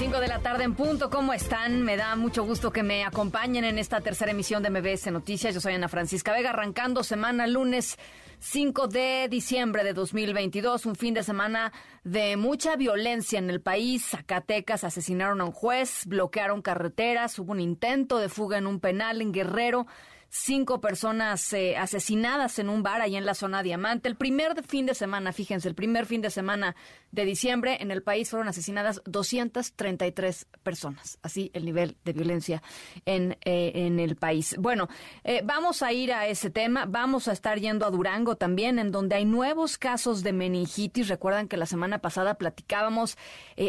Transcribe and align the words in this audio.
5 0.00 0.18
de 0.18 0.28
la 0.28 0.38
tarde 0.38 0.64
en 0.64 0.74
punto, 0.74 1.10
¿cómo 1.10 1.34
están? 1.34 1.82
Me 1.82 1.98
da 1.98 2.16
mucho 2.16 2.42
gusto 2.42 2.72
que 2.72 2.82
me 2.82 3.04
acompañen 3.04 3.64
en 3.64 3.78
esta 3.78 4.00
tercera 4.00 4.30
emisión 4.30 4.62
de 4.62 4.70
MBS 4.70 5.12
Noticias. 5.12 5.52
Yo 5.52 5.60
soy 5.60 5.74
Ana 5.74 5.88
Francisca 5.88 6.32
Vega, 6.32 6.48
arrancando 6.48 7.04
semana 7.04 7.46
lunes 7.46 7.98
5 8.38 8.88
de 8.88 9.28
diciembre 9.28 9.84
de 9.84 9.92
2022, 9.92 10.86
un 10.86 10.96
fin 10.96 11.12
de 11.12 11.22
semana 11.22 11.74
de 12.02 12.38
mucha 12.38 12.76
violencia 12.76 13.38
en 13.38 13.50
el 13.50 13.60
país. 13.60 14.06
Zacatecas 14.06 14.84
asesinaron 14.84 15.42
a 15.42 15.44
un 15.44 15.52
juez, 15.52 16.06
bloquearon 16.06 16.62
carreteras, 16.62 17.38
hubo 17.38 17.52
un 17.52 17.60
intento 17.60 18.16
de 18.16 18.30
fuga 18.30 18.56
en 18.56 18.66
un 18.66 18.80
penal 18.80 19.20
en 19.20 19.32
Guerrero 19.32 19.86
cinco 20.30 20.80
personas 20.80 21.52
eh, 21.52 21.76
asesinadas 21.76 22.60
en 22.60 22.68
un 22.68 22.84
bar 22.84 23.00
ahí 23.00 23.16
en 23.16 23.26
la 23.26 23.34
zona 23.34 23.64
Diamante. 23.64 24.08
El 24.08 24.16
primer 24.16 24.62
fin 24.62 24.86
de 24.86 24.94
semana, 24.94 25.32
fíjense, 25.32 25.68
el 25.68 25.74
primer 25.74 26.06
fin 26.06 26.22
de 26.22 26.30
semana 26.30 26.76
de 27.10 27.24
diciembre 27.24 27.78
en 27.80 27.90
el 27.90 28.04
país 28.04 28.30
fueron 28.30 28.46
asesinadas 28.46 29.02
233 29.06 30.46
personas. 30.62 31.18
Así 31.22 31.50
el 31.52 31.64
nivel 31.64 31.96
de 32.04 32.12
violencia 32.12 32.62
en, 33.04 33.36
eh, 33.44 33.72
en 33.74 33.98
el 33.98 34.14
país. 34.14 34.54
Bueno, 34.56 34.88
eh, 35.24 35.42
vamos 35.44 35.82
a 35.82 35.92
ir 35.92 36.12
a 36.12 36.28
ese 36.28 36.48
tema. 36.48 36.86
Vamos 36.86 37.26
a 37.26 37.32
estar 37.32 37.58
yendo 37.58 37.84
a 37.84 37.90
Durango 37.90 38.36
también, 38.36 38.78
en 38.78 38.92
donde 38.92 39.16
hay 39.16 39.24
nuevos 39.24 39.78
casos 39.78 40.22
de 40.22 40.32
meningitis. 40.32 41.08
Recuerdan 41.08 41.48
que 41.48 41.56
la 41.56 41.66
semana 41.66 41.98
pasada 41.98 42.34
platicábamos, 42.34 43.18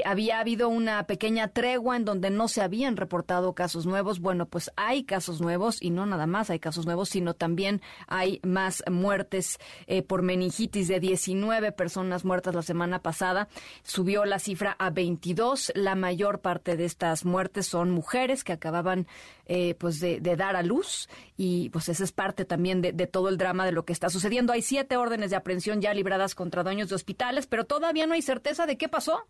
había 0.05 0.39
habido 0.39 0.69
una 0.69 1.07
pequeña 1.07 1.47
tregua 1.47 1.97
en 1.97 2.05
donde 2.05 2.29
no 2.29 2.47
se 2.47 2.61
habían 2.61 2.97
reportado 2.97 3.53
casos 3.53 3.87
nuevos. 3.87 4.19
Bueno, 4.19 4.45
pues 4.45 4.71
hay 4.75 5.03
casos 5.03 5.41
nuevos 5.41 5.81
y 5.81 5.89
no 5.89 6.05
nada 6.05 6.27
más 6.27 6.50
hay 6.53 6.59
casos 6.59 6.85
nuevos, 6.85 7.09
sino 7.09 7.33
también 7.33 7.81
hay 8.07 8.39
más 8.43 8.83
muertes 8.89 9.59
eh, 9.87 10.01
por 10.01 10.21
meningitis 10.21 10.87
de 10.87 10.99
19 10.99 11.71
personas 11.71 12.25
muertas 12.25 12.55
la 12.55 12.61
semana 12.61 13.01
pasada. 13.01 13.47
Subió 13.83 14.25
la 14.25 14.39
cifra 14.39 14.75
a 14.79 14.89
22. 14.89 15.71
La 15.75 15.95
mayor 15.95 16.39
parte 16.39 16.77
de 16.77 16.85
estas 16.85 17.25
muertes 17.25 17.67
son 17.67 17.91
mujeres 17.91 18.43
que 18.43 18.53
acababan 18.53 19.07
eh, 19.45 19.75
pues 19.75 19.99
de, 19.99 20.19
dar 20.19 20.55
a 20.55 20.63
luz 20.63 21.09
y 21.35 21.69
pues 21.69 21.89
esa 21.89 22.03
es 22.03 22.11
parte 22.11 22.45
también 22.45 22.81
de, 22.81 22.93
de 22.93 23.07
todo 23.07 23.29
el 23.29 23.37
drama 23.37 23.65
de 23.65 23.71
lo 23.71 23.85
que 23.85 23.93
está 23.93 24.09
sucediendo. 24.09 24.53
Hay 24.53 24.61
siete 24.61 24.97
órdenes 24.97 25.29
de 25.29 25.35
aprehensión 25.35 25.81
ya 25.81 25.93
libradas 25.93 26.35
contra 26.35 26.63
dueños 26.63 26.89
de 26.89 26.95
hospitales, 26.95 27.47
pero 27.47 27.65
todavía 27.65 28.07
no 28.07 28.13
hay 28.13 28.21
certeza 28.21 28.65
de 28.65 28.77
qué 28.77 28.87
pasó. 28.87 29.27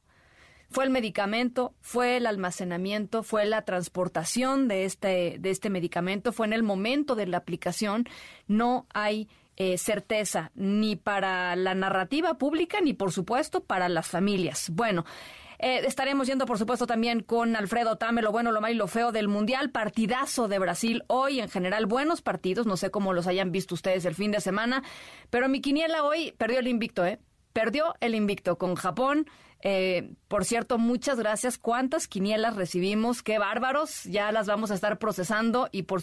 Fue 0.72 0.86
el 0.86 0.89
medicamento, 0.89 1.73
fue 1.81 2.16
el 2.16 2.25
almacenamiento, 2.25 3.23
fue 3.23 3.45
la 3.45 3.64
transportación 3.64 4.69
de 4.69 4.86
este, 4.86 5.36
de 5.38 5.50
este 5.50 5.69
medicamento, 5.69 6.31
fue 6.31 6.47
en 6.47 6.53
el 6.53 6.64
momento 6.64 7.16
de 7.16 7.27
la 7.27 7.38
aplicación. 7.38 8.08
No 8.47 8.88
hay 8.94 9.27
eh, 9.58 9.77
certeza 9.77 10.52
ni 10.55 10.95
para 10.95 11.58
la 11.58 11.75
narrativa 11.75 12.38
pública 12.38 12.80
ni, 12.81 12.94
por 12.94 13.11
supuesto, 13.11 13.64
para 13.64 13.89
las 13.89 14.08
familias. 14.08 14.69
Bueno. 14.72 15.05
Eh, 15.64 15.86
estaremos 15.86 16.25
yendo, 16.25 16.47
por 16.47 16.58
supuesto, 16.58 16.88
también 16.88 17.22
con 17.22 17.55
Alfredo 17.55 17.95
Tame, 17.95 18.23
lo 18.23 18.31
bueno, 18.31 18.52
lo 18.52 18.61
malo 18.61 18.73
y 18.73 18.77
lo 18.77 18.88
feo 18.88 19.11
del 19.11 19.27
Mundial. 19.27 19.69
Partidazo 19.69 20.47
de 20.47 20.58
Brasil 20.58 21.03
hoy, 21.05 21.39
en 21.39 21.49
general, 21.49 21.86
buenos 21.86 22.23
partidos. 22.23 22.66
No 22.66 22.77
sé 22.77 22.89
cómo 22.89 23.14
los 23.14 23.27
hayan 23.27 23.52
visto 23.52 23.75
ustedes 23.75 24.05
el 24.05 24.16
fin 24.16 24.31
de 24.31 24.42
semana. 24.42 24.81
Pero 25.30 25.49
mi 25.49 25.61
quiniela 25.61 26.03
hoy 26.03 26.33
perdió 26.39 26.58
el 26.58 26.67
invicto, 26.67 27.05
¿eh? 27.05 27.19
Perdió 27.53 27.94
el 27.99 28.16
invicto 28.16 28.58
con 28.58 28.73
Japón. 28.73 29.27
Eh, 29.64 30.14
por 30.28 30.45
cierto, 30.45 30.78
muchas 30.78 31.17
gracias. 31.17 31.58
¿Cuántas 31.58 32.08
quinielas 32.08 32.56
recibimos? 32.56 33.23
Qué 33.23 33.38
bárbaros. 33.38 34.04
Ya 34.06 34.31
las 34.31 34.48
vamos 34.48 34.72
a 34.72 34.76
estar 34.76 34.98
procesando 34.98 35.70
y 35.72 35.84
por, 35.84 36.02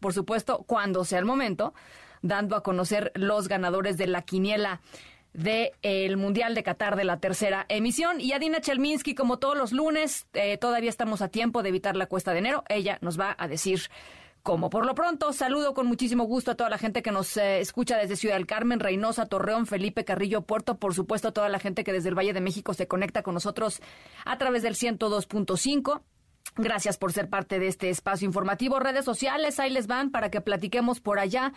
por 0.00 0.12
supuesto, 0.12 0.64
cuando 0.66 1.04
sea 1.04 1.18
el 1.18 1.24
momento, 1.24 1.74
dando 2.22 2.56
a 2.56 2.62
conocer 2.62 3.12
los 3.14 3.48
ganadores 3.48 3.96
de 3.96 4.06
la 4.06 4.22
quiniela 4.22 4.80
del 5.32 6.16
Mundial 6.16 6.54
de 6.54 6.62
Qatar 6.62 6.96
de 6.96 7.04
la 7.04 7.20
tercera 7.20 7.64
emisión. 7.68 8.20
Y 8.20 8.32
Adina 8.32 8.60
Chelminsky, 8.60 9.14
como 9.14 9.38
todos 9.38 9.56
los 9.56 9.72
lunes, 9.72 10.26
eh, 10.32 10.58
todavía 10.58 10.90
estamos 10.90 11.22
a 11.22 11.28
tiempo 11.28 11.62
de 11.62 11.68
evitar 11.68 11.96
la 11.96 12.06
cuesta 12.06 12.32
de 12.32 12.40
enero. 12.40 12.64
Ella 12.68 12.98
nos 13.00 13.18
va 13.18 13.36
a 13.38 13.46
decir 13.46 13.82
como 14.42 14.70
por 14.70 14.86
lo 14.86 14.94
pronto, 14.94 15.32
saludo 15.32 15.74
con 15.74 15.86
muchísimo 15.86 16.24
gusto 16.24 16.52
a 16.52 16.54
toda 16.54 16.70
la 16.70 16.78
gente 16.78 17.02
que 17.02 17.12
nos 17.12 17.36
eh, 17.36 17.60
escucha 17.60 17.98
desde 17.98 18.16
Ciudad 18.16 18.36
del 18.36 18.46
Carmen, 18.46 18.80
Reynosa, 18.80 19.26
Torreón, 19.26 19.66
Felipe, 19.66 20.04
Carrillo, 20.04 20.42
Puerto, 20.42 20.78
por 20.78 20.94
supuesto 20.94 21.28
a 21.28 21.32
toda 21.32 21.48
la 21.48 21.58
gente 21.58 21.84
que 21.84 21.92
desde 21.92 22.08
el 22.08 22.18
Valle 22.18 22.32
de 22.32 22.40
México 22.40 22.72
se 22.72 22.88
conecta 22.88 23.22
con 23.22 23.34
nosotros 23.34 23.80
a 24.24 24.38
través 24.38 24.62
del 24.62 24.76
102.5. 24.76 26.02
Gracias 26.56 26.98
por 26.98 27.12
ser 27.12 27.28
parte 27.28 27.58
de 27.58 27.68
este 27.68 27.90
espacio 27.90 28.26
informativo. 28.26 28.80
Redes 28.80 29.04
sociales, 29.04 29.60
ahí 29.60 29.70
les 29.70 29.86
van 29.86 30.10
para 30.10 30.30
que 30.30 30.40
platiquemos 30.40 31.00
por 31.00 31.18
allá. 31.18 31.52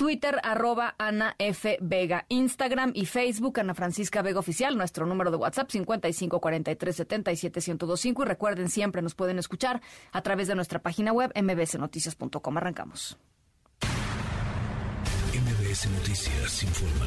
Twitter, 0.00 0.40
arroba 0.42 0.94
Ana 0.96 1.36
F. 1.38 1.76
Vega. 1.82 2.24
Instagram 2.30 2.92
y 2.94 3.04
Facebook, 3.04 3.60
Ana 3.60 3.74
Francisca 3.74 4.22
Vega 4.22 4.38
Oficial. 4.38 4.74
Nuestro 4.74 5.04
número 5.04 5.30
de 5.30 5.36
WhatsApp, 5.36 5.68
5543771025. 5.68 8.22
Y 8.22 8.24
recuerden, 8.24 8.70
siempre 8.70 9.02
nos 9.02 9.14
pueden 9.14 9.38
escuchar 9.38 9.82
a 10.12 10.22
través 10.22 10.48
de 10.48 10.54
nuestra 10.54 10.78
página 10.78 11.12
web, 11.12 11.30
mbsnoticias.com. 11.34 12.56
Arrancamos. 12.56 13.18
MBS 15.34 15.90
Noticias 15.90 16.62
informa. 16.62 17.04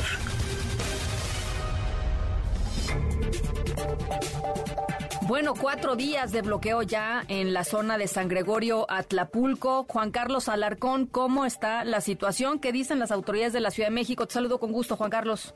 Bueno, 5.26 5.54
cuatro 5.54 5.96
días 5.96 6.34
de 6.34 6.42
bloqueo 6.42 6.82
ya 6.82 7.24
en 7.30 7.54
la 7.54 7.64
zona 7.64 7.98
de 7.98 8.08
San 8.08 8.28
Gregorio, 8.28 8.86
Atlapulco. 8.90 9.86
Juan 9.88 10.12
Carlos 10.12 10.50
Alarcón, 10.50 11.06
¿cómo 11.06 11.46
está 11.46 11.86
la 11.86 12.02
situación? 12.02 12.60
¿Qué 12.60 12.74
dicen 12.74 13.00
las 13.00 13.12
autoridades 13.12 13.54
de 13.54 13.62
la 13.62 13.72
Ciudad 13.72 13.88
de 13.88 13.96
México? 13.96 14.28
Te 14.28 14.34
saludo 14.34 14.60
con 14.60 14.74
gusto, 14.74 14.98
Juan 14.98 15.10
Carlos. 15.10 15.54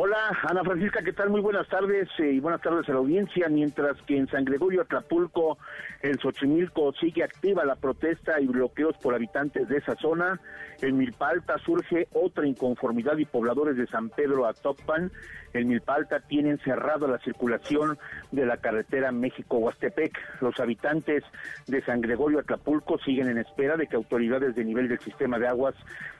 Hola, 0.00 0.30
Ana 0.48 0.62
Francisca, 0.62 1.02
¿qué 1.02 1.12
tal? 1.12 1.28
Muy 1.30 1.40
buenas 1.40 1.66
tardes 1.68 2.08
eh, 2.18 2.30
y 2.34 2.40
buenas 2.40 2.60
tardes 2.60 2.88
a 2.88 2.92
la 2.92 2.98
audiencia. 2.98 3.48
Mientras 3.48 4.00
que 4.02 4.16
en 4.16 4.28
San 4.28 4.44
Gregorio, 4.44 4.82
Atlapulco, 4.82 5.58
en 6.02 6.16
Xochimilco 6.20 6.92
sigue 6.92 7.24
activa 7.24 7.64
la 7.64 7.74
protesta 7.74 8.38
y 8.40 8.46
bloqueos 8.46 8.96
por 8.98 9.16
habitantes 9.16 9.68
de 9.68 9.78
esa 9.78 9.96
zona, 9.96 10.40
en 10.82 10.98
Milpalta 10.98 11.58
surge 11.58 12.06
otra 12.12 12.46
inconformidad 12.46 13.16
y 13.16 13.24
pobladores 13.24 13.76
de 13.76 13.88
San 13.88 14.10
Pedro 14.10 14.46
a 14.46 14.52
Toppan 14.52 15.10
en 15.52 15.68
Milpalta 15.68 16.20
tienen 16.20 16.58
cerrada 16.58 17.06
la 17.06 17.18
circulación 17.18 17.98
de 18.32 18.46
la 18.46 18.56
carretera 18.56 19.12
México-Huastepec. 19.12 20.18
Los 20.40 20.58
habitantes 20.60 21.24
de 21.66 21.82
San 21.82 22.00
Gregorio 22.00 22.40
Acapulco 22.40 22.98
siguen 22.98 23.28
en 23.28 23.38
espera 23.38 23.76
de 23.76 23.86
que 23.86 23.96
autoridades 23.96 24.54
de 24.54 24.64
nivel 24.64 24.88
del 24.88 25.00
sistema 25.00 25.38
de 25.38 25.48
aguas 25.48 25.74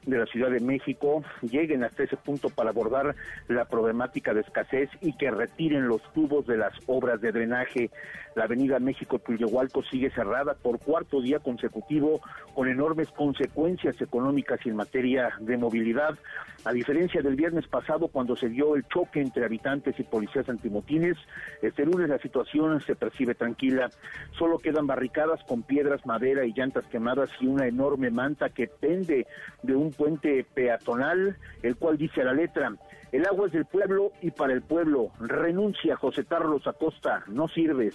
de 0.06 0.18
la 0.18 0.26
Ciudad 0.26 0.50
de 0.50 0.60
México 0.60 1.22
lleguen 1.42 1.84
hasta 1.84 2.04
ese 2.04 2.16
punto 2.16 2.48
para 2.48 2.70
abordar 2.70 3.14
la 3.48 3.66
problemática 3.66 4.32
de 4.32 4.40
escasez 4.40 4.88
y 5.00 5.16
que 5.16 5.30
retiren 5.30 5.88
los 5.88 6.02
tubos 6.12 6.46
de 6.46 6.56
las 6.56 6.72
obras 6.86 7.20
de 7.20 7.32
drenaje. 7.32 7.90
La 8.34 8.44
avenida 8.44 8.78
México-Tuyehualco 8.78 9.82
sigue 9.82 10.10
cerrada 10.10 10.54
por 10.54 10.78
cuarto 10.78 11.20
día 11.20 11.40
consecutivo 11.40 12.20
con 12.54 12.68
enormes 12.68 13.08
consecuencias 13.10 14.00
económicas 14.00 14.60
y 14.64 14.68
en 14.68 14.76
materia 14.76 15.30
de 15.40 15.56
movilidad. 15.56 16.16
A 16.64 16.72
diferencia 16.72 17.22
del 17.22 17.36
viernes 17.36 17.66
pasado 17.66 18.08
cuando 18.08 18.36
se 18.36 18.48
dio 18.48 18.76
el 18.76 18.86
choque 18.88 19.20
entre 19.28 19.44
habitantes 19.44 19.98
y 19.98 20.02
policías 20.02 20.48
antimotines, 20.48 21.16
este 21.62 21.84
lunes 21.84 22.08
la 22.08 22.18
situación 22.18 22.80
se 22.80 22.96
percibe 22.96 23.34
tranquila. 23.34 23.90
Solo 24.38 24.58
quedan 24.58 24.86
barricadas 24.86 25.42
con 25.44 25.62
piedras, 25.62 26.04
madera 26.06 26.44
y 26.44 26.52
llantas 26.52 26.84
quemadas 26.86 27.30
y 27.40 27.46
una 27.46 27.66
enorme 27.66 28.10
manta 28.10 28.48
que 28.48 28.66
pende 28.66 29.26
de 29.62 29.76
un 29.76 29.92
puente 29.92 30.44
peatonal, 30.54 31.36
el 31.62 31.76
cual 31.76 31.98
dice 31.98 32.24
la 32.24 32.32
letra, 32.32 32.72
el 33.12 33.26
agua 33.26 33.46
es 33.46 33.52
del 33.52 33.64
pueblo 33.64 34.12
y 34.20 34.30
para 34.30 34.52
el 34.52 34.62
pueblo. 34.62 35.10
Renuncia 35.18 35.96
José 35.96 36.24
Carlos 36.24 36.66
Acosta, 36.66 37.24
no 37.26 37.48
sirves. 37.48 37.94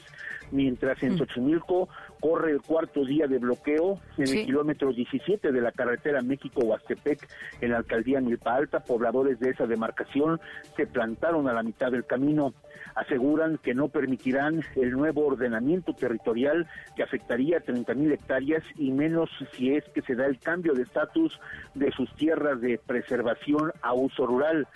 Mientras 0.51 1.01
en 1.03 1.15
mm. 1.15 1.17
Xochimilco 1.17 1.89
corre 2.19 2.51
el 2.51 2.61
cuarto 2.61 3.05
día 3.05 3.27
de 3.27 3.37
bloqueo 3.37 3.99
en 4.17 4.27
el 4.27 4.45
kilómetro 4.45 4.91
17 4.91 5.51
de 5.51 5.61
la 5.61 5.71
carretera 5.71 6.21
México-Huastepec 6.21 7.27
en 7.61 7.71
la 7.71 7.77
alcaldía 7.77 8.21
Milpa 8.21 8.55
Alta, 8.55 8.79
pobladores 8.79 9.39
de 9.39 9.51
esa 9.51 9.67
demarcación 9.67 10.39
se 10.75 10.87
plantaron 10.87 11.47
a 11.47 11.53
la 11.53 11.63
mitad 11.63 11.91
del 11.91 12.05
camino. 12.05 12.53
Aseguran 12.95 13.57
que 13.57 13.73
no 13.73 13.89
permitirán 13.89 14.61
el 14.75 14.91
nuevo 14.91 15.25
ordenamiento 15.25 15.93
territorial 15.93 16.67
que 16.95 17.03
afectaría 17.03 17.57
a 17.57 17.61
30 17.61 17.93
mil 17.95 18.11
hectáreas 18.11 18.63
y 18.77 18.91
menos 18.91 19.29
si 19.53 19.73
es 19.73 19.83
que 19.89 20.01
se 20.01 20.15
da 20.15 20.25
el 20.25 20.39
cambio 20.39 20.73
de 20.73 20.83
estatus 20.83 21.39
de 21.73 21.91
sus 21.91 22.13
tierras 22.15 22.61
de 22.61 22.79
preservación 22.85 23.71
a 23.81 23.93
uso 23.93 24.25
rural 24.25 24.67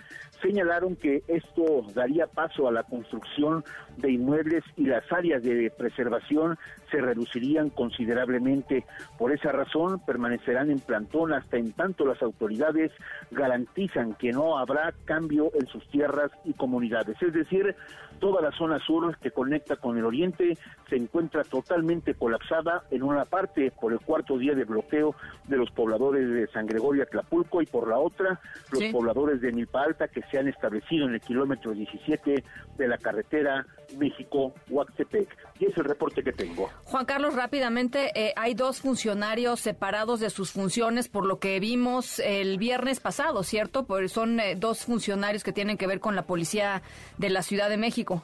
señalaron 0.42 0.96
que 0.96 1.22
esto 1.28 1.82
daría 1.94 2.26
paso 2.26 2.68
a 2.68 2.72
la 2.72 2.82
construcción 2.82 3.64
de 3.96 4.12
inmuebles 4.12 4.64
y 4.76 4.86
las 4.86 5.10
áreas 5.12 5.42
de 5.42 5.70
preservación 5.76 6.58
se 6.90 7.00
reducirían 7.00 7.70
considerablemente. 7.70 8.84
Por 9.18 9.32
esa 9.32 9.52
razón, 9.52 10.00
permanecerán 10.06 10.70
en 10.70 10.80
plantón 10.80 11.32
hasta 11.32 11.56
en 11.56 11.72
tanto 11.72 12.06
las 12.06 12.22
autoridades 12.22 12.92
garantizan 13.30 14.14
que 14.14 14.32
no 14.32 14.58
habrá 14.58 14.92
cambio 15.04 15.50
en 15.54 15.66
sus 15.66 15.86
tierras 15.88 16.30
y 16.44 16.54
comunidades. 16.54 17.20
Es 17.20 17.32
decir, 17.32 17.74
Toda 18.18 18.42
la 18.42 18.50
zona 18.52 18.78
sur 18.80 19.16
que 19.18 19.30
conecta 19.30 19.76
con 19.76 19.96
el 19.96 20.04
oriente 20.04 20.58
se 20.88 20.96
encuentra 20.96 21.44
totalmente 21.44 22.14
colapsada 22.14 22.84
en 22.90 23.02
una 23.02 23.24
parte 23.24 23.70
por 23.70 23.92
el 23.92 24.00
cuarto 24.00 24.38
día 24.38 24.54
de 24.54 24.64
bloqueo 24.64 25.14
de 25.46 25.56
los 25.56 25.70
pobladores 25.70 26.28
de 26.28 26.46
San 26.48 26.66
Gregorio 26.66 27.04
Atlapulco 27.04 27.62
y 27.62 27.66
por 27.66 27.88
la 27.88 27.98
otra 27.98 28.40
los 28.72 28.84
pobladores 28.92 29.40
de 29.40 29.52
Milpa 29.52 29.82
Alta 29.82 30.08
que 30.08 30.22
se 30.30 30.38
han 30.38 30.48
establecido 30.48 31.06
en 31.06 31.14
el 31.14 31.20
kilómetro 31.20 31.72
17 31.72 32.44
de 32.76 32.88
la 32.88 32.98
carretera 32.98 33.66
México-Huaxtepec. 33.96 35.28
Y 35.60 35.66
es 35.66 35.76
el 35.76 35.84
reporte 35.84 36.22
que 36.22 36.32
tengo. 36.32 36.68
Juan 36.84 37.04
Carlos, 37.04 37.34
rápidamente, 37.34 38.10
eh, 38.14 38.32
hay 38.36 38.54
dos 38.54 38.80
funcionarios 38.80 39.60
separados 39.60 40.20
de 40.20 40.30
sus 40.30 40.52
funciones 40.52 41.08
por 41.08 41.26
lo 41.26 41.38
que 41.38 41.58
vimos 41.60 42.18
el 42.20 42.58
viernes 42.58 43.00
pasado, 43.00 43.42
¿cierto? 43.42 43.86
Pues 43.86 44.12
son 44.12 44.40
eh, 44.40 44.54
dos 44.56 44.84
funcionarios 44.84 45.42
que 45.42 45.52
tienen 45.52 45.76
que 45.76 45.86
ver 45.86 46.00
con 46.00 46.14
la 46.14 46.22
policía 46.22 46.82
de 47.16 47.30
la 47.30 47.42
Ciudad 47.42 47.68
de 47.68 47.76
México. 47.76 48.22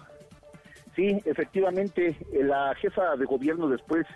Sí, 0.95 1.21
efectivamente, 1.25 2.17
la 2.33 2.73
jefa 2.77 3.17
de 3.17 3.25
gobierno 3.25 3.69
después 3.69 4.07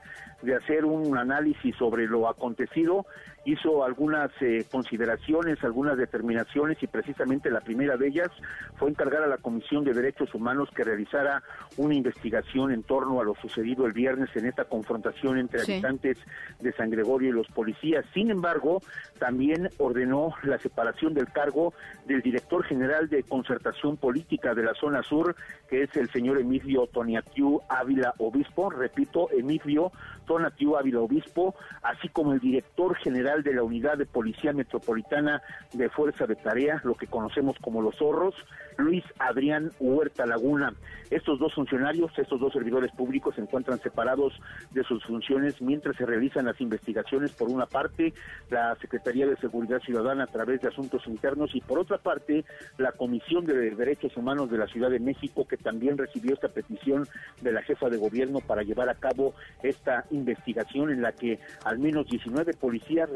de 0.43 0.55
hacer 0.55 0.85
un 0.85 1.17
análisis 1.19 1.75
sobre 1.77 2.06
lo 2.06 2.29
acontecido, 2.29 3.05
hizo 3.53 3.83
algunas 3.83 4.31
eh, 4.43 4.67
consideraciones, 4.71 5.65
algunas 5.65 5.97
determinaciones 5.97 6.83
y 6.83 6.87
precisamente 6.87 7.50
la 7.50 7.61
primera 7.61 7.97
de 7.97 8.09
ellas 8.09 8.29
fue 8.77 8.91
encargar 8.91 9.23
a 9.23 9.27
la 9.27 9.39
Comisión 9.39 9.85
de 9.85 9.95
Derechos 9.95 10.35
Humanos 10.35 10.69
que 10.75 10.85
realizara 10.85 11.43
una 11.79 11.95
investigación 11.95 12.73
en 12.73 12.83
torno 12.83 13.21
a 13.21 13.25
lo 13.25 13.35
sucedido 13.37 13.87
el 13.87 13.93
viernes 13.93 14.29
en 14.37 14.47
esta 14.47 14.67
confrontación 14.67 15.39
entre 15.39 15.62
habitantes 15.62 16.19
de 16.61 16.73
San 16.73 16.91
Gregorio 16.91 17.31
y 17.31 17.33
los 17.33 17.49
policías. 17.49 18.05
Sin 18.12 18.31
embargo, 18.31 18.83
también 19.19 19.71
ordenó 19.79 20.35
la 20.43 20.59
separación 20.59 21.15
del 21.15 21.33
cargo 21.33 21.73
del 22.06 22.21
director 22.21 22.62
general 22.65 23.09
de 23.09 23.23
concertación 23.23 23.97
política 23.97 24.55
de 24.55 24.65
la 24.65 24.75
zona 24.75 25.03
sur, 25.03 25.35
que 25.71 25.85
es 25.85 25.97
el 25.97 26.11
señor 26.11 26.39
Emilio 26.39 26.87
Toniatiu 26.87 27.62
Ávila 27.71 28.15
Obispo, 28.19 28.69
repito, 28.69 29.31
Emilio 29.31 29.91
Tonatiu 30.27 30.77
Ávila 30.77 31.00
Obispo, 31.00 31.55
así 31.83 32.09
como 32.09 32.35
el 32.35 32.41
director 32.41 32.95
general 32.97 33.38
de 33.43 33.55
la 33.55 33.62
Unidad 33.62 33.99
de 33.99 34.06
Policía 34.06 34.52
Metropolitana 34.52 35.43
de 35.73 35.88
Fuerza 35.88 36.26
de 36.26 36.37
Tarea, 36.37 36.81
lo 36.85 36.94
que 36.94 37.06
conocemos 37.06 37.56
como 37.61 37.82
los 37.82 37.96
zorros, 37.96 38.35
Luis 38.79 39.05
Adrián 39.19 39.73
Huerta 39.81 40.26
Laguna. 40.26 40.73
Estos 41.11 41.38
dos 41.38 41.55
funcionarios, 41.55 42.17
estos 42.19 42.40
dos 42.40 42.52
servidores 42.52 42.93
públicos 42.93 43.35
se 43.35 43.40
encuentran 43.40 43.81
separados 43.81 44.32
de 44.70 44.85
sus 44.85 45.05
funciones 45.05 45.61
mientras 45.61 45.96
se 45.96 46.06
realizan 46.06 46.46
las 46.46 46.61
investigaciones. 46.61 47.32
Por 47.32 47.49
una 47.49 47.67
parte, 47.67 48.12
la 48.50 48.76
Secretaría 48.76 49.26
de 49.26 49.37
Seguridad 49.37 49.81
Ciudadana 49.81 50.25
a 50.25 50.26
través 50.29 50.61
de 50.61 50.69
Asuntos 50.69 51.06
Internos 51.06 51.55
y 51.55 51.61
por 51.61 51.79
otra 51.79 51.99
parte, 51.99 52.44
la 52.76 52.93
Comisión 52.93 53.44
de 53.44 53.70
Derechos 53.70 54.17
Humanos 54.17 54.50
de 54.50 54.58
la 54.58 54.67
Ciudad 54.67 54.90
de 54.90 55.00
México, 55.00 55.46
que 55.46 55.56
también 55.56 55.99
recibió 55.99 56.35
esta 56.35 56.49
petición 56.49 57.06
de 57.40 57.52
la 57.52 57.62
jefa 57.62 57.88
de 57.88 57.96
gobierno 57.96 58.40
para 58.40 58.62
llevar 58.62 58.88
a 58.88 58.94
cabo 58.94 59.35
esta 59.62 60.05
investigación 60.11 60.90
en 60.90 61.02
la 61.02 61.12
que 61.12 61.38
al 61.64 61.79
menos 61.79 62.06
19 62.08 62.55
policías 62.55 63.11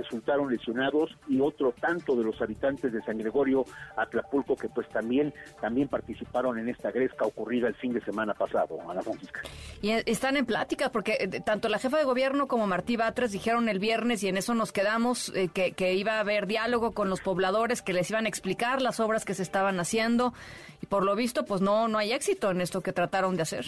lesionados 0.49 1.11
y 1.29 1.41
otro 1.41 1.73
tanto 1.81 2.15
de 2.17 2.25
los 2.25 2.41
habitantes 2.41 2.93
de 2.93 3.03
San 3.03 3.19
Gregorio 3.19 3.65
Atlapulco 3.97 4.57
que 4.57 4.69
pues 4.69 4.89
también 4.89 5.33
también 5.61 5.89
participaron 5.89 6.59
en 6.59 6.69
esta 6.69 6.91
gresca 6.91 7.25
ocurrida 7.25 7.69
el 7.69 7.75
fin 7.75 7.93
de 7.93 8.01
semana 8.01 8.35
pasado, 8.35 8.79
Ana 8.89 9.03
Francisca. 9.03 9.41
Y 9.81 9.91
eh, 9.91 10.03
están 10.07 10.37
en 10.37 10.47
plática, 10.47 10.91
porque 10.91 11.17
eh, 11.21 11.41
tanto 11.41 11.69
la 11.69 11.79
jefa 11.79 11.99
de 11.99 12.05
gobierno 12.05 12.49
como 12.49 12.67
Martí 12.67 12.97
Batres 12.97 13.33
dijeron 13.33 13.69
el 13.69 13.79
viernes, 13.79 14.23
y 14.23 14.29
en 14.29 14.37
eso 14.37 14.55
nos 14.55 14.73
quedamos, 14.73 15.33
eh, 15.35 15.49
que, 15.53 15.73
que 15.73 15.95
iba 15.95 16.15
a 16.15 16.21
haber 16.21 16.47
diálogo 16.47 16.93
con 16.93 17.09
los 17.09 17.21
pobladores, 17.21 17.83
que 17.83 17.93
les 17.93 18.11
iban 18.11 18.27
a 18.27 18.29
explicar 18.29 18.83
las 18.83 19.01
obras 19.01 19.25
que 19.25 19.35
se 19.35 19.43
estaban 19.43 19.79
haciendo, 19.81 20.33
y 20.81 20.87
por 20.87 21.05
lo 21.05 21.15
visto, 21.15 21.45
pues 21.45 21.61
no, 21.61 21.89
no 21.89 21.99
hay 21.99 22.13
éxito 22.13 22.51
en 22.51 22.61
esto 22.61 22.81
que 22.81 22.93
trataron 22.93 23.37
de 23.37 23.43
hacer. 23.43 23.67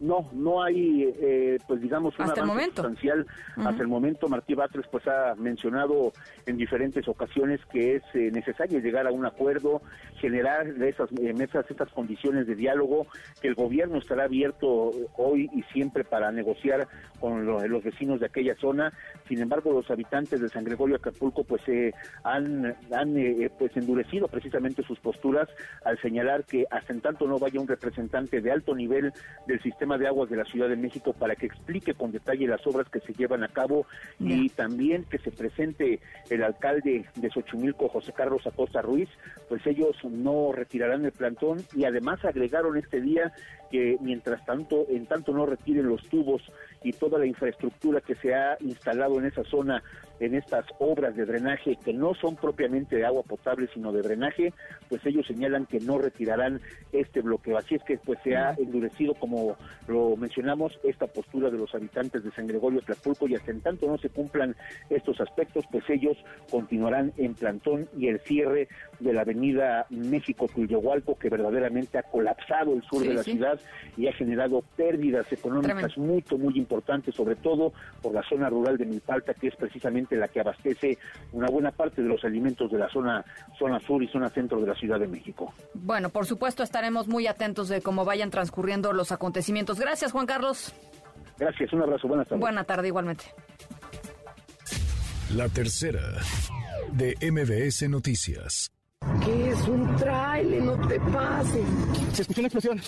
No, 0.00 0.30
no 0.32 0.62
hay, 0.62 1.12
eh, 1.20 1.58
pues 1.68 1.82
digamos, 1.82 2.18
un 2.18 2.24
hasta 2.24 2.42
avance 2.42 2.64
sustancial. 2.64 3.26
Hasta 3.56 3.82
el 3.82 3.88
momento, 3.88 4.28
Martí 4.28 4.54
Batres 4.54 4.86
pues 4.90 5.06
ha 5.06 5.34
mencionado 5.36 6.12
en 6.46 6.56
diferentes 6.56 7.06
ocasiones 7.06 7.60
que 7.70 7.96
es 7.96 8.02
eh, 8.14 8.30
necesario 8.32 8.80
llegar 8.80 9.06
a 9.06 9.10
un 9.10 9.26
acuerdo, 9.26 9.82
generar 10.16 10.66
esas 10.68 11.10
eh, 11.12 11.34
mesas, 11.34 11.66
estas 11.68 11.90
condiciones 11.90 12.46
de 12.46 12.54
diálogo, 12.54 13.06
que 13.42 13.48
el 13.48 13.54
gobierno 13.54 13.98
estará 13.98 14.24
abierto 14.24 14.90
hoy 15.18 15.50
y 15.52 15.62
siempre 15.72 16.02
para 16.02 16.32
negociar 16.32 16.88
con 17.20 17.44
los 17.44 17.84
vecinos 17.84 18.20
de 18.20 18.26
aquella 18.26 18.54
zona. 18.56 18.94
Sin 19.28 19.40
embargo, 19.40 19.72
los 19.72 19.90
habitantes 19.90 20.40
de 20.40 20.48
San 20.48 20.64
Gregorio 20.64 20.96
Acapulco 20.96 21.44
pues 21.44 21.60
han, 22.24 22.74
han 22.90 23.14
pues 23.58 23.76
endurecido 23.76 24.26
precisamente 24.28 24.82
sus 24.82 24.98
posturas 24.98 25.46
al 25.84 26.00
señalar 26.00 26.44
que 26.44 26.64
hasta 26.70 26.94
en 26.94 27.02
tanto 27.02 27.26
no 27.26 27.38
vaya 27.38 27.60
un 27.60 27.68
representante 27.68 28.40
de 28.40 28.50
alto 28.50 28.74
nivel 28.74 29.12
del 29.46 29.62
sistema 29.62 29.89
de 29.98 30.06
aguas 30.06 30.30
de 30.30 30.36
la 30.36 30.44
Ciudad 30.44 30.68
de 30.68 30.76
México 30.76 31.12
para 31.12 31.36
que 31.36 31.46
explique 31.46 31.94
con 31.94 32.12
detalle 32.12 32.46
las 32.46 32.66
obras 32.66 32.88
que 32.88 33.00
se 33.00 33.12
llevan 33.12 33.44
a 33.44 33.48
cabo 33.48 33.86
y 34.18 34.48
también 34.50 35.04
que 35.04 35.18
se 35.18 35.30
presente 35.30 36.00
el 36.28 36.42
alcalde 36.42 37.06
de 37.14 37.30
Xochimilco, 37.30 37.88
José 37.88 38.12
Carlos 38.12 38.46
Acosta 38.46 38.82
Ruiz, 38.82 39.08
pues 39.48 39.66
ellos 39.66 39.96
no 40.04 40.52
retirarán 40.52 41.04
el 41.04 41.12
plantón 41.12 41.58
y 41.74 41.84
además 41.84 42.24
agregaron 42.24 42.76
este 42.76 43.00
día 43.00 43.32
que 43.70 43.96
mientras 44.00 44.44
tanto, 44.44 44.86
en 44.88 45.06
tanto 45.06 45.32
no 45.32 45.46
retiren 45.46 45.88
los 45.88 46.02
tubos 46.08 46.42
y 46.82 46.92
toda 46.92 47.18
la 47.18 47.26
infraestructura 47.26 48.00
que 48.00 48.16
se 48.16 48.34
ha 48.34 48.56
instalado 48.60 49.18
en 49.18 49.26
esa 49.26 49.44
zona, 49.44 49.82
en 50.20 50.34
estas 50.34 50.66
obras 50.78 51.16
de 51.16 51.24
drenaje 51.24 51.76
que 51.82 51.92
no 51.92 52.14
son 52.14 52.36
propiamente 52.36 52.96
de 52.96 53.06
agua 53.06 53.22
potable, 53.22 53.68
sino 53.72 53.90
de 53.90 54.02
drenaje, 54.02 54.52
pues 54.88 55.04
ellos 55.06 55.26
señalan 55.26 55.66
que 55.66 55.80
no 55.80 55.98
retirarán 55.98 56.60
este 56.92 57.22
bloqueo. 57.22 57.56
Así 57.56 57.74
es 57.74 57.82
que 57.82 57.98
pues 57.98 58.18
se 58.22 58.36
ha 58.36 58.52
endurecido, 58.52 59.14
como 59.14 59.56
lo 59.88 60.16
mencionamos, 60.16 60.78
esta 60.84 61.06
postura 61.06 61.50
de 61.50 61.58
los 61.58 61.74
habitantes 61.74 62.22
de 62.22 62.30
San 62.32 62.46
Gregorio 62.46 62.82
Tlapulco 62.82 63.26
y 63.26 63.34
hasta 63.34 63.50
en 63.50 63.60
tanto 63.60 63.86
no 63.86 63.98
se 63.98 64.10
cumplan 64.10 64.54
estos 64.90 65.20
aspectos, 65.20 65.64
pues 65.70 65.84
ellos 65.88 66.16
continuarán 66.50 67.12
en 67.16 67.34
plantón 67.34 67.88
y 67.96 68.08
el 68.08 68.20
cierre 68.20 68.68
de 68.98 69.12
la 69.12 69.22
avenida 69.22 69.86
México-Tuyahualco, 69.88 71.18
que 71.18 71.30
verdaderamente 71.30 71.98
ha 71.98 72.02
colapsado 72.02 72.74
el 72.74 72.82
sur 72.82 73.02
de 73.02 73.14
la 73.14 73.22
ciudad 73.22 73.58
y 73.96 74.06
ha 74.06 74.12
generado 74.12 74.62
pérdidas 74.76 75.32
económicas 75.32 75.96
muy, 75.96 76.22
muy 76.38 76.58
importantes, 76.58 77.14
sobre 77.14 77.36
todo 77.36 77.72
por 78.02 78.12
la 78.12 78.22
zona 78.22 78.50
rural 78.50 78.76
de 78.76 78.84
Milpalta, 78.84 79.34
que 79.34 79.48
es 79.48 79.56
precisamente 79.56 80.09
la 80.16 80.28
que 80.28 80.40
abastece 80.40 80.98
una 81.32 81.48
buena 81.48 81.70
parte 81.70 82.02
de 82.02 82.08
los 82.08 82.24
alimentos 82.24 82.70
de 82.70 82.78
la 82.78 82.88
zona, 82.88 83.24
zona 83.58 83.80
sur 83.80 84.02
y 84.02 84.08
zona 84.08 84.28
centro 84.28 84.60
de 84.60 84.66
la 84.66 84.74
Ciudad 84.74 84.98
de 84.98 85.08
México. 85.08 85.52
Bueno, 85.74 86.08
por 86.08 86.26
supuesto 86.26 86.62
estaremos 86.62 87.08
muy 87.08 87.26
atentos 87.26 87.68
de 87.68 87.80
cómo 87.82 88.04
vayan 88.04 88.30
transcurriendo 88.30 88.92
los 88.92 89.12
acontecimientos. 89.12 89.78
Gracias, 89.78 90.12
Juan 90.12 90.26
Carlos. 90.26 90.74
Gracias, 91.38 91.72
un 91.72 91.82
abrazo, 91.82 92.06
buenas 92.06 92.28
tardes. 92.28 92.40
Buena 92.40 92.64
tarde 92.64 92.88
igualmente. 92.88 93.24
La 95.34 95.48
tercera 95.48 96.00
de 96.92 97.14
MBS 97.30 97.88
Noticias. 97.88 98.70
¿Qué 99.24 99.50
es 99.50 99.68
un 99.68 99.96
trailer? 99.96 100.62
No 100.62 100.88
te 100.88 101.00
pases. 101.00 101.64
Se 102.12 102.22
escuchó 102.22 102.40
una 102.40 102.48
explosión. 102.48 102.80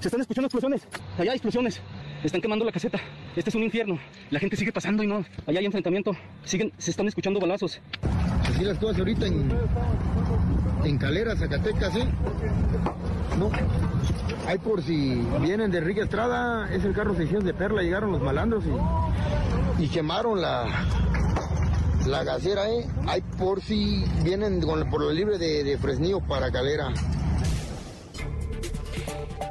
Se 0.00 0.08
están 0.08 0.20
escuchando 0.20 0.46
explosiones. 0.46 0.86
Allá 1.18 1.32
hay 1.32 1.36
explosiones. 1.36 1.82
Están 2.24 2.40
quemando 2.40 2.64
la 2.64 2.70
caseta. 2.70 3.00
Este 3.34 3.50
es 3.50 3.56
un 3.56 3.64
infierno. 3.64 3.98
La 4.30 4.38
gente 4.38 4.56
sigue 4.56 4.72
pasando 4.72 5.02
y 5.02 5.08
no. 5.08 5.24
Allá 5.44 5.58
hay 5.58 5.66
enfrentamiento. 5.66 6.16
Siguen, 6.44 6.72
se 6.78 6.92
están 6.92 7.08
escuchando 7.08 7.40
balazos. 7.40 7.80
Así 8.48 8.62
las 8.62 8.78
cosas 8.78 8.98
ahorita 8.98 9.26
en, 9.26 10.98
Calera, 10.98 11.34
Zacatecas, 11.34 11.96
¿eh? 11.96 12.06
No. 13.38 13.50
Hay 14.46 14.58
por 14.58 14.82
si 14.82 15.20
vienen 15.40 15.72
de 15.72 15.78
Enrique 15.78 16.02
Estrada, 16.02 16.72
es 16.72 16.84
el 16.84 16.92
carro 16.92 17.16
600 17.16 17.44
de 17.44 17.54
Perla, 17.54 17.82
llegaron 17.82 18.12
los 18.12 18.22
malandros 18.22 18.64
y, 19.78 19.88
quemaron 19.88 20.40
la, 20.40 20.66
la 22.06 22.24
gasera, 22.24 22.70
¿eh? 22.70 22.86
Hay 23.06 23.20
por 23.22 23.60
si 23.62 24.04
vienen 24.22 24.60
por 24.60 25.00
lo 25.00 25.12
libre 25.12 25.38
de, 25.38 25.64
de 25.64 25.76
Fresnillo 25.78 26.20
para 26.20 26.52
Calera. 26.52 26.92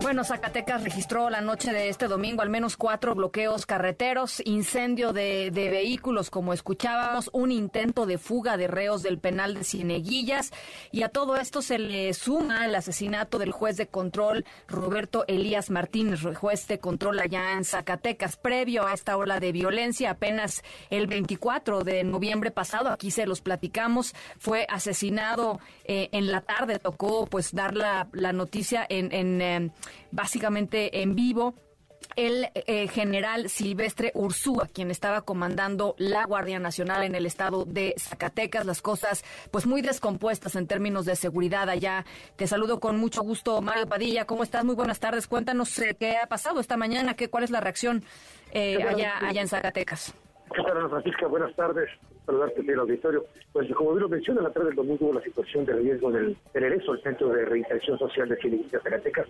Bueno, 0.02 0.24
Zacatecas 0.24 0.84
registró 0.84 1.30
la 1.30 1.42
noche 1.42 1.72
de 1.72 1.88
este 1.88 2.08
domingo 2.08 2.42
al 2.42 2.50
menos 2.50 2.76
cuatro 2.76 3.14
bloqueos 3.14 3.68
carreteros, 3.68 4.42
incendio 4.46 5.14
de, 5.14 5.52
vehículos, 5.54 6.32
como 6.32 6.54
escuchábamos, 6.54 7.30
un 7.34 7.52
intento 7.52 8.08
de 8.08 8.18
fuga 8.18 8.58
de 8.58 8.68
reos 8.68 9.04
del 9.04 9.20
penal 9.20 9.54
de 9.54 9.64
Cieneguillas 9.64 10.52
y 10.92 11.04
a 11.04 11.10
todo 11.10 11.36
esto 11.36 11.62
se 11.62 11.78
le 11.78 12.12
suma 12.16 12.66
el 12.66 12.74
asesinato 12.74 13.38
del 13.38 13.52
juez 13.52 13.78
de 13.78 13.88
control 13.88 14.44
Roberto 14.68 15.24
Elías 15.28 15.70
Martínez, 15.70 16.22
juez 16.36 16.68
de 16.68 16.80
control 16.80 17.20
allá 17.20 17.54
en 17.54 17.64
Zacatecas. 17.64 18.38
Previo 18.38 18.88
a 18.88 18.94
esta 18.94 19.16
ola 19.18 19.40
de 19.40 19.52
violencia, 19.52 20.10
apenas 20.10 20.64
el 20.90 21.06
24 21.06 21.84
de 21.84 22.04
noviembre 22.04 22.50
pasado, 22.50 22.90
aquí 22.90 23.12
se 23.12 23.28
los 23.28 23.42
platicamos, 23.42 24.16
fue 24.40 24.66
asesinado 24.68 25.60
eh, 25.86 26.10
en 26.12 26.32
la 26.32 26.42
tarde, 26.42 26.80
tocó 26.80 27.28
pues 27.28 27.54
dar 27.54 27.76
la, 27.76 28.08
noticia 28.34 28.84
en... 28.90 29.12
en 29.14 29.42
eh, 29.42 29.72
básicamente 30.12 31.02
en 31.02 31.16
vivo 31.16 31.56
el 32.16 32.48
eh, 32.54 32.88
general 32.88 33.50
Silvestre 33.50 34.12
Ursúa, 34.16 34.68
quien 34.74 34.92
estaba 34.92 35.22
comandando 35.22 35.96
la 35.98 36.26
Guardia 36.26 36.60
Nacional 36.60 37.04
en 37.04 37.16
el 37.16 37.26
estado 37.26 37.66
de 37.66 37.94
Zacatecas. 37.98 38.66
Las 38.66 38.82
cosas, 38.82 39.24
pues, 39.52 39.66
muy 39.66 39.82
descompuestas 39.82 40.56
en 40.56 40.68
términos 40.68 41.06
de 41.06 41.16
seguridad 41.16 41.70
allá. 41.70 42.06
Te 42.36 42.48
saludo 42.48 42.80
con 42.80 42.98
mucho 42.98 43.22
gusto, 43.22 43.62
Mario 43.62 43.88
Padilla. 43.88 44.26
¿Cómo 44.26 44.44
estás? 44.44 44.66
Muy 44.66 44.76
buenas 44.76 45.00
tardes. 45.00 45.28
Cuéntanos 45.28 45.78
eh, 45.80 45.96
qué 46.00 46.18
ha 46.18 46.28
pasado 46.28 46.60
esta 46.60 46.78
mañana, 46.78 47.16
qué, 47.16 47.30
cuál 47.30 47.44
es 47.44 47.52
la 47.52 47.62
reacción 47.62 48.04
eh, 48.52 48.84
allá, 48.84 49.14
allá 49.22 49.42
en 49.42 49.48
Zacatecas. 49.48 50.14
¿Qué 50.54 50.62
tal, 50.64 50.90
Francisca? 50.90 51.28
Buenas 51.28 51.56
tardes. 51.56 51.90
Saludarte 52.26 52.62
en 52.62 52.70
el 52.70 52.80
auditorio. 52.80 53.26
Pues 53.52 53.72
como 53.74 53.92
bien 53.92 54.04
lo 54.04 54.10
menciona, 54.10 54.42
la 54.42 54.52
tarde 54.52 54.68
del 54.68 54.76
domingo 54.76 55.14
la 55.14 55.22
situación 55.22 55.66
de 55.66 55.74
riesgo 55.74 56.12
del 56.12 56.38
regreso 56.54 56.92
al 56.94 57.02
Centro 57.02 57.30
de 57.30 57.46
Reinserción 57.46 57.98
Social 57.98 58.30
de 58.30 58.38
Filipinas, 58.38 58.84
Zacatecas. 58.84 59.28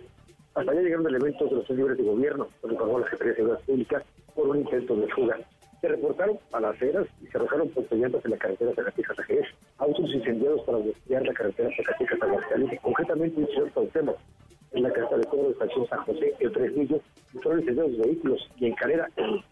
Hasta 0.54 0.70
allá 0.70 0.82
llegaron 0.82 1.06
elementos 1.06 1.48
de 1.48 1.56
los 1.56 1.70
libres 1.70 1.96
de 1.96 2.04
gobierno, 2.04 2.48
lo 2.62 2.72
informó 2.72 2.98
la 2.98 3.08
Secretaría 3.08 3.32
de 3.32 3.36
Seguridad 3.36 3.64
Pública, 3.64 4.02
por 4.34 4.48
un 4.48 4.58
intento 4.58 4.96
de 4.96 5.08
fuga. 5.08 5.38
Se 5.80 5.88
reportaron 5.88 6.38
a 6.52 6.60
las 6.60 6.76
aceras 6.76 7.06
y 7.20 7.26
se 7.26 7.38
arrojaron 7.38 7.68
porteñantes 7.70 8.24
en 8.24 8.30
la 8.32 8.36
carretera 8.36 8.74
Zacatecas 8.74 9.18
a 9.18 9.22
Jerez, 9.24 9.46
autos 9.78 10.10
incendiados 10.14 10.62
para 10.64 10.78
desviar 10.78 11.26
la 11.26 11.32
carretera 11.32 11.70
Zacatecas 11.76 12.22
Aguascalientes, 12.22 12.80
concretamente 12.80 13.40
un 13.40 13.46
señor 13.48 13.72
Cuauhtémoc, 13.72 14.18
en 14.72 14.82
la 14.82 14.92
casa 14.92 15.16
de 15.16 15.24
cobro 15.24 15.46
de 15.46 15.52
estación 15.52 15.88
San 15.88 16.04
José, 16.04 16.34
el 16.38 16.50
Fresnillo, 16.50 17.00
y 17.34 17.38
fueron 17.38 17.60
incendiados 17.60 17.98
vehículos 17.98 18.50
y 18.58 18.66
en 18.66 18.74
Calera 18.74 19.08
el, 19.16 19.42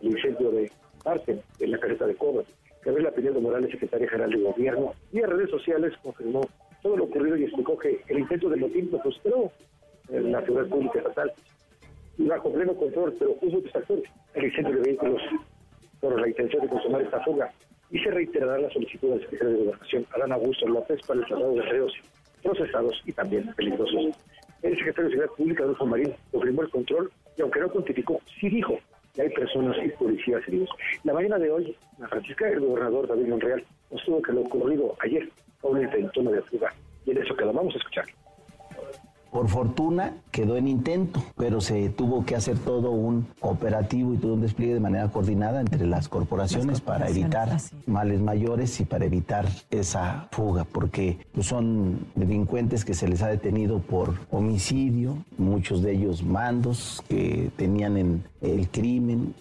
incendio 0.00 0.50
de 0.50 0.70
parte 1.04 1.40
en 1.58 1.70
la 1.70 1.78
carreta 1.78 2.06
de 2.06 2.14
cobro. 2.14 2.44
Gabriela 2.84 3.10
Pinedo 3.10 3.40
Morales, 3.40 3.70
secretaria 3.70 4.08
general 4.08 4.30
de 4.30 4.42
Gobierno, 4.42 4.94
y 5.12 5.18
en 5.18 5.30
redes 5.30 5.50
sociales 5.50 5.92
confirmó 6.02 6.40
todo 6.82 6.96
lo 6.96 7.04
ocurrido 7.04 7.36
y 7.36 7.44
explicó 7.44 7.76
que 7.78 8.00
el 8.08 8.20
intento 8.20 8.48
de 8.48 8.56
motín 8.56 8.88
lo 8.90 9.00
frustró 9.00 9.50
en 10.08 10.32
la 10.32 10.40
seguridad 10.44 10.68
pública 10.68 10.98
estatal 10.98 11.32
y 12.18 12.26
bajo 12.26 12.52
pleno 12.52 12.74
control, 12.74 13.14
pero 13.18 13.36
hubo 13.40 13.58
otros 13.58 13.74
actores, 13.76 14.04
el 14.34 14.44
incendio 14.44 14.76
de 14.76 14.82
vehículos 14.82 15.22
por 16.00 16.20
la 16.20 16.28
intención 16.28 16.62
de 16.62 16.68
consumar 16.68 17.02
esta 17.02 17.20
fuga 17.20 17.50
y 17.90 17.98
se 17.98 18.10
reiterará 18.10 18.58
la 18.58 18.70
solicitud 18.70 19.10
del 19.10 19.20
secretario 19.22 19.54
de 19.54 19.64
Gobernación, 19.64 20.06
Adán 20.14 20.32
Augusto 20.32 20.66
López, 20.68 21.00
para 21.06 21.20
el 21.20 21.26
traslado 21.26 21.54
de 21.54 21.62
reos 21.62 21.92
procesados 22.42 23.02
y 23.04 23.12
también 23.12 23.52
peligrosos. 23.54 24.16
El 24.62 24.76
secretario 24.76 25.04
de 25.04 25.16
Seguridad 25.16 25.34
Pública, 25.36 25.62
Adolfo 25.64 25.86
Marín, 25.86 26.14
confirmó 26.30 26.62
el 26.62 26.70
control 26.70 27.10
y 27.36 27.42
aunque 27.42 27.60
no 27.60 27.70
cuantificó, 27.70 28.20
sí 28.38 28.48
dijo 28.48 28.78
que 29.14 29.22
hay 29.22 29.30
personas 29.30 29.76
y 29.84 29.88
policías 29.90 30.46
heridos. 30.46 30.68
La 31.04 31.12
mañana 31.12 31.38
de 31.38 31.50
hoy, 31.50 31.76
la 31.98 32.08
Francisca, 32.08 32.48
el 32.48 32.60
gobernador 32.60 33.08
David 33.08 33.28
Monreal, 33.28 33.64
nos 33.90 34.04
tuvo 34.04 34.22
que 34.22 34.32
lo 34.32 34.42
ocurrido 34.42 34.96
ayer 35.00 35.28
fue 35.60 35.72
un 35.72 35.82
intento 35.82 36.22
de 36.22 36.42
fuga. 36.42 36.72
Y 37.06 37.10
en 37.12 37.18
eso 37.18 37.34
que 37.36 37.44
lo 37.44 37.52
vamos 37.52 37.74
a 37.74 37.78
escuchar. 37.78 38.04
Por 39.30 39.48
fortuna 39.48 40.14
quedó 40.32 40.56
en 40.56 40.66
intento, 40.66 41.22
pero 41.36 41.60
se 41.60 41.88
tuvo 41.88 42.24
que 42.24 42.34
hacer 42.34 42.58
todo 42.58 42.90
un 42.90 43.28
operativo 43.40 44.12
y 44.12 44.16
todo 44.16 44.34
un 44.34 44.40
despliegue 44.40 44.74
de 44.74 44.80
manera 44.80 45.08
coordinada 45.08 45.60
entre 45.60 45.86
las 45.86 46.08
corporaciones, 46.08 46.80
para 46.80 47.08
evitar 47.08 47.56
males 47.86 48.20
mayores 48.20 48.80
y 48.80 48.84
para 48.84 49.04
evitar 49.04 49.46
esa 49.70 50.28
fuga, 50.32 50.64
porque 50.64 51.18
pues, 51.32 51.46
son 51.46 52.06
delincuentes 52.14 52.84
que 52.84 52.94
se 52.94 53.08
les 53.08 53.22
ha 53.22 53.28
detenido 53.28 53.78
por 53.78 54.14
homicidio, 54.30 55.18
muchos 55.38 55.82
de 55.82 55.92
ellos 55.92 56.22
mandos 56.22 57.02
que 57.08 57.50
tenían 57.56 57.96
en 57.96 58.24
el 58.40 58.68
crimen 58.68 59.34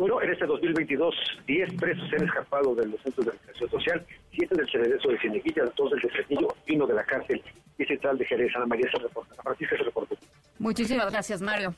bueno, 0.00 0.22
en 0.22 0.32
este 0.32 0.46
2022, 0.46 1.14
10 1.46 1.74
presos 1.74 2.08
se 2.08 2.16
han 2.16 2.24
escapado 2.24 2.74
de 2.74 2.86
los 2.86 2.98
centros 3.02 3.26
de 3.26 3.32
reinserción 3.32 3.70
social, 3.70 4.06
7 4.34 4.54
del 4.56 4.70
Cerezo 4.70 5.08
de 5.10 5.18
Cineguilla, 5.18 5.64
2 5.76 5.90
del 5.90 6.50
y 6.66 6.74
uno 6.74 6.86
de 6.86 6.94
la 6.94 7.04
cárcel 7.04 7.42
y 7.76 7.84
central 7.84 8.16
de 8.16 8.24
Jerez. 8.24 8.50
Ana 8.56 8.64
María 8.64 8.90
se 8.90 8.98
reporta. 8.98 9.34
Ana 9.34 9.42
Francisca 9.42 9.76
se 9.76 9.82
reportó. 9.82 10.16
Muchísimas 10.58 11.10
gracias, 11.10 11.42
Mario. 11.42 11.74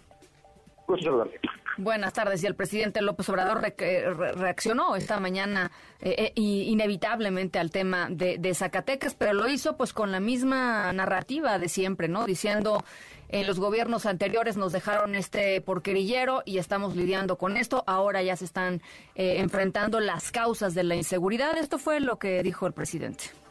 Saludarte. 0.86 1.40
Buenas 1.78 2.12
tardes. 2.12 2.44
Y 2.44 2.46
el 2.46 2.54
presidente 2.54 3.02
López 3.02 3.28
Obrador 3.28 3.60
reaccionó 3.60 4.94
esta 4.94 5.18
mañana 5.18 5.72
eh, 6.00 6.14
eh 6.18 6.32
inevitablemente 6.36 7.58
al 7.58 7.72
tema 7.72 8.08
de, 8.08 8.38
de, 8.38 8.54
Zacatecas, 8.54 9.16
pero 9.16 9.32
lo 9.32 9.48
hizo 9.48 9.76
pues 9.76 9.92
con 9.92 10.12
la 10.12 10.20
misma 10.20 10.92
narrativa 10.92 11.58
de 11.58 11.68
siempre, 11.68 12.06
¿no? 12.06 12.24
Diciendo 12.24 12.84
en 13.32 13.46
los 13.46 13.58
gobiernos 13.58 14.06
anteriores 14.06 14.56
nos 14.56 14.72
dejaron 14.72 15.14
este 15.14 15.60
porquerillero 15.60 16.42
y 16.44 16.58
estamos 16.58 16.94
lidiando 16.94 17.36
con 17.36 17.56
esto. 17.56 17.82
Ahora 17.86 18.22
ya 18.22 18.36
se 18.36 18.44
están 18.44 18.82
eh, 19.14 19.36
enfrentando 19.38 20.00
las 20.00 20.30
causas 20.30 20.74
de 20.74 20.84
la 20.84 20.94
inseguridad. 20.94 21.56
Esto 21.58 21.78
fue 21.78 22.00
lo 22.00 22.18
que 22.18 22.42
dijo 22.42 22.66
el 22.66 22.72
presidente 22.72 23.41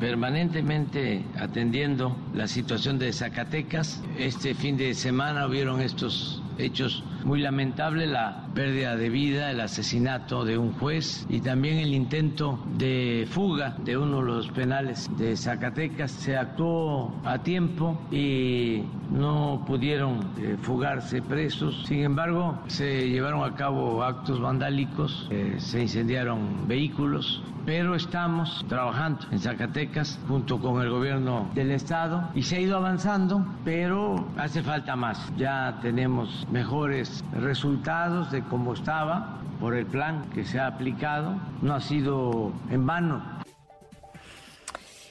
permanentemente 0.00 1.22
atendiendo 1.38 2.16
la 2.34 2.48
situación 2.48 2.98
de 2.98 3.12
Zacatecas. 3.12 4.02
Este 4.18 4.54
fin 4.54 4.76
de 4.76 4.94
semana 4.94 5.46
hubieron 5.46 5.80
estos 5.80 6.42
hechos 6.58 7.02
muy 7.24 7.40
lamentables, 7.40 8.08
la 8.08 8.46
pérdida 8.54 8.96
de 8.96 9.08
vida, 9.10 9.50
el 9.50 9.60
asesinato 9.60 10.44
de 10.44 10.58
un 10.58 10.72
juez 10.72 11.26
y 11.28 11.40
también 11.40 11.78
el 11.78 11.94
intento 11.94 12.58
de 12.76 13.26
fuga 13.30 13.76
de 13.84 13.96
uno 13.96 14.18
de 14.18 14.26
los 14.26 14.48
penales 14.48 15.08
de 15.16 15.36
Zacatecas. 15.36 16.10
Se 16.10 16.36
actuó 16.36 17.14
a 17.24 17.38
tiempo 17.42 18.00
y 18.10 18.82
no 19.10 19.64
pudieron 19.66 20.20
eh, 20.38 20.56
fugarse 20.60 21.22
presos. 21.22 21.84
Sin 21.86 22.00
embargo, 22.00 22.58
se 22.68 23.08
llevaron 23.08 23.44
a 23.44 23.54
cabo 23.54 24.02
actos 24.02 24.40
vandálicos, 24.40 25.28
eh, 25.30 25.56
se 25.58 25.82
incendiaron 25.82 26.66
vehículos, 26.66 27.42
pero 27.66 27.94
estamos 27.94 28.64
trabajando 28.68 29.26
en 29.30 29.38
Zacatecas 29.38 29.89
junto 30.28 30.60
con 30.60 30.80
el 30.82 30.90
gobierno 30.90 31.50
del 31.54 31.70
estado 31.70 32.30
y 32.34 32.42
se 32.42 32.56
ha 32.56 32.60
ido 32.60 32.76
avanzando, 32.76 33.44
pero 33.64 34.28
hace 34.36 34.62
falta 34.62 34.96
más. 34.96 35.32
Ya 35.36 35.78
tenemos 35.82 36.46
mejores 36.50 37.24
resultados 37.32 38.30
de 38.30 38.42
cómo 38.42 38.74
estaba 38.74 39.40
por 39.60 39.74
el 39.74 39.86
plan 39.86 40.24
que 40.34 40.44
se 40.44 40.58
ha 40.58 40.66
aplicado. 40.66 41.34
No 41.62 41.74
ha 41.74 41.80
sido 41.80 42.52
en 42.70 42.86
vano 42.86 43.40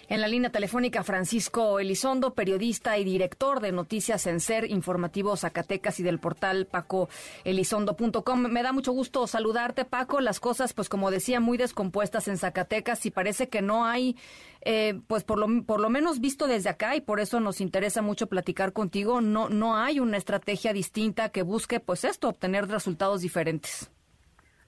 en 0.09 0.21
la 0.21 0.27
línea 0.27 0.49
telefónica, 0.49 1.03
Francisco 1.03 1.79
Elizondo, 1.79 2.33
periodista 2.33 2.97
y 2.97 3.03
director 3.03 3.59
de 3.59 3.71
Noticias 3.71 4.25
en 4.25 4.39
Ser, 4.39 4.69
Informativo 4.69 5.37
Zacatecas 5.37 5.99
y 5.99 6.03
del 6.03 6.17
portal 6.17 6.65
pacoelizondo.com. 6.65 8.39
Me 8.47 8.63
da 8.63 8.73
mucho 8.73 8.91
gusto 8.91 9.27
saludarte, 9.27 9.85
Paco. 9.85 10.19
Las 10.19 10.39
cosas, 10.39 10.73
pues 10.73 10.89
como 10.89 11.11
decía, 11.11 11.39
muy 11.39 11.59
descompuestas 11.59 12.27
en 12.27 12.39
Zacatecas 12.39 13.05
y 13.05 13.11
parece 13.11 13.49
que 13.49 13.61
no 13.61 13.85
hay, 13.85 14.15
eh, 14.61 14.99
pues 15.07 15.23
por 15.23 15.39
lo, 15.39 15.63
por 15.63 15.79
lo 15.79 15.89
menos 15.89 16.19
visto 16.19 16.47
desde 16.47 16.69
acá 16.69 16.95
y 16.95 17.01
por 17.01 17.19
eso 17.19 17.39
nos 17.39 17.61
interesa 17.61 18.01
mucho 18.01 18.27
platicar 18.27 18.73
contigo, 18.73 19.21
no, 19.21 19.49
no 19.49 19.77
hay 19.77 19.99
una 19.99 20.17
estrategia 20.17 20.73
distinta 20.73 21.29
que 21.29 21.43
busque, 21.43 21.79
pues 21.79 22.03
esto, 22.03 22.29
obtener 22.29 22.67
resultados 22.67 23.21
diferentes. 23.21 23.91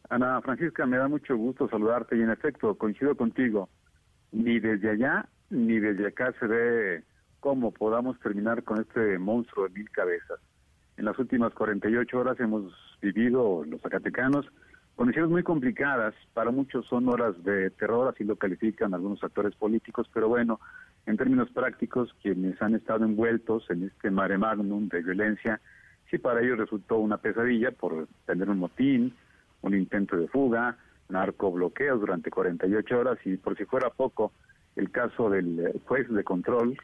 Ana 0.09 0.41
Francisca, 0.41 0.85
me 0.85 0.97
da 0.97 1.07
mucho 1.07 1.35
gusto 1.37 1.69
saludarte 1.69 2.17
y 2.17 2.21
en 2.21 2.31
efecto 2.31 2.75
coincido 2.75 3.15
contigo 3.15 3.69
ni 4.31 4.59
desde 4.59 4.91
allá 4.91 5.27
ni 5.49 5.79
desde 5.79 6.07
acá 6.07 6.33
se 6.39 6.47
ve 6.47 7.03
cómo 7.39 7.71
podamos 7.71 8.19
terminar 8.19 8.63
con 8.63 8.79
este 8.79 9.19
monstruo 9.19 9.67
de 9.67 9.73
mil 9.73 9.89
cabezas. 9.89 10.39
En 10.97 11.05
las 11.05 11.17
últimas 11.19 11.53
48 11.53 12.17
horas 12.17 12.39
hemos 12.39 12.73
vivido 13.01 13.63
los 13.65 13.81
zacatecanos 13.81 14.45
condiciones 14.95 15.31
muy 15.31 15.43
complicadas, 15.43 16.13
para 16.33 16.51
muchos 16.51 16.85
son 16.87 17.07
horas 17.09 17.41
de 17.43 17.69
terror, 17.71 18.13
así 18.13 18.23
lo 18.23 18.35
califican 18.35 18.93
algunos 18.93 19.23
actores 19.23 19.55
políticos, 19.55 20.07
pero 20.13 20.27
bueno, 20.27 20.59
en 21.05 21.17
términos 21.17 21.49
prácticos, 21.51 22.13
quienes 22.21 22.61
han 22.61 22.75
estado 22.75 23.05
envueltos 23.05 23.69
en 23.69 23.83
este 23.83 24.11
mare 24.11 24.37
magnum 24.37 24.87
de 24.89 25.01
violencia, 25.01 25.59
sí 26.09 26.17
para 26.17 26.41
ellos 26.41 26.57
resultó 26.57 26.97
una 26.97 27.17
pesadilla 27.17 27.71
por 27.71 28.07
tener 28.25 28.49
un 28.49 28.59
motín, 28.59 29.15
un 29.61 29.75
intento 29.75 30.17
de 30.17 30.27
fuga, 30.27 30.77
narcobloqueos 31.09 31.99
durante 31.99 32.29
48 32.29 32.99
horas 32.99 33.17
y 33.25 33.37
por 33.37 33.57
si 33.57 33.65
fuera 33.65 33.89
poco, 33.89 34.31
el 34.75 34.89
caso 34.91 35.29
del 35.29 35.59
eh, 35.59 35.81
juez 35.85 36.07
de 36.09 36.23
control 36.23 36.77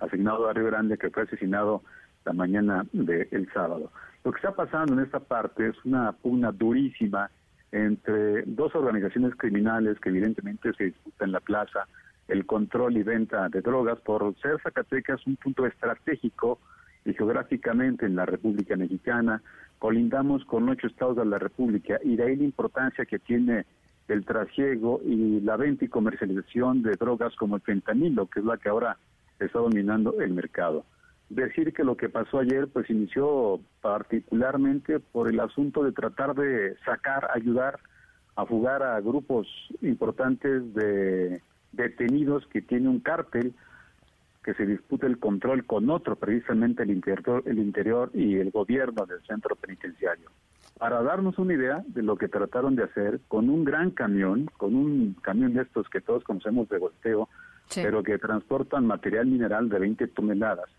asignado 0.00 0.48
a 0.48 0.52
Río 0.54 0.66
Grande 0.66 0.96
que 0.96 1.10
fue 1.10 1.24
asesinado 1.24 1.82
la 2.24 2.32
mañana 2.32 2.86
del 2.92 3.48
sábado. 3.52 3.92
Lo 4.24 4.32
que 4.32 4.36
está 4.36 4.54
pasando 4.54 4.94
en 4.94 5.00
esta 5.00 5.20
parte 5.20 5.68
es 5.68 5.84
una 5.84 6.12
pugna 6.12 6.52
durísima 6.52 7.30
entre 7.74 8.42
dos 8.42 8.72
organizaciones 8.76 9.34
criminales 9.34 9.98
que 9.98 10.08
evidentemente 10.10 10.72
se 10.74 10.84
disputan 10.84 11.28
en 11.28 11.32
la 11.32 11.40
plaza 11.40 11.88
el 12.28 12.46
control 12.46 12.96
y 12.96 13.02
venta 13.02 13.48
de 13.48 13.60
drogas 13.60 14.00
por 14.00 14.32
ser 14.40 14.60
Zacatecas 14.62 15.26
un 15.26 15.34
punto 15.36 15.66
estratégico 15.66 16.60
y 17.04 17.12
geográficamente 17.14 18.06
en 18.06 18.14
la 18.14 18.26
República 18.26 18.76
Mexicana, 18.76 19.42
colindamos 19.80 20.44
con 20.44 20.68
ocho 20.68 20.86
estados 20.86 21.16
de 21.16 21.24
la 21.26 21.38
República 21.38 21.98
y 22.04 22.14
de 22.14 22.22
ahí 22.22 22.36
la 22.36 22.44
importancia 22.44 23.04
que 23.04 23.18
tiene 23.18 23.66
el 24.06 24.24
trasiego 24.24 25.00
y 25.04 25.40
la 25.40 25.56
venta 25.56 25.84
y 25.84 25.88
comercialización 25.88 26.82
de 26.82 26.92
drogas 26.92 27.34
como 27.34 27.56
el 27.56 27.62
fentanilo, 27.62 28.26
que 28.26 28.38
es 28.38 28.46
la 28.46 28.56
que 28.56 28.68
ahora 28.68 28.96
está 29.40 29.58
dominando 29.58 30.14
el 30.20 30.32
mercado. 30.32 30.84
Decir 31.34 31.72
que 31.72 31.82
lo 31.82 31.96
que 31.96 32.08
pasó 32.08 32.38
ayer 32.38 32.68
pues 32.68 32.88
inició 32.88 33.58
particularmente 33.80 35.00
por 35.00 35.28
el 35.28 35.40
asunto 35.40 35.82
de 35.82 35.90
tratar 35.90 36.36
de 36.36 36.76
sacar, 36.84 37.28
ayudar 37.34 37.80
a 38.36 38.46
fugar 38.46 38.84
a 38.84 39.00
grupos 39.00 39.48
importantes 39.82 40.72
de 40.74 41.42
detenidos 41.72 42.46
que 42.46 42.62
tiene 42.62 42.88
un 42.88 43.00
cártel 43.00 43.52
que 44.44 44.54
se 44.54 44.64
dispute 44.64 45.08
el 45.08 45.18
control 45.18 45.66
con 45.66 45.90
otro, 45.90 46.14
precisamente 46.14 46.84
el 46.84 46.92
interior, 46.92 47.42
el 47.46 47.58
interior 47.58 48.12
y 48.14 48.36
el 48.36 48.52
gobierno 48.52 49.04
del 49.04 49.20
centro 49.26 49.56
penitenciario. 49.56 50.30
Para 50.78 51.02
darnos 51.02 51.36
una 51.38 51.54
idea 51.54 51.82
de 51.88 52.02
lo 52.04 52.16
que 52.16 52.28
trataron 52.28 52.76
de 52.76 52.84
hacer 52.84 53.18
con 53.26 53.50
un 53.50 53.64
gran 53.64 53.90
camión, 53.90 54.48
con 54.56 54.76
un 54.76 55.16
camión 55.20 55.52
de 55.54 55.62
estos 55.62 55.88
que 55.88 56.00
todos 56.00 56.22
conocemos 56.22 56.68
de 56.68 56.78
volteo, 56.78 57.28
pero 57.74 58.04
que 58.04 58.18
transportan 58.18 58.86
material 58.86 59.26
mineral 59.26 59.68
de 59.68 59.80
20 59.80 60.06
toneladas. 60.08 60.70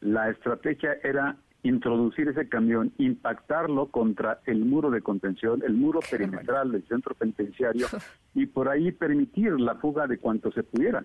La 0.00 0.30
estrategia 0.30 0.96
era 1.02 1.36
introducir 1.62 2.28
ese 2.28 2.48
camión, 2.48 2.92
impactarlo 2.98 3.86
contra 3.86 4.40
el 4.46 4.64
muro 4.64 4.90
de 4.90 5.02
contención, 5.02 5.62
el 5.66 5.74
muro 5.74 6.00
perimetral 6.10 6.72
del 6.72 6.86
centro 6.88 7.14
penitenciario 7.14 7.86
y 8.34 8.46
por 8.46 8.68
ahí 8.68 8.92
permitir 8.92 9.60
la 9.60 9.74
fuga 9.76 10.06
de 10.06 10.18
cuanto 10.18 10.50
se 10.52 10.62
pudiera. 10.62 11.04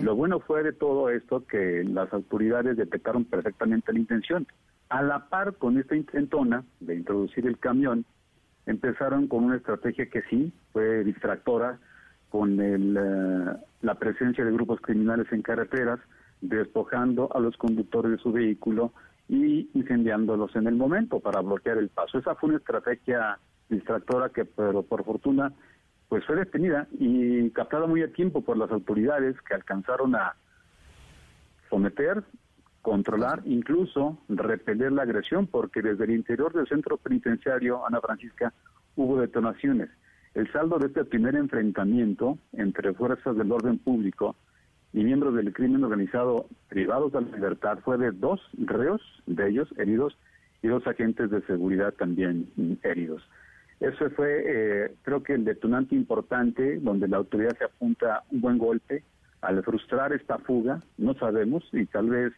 Lo 0.00 0.14
bueno 0.16 0.40
fue 0.40 0.62
de 0.62 0.72
todo 0.72 1.10
esto 1.10 1.46
que 1.46 1.84
las 1.84 2.10
autoridades 2.12 2.76
detectaron 2.76 3.24
perfectamente 3.24 3.92
la 3.92 3.98
intención. 3.98 4.46
A 4.88 5.02
la 5.02 5.28
par 5.28 5.54
con 5.56 5.78
esta 5.78 5.96
intentona 5.96 6.64
de 6.80 6.94
introducir 6.94 7.46
el 7.46 7.58
camión, 7.58 8.06
empezaron 8.64 9.26
con 9.26 9.44
una 9.44 9.56
estrategia 9.56 10.06
que 10.06 10.22
sí 10.30 10.52
fue 10.72 11.04
distractora, 11.04 11.78
con 12.30 12.58
el, 12.60 12.96
eh, 12.96 13.56
la 13.82 13.94
presencia 13.96 14.44
de 14.44 14.52
grupos 14.52 14.80
criminales 14.80 15.30
en 15.32 15.42
carreteras, 15.42 16.00
despojando 16.42 17.34
a 17.34 17.40
los 17.40 17.56
conductores 17.56 18.12
de 18.12 18.18
su 18.18 18.32
vehículo 18.32 18.92
y 19.28 19.70
incendiándolos 19.72 20.54
en 20.56 20.66
el 20.66 20.74
momento 20.74 21.20
para 21.20 21.40
bloquear 21.40 21.78
el 21.78 21.88
paso. 21.88 22.18
Esa 22.18 22.34
fue 22.34 22.50
una 22.50 22.58
estrategia 22.58 23.38
distractora 23.68 24.28
que, 24.28 24.44
pero 24.44 24.82
por 24.82 25.04
fortuna, 25.04 25.52
pues 26.08 26.24
fue 26.26 26.36
detenida 26.36 26.86
y 26.98 27.48
captada 27.50 27.86
muy 27.86 28.02
a 28.02 28.12
tiempo 28.12 28.42
por 28.42 28.58
las 28.58 28.70
autoridades 28.70 29.40
que 29.42 29.54
alcanzaron 29.54 30.14
a 30.14 30.34
someter, 31.70 32.22
controlar, 32.82 33.40
incluso 33.46 34.18
repeler 34.28 34.92
la 34.92 35.02
agresión, 35.02 35.46
porque 35.46 35.80
desde 35.80 36.04
el 36.04 36.10
interior 36.10 36.52
del 36.52 36.66
centro 36.66 36.98
penitenciario, 36.98 37.86
Ana 37.86 38.00
Francisca, 38.00 38.52
hubo 38.96 39.18
detonaciones. 39.20 39.88
El 40.34 40.50
saldo 40.52 40.78
de 40.78 40.88
este 40.88 41.04
primer 41.04 41.36
enfrentamiento 41.36 42.38
entre 42.52 42.92
fuerzas 42.92 43.36
del 43.36 43.52
orden 43.52 43.78
público 43.78 44.36
y 44.92 45.04
miembros 45.04 45.34
del 45.34 45.52
crimen 45.52 45.84
organizado 45.84 46.46
privados 46.68 47.12
de 47.12 47.22
la 47.22 47.36
libertad 47.36 47.78
fue 47.84 47.98
de 47.98 48.10
dos 48.12 48.40
reos, 48.58 49.00
de 49.26 49.48
ellos 49.48 49.68
heridos, 49.78 50.16
y 50.62 50.68
dos 50.68 50.86
agentes 50.86 51.30
de 51.30 51.42
seguridad 51.42 51.92
también 51.94 52.48
heridos. 52.82 53.22
Eso 53.80 54.08
fue, 54.10 54.44
eh, 54.46 54.94
creo 55.02 55.22
que 55.22 55.34
el 55.34 55.44
detonante 55.44 55.96
importante 55.96 56.78
donde 56.78 57.08
la 57.08 57.16
autoridad 57.16 57.56
se 57.58 57.64
apunta 57.64 58.22
un 58.30 58.40
buen 58.40 58.58
golpe 58.58 59.02
al 59.40 59.62
frustrar 59.64 60.12
esta 60.12 60.38
fuga, 60.38 60.80
no 60.98 61.14
sabemos, 61.14 61.68
y 61.72 61.84
tal 61.86 62.10
vez 62.10 62.32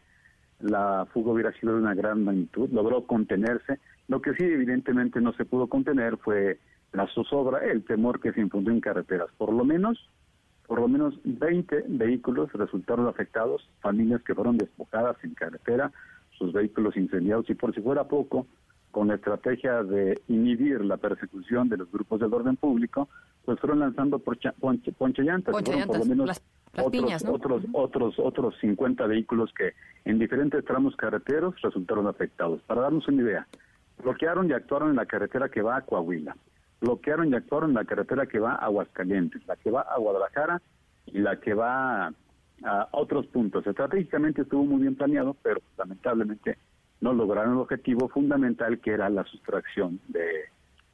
la 0.61 1.06
fuga 1.12 1.32
hubiera 1.32 1.52
sido 1.52 1.75
de 1.75 1.82
una 1.82 1.94
gran 1.94 2.25
magnitud, 2.25 2.70
logró 2.70 3.06
contenerse. 3.06 3.78
Lo 4.08 4.23
que 4.23 4.32
sí 4.34 4.44
evidentemente 4.44 5.20
no 5.20 5.34
se 5.34 5.44
pudo 5.44 5.66
contener 5.66 6.16
fue 6.16 6.58
la 6.92 7.06
zozobra, 7.08 7.58
el 7.58 7.84
temor 7.84 8.20
que 8.20 8.32
se 8.32 8.40
infundió 8.40 8.73
en 8.73 8.80
carreteras. 8.80 9.28
Por 9.37 9.52
lo 9.52 9.64
menos 9.64 9.99
por 10.66 10.80
lo 10.80 10.88
menos 10.88 11.14
20 11.25 11.85
vehículos 11.88 12.52
resultaron 12.52 13.06
afectados, 13.06 13.68
familias 13.80 14.23
que 14.23 14.35
fueron 14.35 14.56
despojadas 14.56 15.16
en 15.23 15.35
carretera, 15.35 15.92
sus 16.38 16.52
vehículos 16.52 16.97
incendiados 16.97 17.49
y 17.50 17.54
por 17.54 17.75
si 17.75 17.80
fuera 17.80 18.04
poco, 18.04 18.47
con 18.90 19.09
la 19.09 19.16
estrategia 19.16 19.83
de 19.83 20.21
inhibir 20.28 20.85
la 20.85 20.97
persecución 20.97 21.68
de 21.68 21.76
los 21.76 21.90
grupos 21.90 22.21
del 22.21 22.33
orden 22.33 22.56
público, 22.56 23.09
pues 23.44 23.59
fueron 23.59 23.80
lanzando 23.80 24.21
ponche, 24.21 24.52
ponche 24.92 25.23
llantas, 25.23 25.52
por 25.52 25.99
lo 25.99 26.04
menos 26.04 26.40
otros, 26.76 27.25
otros, 27.26 27.64
otros, 27.73 28.14
otros 28.18 28.54
50 28.61 29.06
vehículos 29.06 29.52
que 29.52 29.75
en 30.04 30.18
diferentes 30.18 30.64
tramos 30.64 30.94
carreteros 30.97 31.61
resultaron 31.61 32.06
afectados. 32.06 32.61
Para 32.62 32.83
darnos 32.83 33.06
una 33.09 33.23
idea, 33.23 33.47
bloquearon 34.02 34.49
y 34.49 34.52
actuaron 34.52 34.90
en 34.90 34.97
la 34.97 35.06
carretera 35.06 35.49
que 35.49 35.62
va 35.62 35.76
a 35.76 35.83
Coahuila, 35.83 36.37
bloquearon 36.81 37.31
y 37.31 37.35
actuaron 37.35 37.75
la 37.75 37.85
carretera 37.85 38.26
que 38.26 38.38
va 38.38 38.52
a 38.52 38.66
Aguascalientes, 38.66 39.47
la 39.47 39.57
que 39.57 39.71
va 39.71 39.83
a 39.83 39.99
Guadalajara 39.99 40.61
y 41.07 41.19
la 41.19 41.40
que 41.40 41.54
va 41.54 42.07
a, 42.07 42.88
otros 42.93 43.26
puntos. 43.26 43.66
Estratégicamente 43.66 44.43
estuvo 44.43 44.64
muy 44.64 44.83
bien 44.83 44.95
planeado, 44.95 45.37
pero 45.43 45.61
lamentablemente 45.76 46.57
no 47.00 47.12
lograron 47.12 47.54
el 47.54 47.59
objetivo 47.59 48.09
fundamental 48.09 48.78
que 48.81 48.93
era 48.93 49.11
la 49.11 49.25
sustracción 49.25 50.00
de 50.09 50.26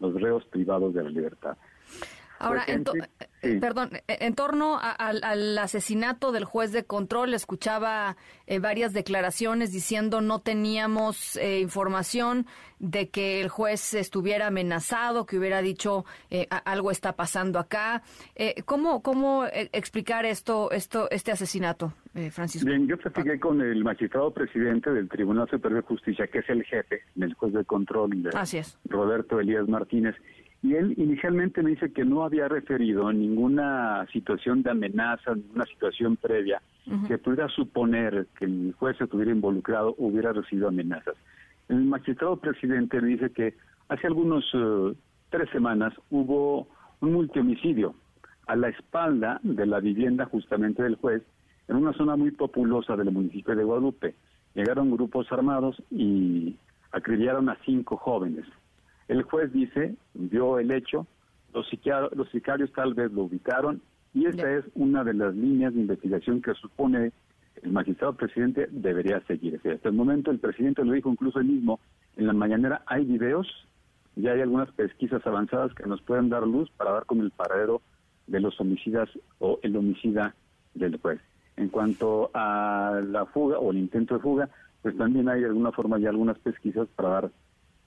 los 0.01 0.15
reos 0.21 0.45
privados 0.47 0.95
de 0.95 1.05
la 1.05 1.11
libertad. 1.11 1.57
Ahora, 2.41 2.65
eh, 3.43 3.59
perdón, 3.61 3.91
eh, 4.09 4.17
en 4.21 4.35
torno 4.35 4.79
al 4.81 5.59
asesinato 5.59 6.33
del 6.33 6.45
juez 6.45 6.73
de 6.73 6.85
control, 6.85 7.35
escuchaba 7.35 8.17
eh, 8.47 8.59
varias 8.61 8.95
declaraciones 8.95 9.73
diciendo 9.73 10.23
no 10.23 10.41
teníamos 10.41 11.39
información 11.61 12.47
de 12.79 13.11
que 13.11 13.43
el 13.43 13.51
juez 13.51 13.93
estuviera 13.93 14.47
amenazado, 14.47 15.27
que 15.27 15.39
hubiera 15.39 15.61
dicho 15.61 16.07
algo 16.65 16.91
está 16.91 17.13
pasando 17.13 17.59
acá. 17.59 18.03
¿Cómo, 18.65 19.03
cómo 19.03 19.45
explicar 19.53 20.25
esto, 20.25 20.71
esto, 20.71 21.11
este 21.11 21.31
asesinato, 21.31 21.93
Francisco? 22.31 22.67
Bien, 22.67 22.87
yo 22.89 22.97
platiqué 22.97 23.39
con 23.39 23.61
el 23.61 23.85
magistrado 23.85 24.33
presidente 24.33 24.91
del 24.91 25.11
Tribunal 25.11 25.47
Superior 25.51 25.83
de 25.83 25.89
Justicia, 25.89 26.27
que 26.27 26.39
es 26.39 26.49
el 26.49 26.65
jefe 26.65 27.03
del 27.15 27.35
juez 27.35 27.53
de 27.53 27.65
control, 27.67 28.13
Roberto 28.89 29.41
Elías 29.41 29.69
Martínez 29.69 30.17
y 30.63 30.75
él 30.75 30.95
inicialmente 30.99 31.63
me 31.63 31.71
dice 31.71 31.93
que 31.93 32.05
no 32.05 32.23
había 32.23 32.47
referido 32.49 33.11
ninguna 33.13 34.07
situación 34.13 34.63
de 34.63 34.71
amenaza, 34.71 35.35
ninguna 35.35 35.65
situación 35.67 36.17
previa 36.17 36.61
que 37.07 37.19
pudiera 37.19 37.49
suponer 37.49 38.27
que 38.37 38.47
el 38.47 38.75
juez 38.77 38.97
se 38.99 39.05
estuviera 39.05 39.31
involucrado 39.31 39.91
o 39.91 40.07
hubiera 40.07 40.33
recibido 40.33 40.69
amenazas. 40.69 41.15
El 41.69 41.85
magistrado 41.85 42.37
presidente 42.37 43.01
me 43.01 43.09
dice 43.09 43.31
que 43.31 43.55
hace 43.89 44.07
algunos 44.09 44.45
eh, 44.53 44.95
tres 45.31 45.49
semanas 45.51 45.95
hubo 46.11 46.67
un 47.01 47.13
multihomicidio 47.13 47.95
a 48.49 48.57
la 48.57 48.69
espalda 48.69 49.41
de 49.45 49.67
la 49.67 49.79
vivienda 49.79 50.27
justamente 50.27 50.83
del 50.83 50.97
juez 50.97 51.23
en 51.69 51.77
una 51.77 51.93
zona 51.93 52.17
muy 52.17 52.33
populosa 52.33 52.97
del 52.97 53.13
municipio 53.13 53.55
de 53.55 53.63
Guadalupe. 53.63 54.17
Llegaron 54.55 54.91
grupos 54.91 55.31
armados 55.31 55.81
y 55.91 56.57
acribillaron 56.91 57.49
a 57.49 57.57
cinco 57.65 57.97
jóvenes. 57.97 58.45
El 59.11 59.25
juez 59.25 59.53
dice, 59.53 59.97
vio 60.15 60.61
el 60.61 60.71
hecho, 60.71 61.05
los, 61.53 61.69
los 62.13 62.31
sicarios 62.31 62.71
tal 62.73 62.95
vez 62.95 63.11
lo 63.11 63.25
ubicaron 63.25 63.83
y 64.15 64.27
esta 64.27 64.49
es 64.57 64.65
una 64.77 65.03
de 65.03 65.15
las 65.15 65.35
líneas 65.35 65.75
de 65.75 65.81
investigación 65.81 66.41
que 66.41 66.55
supone 66.55 67.11
el 67.61 67.73
magistrado 67.73 68.13
presidente 68.15 68.69
debería 68.71 69.21
seguir. 69.27 69.57
hasta 69.57 69.89
el 69.89 69.97
momento 69.97 70.31
el 70.31 70.39
presidente 70.39 70.85
lo 70.85 70.93
dijo 70.93 71.11
incluso 71.11 71.41
él 71.41 71.47
mismo, 71.47 71.81
en 72.17 72.29
la 72.29 72.33
mañanera 72.33 72.85
hay 72.87 73.05
videos, 73.05 73.49
ya 74.15 74.31
hay 74.31 74.43
algunas 74.43 74.71
pesquisas 74.71 75.27
avanzadas 75.27 75.75
que 75.75 75.89
nos 75.89 76.01
pueden 76.03 76.29
dar 76.29 76.47
luz 76.47 76.71
para 76.77 76.93
dar 76.93 77.05
con 77.05 77.19
el 77.19 77.33
paradero 77.33 77.83
de 78.29 78.39
los 78.39 78.61
homicidas 78.61 79.09
o 79.41 79.59
el 79.65 79.77
homicida 79.77 80.37
del 80.75 80.99
juez. 80.99 81.21
En 81.57 81.69
cuanto 81.69 82.31
a 82.33 83.03
la 83.05 83.27
fuga 83.27 83.59
o 83.59 83.73
el 83.73 83.79
intento 83.79 84.15
de 84.15 84.21
fuga, 84.21 84.49
pues 84.83 84.97
también 84.97 85.29
hay 85.29 85.41
de 85.41 85.47
alguna 85.47 85.73
forma 85.73 85.99
ya 85.99 86.11
algunas 86.11 86.39
pesquisas 86.39 86.87
para 86.95 87.09
dar 87.09 87.31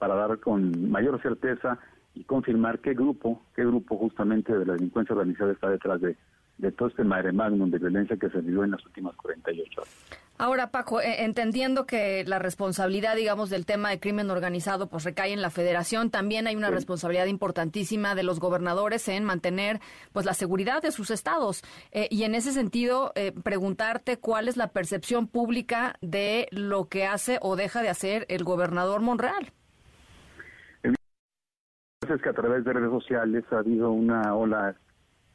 para 0.04 0.16
dar 0.16 0.38
con 0.42 0.92
mayor 0.92 1.22
certeza 1.22 1.80
y 2.14 2.26
confirmar 2.26 2.80
qué 2.80 2.94
grupo, 2.94 3.42
qué 3.56 3.64
grupo 3.64 3.98
justamente 3.98 4.52
de 4.52 4.66
la 4.66 4.74
delincuencia 4.74 5.16
organizada 5.16 5.54
está 5.54 5.70
detrás 5.70 6.02
de, 6.02 6.18
todo 6.74 6.90
este 6.90 7.06
mare 7.06 7.32
magnum 7.32 7.72
de 7.72 7.80
violencia 7.80 8.18
que 8.18 8.30
se 8.30 8.42
vivió 8.42 8.66
en 8.66 8.72
las 8.72 8.86
últimas 8.86 9.16
48 9.16 9.80
horas. 9.80 9.94
Ahora, 10.38 10.72
Paco, 10.72 11.00
eh, 11.00 11.24
entendiendo 11.24 11.86
que 11.86 12.26
la 12.28 12.38
responsabilidad, 12.38 13.16
digamos, 13.16 13.50
del 13.50 13.66
tema 13.66 13.92
de 13.92 14.02
crimen 14.02 14.30
organizado, 14.30 14.90
pues 14.90 15.06
recae 15.06 15.32
en 15.32 15.42
la 15.42 15.50
Federación, 15.50 16.10
también 16.10 16.48
hay 16.48 16.58
una 16.58 16.70
responsabilidad 16.70 17.28
importantísima 17.28 18.14
de 18.14 18.24
los 18.24 18.42
gobernadores 18.42 19.08
en 19.08 19.24
mantener, 19.24 19.80
pues, 20.12 20.26
la 20.26 20.34
seguridad 20.34 20.82
de 20.82 20.92
sus 20.92 21.12
estados. 21.12 21.64
Eh, 21.94 22.10
y 22.12 22.24
en 22.24 22.36
ese 22.36 22.52
sentido, 22.52 23.14
eh, 23.16 23.32
preguntarte 23.32 24.18
cuál 24.18 24.50
es 24.50 24.58
la 24.58 24.68
percepción 24.68 25.28
pública 25.28 25.96
de 26.02 26.50
lo 26.52 26.90
que 26.90 27.06
hace 27.06 27.40
o 27.42 27.56
deja 27.56 27.82
de 27.82 27.88
hacer 27.88 28.26
el 28.28 28.44
gobernador 28.44 29.00
Monreal 29.00 29.54
es 32.10 32.22
que 32.22 32.30
a 32.30 32.34
través 32.34 32.64
de 32.66 32.74
redes 32.74 32.90
sociales 32.90 33.44
ha 33.52 33.60
habido 33.60 33.92
una 33.92 34.36
ola 34.36 34.76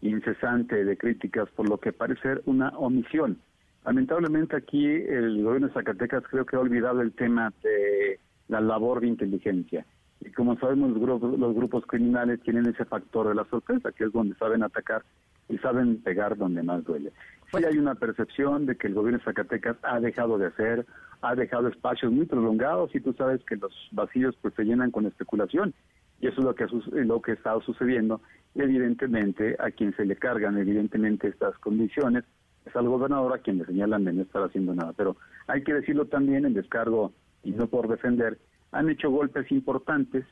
incesante 0.01 0.85
de 0.85 0.97
críticas 0.97 1.49
por 1.51 1.69
lo 1.69 1.79
que 1.79 1.93
parece 1.93 2.21
ser 2.23 2.43
una 2.47 2.69
omisión. 2.71 3.39
Lamentablemente 3.85 4.57
aquí 4.57 4.87
el 4.87 5.43
gobierno 5.43 5.69
de 5.69 5.75
Zacatecas 5.75 6.25
creo 6.31 6.45
que 6.45 6.57
ha 6.57 6.61
olvidado 6.61 7.01
el 7.01 7.13
tema 7.13 7.53
de 7.63 8.21
la 8.49 8.61
labor 8.61 9.01
de 9.01 9.09
inteligencia. 9.09 9.87
Y 10.21 10.31
como 10.31 10.59
sabemos, 10.59 10.91
los 10.91 11.01
grupos, 11.01 11.39
los 11.39 11.55
grupos 11.55 11.87
criminales 11.87 12.41
tienen 12.43 12.67
ese 12.67 12.85
factor 12.85 13.29
de 13.29 13.35
la 13.35 13.45
sorpresa, 13.45 13.93
que 13.93 14.05
es 14.05 14.13
donde 14.13 14.35
saben 14.37 14.63
atacar 14.63 15.03
y 15.49 15.59
saben 15.59 16.03
pegar 16.03 16.37
donde 16.37 16.63
más 16.63 16.85
duele. 16.85 17.11
Sí 17.11 17.53
pues 17.53 17.65
hay 17.65 17.79
una 17.79 17.95
percepción 17.95 18.67
de 18.67 18.77
que 18.77 18.89
el 18.89 18.95
gobierno 18.95 19.19
de 19.19 19.25
Zacatecas 19.25 19.77
ha 19.83 20.01
dejado 20.01 20.37
de 20.39 20.47
hacer, 20.47 20.87
ha 21.23 21.35
dejado 21.35 21.69
espacios 21.69 22.13
muy 22.13 22.27
prolongados 22.27 22.95
y 22.95 23.01
tú 23.01 23.15
sabes 23.15 23.43
que 23.45 23.57
los 23.57 23.73
vacíos 23.93 24.37
pues 24.43 24.55
se 24.55 24.65
llenan 24.65 24.91
con 24.91 25.07
especulación 25.07 25.73
y 26.21 26.27
eso 26.27 26.41
es 26.41 26.45
lo 26.45 26.55
que, 26.55 26.65
ha, 26.65 26.69
lo 26.93 27.23
que 27.23 27.33
ha 27.33 27.35
estado 27.35 27.61
sucediendo. 27.63 28.21
evidentemente, 28.55 29.57
a 29.59 29.71
quien 29.71 29.95
se 29.97 30.05
le 30.05 30.17
cargan, 30.17 30.59
evidentemente, 30.59 31.29
estas 31.29 31.57
condiciones, 31.59 32.25
es 32.67 32.75
al 32.77 32.89
gobernador 32.89 33.35
a 33.35 33.39
quien 33.39 33.59
le 33.59 33.65
señalan 33.65 34.05
de 34.05 34.13
no 34.13 34.23
estar 34.23 34.43
haciendo 34.43 34.75
nada. 34.75 34.93
Pero 34.97 35.17
hay 35.47 35.63
que 35.63 35.75
decirlo 35.75 36.07
también 36.07 36.45
en 36.45 36.55
descargo 36.55 37.13
y 37.43 37.53
no 37.53 37.67
por 37.67 37.89
defender, 37.89 38.39
han 38.73 38.91
hecho 38.91 39.11
golpes 39.11 39.51
importantes 39.51 40.25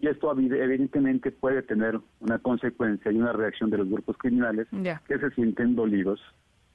y 0.00 0.08
esto 0.08 0.30
evidentemente 0.32 1.30
puede 1.30 1.62
tener 1.62 1.98
una 2.20 2.38
consecuencia 2.38 3.10
y 3.10 3.16
una 3.16 3.32
reacción 3.32 3.70
de 3.70 3.78
los 3.78 3.88
grupos 3.88 4.16
criminales 4.18 4.68
que 5.08 5.18
se 5.18 5.30
sienten 5.30 5.74
dolidos 5.74 6.20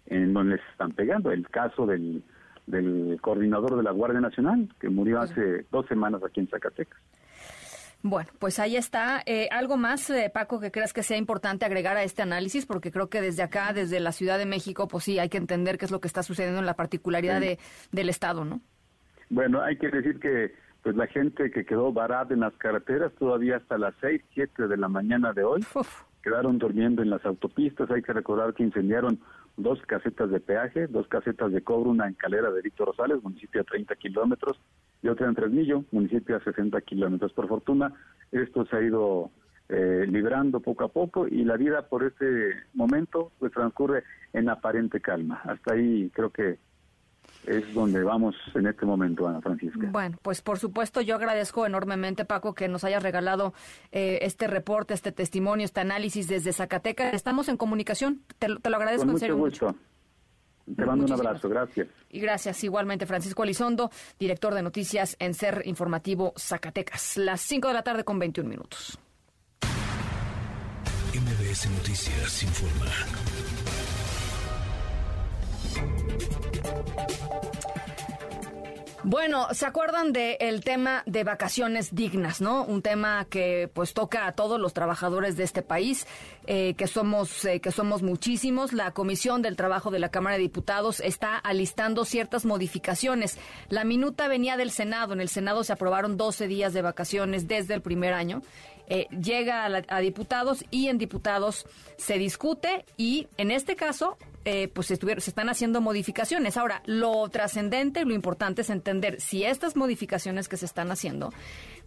en 0.08 0.34
donde 0.34 0.56
les 0.56 0.66
están 0.72 0.92
pegando. 0.92 1.32
El 1.32 1.48
caso 1.48 1.86
del, 1.86 2.24
del 2.66 3.20
coordinador 3.22 3.78
de 3.78 3.84
la 3.84 3.92
Guardia 3.92 4.22
Nacional, 4.22 4.70
que 4.80 4.90
murió 4.90 5.20
hace 5.20 5.66
dos 5.72 5.86
semanas 5.86 6.24
aquí 6.24 6.40
en 6.40 6.48
Zacatecas. 6.48 7.00
Bueno, 8.04 8.30
pues 8.40 8.58
ahí 8.60 8.76
está. 8.76 9.22
Eh, 9.26 9.48
¿Algo 9.52 9.78
más, 9.78 10.10
eh, 10.10 10.32
Paco, 10.34 10.60
que 10.60 10.72
creas 10.72 10.92
que 10.92 11.04
sea 11.04 11.18
importante 11.18 11.66
agregar 11.66 11.98
a 11.98 12.04
este 12.04 12.24
análisis? 12.24 12.66
Porque 12.66 12.92
creo 12.92 13.10
que 13.10 13.22
desde 13.22 13.44
acá, 13.44 13.74
desde 13.74 14.00
la 14.00 14.12
Ciudad 14.12 14.40
de 14.40 14.46
México, 14.46 14.88
pues 14.88 15.04
sí, 15.04 15.20
hay 15.20 15.30
que 15.30 15.38
entender 15.38 15.78
qué 15.78 15.86
es 15.86 15.92
lo 15.92 16.02
que 16.02 16.08
está 16.08 16.24
sucediendo 16.24 16.60
en 16.60 16.66
la 16.66 16.76
particularidad 16.76 17.40
de, 17.40 17.60
del 17.92 18.10
Estado, 18.10 18.44
¿no? 18.44 18.62
Bueno, 19.30 19.62
hay 19.62 19.78
que 19.78 19.90
decir 19.90 20.20
que 20.20 20.54
pues 20.82 20.96
la 20.96 21.06
gente 21.08 21.52
que 21.52 21.64
quedó 21.64 21.94
varada 21.94 22.34
en 22.34 22.40
las 22.40 22.54
carreteras 22.58 23.14
todavía 23.14 23.58
hasta 23.58 23.78
las 23.78 23.94
6, 24.02 24.22
7 24.34 24.68
de 24.68 24.78
la 24.78 24.88
mañana 24.88 25.32
de 25.32 25.44
hoy, 25.44 25.64
quedaron 26.24 26.58
durmiendo 26.58 27.04
en 27.04 27.12
las 27.12 27.24
autopistas. 27.24 27.90
Hay 27.92 28.02
que 28.02 28.14
recordar 28.14 28.54
que 28.56 28.64
incendiaron 28.64 29.20
dos 29.58 29.82
casetas 29.84 30.30
de 30.30 30.40
peaje, 30.40 30.88
dos 30.88 31.08
casetas 31.08 31.52
de 31.52 31.62
cobro, 31.62 31.92
una 31.92 32.08
en 32.08 32.14
Calera 32.14 32.52
de 32.52 32.62
Víctor 32.62 32.88
Rosales, 32.88 33.24
municipio 33.24 33.62
a 33.62 33.66
30 33.66 33.96
kilómetros, 33.96 34.60
y 35.02 35.08
otra 35.08 35.28
en 35.28 35.36
Fresnillo, 35.36 35.84
municipio 35.92 36.36
a 36.38 36.44
60 36.44 36.80
kilómetros. 36.82 37.34
Por 37.34 37.48
fortuna, 37.48 37.94
esto 38.32 38.66
se 38.66 38.76
ha 38.76 38.82
ido 38.82 39.32
eh, 39.70 40.06
librando 40.08 40.60
poco 40.60 40.84
a 40.84 40.90
poco 40.90 41.28
y 41.28 41.46
la 41.46 41.56
vida 41.56 41.88
por 41.88 42.04
este 42.04 42.52
momento 42.74 43.32
pues 43.40 43.52
transcurre 43.52 44.04
en 44.34 44.50
aparente 44.50 45.00
calma. 45.00 45.42
Hasta 45.46 45.76
ahí 45.76 46.12
creo 46.14 46.30
que 46.30 46.58
es 47.46 47.74
donde 47.74 48.04
vamos 48.04 48.36
en 48.54 48.68
este 48.68 48.86
momento, 48.86 49.28
Ana 49.28 49.42
Francisca. 49.42 49.88
Bueno, 49.92 50.18
pues 50.22 50.42
por 50.42 50.60
supuesto 50.60 51.02
yo 51.02 51.16
agradezco 51.16 51.66
enormemente, 51.66 52.26
Paco, 52.26 52.54
que 52.54 52.68
nos 52.68 52.84
hayas 52.84 53.04
regalado 53.04 53.54
eh, 53.92 54.20
este 54.22 54.48
reporte, 54.48 54.94
este 54.94 55.12
testimonio, 55.12 55.66
este 55.66 55.80
análisis 55.80 56.28
desde 56.28 56.54
Zacatecas. 56.54 57.14
Estamos 57.14 57.50
en 57.50 57.58
comunicación, 57.58 58.22
te, 58.38 58.48
lo 58.48 58.60
agradezco 58.64 59.06
Con 59.06 59.16
en 59.16 59.20
serio 59.20 59.38
mucho. 59.38 59.76
Te 60.76 60.86
mando 60.86 61.06
un 61.06 61.12
abrazo, 61.12 61.50
gracias. 61.50 61.88
Y 62.10 62.20
gracias 62.20 62.64
igualmente, 62.64 63.06
Francisco 63.06 63.44
Elizondo, 63.44 63.90
director 64.20 64.54
de 64.54 64.62
noticias 64.62 65.16
en 65.20 65.34
Ser 65.34 65.64
Informativo 65.66 66.34
Zacatecas. 66.38 67.18
Las 67.18 67.42
5 67.42 67.68
de 67.68 67.74
la 67.74 67.84
tarde 67.84 68.04
con 68.04 68.20
21 68.20 68.50
minutos. 68.50 69.00
MBS 71.14 71.70
Noticias 71.72 72.44
informa. 72.44 72.86
Bueno, 79.04 79.48
¿se 79.52 79.66
acuerdan 79.66 80.14
del 80.14 80.64
tema 80.64 81.02
de 81.08 81.24
vacaciones 81.24 81.96
dignas, 81.96 82.40
no? 82.40 82.64
Un 82.64 82.84
tema 82.84 83.26
que 83.30 83.68
pues 83.74 83.96
toca 83.96 84.28
a 84.28 84.34
todos 84.34 84.60
los 84.60 84.74
trabajadores 84.74 85.36
de 85.38 85.44
este 85.44 85.64
país, 85.64 86.06
eh, 86.46 86.76
que 86.76 86.86
somos 86.86 87.44
eh, 87.46 87.60
que 87.60 87.72
somos 87.72 88.04
muchísimos. 88.04 88.74
La 88.74 88.92
Comisión 88.92 89.42
del 89.42 89.56
Trabajo 89.56 89.90
de 89.90 89.98
la 89.98 90.10
Cámara 90.10 90.36
de 90.36 90.44
Diputados 90.44 91.00
está 91.00 91.36
alistando 91.36 92.06
ciertas 92.06 92.46
modificaciones. 92.46 93.40
La 93.70 93.86
minuta 93.86 94.28
venía 94.28 94.56
del 94.56 94.70
Senado. 94.70 95.14
En 95.14 95.22
el 95.22 95.30
Senado 95.30 95.64
se 95.64 95.74
aprobaron 95.74 96.16
12 96.16 96.48
días 96.48 96.72
de 96.72 96.84
vacaciones 96.84 97.48
desde 97.48 97.74
el 97.74 97.82
primer 97.82 98.14
año. 98.14 98.44
Eh, 98.88 99.08
llega 99.10 99.66
a, 99.66 100.00
diputados 100.00 100.66
y 100.70 100.90
en 100.90 100.98
diputados 100.98 101.66
se 101.98 102.18
discute 102.18 102.86
y 102.98 103.30
en 103.38 103.50
este 103.50 103.76
caso 103.76 104.18
eh, 104.46 104.68
pues 104.70 104.88
se, 104.88 104.96
se 104.96 105.30
están 105.30 105.50
haciendo 105.50 105.82
modificaciones. 105.82 106.58
Ahora, 106.58 106.82
lo 106.86 107.28
trascendente, 107.30 108.06
lo 108.06 108.14
importante 108.14 108.62
es 108.62 108.70
entender 108.70 109.22
si 109.22 109.44
estas 109.44 109.76
modificaciones 109.76 110.48
que 110.48 110.58
se 110.58 110.66
están 110.66 110.92
haciendo 110.92 111.32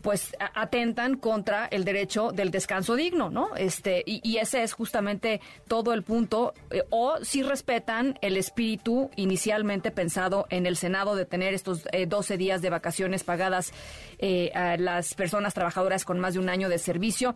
pues 0.04 0.36
atentan 0.54 1.16
contra 1.16 1.64
el 1.64 1.86
derecho 1.86 2.30
del 2.30 2.50
descanso 2.50 2.94
digno, 2.94 3.30
¿no? 3.30 3.56
Este, 3.56 4.02
y, 4.04 4.36
ese 4.36 4.62
es 4.62 4.74
justamente 4.74 5.40
todo 5.66 5.94
el 5.94 6.02
punto, 6.02 6.52
eh, 6.70 6.82
o 6.90 7.16
si 7.22 7.42
respetan 7.42 8.18
el 8.20 8.36
espíritu 8.36 9.10
inicialmente 9.16 9.90
pensado 9.90 10.46
en 10.50 10.66
el 10.66 10.76
Senado 10.76 11.16
de 11.16 11.24
tener 11.24 11.54
estos 11.54 11.88
12 12.06 12.36
días 12.36 12.60
de 12.60 12.68
vacaciones 12.68 13.24
pagadas 13.24 13.72
a 14.54 14.76
las 14.76 15.14
personas 15.14 15.54
trabajadoras 15.54 16.04
con 16.04 16.20
más 16.20 16.34
de 16.34 16.40
un 16.40 16.50
año 16.50 16.68
de 16.68 16.78
servicio. 16.78 17.34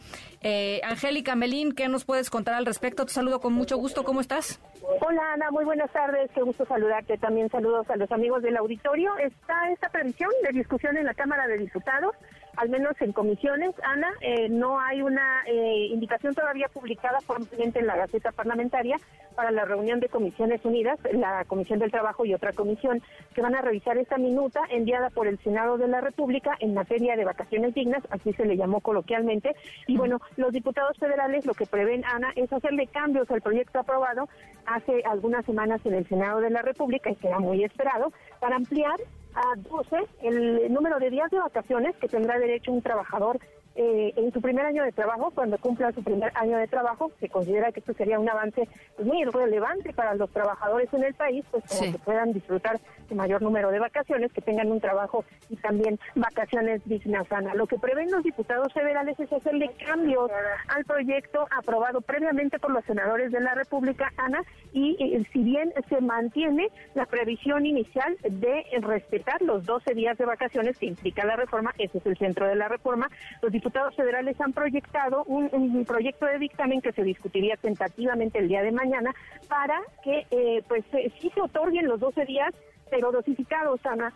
Angélica 0.83 1.35
Melín, 1.37 1.73
¿qué 1.73 1.89
nos 1.89 2.05
puedes 2.05 2.29
contar 2.29 2.55
al 2.55 2.67
respecto? 2.67 3.07
Te 3.07 3.13
saludo 3.13 3.41
con 3.41 3.55
mucho 3.55 3.79
gusto, 3.79 4.05
¿cómo 4.05 4.21
estás? 4.21 4.61
Hola 5.01 5.33
Ana, 5.35 5.51
muy 5.51 5.65
buenas 5.65 5.91
tardes, 5.93 6.31
qué 6.35 6.43
gusto 6.43 6.67
saludarte. 6.67 7.17
También 7.19 7.49
saludos 7.51 7.89
a 7.89 7.97
los 7.97 8.11
amigos 8.13 8.43
del 8.43 8.57
auditorio. 8.57 9.17
Está 9.19 9.71
esta 9.71 9.89
previsión 9.89 10.31
de 10.43 10.53
discusión 10.53 10.97
en 10.97 11.07
la 11.07 11.15
Cámara 11.15 11.47
de 11.47 11.59
Diputados 11.59 12.15
al 12.59 12.71
menos 12.71 13.01
en 13.01 13.13
comisiones, 13.13 13.73
Ana, 13.85 14.11
eh, 14.21 14.49
no 14.49 14.81
hay 14.81 15.01
una 15.01 15.43
eh, 15.47 15.87
indicación 15.93 16.35
todavía 16.35 16.67
publicada 16.67 17.21
formalmente 17.21 17.79
en 17.79 17.87
la 17.87 17.97
Gaceta 17.97 18.33
Parlamentaria 18.33 18.97
para 19.37 19.53
la 19.53 19.65
reunión 19.65 20.01
de 20.01 20.09
Comisiones 20.09 20.65
Unidas, 20.65 20.99
la 21.13 21.45
Comisión 21.45 21.79
del 21.79 21.93
Trabajo 21.93 22.25
y 22.25 22.35
otra 22.35 22.53
comisión, 22.53 23.01
que 23.33 23.43
van 23.43 23.55
a 23.55 23.63
revisar 23.63 23.97
esta 23.97 24.19
minuta 24.19 24.61
enviada 24.71 25.09
por 25.11 25.29
el 25.29 25.39
Senado 25.39 25.79
de 25.79 25.87
la 25.87 26.01
República 26.01 26.57
en 26.59 26.75
materia 26.75 27.15
de 27.15 27.25
vacaciones 27.25 27.75
dignas, 27.75 28.03
así 28.11 28.33
se 28.33 28.45
le 28.45 28.57
llamó 28.57 28.81
coloquialmente. 28.81 29.55
Y 29.87 29.97
bueno, 29.97 30.21
los 30.37 30.53
diputados 30.53 30.99
federales 30.99 31.47
lo 31.47 31.55
que 31.55 31.67
prevén, 31.67 32.05
Ana, 32.05 32.33
es 32.35 32.53
hacerle 32.53 32.89
cambios 32.89 33.31
al 33.31 33.41
proyecto 33.41 33.79
aprobado 33.79 34.29
hace 34.67 35.05
algunas 35.05 35.47
semanas 35.47 35.81
en 35.85 35.95
el 35.95 36.09
Senado 36.09 36.41
de 36.41 36.51
la 36.51 36.63
República 36.63 37.09
y 37.09 37.15
que 37.15 37.29
era 37.29 37.39
muy 37.39 37.63
esperado, 37.63 38.13
para 38.41 38.57
ampliar 38.57 38.97
a 39.35 39.55
12 39.57 39.97
el 40.23 40.73
número 40.73 40.99
de 40.99 41.11
días 41.11 41.31
de 41.31 41.39
vacaciones 41.39 41.97
que 41.97 42.09
tendrá 42.09 42.39
derecho 42.39 42.73
un 42.73 42.83
trabajador 42.83 43.39
eh, 43.81 44.13
en 44.17 44.33
su 44.33 44.41
primer 44.41 44.67
año 44.67 44.83
de 44.83 44.91
trabajo, 44.91 45.31
cuando 45.33 45.57
cumpla 45.57 45.93
su 45.93 46.03
primer 46.03 46.33
año 46.35 46.59
de 46.59 46.67
trabajo, 46.67 47.13
se 47.21 47.29
considera 47.29 47.71
que 47.71 47.79
esto 47.79 47.93
sería 47.93 48.19
un 48.19 48.29
avance 48.29 48.69
muy 48.99 49.25
relevante 49.25 49.93
para 49.93 50.15
los 50.15 50.29
trabajadores 50.31 50.93
en 50.93 51.05
el 51.05 51.15
país, 51.15 51.45
pues 51.53 51.63
para 51.69 51.93
que 51.93 51.99
puedan 52.01 52.33
disfrutar 52.33 52.81
de 53.09 53.15
mayor 53.15 53.41
número 53.41 53.71
de 53.71 53.79
vacaciones, 53.79 54.33
que 54.33 54.41
tengan 54.41 54.73
un 54.73 54.81
trabajo 54.81 55.25
y 55.49 55.55
también 55.55 55.97
vacaciones 56.17 56.83
dignas, 56.87 57.31
Ana. 57.31 57.55
Lo 57.55 57.69
que 57.69 57.79
prevén 57.79 58.11
los 58.11 58.25
diputados 58.25 58.73
federales 58.73 59.19
es 59.21 59.33
hacerle 59.33 59.71
cambios 59.87 60.29
al 60.75 60.85
proyecto 60.85 61.47
aprobado 61.57 62.01
previamente 62.01 62.59
por 62.59 62.73
los 62.73 62.85
senadores 62.85 63.31
de 63.31 63.39
la 63.39 63.55
República, 63.55 64.13
Ana, 64.17 64.43
y 64.73 64.97
eh, 64.99 65.25
si 65.33 65.45
bien 65.45 65.73
se 65.89 66.01
mantiene 66.01 66.69
la 66.97 67.07
previsión 67.07 67.65
inicial 67.65 68.17
de 68.29 68.65
respetar 68.81 69.41
los 69.41 69.65
12 69.65 69.95
días 69.95 70.19
de 70.19 70.25
vacaciones 70.25 70.77
que 70.79 70.87
implica 70.87 71.25
la 71.25 71.37
reforma, 71.37 71.73
ese 71.79 71.99
es 71.99 72.07
el 72.07 72.19
centro 72.19 72.49
de 72.49 72.57
la 72.57 72.67
reforma, 72.67 73.09
los 73.41 73.53
diputados 73.53 73.68
diputados 73.69 73.95
federales 73.97 74.41
han 74.41 74.55
proyectado 74.55 75.25
un, 75.25 75.85
proyecto 75.85 76.25
de 76.25 76.39
dictamen 76.39 76.81
que 76.81 76.93
se 76.93 77.03
discutiría 77.03 77.55
tentativamente 77.57 78.39
el 78.39 78.49
día 78.49 78.63
de 78.63 78.73
mañana 78.73 79.15
para 79.47 79.79
que 80.03 80.27
eh, 80.31 80.63
pues 80.67 80.85
eh, 80.93 81.13
sí 81.21 81.31
se 81.35 81.41
otorguen 81.43 81.87
los 81.87 82.01
12 82.01 82.25
días, 82.25 82.55
pero 82.91 83.13
dosificados, 83.13 83.85
Ana. 83.85 84.15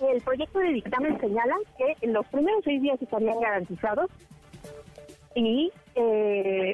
El 0.00 0.20
proyecto 0.20 0.58
de 0.58 0.68
dictamen 0.68 1.18
señala 1.18 1.56
que 1.78 2.06
los 2.08 2.26
primeros 2.26 2.62
seis 2.62 2.82
días 2.82 3.00
estarían 3.00 3.40
garantizados 3.40 4.10
y 5.34 5.72
eh, 5.94 6.72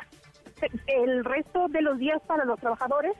el 0.88 1.24
resto 1.24 1.68
de 1.68 1.80
los 1.80 1.98
días 1.98 2.20
para 2.26 2.44
los 2.44 2.58
trabajadores 2.58 3.12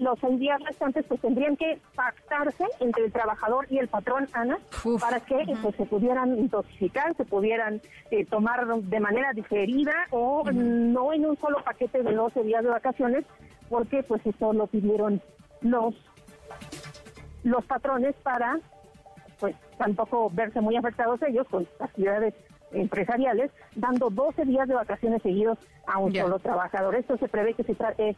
los 0.00 0.18
seis 0.18 0.40
días 0.40 0.58
restantes 0.64 1.04
pues 1.06 1.20
tendrían 1.20 1.56
que 1.56 1.78
pactarse 1.94 2.64
entre 2.80 3.04
el 3.04 3.12
trabajador 3.12 3.66
y 3.70 3.78
el 3.78 3.88
patrón, 3.88 4.26
Ana, 4.32 4.58
para 4.98 5.20
que 5.20 5.44
pues, 5.62 5.76
se 5.76 5.84
pudieran 5.84 6.38
intoxicar, 6.38 7.14
se 7.16 7.24
pudieran 7.24 7.80
eh, 8.10 8.24
tomar 8.24 8.66
de 8.66 9.00
manera 9.00 9.32
diferida 9.34 9.92
o 10.10 10.42
no 10.50 11.12
en 11.12 11.26
un 11.26 11.36
solo 11.38 11.62
paquete 11.62 12.02
de 12.02 12.14
12 12.14 12.42
días 12.42 12.64
de 12.64 12.70
vacaciones, 12.70 13.24
porque 13.68 14.02
pues 14.02 14.24
eso 14.26 14.52
lo 14.52 14.66
pidieron 14.66 15.20
los 15.60 15.94
los 17.44 17.64
patrones 17.66 18.14
para 18.22 18.58
pues 19.38 19.54
tampoco 19.78 20.30
verse 20.30 20.60
muy 20.60 20.76
afectados 20.76 21.20
ellos 21.22 21.46
con 21.48 21.66
actividades 21.78 22.34
empresariales, 22.72 23.50
dando 23.74 24.10
12 24.10 24.44
días 24.44 24.68
de 24.68 24.74
vacaciones 24.74 25.22
seguidos 25.22 25.58
a 25.86 25.98
un 25.98 26.14
solo 26.14 26.38
trabajador. 26.38 26.94
Esto 26.94 27.16
se 27.18 27.28
prevé 27.28 27.54
que 27.54 27.64
se 27.64 27.74
trate 27.74 28.16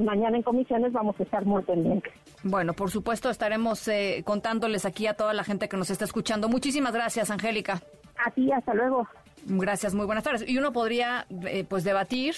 mañana 0.00 0.36
en 0.36 0.42
comisiones, 0.42 0.92
vamos 0.92 1.18
a 1.18 1.22
estar 1.22 1.44
muy 1.44 1.62
pendientes. 1.62 2.12
Bueno, 2.42 2.72
por 2.72 2.90
supuesto, 2.90 3.30
estaremos 3.30 3.86
eh, 3.88 4.22
contándoles 4.24 4.84
aquí 4.84 5.06
a 5.06 5.14
toda 5.14 5.32
la 5.32 5.44
gente 5.44 5.68
que 5.68 5.76
nos 5.76 5.90
está 5.90 6.04
escuchando. 6.04 6.48
Muchísimas 6.48 6.92
gracias, 6.92 7.30
Angélica. 7.30 7.80
A 8.24 8.30
ti, 8.30 8.50
hasta 8.52 8.74
luego. 8.74 9.06
Gracias, 9.46 9.94
muy 9.94 10.06
buenas 10.06 10.24
tardes. 10.24 10.48
Y 10.48 10.58
uno 10.58 10.72
podría, 10.72 11.26
eh, 11.46 11.64
pues, 11.68 11.84
debatir 11.84 12.34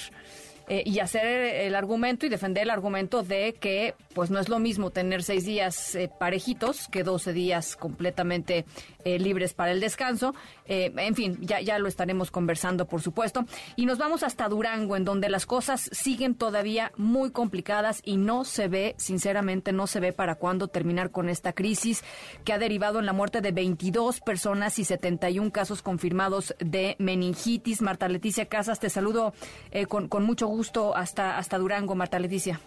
eh, 0.67 0.83
y 0.87 1.01
hacer 1.01 1.27
el 1.27 1.75
argumento 1.75 2.25
y 2.25 2.31
defender 2.31 2.63
el 2.63 2.71
argumento 2.71 3.23
de 3.23 3.53
que 3.53 3.95
pues 4.15 4.31
no 4.31 4.39
es 4.39 4.49
lo 4.49 4.59
mismo 4.59 4.91
tener 4.91 5.23
seis 5.23 5.45
días 5.45 5.95
eh, 5.95 6.11
parejitos 6.19 6.89
que 6.89 7.03
12 7.03 7.35
días 7.35 7.77
completamente 7.77 8.65
eh, 9.05 9.19
libres 9.19 9.53
para 9.53 9.73
el 9.73 9.81
descanso. 9.81 10.35
en 10.67 11.15
fin, 11.15 11.37
ya, 11.43 11.61
ya 11.61 11.79
lo 11.79 11.89
estaremos 11.89 12.31
conversando, 12.31 12.87
por 12.87 13.03
supuesto. 13.03 13.45
Y 13.77 13.85
nos 13.85 13.99
vamos 13.99 14.23
hasta 14.23 14.49
Durango, 14.49 14.97
en 14.97 15.05
donde 15.05 15.29
las 15.29 15.45
cosas 15.45 15.91
siguen 15.93 16.35
todavía 16.35 16.93
muy 16.97 17.31
complicadas 17.31 18.01
y 18.03 18.17
no 18.17 18.45
se 18.45 18.69
ve, 18.69 18.95
sinceramente, 18.97 19.73
no 19.73 19.87
se 19.87 20.01
ve 20.01 20.15
para 20.15 20.37
cuándo 20.37 20.69
terminar 20.69 21.11
con 21.11 21.29
esta 21.29 21.53
crisis 21.53 22.03
que 22.45 22.55
ha 22.55 22.59
derivado 22.59 22.99
en 22.99 23.05
la 23.05 23.13
muerte 23.13 23.43
de 23.43 23.53
22 23.53 24.21
personas 24.21 24.79
y 24.79 24.85
71 24.85 25.53
casos 25.53 25.83
confirmados 25.83 26.55
de 26.59 26.97
meningitis. 26.99 27.83
Marta 27.83 28.09
Leticia 28.09 28.47
Casas, 28.47 28.81
te 28.81 28.89
saludo 28.89 29.35
con, 29.89 30.09
con 30.09 30.25
mucho 30.25 30.47
gusto 30.47 30.54
hasta, 30.95 31.39
hasta 31.39 31.59
Durango, 31.59 31.95
Marta 31.95 32.19
Leticia. 32.19 32.61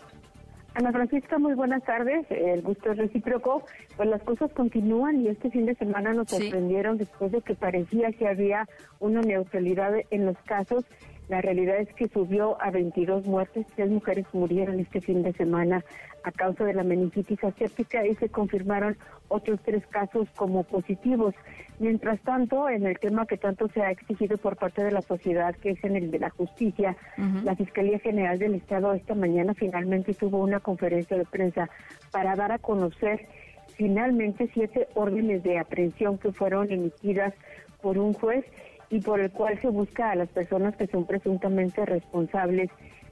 Ana 0.77 0.91
Francisca, 0.91 1.39
muy 1.39 1.55
buenas 1.55 1.83
tardes. 1.83 2.27
El 2.29 2.61
gusto 2.61 2.91
es 2.91 2.97
recíproco. 2.97 3.63
Pues 3.95 4.09
las 4.09 4.21
cosas 4.21 4.51
continúan 4.53 5.21
y 5.21 5.29
este 5.29 5.49
fin 5.49 5.65
de 5.65 5.73
semana 5.73 6.13
nos 6.13 6.29
sorprendieron 6.29 6.97
después 6.97 7.31
de 7.31 7.41
que 7.41 7.55
parecía 7.55 8.11
que 8.11 8.27
había 8.27 8.67
una 8.99 9.21
neutralidad 9.21 9.93
en 10.11 10.27
los 10.27 10.37
casos 10.45 10.85
la 11.29 11.41
realidad 11.41 11.77
es 11.77 11.93
que 11.93 12.07
subió 12.07 12.61
a 12.61 12.71
22 12.71 13.25
muertes, 13.25 13.65
tres 13.75 13.89
mujeres 13.89 14.25
murieron 14.31 14.79
este 14.79 15.01
fin 15.01 15.23
de 15.23 15.33
semana 15.33 15.83
a 16.23 16.31
causa 16.31 16.63
de 16.63 16.73
la 16.73 16.83
meningitis 16.83 17.43
aséptica 17.43 18.05
y 18.05 18.15
se 18.15 18.29
confirmaron 18.29 18.97
otros 19.27 19.59
tres 19.63 19.85
casos 19.87 20.29
como 20.35 20.63
positivos. 20.63 21.35
Mientras 21.79 22.19
tanto, 22.21 22.69
en 22.69 22.85
el 22.85 22.97
tema 22.97 23.25
que 23.25 23.37
tanto 23.37 23.67
se 23.69 23.81
ha 23.81 23.91
exigido 23.91 24.37
por 24.37 24.55
parte 24.55 24.83
de 24.83 24.91
la 24.91 25.01
sociedad, 25.01 25.55
que 25.55 25.71
es 25.71 25.83
en 25.83 25.95
el 25.97 26.11
de 26.11 26.19
la 26.19 26.29
justicia, 26.29 26.95
la 27.43 27.55
Fiscalía 27.55 27.99
General 27.99 28.39
del 28.39 28.55
Estado 28.55 28.93
esta 28.93 29.13
mañana 29.13 29.53
finalmente 29.53 30.13
tuvo 30.13 30.39
una 30.39 30.61
conferencia 30.61 31.17
de 31.17 31.25
prensa 31.25 31.69
para 32.11 32.35
dar 32.35 32.51
a 32.51 32.59
conocer 32.59 33.27
finalmente 33.75 34.49
siete 34.53 34.87
órdenes 34.95 35.43
de 35.43 35.59
aprehensión 35.59 36.17
que 36.17 36.31
fueron 36.31 36.71
emitidas 36.71 37.33
por 37.81 37.97
un 37.97 38.13
juez 38.13 38.43
y 38.89 39.01
por 39.01 39.19
el 39.19 39.31
cual 39.31 39.59
se 39.61 39.67
busca 39.67 40.11
a 40.11 40.15
las 40.15 40.29
personas 40.29 40.75
que 40.75 40.87
son 40.87 41.05
presuntamente 41.05 41.85
responsables 41.85 42.69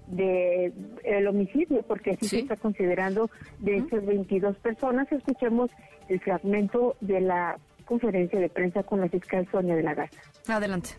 de 0.07 0.71
el 1.03 1.27
homicidio, 1.27 1.81
porque 1.83 2.11
así 2.11 2.27
se 2.27 2.39
está 2.39 2.55
considerando 2.55 3.29
de 3.59 3.77
esas 3.77 4.05
22 4.05 4.55
personas. 4.57 5.11
Escuchemos 5.11 5.69
el 6.09 6.19
fragmento 6.19 6.95
de 7.01 7.21
la 7.21 7.57
conferencia 7.85 8.39
de 8.39 8.49
prensa 8.49 8.83
con 8.83 9.01
la 9.01 9.09
fiscal 9.09 9.47
Sonia 9.51 9.75
de 9.75 9.83
la 9.83 9.93
Garza. 9.93 10.21
Adelante. 10.47 10.91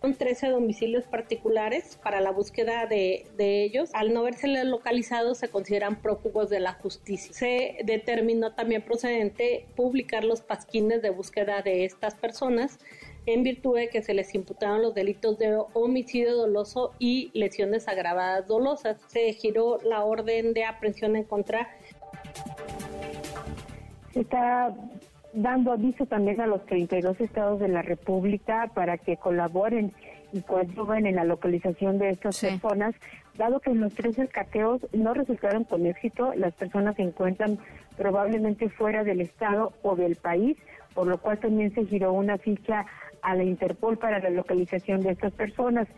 Son 0.00 0.14
13 0.14 0.50
domicilios 0.50 1.04
particulares 1.04 1.98
para 2.00 2.20
la 2.20 2.30
búsqueda 2.30 2.86
de, 2.86 3.26
de, 3.36 3.64
ellos. 3.64 3.90
Al 3.94 4.14
no 4.14 4.22
verse 4.22 4.46
localizados, 4.64 5.38
se 5.38 5.48
consideran 5.48 5.96
prófugos 5.96 6.50
de 6.50 6.60
la 6.60 6.74
justicia. 6.74 7.32
Se 7.32 7.78
determinó 7.84 8.52
también 8.52 8.82
procedente 8.82 9.66
publicar 9.74 10.22
los 10.22 10.40
pasquines 10.40 11.02
de 11.02 11.10
búsqueda 11.10 11.62
de 11.62 11.84
estas 11.84 12.14
personas 12.14 12.78
en 13.28 13.42
virtud 13.42 13.76
de 13.76 13.90
que 13.90 14.00
se 14.00 14.14
les 14.14 14.34
imputaron 14.34 14.80
los 14.80 14.94
delitos 14.94 15.38
de 15.38 15.54
homicidio 15.74 16.34
doloso 16.34 16.94
y 16.98 17.30
lesiones 17.34 17.86
agravadas 17.86 18.46
dolosas. 18.46 18.96
Se 19.08 19.34
giró 19.34 19.78
la 19.84 20.02
orden 20.02 20.54
de 20.54 20.64
aprehensión 20.64 21.14
en 21.14 21.24
contra. 21.24 21.68
Se 24.14 24.20
está 24.20 24.74
dando 25.34 25.72
aviso 25.72 26.06
también 26.06 26.40
a 26.40 26.46
los 26.46 26.64
32 26.64 27.20
estados 27.20 27.60
de 27.60 27.68
la 27.68 27.82
República 27.82 28.70
para 28.74 28.96
que 28.96 29.18
colaboren 29.18 29.92
y 30.32 30.40
coadyuven 30.40 31.06
en 31.06 31.16
la 31.16 31.24
localización 31.24 31.98
de 31.98 32.10
estas 32.10 32.40
personas, 32.40 32.94
dado 33.36 33.60
que 33.60 33.70
en 33.70 33.80
los 33.80 33.92
tres 33.94 34.18
escateos 34.18 34.80
no 34.92 35.12
resultaron 35.12 35.64
con 35.64 35.84
éxito, 35.84 36.32
las 36.34 36.54
personas 36.54 36.96
se 36.96 37.02
encuentran 37.02 37.58
probablemente 37.98 38.70
fuera 38.70 39.04
del 39.04 39.20
estado 39.20 39.72
o 39.82 39.96
del 39.96 40.16
país, 40.16 40.56
por 40.94 41.06
lo 41.06 41.18
cual 41.18 41.38
también 41.38 41.74
se 41.74 41.84
giró 41.84 42.12
una 42.12 42.38
ficha 42.38 42.86
a 43.22 43.34
la 43.34 43.44
Interpol 43.44 43.98
para 43.98 44.18
la 44.18 44.30
localización 44.30 45.00
de 45.00 45.10
estas 45.12 45.32
personas. 45.32 45.88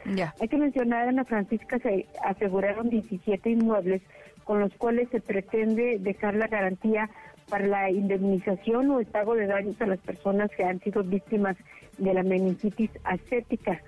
Hay 0.41 0.49
que 0.49 0.57
mencionar, 0.57 1.09
Ana 1.09 1.25
Francisca, 1.25 1.79
se 1.79 2.07
aseguraron 2.25 2.89
17 2.91 3.51
inmuebles 3.51 4.03
con 4.45 4.61
los 4.61 4.75
cuales 4.75 5.09
se 5.11 5.21
pretende 5.21 5.99
dejar 6.01 6.35
la 6.35 6.49
garantía 6.49 7.09
para 7.49 7.67
la 7.67 7.91
indemnización 7.91 8.91
o 8.91 9.01
el 9.01 9.07
pago 9.07 9.35
de 9.35 9.47
daños 9.47 9.81
a 9.81 9.87
las 9.87 9.99
personas 9.99 10.51
que 10.57 10.65
han 10.65 10.81
sido 10.81 11.03
víctimas 11.03 11.57
de 11.99 12.15
la 12.15 12.23
meningitis 12.23 12.91
ascética. 13.05 13.81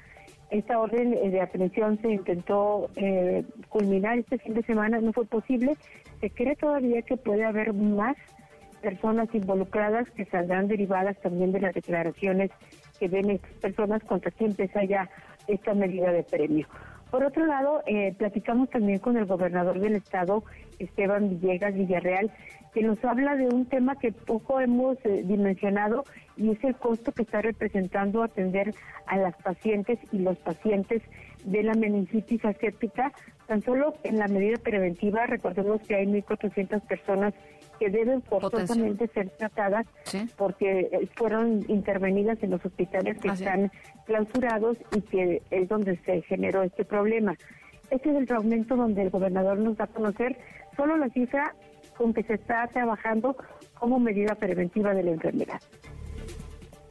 Esta 0.50 0.78
orden 0.78 1.12
de 1.12 1.40
aprehensión 1.40 1.98
se 2.02 2.10
intentó 2.10 2.90
eh, 2.96 3.44
culminar 3.70 4.18
este 4.18 4.38
fin 4.38 4.52
de 4.52 4.62
semana, 4.64 5.00
no 5.00 5.12
fue 5.12 5.24
posible. 5.24 5.76
Se 6.20 6.28
cree 6.30 6.56
todavía 6.56 7.00
que 7.02 7.16
puede 7.16 7.44
haber 7.44 7.72
más 7.72 8.16
personas 8.82 9.28
involucradas 9.32 10.10
que 10.10 10.26
saldrán 10.26 10.68
derivadas 10.68 11.18
también 11.22 11.52
de 11.52 11.60
las 11.60 11.74
declaraciones 11.74 12.50
que 13.08 13.30
estas 13.32 13.52
personas 13.60 14.02
contra 14.04 14.30
quien 14.30 14.50
empieza 14.50 14.84
ya 14.84 15.08
esta 15.48 15.74
medida 15.74 16.12
de 16.12 16.22
premio. 16.22 16.66
Por 17.10 17.24
otro 17.24 17.44
lado, 17.44 17.82
eh, 17.86 18.14
platicamos 18.16 18.70
también 18.70 18.98
con 18.98 19.16
el 19.16 19.26
gobernador 19.26 19.78
del 19.78 19.96
estado, 19.96 20.44
Esteban 20.78 21.28
Villegas 21.28 21.74
Villarreal, 21.74 22.30
que 22.72 22.82
nos 22.82 23.04
habla 23.04 23.36
de 23.36 23.48
un 23.48 23.66
tema 23.66 23.96
que 23.96 24.12
poco 24.12 24.60
hemos 24.60 24.96
eh, 25.04 25.22
dimensionado 25.24 26.04
y 26.36 26.50
es 26.50 26.64
el 26.64 26.74
costo 26.76 27.12
que 27.12 27.22
está 27.22 27.42
representando 27.42 28.22
atender 28.22 28.74
a 29.06 29.18
las 29.18 29.36
pacientes 29.42 29.98
y 30.10 30.20
los 30.20 30.38
pacientes 30.38 31.02
de 31.44 31.62
la 31.62 31.74
meningitis 31.74 32.44
aséptica. 32.44 33.12
Tan 33.46 33.60
solo 33.60 33.94
en 34.04 34.18
la 34.18 34.28
medida 34.28 34.56
preventiva, 34.62 35.26
recordemos 35.26 35.82
que 35.82 35.96
hay 35.96 36.06
1.400 36.06 36.80
personas 36.80 37.34
que 37.82 37.90
deben 37.90 38.22
forzosamente 38.22 39.08
ser 39.08 39.30
tratadas 39.30 39.86
porque 40.36 40.88
eh, 40.92 41.08
fueron 41.16 41.64
intervenidas 41.66 42.40
en 42.42 42.50
los 42.50 42.64
hospitales 42.64 43.18
que 43.18 43.28
están 43.28 43.72
clausurados 44.06 44.76
y 44.94 45.00
que 45.00 45.42
es 45.50 45.68
donde 45.68 45.96
se 46.04 46.22
generó 46.22 46.62
este 46.62 46.84
problema. 46.84 47.34
Este 47.90 48.10
es 48.10 48.16
el 48.16 48.28
fragmento 48.28 48.76
donde 48.76 49.02
el 49.02 49.10
gobernador 49.10 49.58
nos 49.58 49.76
da 49.76 49.84
a 49.84 49.88
conocer 49.88 50.38
solo 50.76 50.96
la 50.96 51.08
cifra 51.08 51.56
con 51.96 52.14
que 52.14 52.22
se 52.22 52.34
está 52.34 52.68
trabajando 52.68 53.36
como 53.74 53.98
medida 53.98 54.36
preventiva 54.36 54.94
de 54.94 55.02
la 55.02 55.10
enfermedad. 55.10 55.60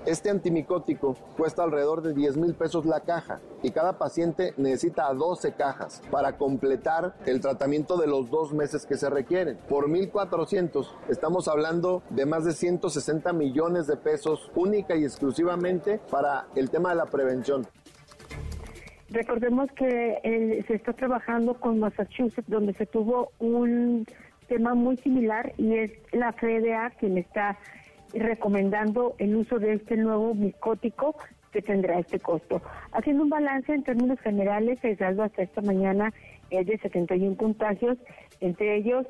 Este 0.05 0.31
antimicótico 0.31 1.15
cuesta 1.37 1.63
alrededor 1.63 2.01
de 2.01 2.15
10 2.15 2.37
mil 2.37 2.55
pesos 2.55 2.87
la 2.87 3.01
caja 3.01 3.39
y 3.61 3.69
cada 3.69 3.99
paciente 3.99 4.55
necesita 4.57 5.13
12 5.13 5.53
cajas 5.53 6.01
para 6.09 6.37
completar 6.37 7.13
el 7.27 7.39
tratamiento 7.39 7.97
de 7.97 8.07
los 8.07 8.31
dos 8.31 8.51
meses 8.51 8.87
que 8.87 8.97
se 8.97 9.11
requieren. 9.11 9.59
Por 9.69 9.87
1.400 9.87 10.87
estamos 11.07 11.47
hablando 11.47 12.01
de 12.09 12.25
más 12.25 12.45
de 12.45 12.53
160 12.53 13.31
millones 13.33 13.85
de 13.85 13.95
pesos 13.95 14.51
única 14.55 14.95
y 14.95 15.03
exclusivamente 15.03 15.99
para 16.09 16.47
el 16.55 16.71
tema 16.71 16.89
de 16.89 16.95
la 16.95 17.05
prevención. 17.05 17.67
Recordemos 19.11 19.69
que 19.73 20.19
eh, 20.23 20.63
se 20.67 20.73
está 20.73 20.93
trabajando 20.93 21.53
con 21.53 21.79
Massachusetts, 21.79 22.49
donde 22.49 22.73
se 22.73 22.87
tuvo 22.87 23.33
un 23.37 24.07
tema 24.47 24.73
muy 24.73 24.97
similar 24.97 25.53
y 25.57 25.75
es 25.75 25.91
la 26.11 26.33
FDA 26.33 26.89
quien 26.99 27.19
está 27.19 27.59
recomendando 28.13 29.15
el 29.17 29.35
uso 29.35 29.59
de 29.59 29.73
este 29.73 29.97
nuevo 29.97 30.33
micótico 30.33 31.15
que 31.51 31.61
tendrá 31.61 31.99
este 31.99 32.19
costo. 32.19 32.61
Haciendo 32.91 33.23
un 33.23 33.29
balance 33.29 33.73
en 33.73 33.83
términos 33.83 34.19
generales, 34.21 34.79
el 34.83 34.97
saldo 34.97 35.23
hasta 35.23 35.43
esta 35.43 35.61
mañana 35.61 36.13
es 36.49 36.65
de 36.65 36.77
71 36.77 37.35
contagios, 37.37 37.97
entre 38.39 38.77
ellos 38.77 39.05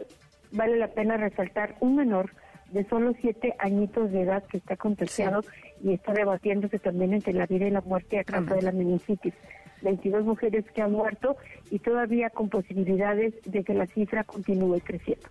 vale 0.51 0.77
la 0.77 0.89
pena 0.89 1.17
resaltar 1.17 1.75
un 1.79 1.95
menor 1.95 2.31
de 2.71 2.85
solo 2.85 3.13
siete 3.19 3.53
añitos 3.59 4.11
de 4.11 4.21
edad 4.21 4.43
que 4.43 4.57
está 4.57 4.77
contagiado 4.77 5.41
y 5.83 5.93
está 5.93 6.13
debatiéndose 6.13 6.79
también 6.79 7.13
entre 7.13 7.33
la 7.33 7.45
vida 7.45 7.67
y 7.67 7.71
la 7.71 7.81
muerte 7.81 8.19
a 8.19 8.23
causa 8.23 8.55
de 8.55 8.61
la 8.61 8.71
meningitis. 8.71 9.33
22 9.81 10.23
mujeres 10.25 10.63
que 10.73 10.81
han 10.81 10.91
muerto 10.91 11.37
y 11.69 11.79
todavía 11.79 12.29
con 12.29 12.49
posibilidades 12.49 13.33
de 13.45 13.63
que 13.63 13.73
la 13.73 13.87
cifra 13.87 14.23
continúe 14.23 14.79
creciendo. 14.83 15.27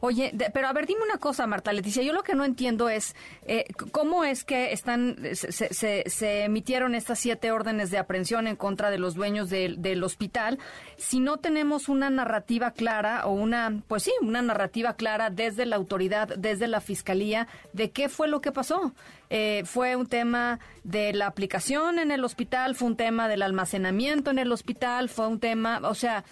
Oye, 0.00 0.34
pero 0.52 0.68
a 0.68 0.72
ver, 0.72 0.86
dime 0.86 1.02
una 1.02 1.18
cosa, 1.18 1.46
Marta 1.46 1.72
Leticia. 1.72 2.02
Yo 2.02 2.12
lo 2.12 2.22
que 2.22 2.34
no 2.34 2.44
entiendo 2.44 2.88
es 2.88 3.14
eh, 3.46 3.64
cómo 3.90 4.24
es 4.24 4.44
que 4.44 4.72
están 4.72 5.16
se, 5.34 6.04
se, 6.08 6.44
emitieron 6.44 6.94
estas 6.94 7.18
siete 7.18 7.52
órdenes 7.52 7.90
de 7.90 7.98
aprehensión 7.98 8.46
en 8.46 8.56
contra 8.56 8.90
de 8.90 8.98
los 8.98 9.14
dueños 9.14 9.48
del 9.50 10.04
hospital 10.04 10.58
si 10.96 11.20
no 11.20 11.38
tenemos 11.38 11.88
una 11.88 12.10
narrativa 12.10 12.70
clara 12.70 13.26
o 13.26 13.32
una, 13.32 13.82
pues 13.88 14.04
sí, 14.04 14.12
una 14.20 14.40
narrativa 14.40 14.94
clara 14.94 15.30
desde 15.30 15.66
la 15.66 15.76
autoridad, 15.76 16.28
desde 16.36 16.68
la 16.68 16.80
fiscalía 16.80 17.48
de 17.72 17.90
qué 17.90 18.08
fue 18.08 18.28
lo 18.28 18.40
que 18.40 18.52
pasó. 18.52 18.94
Eh, 19.34 19.62
fue 19.64 19.96
un 19.96 20.06
tema 20.06 20.60
de 20.84 21.14
la 21.14 21.26
aplicación 21.26 21.98
en 21.98 22.10
el 22.10 22.22
hospital, 22.22 22.74
fue 22.74 22.88
un 22.88 22.96
tema 22.96 23.28
del 23.28 23.40
almacenamiento 23.40 24.30
en 24.30 24.38
el 24.38 24.52
hospital, 24.52 25.08
fue 25.08 25.26
un 25.26 25.40
tema, 25.40 25.80
o 25.84 25.94
sea, 25.94 26.24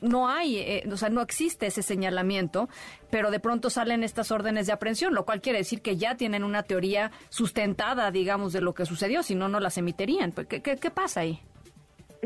no 0.00 0.28
hay, 0.28 0.58
eh, 0.58 0.88
o 0.92 0.96
sea, 0.98 1.08
no 1.08 1.22
existe 1.22 1.66
ese 1.66 1.82
señalamiento, 1.82 2.68
pero 3.10 3.30
de 3.30 3.40
pronto 3.40 3.70
salen 3.70 4.02
estas 4.02 4.30
órdenes 4.30 4.66
de 4.66 4.72
aprehensión, 4.72 5.14
lo 5.14 5.24
cual 5.24 5.40
quiere 5.40 5.58
decir 5.58 5.82
que 5.82 5.96
ya 5.96 6.16
tienen 6.16 6.44
una 6.44 6.62
teoría 6.62 7.10
sustentada, 7.28 8.10
digamos, 8.10 8.52
de 8.52 8.60
lo 8.60 8.74
que 8.74 8.86
sucedió, 8.86 9.22
si 9.22 9.34
no, 9.34 9.48
no 9.48 9.60
las 9.60 9.78
emiterían. 9.78 10.32
¿Qué, 10.32 10.60
qué, 10.60 10.76
qué 10.76 10.90
pasa 10.90 11.20
ahí? 11.20 11.40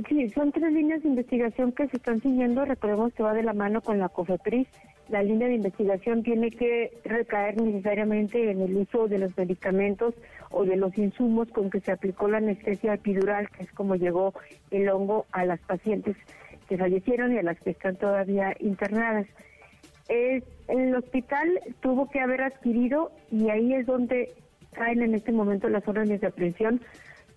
Sí, 0.09 0.29
son 0.31 0.53
tres 0.53 0.73
líneas 0.73 1.03
de 1.03 1.09
investigación 1.09 1.73
que 1.73 1.89
se 1.89 1.97
están 1.97 2.21
siguiendo. 2.23 2.65
Recordemos 2.65 3.13
que 3.15 3.23
va 3.23 3.33
de 3.33 3.43
la 3.43 3.53
mano 3.53 3.81
con 3.81 3.99
la 3.99 4.09
COFEPRIS. 4.09 4.69
La 5.09 5.23
línea 5.23 5.49
de 5.49 5.55
investigación 5.55 6.23
tiene 6.23 6.51
que 6.51 6.93
recaer 7.05 7.61
necesariamente 7.61 8.51
en 8.51 8.61
el 8.61 8.77
uso 8.77 9.09
de 9.09 9.19
los 9.19 9.37
medicamentos 9.37 10.15
o 10.51 10.65
de 10.65 10.77
los 10.77 10.97
insumos 10.99 11.49
con 11.49 11.71
que 11.71 11.81
se 11.81 11.93
aplicó 11.93 12.29
la 12.29 12.39
anestesia 12.39 12.95
epidural, 12.95 13.49
que 13.51 13.65
es 13.65 13.73
como 13.73 13.97
llegó 13.97 14.35
el 14.71 14.89
hongo 14.89 15.27
a 15.33 15.47
las 15.47 15.61
pacientes 15.61 16.17
que 16.69 16.77
fallecieron 16.77 17.33
y 17.33 17.39
a 17.39 17.43
las 17.43 17.59
que 17.61 17.71
están 17.71 17.97
todavía 17.97 18.55
internadas. 18.61 19.27
El 20.09 20.95
hospital 20.95 21.61
tuvo 21.81 22.09
que 22.11 22.21
haber 22.21 22.43
adquirido 22.43 23.13
y 23.31 23.51
ahí 23.51 23.75
es 23.75 23.87
donde 23.87 24.35
caen 24.73 25.03
en 25.03 25.15
este 25.15 25.33
momento 25.33 25.69
las 25.69 25.87
órdenes 25.87 26.21
de 26.21 26.29
aprehensión 26.29 26.81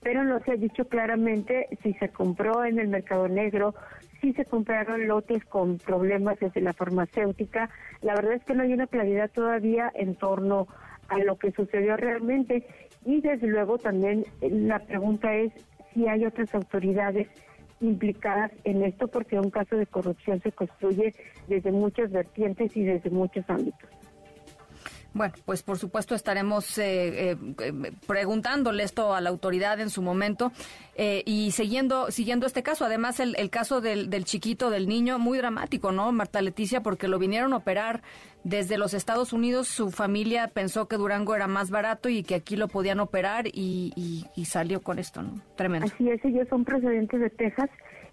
pero 0.01 0.23
no 0.23 0.39
se 0.39 0.51
ha 0.51 0.55
dicho 0.55 0.85
claramente 0.85 1.67
si 1.83 1.93
se 1.93 2.09
compró 2.09 2.65
en 2.65 2.79
el 2.79 2.87
mercado 2.87 3.27
negro, 3.27 3.75
si 4.19 4.33
se 4.33 4.45
compraron 4.45 5.07
lotes 5.07 5.45
con 5.45 5.77
problemas 5.77 6.39
desde 6.39 6.61
la 6.61 6.73
farmacéutica. 6.73 7.69
La 8.01 8.15
verdad 8.15 8.33
es 8.33 8.43
que 8.43 8.55
no 8.55 8.63
hay 8.63 8.73
una 8.73 8.87
claridad 8.87 9.29
todavía 9.31 9.91
en 9.93 10.15
torno 10.15 10.67
a 11.07 11.19
lo 11.19 11.37
que 11.37 11.51
sucedió 11.51 11.97
realmente 11.97 12.65
y 13.05 13.21
desde 13.21 13.47
luego 13.47 13.77
también 13.77 14.25
la 14.41 14.79
pregunta 14.79 15.35
es 15.35 15.51
si 15.93 16.07
hay 16.07 16.25
otras 16.25 16.53
autoridades 16.55 17.27
implicadas 17.81 18.51
en 18.63 18.83
esto 18.83 19.07
porque 19.07 19.39
un 19.39 19.49
caso 19.49 19.75
de 19.75 19.87
corrupción 19.87 20.41
se 20.41 20.51
construye 20.51 21.13
desde 21.47 21.71
muchas 21.71 22.11
vertientes 22.11 22.71
y 22.75 22.83
desde 22.83 23.09
muchos 23.09 23.43
ámbitos. 23.49 23.89
Bueno, 25.13 25.33
pues 25.45 25.61
por 25.61 25.77
supuesto 25.77 26.15
estaremos 26.15 26.77
eh, 26.77 27.31
eh, 27.31 27.91
preguntándole 28.07 28.83
esto 28.83 29.13
a 29.13 29.19
la 29.19 29.29
autoridad 29.29 29.79
en 29.81 29.89
su 29.89 30.01
momento 30.01 30.53
eh, 30.95 31.21
y 31.25 31.51
siguiendo 31.51 32.11
siguiendo 32.11 32.45
este 32.45 32.63
caso. 32.63 32.85
Además, 32.85 33.19
el, 33.19 33.49
caso 33.49 33.81
del, 33.81 34.23
chiquito, 34.23 34.69
del 34.69 34.87
niño, 34.87 35.19
muy 35.19 35.37
dramático, 35.37 35.91
¿no, 35.91 36.11
Marta 36.13 36.41
Leticia? 36.41 36.81
Porque 36.81 37.09
lo 37.09 37.19
vinieron 37.19 37.51
a 37.51 37.57
operar 37.57 38.01
desde 38.45 38.77
los 38.77 38.93
Estados 38.93 39.33
Unidos. 39.33 39.67
Su 39.67 39.91
familia 39.91 40.47
pensó 40.47 40.87
que 40.87 40.95
Durango 40.95 41.35
era 41.35 41.47
más 41.47 41.71
barato 41.71 42.07
y 42.07 42.23
que 42.23 42.35
aquí 42.35 42.55
lo 42.55 42.69
podían 42.69 43.01
operar 43.01 43.47
y, 43.47 43.93
y 44.35 44.45
salió 44.45 44.81
con 44.81 44.97
esto, 44.97 45.21
¿no? 45.21 45.41
Tremendo. 45.55 45.87
Así 45.93 46.09
es, 46.09 46.23
ellos 46.23 46.47
son 46.49 46.63
procedentes 46.63 47.19
de 47.19 47.29
Texas 47.29 47.69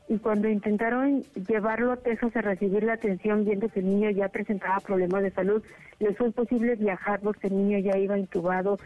y 0.09 0.19
cuando 0.19 0.49
intentaron 0.49 1.23
llevarlo 1.47 1.93
a 1.93 1.97
Texas 1.97 2.35
a 2.35 2.41
recibir 2.41 2.83
la 2.83 2.95
atención 2.95 3.45
viendo 3.45 3.69
que 3.69 3.81
el 3.81 3.87
niño 3.87 4.11
ya 4.11 4.29
presentaba 4.29 4.81
problemas 4.81 5.23
de 5.23 5.31
salud, 5.31 5.63
les 5.99 6.17
fue 6.17 6.29
imposible 6.29 6.77
viajar 6.77 7.21
porque 7.21 7.49
el 7.49 7.57
niño 7.57 7.79
ya 7.79 7.99
iba 7.99 8.19
intubado 8.19 8.79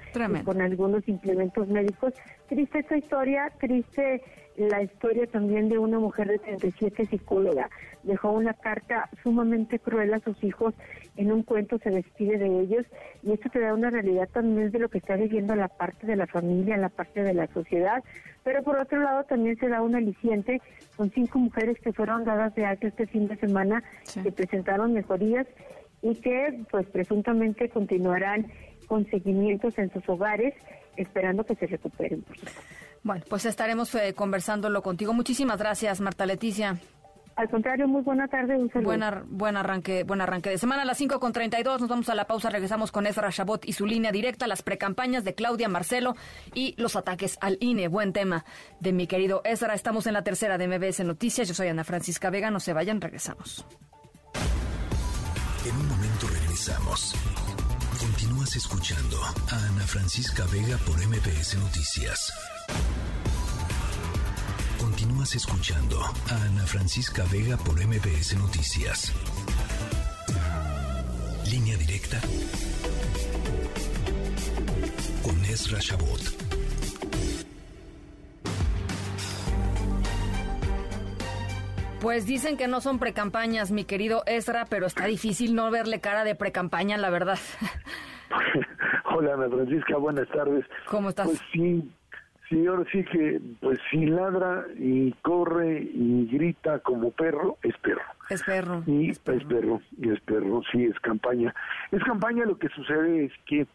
con 0.45 0.61
algunos 0.61 1.07
implementos 1.09 1.69
médicos. 1.69 2.15
Triste 2.49 2.81
esta 2.81 2.97
historia, 2.97 3.53
triste 3.61 4.23
la 4.57 4.83
historia 4.83 5.27
también 5.27 5.69
de 5.69 5.79
una 5.79 5.99
mujer 5.99 6.29
de 6.29 6.39
37 6.39 7.07
psicóloga. 7.07 7.71
Dejó 8.03 8.33
una 8.33 8.55
carta 8.55 9.09
sumamente 9.23 9.79
cruel 9.79 10.13
a 10.13 10.21
sus 10.21 10.43
hijos, 10.45 10.75
en 11.17 11.33
un 11.33 11.43
cuento 11.43 11.79
se 11.79 11.91
despide 11.91 12.39
de 12.39 12.61
ellos. 12.61 12.87
Y 13.23 13.33
esto 13.33 13.49
te 13.51 13.61
da 13.61 13.75
una 13.75 13.91
realidad 13.91 14.29
también 14.33 14.71
de 14.71 14.79
lo 14.79 14.89
que 14.89 14.99
está 14.99 15.17
viviendo 15.17 15.55
la 15.55 15.69
parte 15.69 16.07
de 16.07 16.17
la 16.17 16.27
familia, 16.27 16.77
la 16.77 16.89
parte 16.89 17.23
de 17.23 17.35
la 17.35 17.47
sociedad, 17.49 18.03
pero 18.45 18.63
por 18.63 18.79
otro 18.79 19.01
lado 19.01 19.25
también 19.25 19.57
se 19.59 19.69
da 19.69 19.83
un 19.83 19.95
aliciente. 19.95 20.61
Con 20.97 21.11
cinco 21.11 21.39
mujeres 21.39 21.79
que 21.81 21.93
fueron 21.93 22.25
dadas 22.25 22.55
de 22.55 22.67
alta 22.67 22.87
este 22.87 23.07
fin 23.07 23.27
de 23.27 23.37
semana, 23.37 23.83
que 24.23 24.31
presentaron 24.31 24.93
mejorías 24.93 25.47
y 26.03 26.17
que 26.17 26.65
pues 26.71 26.87
presuntamente 26.87 27.71
continuarán 27.71 28.49
con 28.87 29.07
seguimientos 29.07 29.79
en 29.79 29.91
sus 29.91 30.07
hogares 30.09 30.55
esperando 30.97 31.45
que 31.45 31.55
se 31.55 31.67
recuperen. 31.67 32.25
Bueno, 33.03 33.25
pues 33.29 33.45
estaremos 33.47 33.95
eh, 33.95 34.15
conversándolo 34.15 34.83
contigo. 34.83 35.13
Muchísimas 35.13 35.59
gracias, 35.59 36.01
Marta 36.01 36.27
Leticia. 36.27 36.79
Al 37.35 37.49
contrario, 37.49 37.89
muy 37.89 38.03
buena 38.03 38.29
tarde, 38.29 38.57
un 38.57 38.71
saludo. 38.71 38.89
Buena, 38.89 39.25
buen, 39.27 39.57
arranque, 39.57 40.05
buen 40.05 40.21
arranque 40.21 40.51
de 40.51 40.59
semana. 40.59 40.83
A 40.83 40.85
las 40.85 40.99
5 40.99 41.19
con 41.19 41.33
32 41.33 41.81
nos 41.81 41.89
vamos 41.89 42.09
a 42.09 42.15
la 42.15 42.27
pausa. 42.27 42.51
Regresamos 42.51 42.93
con 42.93 43.07
Ezra 43.07 43.31
Chabot 43.31 43.65
y 43.65 43.73
su 43.73 43.87
línea 43.87 44.13
directa, 44.13 44.47
las 44.47 44.63
precampañas 44.63 45.25
de 45.25 45.35
Claudia 45.35 45.69
Marcelo 45.69 46.15
y 46.55 46.75
los 46.77 46.95
ataques 46.95 47.39
al 47.41 47.57
INE. 47.61 47.89
Buen 47.89 48.13
tema 48.13 48.45
de 48.81 48.93
mi 48.93 49.07
querido 49.07 49.41
Ezra. 49.45 49.75
Estamos 49.75 50.07
en 50.07 50.13
la 50.13 50.23
tercera 50.23 50.59
de 50.59 50.69
MBS 50.69 51.05
Noticias. 51.05 51.49
Yo 51.49 51.55
soy 51.55 51.69
Ana 51.69 51.85
Francisca 51.85 52.29
Vega. 52.29 52.51
No 52.51 52.61
se 52.61 52.75
vayan, 52.75 53.01
regresamos. 53.01 53.65
En 55.65 55.77
un 55.77 55.89
momento 55.89 56.27
regresamos. 56.29 57.15
Continúas 58.03 58.57
escuchando 58.57 59.17
a 59.23 59.57
Ana 59.69 59.87
Francisca 59.87 60.45
Vega 60.47 60.77
por 60.79 60.97
MBS 61.07 61.55
Noticias. 61.55 62.33
Continúas 64.77 65.37
escuchando 65.37 66.03
a 66.03 66.35
Ana 66.35 66.67
Francisca 66.67 67.25
Vega 67.31 67.57
por 67.57 67.81
MBS 67.81 68.35
Noticias. 68.39 69.13
Línea 71.49 71.77
directa 71.77 72.21
con 75.23 75.45
Ezra 75.45 75.79
Shabot. 75.81 76.52
Pues 82.03 82.27
dicen 82.27 82.57
que 82.57 82.67
no 82.67 82.81
son 82.81 82.99
precampañas, 82.99 83.71
mi 83.71 83.85
querido 83.85 84.25
Ezra, 84.27 84.65
pero 84.69 84.87
está 84.87 85.07
difícil 85.07 85.55
no 85.55 85.71
verle 85.71 86.01
cara 86.01 86.25
de 86.25 86.35
precampaña, 86.35 86.99
la 86.99 87.11
verdad. 87.11 87.39
Hola, 89.15 89.35
Ana 89.35 89.49
Francisca, 89.49 89.97
buenas 89.99 90.29
tardes. 90.31 90.65
¿Cómo 90.91 91.11
estás? 91.11 91.29
Pues 91.29 91.41
sí, 91.53 91.89
Sí, 92.49 92.67
ahora 92.67 92.85
sí 92.91 93.05
que, 93.05 93.41
pues 93.61 93.79
si 93.89 94.05
ladra 94.05 94.67
y 94.77 95.13
corre 95.23 95.81
y 95.81 96.27
grita 96.27 96.81
como 96.81 97.13
perro, 97.13 97.57
es 97.63 97.75
perro. 97.79 98.03
Es 98.29 98.43
perro. 98.43 98.83
Y 98.85 99.11
es 99.11 99.19
perro. 99.21 99.81
y 99.97 100.11
es 100.11 100.21
perro, 100.21 100.61
sí, 100.73 100.85
es 100.85 100.99
campaña. 101.01 101.55
Es 101.93 102.03
campaña, 102.03 102.45
lo 102.45 102.59
que 102.59 102.69
sucede 102.71 103.27
es 103.27 103.33
que, 103.47 103.67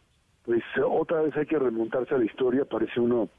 pues 0.46 0.62
otra 0.86 1.22
vez 1.22 1.36
hay 1.38 1.46
que 1.46 1.58
remontarse 1.58 2.14
a 2.14 2.18
la 2.18 2.26
historia, 2.26 2.66
parece 2.66 3.00
uno 3.00 3.30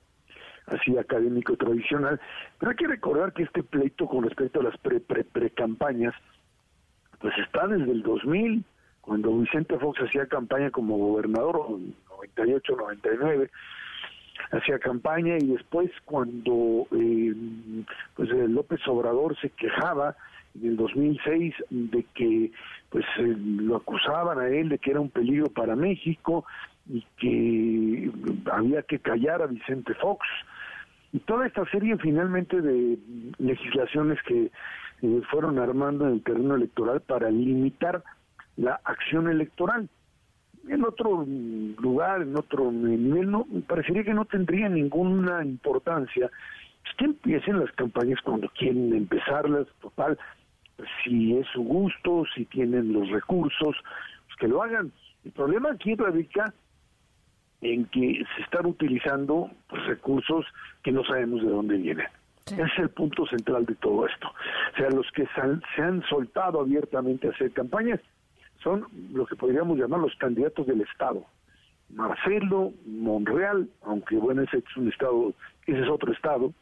así 0.70 0.96
académico 0.96 1.56
tradicional, 1.56 2.20
pero 2.58 2.70
hay 2.70 2.76
que 2.76 2.86
recordar 2.86 3.32
que 3.32 3.44
este 3.44 3.62
pleito 3.62 4.06
con 4.06 4.24
respecto 4.24 4.60
a 4.60 4.64
las 4.64 4.76
pre 4.78 5.00
pre 5.00 5.24
pre 5.24 5.50
campañas, 5.50 6.14
pues 7.20 7.34
está 7.38 7.66
desde 7.66 7.90
el 7.90 8.02
2000, 8.02 8.64
cuando 9.00 9.38
Vicente 9.38 9.78
Fox 9.78 10.00
hacía 10.02 10.26
campaña 10.26 10.70
como 10.70 10.98
gobernador, 10.98 11.78
98, 12.10 12.76
99, 12.76 13.50
hacía 14.50 14.78
campaña 14.78 15.36
y 15.38 15.46
después 15.46 15.90
cuando 16.04 16.86
eh, 16.92 17.34
pues 18.14 18.30
eh, 18.30 18.48
López 18.48 18.80
Obrador 18.86 19.38
se 19.40 19.50
quejaba 19.50 20.16
en 20.54 20.70
el 20.70 20.76
2006 20.76 21.54
de 21.70 22.04
que 22.14 22.52
pues 22.90 23.04
eh, 23.18 23.34
lo 23.38 23.76
acusaban 23.76 24.38
a 24.38 24.48
él 24.48 24.68
de 24.68 24.78
que 24.78 24.90
era 24.90 25.00
un 25.00 25.10
peligro 25.10 25.46
para 25.46 25.76
México 25.76 26.44
y 26.88 27.04
que 27.18 28.10
había 28.50 28.82
que 28.82 28.98
callar 28.98 29.42
a 29.42 29.46
Vicente 29.46 29.94
Fox 29.94 30.26
toda 31.26 31.46
esta 31.46 31.64
serie 31.66 31.96
finalmente 31.98 32.60
de 32.60 32.98
legislaciones 33.38 34.18
que 34.22 34.50
fueron 35.30 35.58
armando 35.58 36.06
en 36.06 36.14
el 36.14 36.22
terreno 36.22 36.56
electoral 36.56 37.00
para 37.00 37.30
limitar 37.30 38.02
la 38.56 38.80
acción 38.84 39.28
electoral 39.28 39.88
en 40.68 40.84
otro 40.84 41.24
lugar, 41.26 42.22
en 42.22 42.36
otro 42.36 42.70
nivel, 42.70 43.30
no, 43.30 43.46
parecería 43.66 44.04
que 44.04 44.14
no 44.14 44.24
tendría 44.24 44.68
ninguna 44.68 45.44
importancia 45.44 46.30
que 46.96 47.04
empiecen 47.04 47.60
las 47.60 47.70
campañas 47.72 48.18
cuando 48.22 48.48
quieren 48.50 48.94
empezarlas, 48.94 49.66
total, 49.80 50.18
si 51.04 51.36
es 51.36 51.46
su 51.52 51.62
gusto, 51.62 52.24
si 52.34 52.44
tienen 52.46 52.92
los 52.92 53.08
recursos, 53.10 53.76
pues 54.26 54.36
que 54.40 54.48
lo 54.48 54.62
hagan. 54.62 54.90
El 55.24 55.32
problema 55.32 55.72
aquí 55.72 55.94
radica 55.94 56.52
en 57.60 57.86
que 57.86 58.24
se 58.36 58.42
están 58.42 58.66
utilizando 58.66 59.50
pues, 59.68 59.84
recursos 59.86 60.44
que 60.82 60.92
no 60.92 61.04
sabemos 61.04 61.42
de 61.42 61.48
dónde 61.48 61.76
vienen. 61.76 62.06
Ese 62.46 62.62
es 62.62 62.78
el 62.78 62.90
punto 62.90 63.26
central 63.26 63.66
de 63.66 63.74
todo 63.74 64.06
esto. 64.06 64.28
O 64.28 64.76
sea, 64.76 64.88
los 64.90 65.10
que 65.12 65.26
se 65.34 65.82
han 65.82 66.02
soltado 66.08 66.60
abiertamente 66.60 67.28
a 67.28 67.30
hacer 67.30 67.52
campañas 67.52 68.00
son 68.62 68.86
lo 69.12 69.26
que 69.26 69.36
podríamos 69.36 69.78
llamar 69.78 70.00
los 70.00 70.14
candidatos 70.16 70.66
del 70.66 70.80
Estado. 70.80 71.24
Marcelo, 71.90 72.72
Monreal, 72.86 73.68
aunque 73.82 74.16
bueno, 74.16 74.42
ese 74.42 74.58
es 74.58 74.76
un 74.76 74.88
estado, 74.88 75.32
ese 75.66 75.80
es 75.80 75.88
otro 75.88 76.12
estado, 76.12 76.52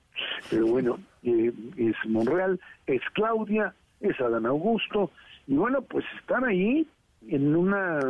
pero 0.51 0.67
bueno, 0.67 0.99
eh, 1.23 1.53
es 1.77 1.97
Monreal, 2.07 2.61
es 2.87 3.03
Claudia, 3.13 3.75
es 4.01 4.21
Adán 4.21 4.47
Augusto, 4.47 5.11
y 5.47 5.57
bueno, 5.57 5.83
pues 5.83 6.05
están 6.21 6.45
ahí 6.45 6.87
en 7.29 7.57
una 7.57 8.01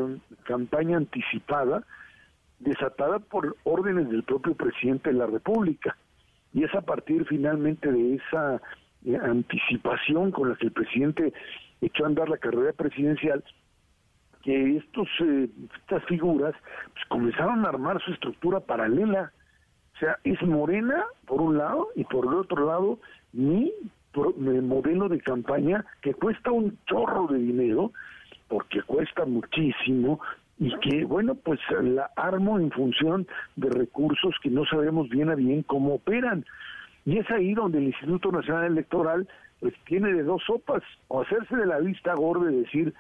campaña 0.44 0.98
anticipada, 0.98 1.84
desatada 2.58 3.18
por 3.18 3.56
órdenes 3.64 4.08
del 4.08 4.22
propio 4.22 4.54
presidente 4.54 5.10
de 5.10 5.18
la 5.18 5.26
República. 5.26 5.96
Y 6.52 6.64
es 6.64 6.74
a 6.74 6.80
partir 6.80 7.26
finalmente 7.26 7.90
de 7.90 8.14
esa 8.14 8.60
eh, 9.04 9.16
anticipación 9.16 10.30
con 10.30 10.50
la 10.50 10.56
que 10.56 10.66
el 10.66 10.72
presidente 10.72 11.32
echó 11.80 12.04
a 12.04 12.08
andar 12.08 12.28
la 12.28 12.38
carrera 12.38 12.72
presidencial, 12.72 13.44
que 14.42 14.76
estos, 14.76 15.08
eh, 15.20 15.48
estas 15.80 16.04
figuras 16.04 16.54
pues, 16.92 17.04
comenzaron 17.08 17.64
a 17.64 17.68
armar 17.68 18.00
su 18.02 18.12
estructura 18.12 18.60
paralela. 18.60 19.32
O 19.94 19.98
sea, 19.98 20.18
es 20.24 20.40
Morena 20.42 21.04
por 21.26 21.40
un 21.40 21.58
lado 21.58 21.88
y 21.94 22.04
por 22.04 22.26
el 22.26 22.34
otro 22.34 22.66
lado 22.66 22.98
mi 23.32 23.72
modelo 24.14 25.08
de 25.08 25.20
campaña 25.20 25.84
que 26.00 26.14
cuesta 26.14 26.50
un 26.50 26.78
chorro 26.86 27.26
de 27.26 27.38
dinero, 27.38 27.92
porque 28.48 28.82
cuesta 28.82 29.24
muchísimo, 29.26 30.20
y 30.58 30.74
que, 30.80 31.04
bueno, 31.04 31.34
pues 31.34 31.60
la 31.82 32.10
armo 32.16 32.58
en 32.58 32.70
función 32.70 33.26
de 33.56 33.68
recursos 33.68 34.34
que 34.42 34.50
no 34.50 34.64
sabemos 34.64 35.08
bien 35.08 35.30
a 35.30 35.34
bien 35.34 35.62
cómo 35.62 35.94
operan. 35.94 36.44
Y 37.04 37.18
es 37.18 37.30
ahí 37.30 37.54
donde 37.54 37.78
el 37.78 37.84
Instituto 37.84 38.32
Nacional 38.32 38.72
Electoral 38.72 39.28
pues 39.60 39.74
tiene 39.84 40.12
de 40.12 40.22
dos 40.22 40.42
sopas, 40.46 40.82
o 41.08 41.22
hacerse 41.22 41.56
de 41.56 41.66
la 41.66 41.78
vista 41.78 42.14
gorda 42.14 42.52
y 42.52 42.56
decir, 42.56 42.92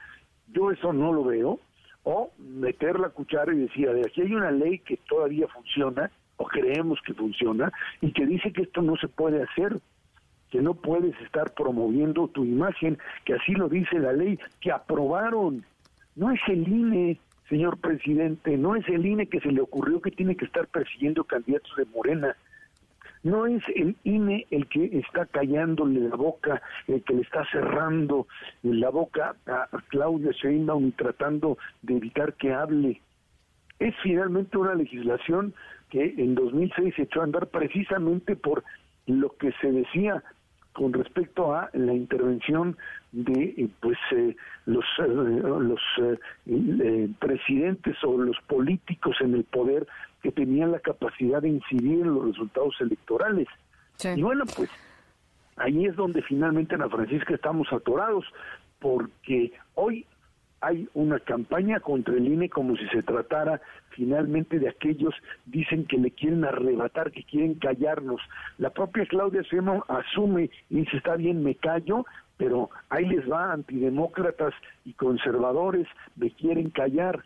yo 0.52 0.70
eso 0.70 0.92
no 0.92 1.12
lo 1.12 1.24
veo, 1.24 1.60
o 2.04 2.30
meter 2.38 2.98
la 2.98 3.10
cuchara 3.10 3.52
y 3.52 3.58
decir, 3.58 3.90
de 3.90 4.00
aquí 4.00 4.22
hay 4.22 4.34
una 4.34 4.50
ley 4.50 4.78
que 4.78 4.96
todavía 5.08 5.48
funciona, 5.48 6.10
o 6.36 6.46
creemos 6.46 6.98
que 7.04 7.14
funciona, 7.14 7.72
y 8.00 8.12
que 8.12 8.26
dice 8.26 8.52
que 8.52 8.62
esto 8.62 8.80
no 8.80 8.96
se 8.96 9.08
puede 9.08 9.42
hacer, 9.42 9.78
que 10.50 10.62
no 10.62 10.74
puedes 10.74 11.18
estar 11.20 11.52
promoviendo 11.52 12.28
tu 12.28 12.44
imagen, 12.44 12.96
que 13.24 13.34
así 13.34 13.52
lo 13.52 13.68
dice 13.68 13.98
la 13.98 14.12
ley, 14.12 14.38
que 14.60 14.70
aprobaron. 14.70 15.64
No 16.14 16.30
es 16.30 16.40
el 16.48 16.66
INE, 16.66 17.18
señor 17.48 17.78
presidente, 17.78 18.56
no 18.56 18.76
es 18.76 18.88
el 18.88 19.06
INE 19.06 19.26
que 19.26 19.40
se 19.40 19.52
le 19.52 19.60
ocurrió 19.60 20.00
que 20.00 20.10
tiene 20.10 20.36
que 20.36 20.44
estar 20.44 20.66
persiguiendo 20.66 21.24
candidatos 21.24 21.74
de 21.76 21.84
Morena. 21.86 22.36
No 23.22 23.46
es 23.46 23.62
el 23.74 23.96
INE 24.04 24.46
el 24.50 24.66
que 24.68 24.98
está 24.98 25.26
callándole 25.26 26.00
la 26.00 26.16
boca, 26.16 26.62
el 26.86 27.02
que 27.02 27.14
le 27.14 27.22
está 27.22 27.44
cerrando 27.50 28.26
la 28.62 28.90
boca 28.90 29.34
a 29.46 29.68
Claudia 29.88 30.32
Sheinbaum 30.32 30.88
y 30.88 30.92
tratando 30.92 31.58
de 31.82 31.96
evitar 31.96 32.34
que 32.34 32.52
hable. 32.52 33.00
Es 33.78 33.94
finalmente 34.02 34.56
una 34.56 34.74
legislación 34.74 35.54
que 35.90 36.14
en 36.16 36.34
2006 36.34 36.94
se 36.94 37.02
echó 37.02 37.20
a 37.20 37.24
andar 37.24 37.48
precisamente 37.48 38.36
por 38.36 38.64
lo 39.06 39.36
que 39.36 39.52
se 39.60 39.70
decía 39.70 40.22
con 40.76 40.92
respecto 40.92 41.54
a 41.54 41.70
la 41.72 41.94
intervención 41.94 42.76
de 43.10 43.54
eh, 43.56 43.68
pues 43.80 43.96
eh, 44.12 44.36
los 44.66 44.84
eh, 44.98 45.06
los 45.06 45.80
presidentes 47.18 47.96
o 48.04 48.18
los 48.18 48.36
políticos 48.46 49.16
en 49.20 49.34
el 49.34 49.44
poder 49.44 49.86
que 50.22 50.30
tenían 50.32 50.72
la 50.72 50.80
capacidad 50.80 51.40
de 51.40 51.48
incidir 51.48 52.02
en 52.02 52.14
los 52.14 52.26
resultados 52.26 52.74
electorales. 52.80 53.48
Y 54.04 54.20
bueno 54.20 54.44
pues 54.54 54.68
ahí 55.56 55.86
es 55.86 55.96
donde 55.96 56.20
finalmente 56.20 56.74
en 56.74 56.82
la 56.82 56.90
Francisca 56.90 57.34
estamos 57.34 57.72
atorados 57.72 58.26
porque 58.78 59.52
hoy 59.76 60.04
hay 60.60 60.88
una 60.94 61.20
campaña 61.20 61.80
contra 61.80 62.14
el 62.14 62.26
INE 62.26 62.48
como 62.48 62.76
si 62.76 62.86
se 62.88 63.02
tratara 63.02 63.60
finalmente 63.90 64.58
de 64.58 64.68
aquellos 64.68 65.14
dicen 65.46 65.86
que 65.86 65.98
le 65.98 66.10
quieren 66.10 66.44
arrebatar, 66.44 67.12
que 67.12 67.24
quieren 67.24 67.54
callarnos. 67.54 68.20
La 68.58 68.70
propia 68.70 69.06
Claudia 69.06 69.42
Sheinbaum 69.42 69.82
asume 69.88 70.50
y 70.70 70.80
dice, 70.80 70.96
está 70.98 71.16
bien, 71.16 71.42
me 71.42 71.54
callo, 71.54 72.04
pero 72.36 72.70
ahí 72.90 73.06
les 73.06 73.30
va, 73.30 73.52
antidemócratas 73.52 74.54
y 74.84 74.92
conservadores, 74.94 75.86
me 76.16 76.30
quieren 76.30 76.70
callar. 76.70 77.22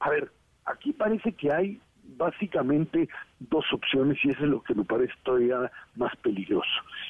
A 0.00 0.10
ver, 0.10 0.30
aquí 0.64 0.92
parece 0.92 1.32
que 1.32 1.52
hay 1.52 1.80
básicamente 2.16 3.08
dos 3.38 3.64
opciones 3.72 4.18
y 4.24 4.30
eso 4.30 4.44
es 4.44 4.50
lo 4.50 4.62
que 4.62 4.74
me 4.74 4.84
parece 4.84 5.12
todavía 5.24 5.70
más 5.96 6.14
peligroso. 6.16 6.68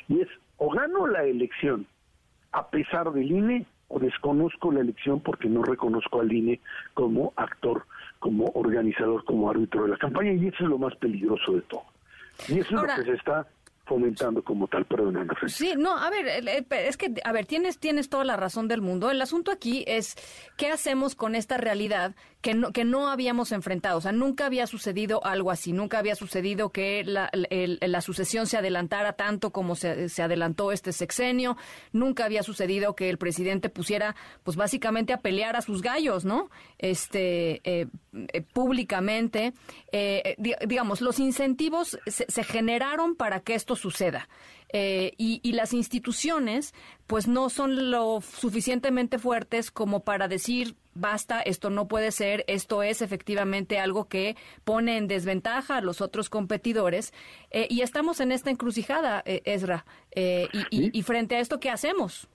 Y 0.08 0.20
es, 0.20 0.28
o 0.56 0.70
gano 0.70 1.06
la 1.06 1.24
elección 1.24 1.86
a 2.52 2.68
pesar 2.68 3.12
del 3.12 3.30
INE, 3.30 3.66
o 3.88 3.98
desconozco 3.98 4.70
la 4.70 4.80
elección 4.80 5.20
porque 5.20 5.48
no 5.48 5.62
reconozco 5.62 6.20
al 6.20 6.32
INE 6.32 6.60
como 6.94 7.32
actor, 7.36 7.84
como 8.18 8.46
organizador, 8.54 9.24
como 9.24 9.50
árbitro 9.50 9.84
de 9.84 9.90
la 9.90 9.96
campaña 9.96 10.32
y 10.32 10.48
eso 10.48 10.64
es 10.64 10.70
lo 10.70 10.78
más 10.78 10.94
peligroso 10.96 11.52
de 11.52 11.62
todo. 11.62 11.84
Y 12.48 12.60
eso 12.60 12.76
es 12.76 12.82
lo 12.82 12.86
que 12.86 13.10
se 13.10 13.12
está 13.14 13.46
fomentando 13.88 14.44
como 14.44 14.68
tal, 14.68 14.84
perdón, 14.84 15.28
Sí, 15.46 15.72
no, 15.76 15.96
a 15.96 16.10
ver, 16.10 16.26
es 16.70 16.96
que, 16.96 17.14
a 17.24 17.32
ver, 17.32 17.46
tienes, 17.46 17.78
tienes 17.78 18.08
toda 18.08 18.24
la 18.24 18.36
razón 18.36 18.68
del 18.68 18.82
mundo. 18.82 19.10
El 19.10 19.20
asunto 19.22 19.50
aquí 19.50 19.84
es, 19.86 20.14
¿qué 20.56 20.68
hacemos 20.68 21.14
con 21.14 21.34
esta 21.34 21.56
realidad 21.56 22.14
que 22.42 22.54
no, 22.54 22.70
que 22.72 22.84
no 22.84 23.08
habíamos 23.08 23.50
enfrentado? 23.50 23.98
O 23.98 24.00
sea, 24.00 24.12
nunca 24.12 24.46
había 24.46 24.66
sucedido 24.66 25.24
algo 25.24 25.50
así, 25.50 25.72
nunca 25.72 25.98
había 25.98 26.14
sucedido 26.14 26.70
que 26.70 27.02
la, 27.04 28.00
sucesión 28.02 28.46
se 28.46 28.58
adelantara 28.58 29.14
tanto 29.14 29.50
como 29.50 29.74
se, 29.74 30.08
se, 30.08 30.22
adelantó 30.22 30.70
este 30.70 30.92
sexenio, 30.92 31.56
nunca 31.92 32.26
había 32.26 32.42
sucedido 32.42 32.94
que 32.94 33.08
el 33.08 33.18
presidente 33.18 33.70
pusiera, 33.70 34.14
pues 34.44 34.56
básicamente 34.56 35.12
a 35.12 35.18
pelear 35.18 35.56
a 35.56 35.62
sus 35.62 35.80
gallos, 35.80 36.24
¿no? 36.24 36.50
Este, 36.78 37.60
eh, 37.64 37.86
eh, 38.32 38.42
públicamente. 38.42 39.54
Eh, 39.92 40.36
digamos, 40.66 41.00
los 41.00 41.18
incentivos 41.18 41.98
se, 42.06 42.26
se 42.28 42.44
generaron 42.44 43.16
para 43.16 43.40
que 43.40 43.54
esto 43.54 43.76
suceda. 43.78 44.28
Eh, 44.70 45.14
y, 45.16 45.52
las 45.52 45.72
instituciones, 45.72 46.74
pues 47.06 47.26
no 47.26 47.48
son 47.48 47.90
lo 47.90 48.20
suficientemente 48.20 49.18
fuertes 49.18 49.70
como 49.70 50.04
para 50.04 50.28
decir, 50.28 50.76
basta, 50.94 51.40
esto 51.40 51.70
no 51.70 51.88
puede 51.88 52.12
ser, 52.12 52.44
esto 52.48 52.82
es 52.82 53.00
efectivamente 53.00 53.78
algo 53.78 54.08
que 54.08 54.36
pone 54.64 54.98
en 54.98 55.08
desventaja 55.08 55.78
a 55.78 55.80
los 55.80 56.02
otros 56.02 56.28
competidores. 56.28 57.14
Eh, 57.50 57.66
y 57.70 57.80
estamos 57.80 58.20
en 58.20 58.30
esta 58.30 58.50
encrucijada, 58.50 59.22
eh, 59.24 59.40
Ezra. 59.44 59.86
Y, 60.14 60.98
y 60.98 61.02
frente 61.02 61.36
a 61.36 61.40
esto, 61.40 61.60
¿qué 61.60 61.70
hacemos? 61.70 62.28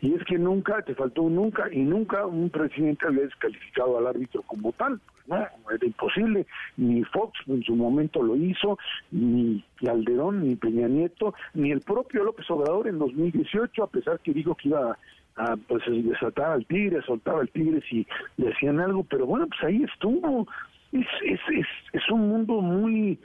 Y 0.00 0.14
es 0.14 0.24
que 0.24 0.38
nunca, 0.38 0.82
te 0.82 0.94
faltó 0.94 1.22
nunca, 1.28 1.72
y 1.72 1.80
nunca 1.80 2.26
un 2.26 2.50
presidente 2.50 3.06
había 3.06 3.22
descalificado 3.22 3.98
al 3.98 4.06
árbitro 4.06 4.42
como 4.42 4.72
tal. 4.72 5.00
No, 5.30 5.70
era 5.70 5.86
imposible. 5.86 6.46
Ni 6.76 7.04
Fox 7.04 7.38
en 7.46 7.62
su 7.62 7.76
momento 7.76 8.22
lo 8.22 8.36
hizo, 8.36 8.78
ni 9.10 9.64
Calderón, 9.76 10.46
ni 10.46 10.56
Peña 10.56 10.88
Nieto, 10.88 11.34
ni 11.54 11.70
el 11.70 11.80
propio 11.80 12.24
López 12.24 12.50
Obrador 12.50 12.88
en 12.88 12.98
2018, 12.98 13.84
a 13.84 13.86
pesar 13.86 14.20
que 14.20 14.32
dijo 14.32 14.54
que 14.56 14.68
iba 14.68 14.98
a 15.36 15.56
pues 15.68 15.82
desatar 15.86 16.52
al 16.52 16.66
tigre, 16.66 17.00
soltaba 17.02 17.40
al 17.40 17.48
tigre 17.48 17.80
si 17.88 18.06
le 18.36 18.52
hacían 18.52 18.80
algo, 18.80 19.04
pero 19.04 19.24
bueno, 19.26 19.46
pues 19.46 19.62
ahí 19.62 19.84
estuvo. 19.84 20.46
Es, 20.92 21.06
es, 21.24 21.40
es, 21.52 21.66
es 21.92 22.10
un 22.10 22.28
mundo 22.28 22.60
muy 22.60 23.18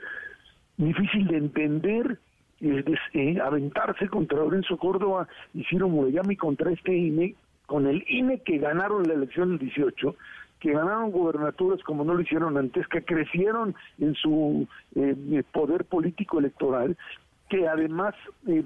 difícil 0.76 1.26
de 1.26 1.36
entender 1.38 2.18
eh, 2.60 3.38
aventarse 3.42 4.08
contra 4.08 4.38
Lorenzo 4.38 4.78
Córdoba 4.78 5.28
y 5.52 5.64
Ciro 5.64 5.90
contra 6.38 6.70
este 6.70 6.94
INE, 6.96 7.34
con 7.66 7.86
el 7.86 8.04
INE 8.08 8.40
que 8.40 8.58
ganaron 8.58 9.02
la 9.02 9.14
elección 9.14 9.50
del 9.50 9.58
18, 9.58 10.14
que 10.60 10.72
ganaron 10.72 11.10
gobernaturas 11.10 11.82
como 11.82 12.04
no 12.04 12.14
lo 12.14 12.20
hicieron 12.20 12.56
antes, 12.56 12.86
que 12.88 13.04
crecieron 13.04 13.74
en 13.98 14.14
su 14.14 14.66
eh, 14.94 15.42
poder 15.52 15.84
político 15.84 16.38
electoral, 16.38 16.96
que 17.48 17.68
además 17.68 18.14
eh, 18.46 18.64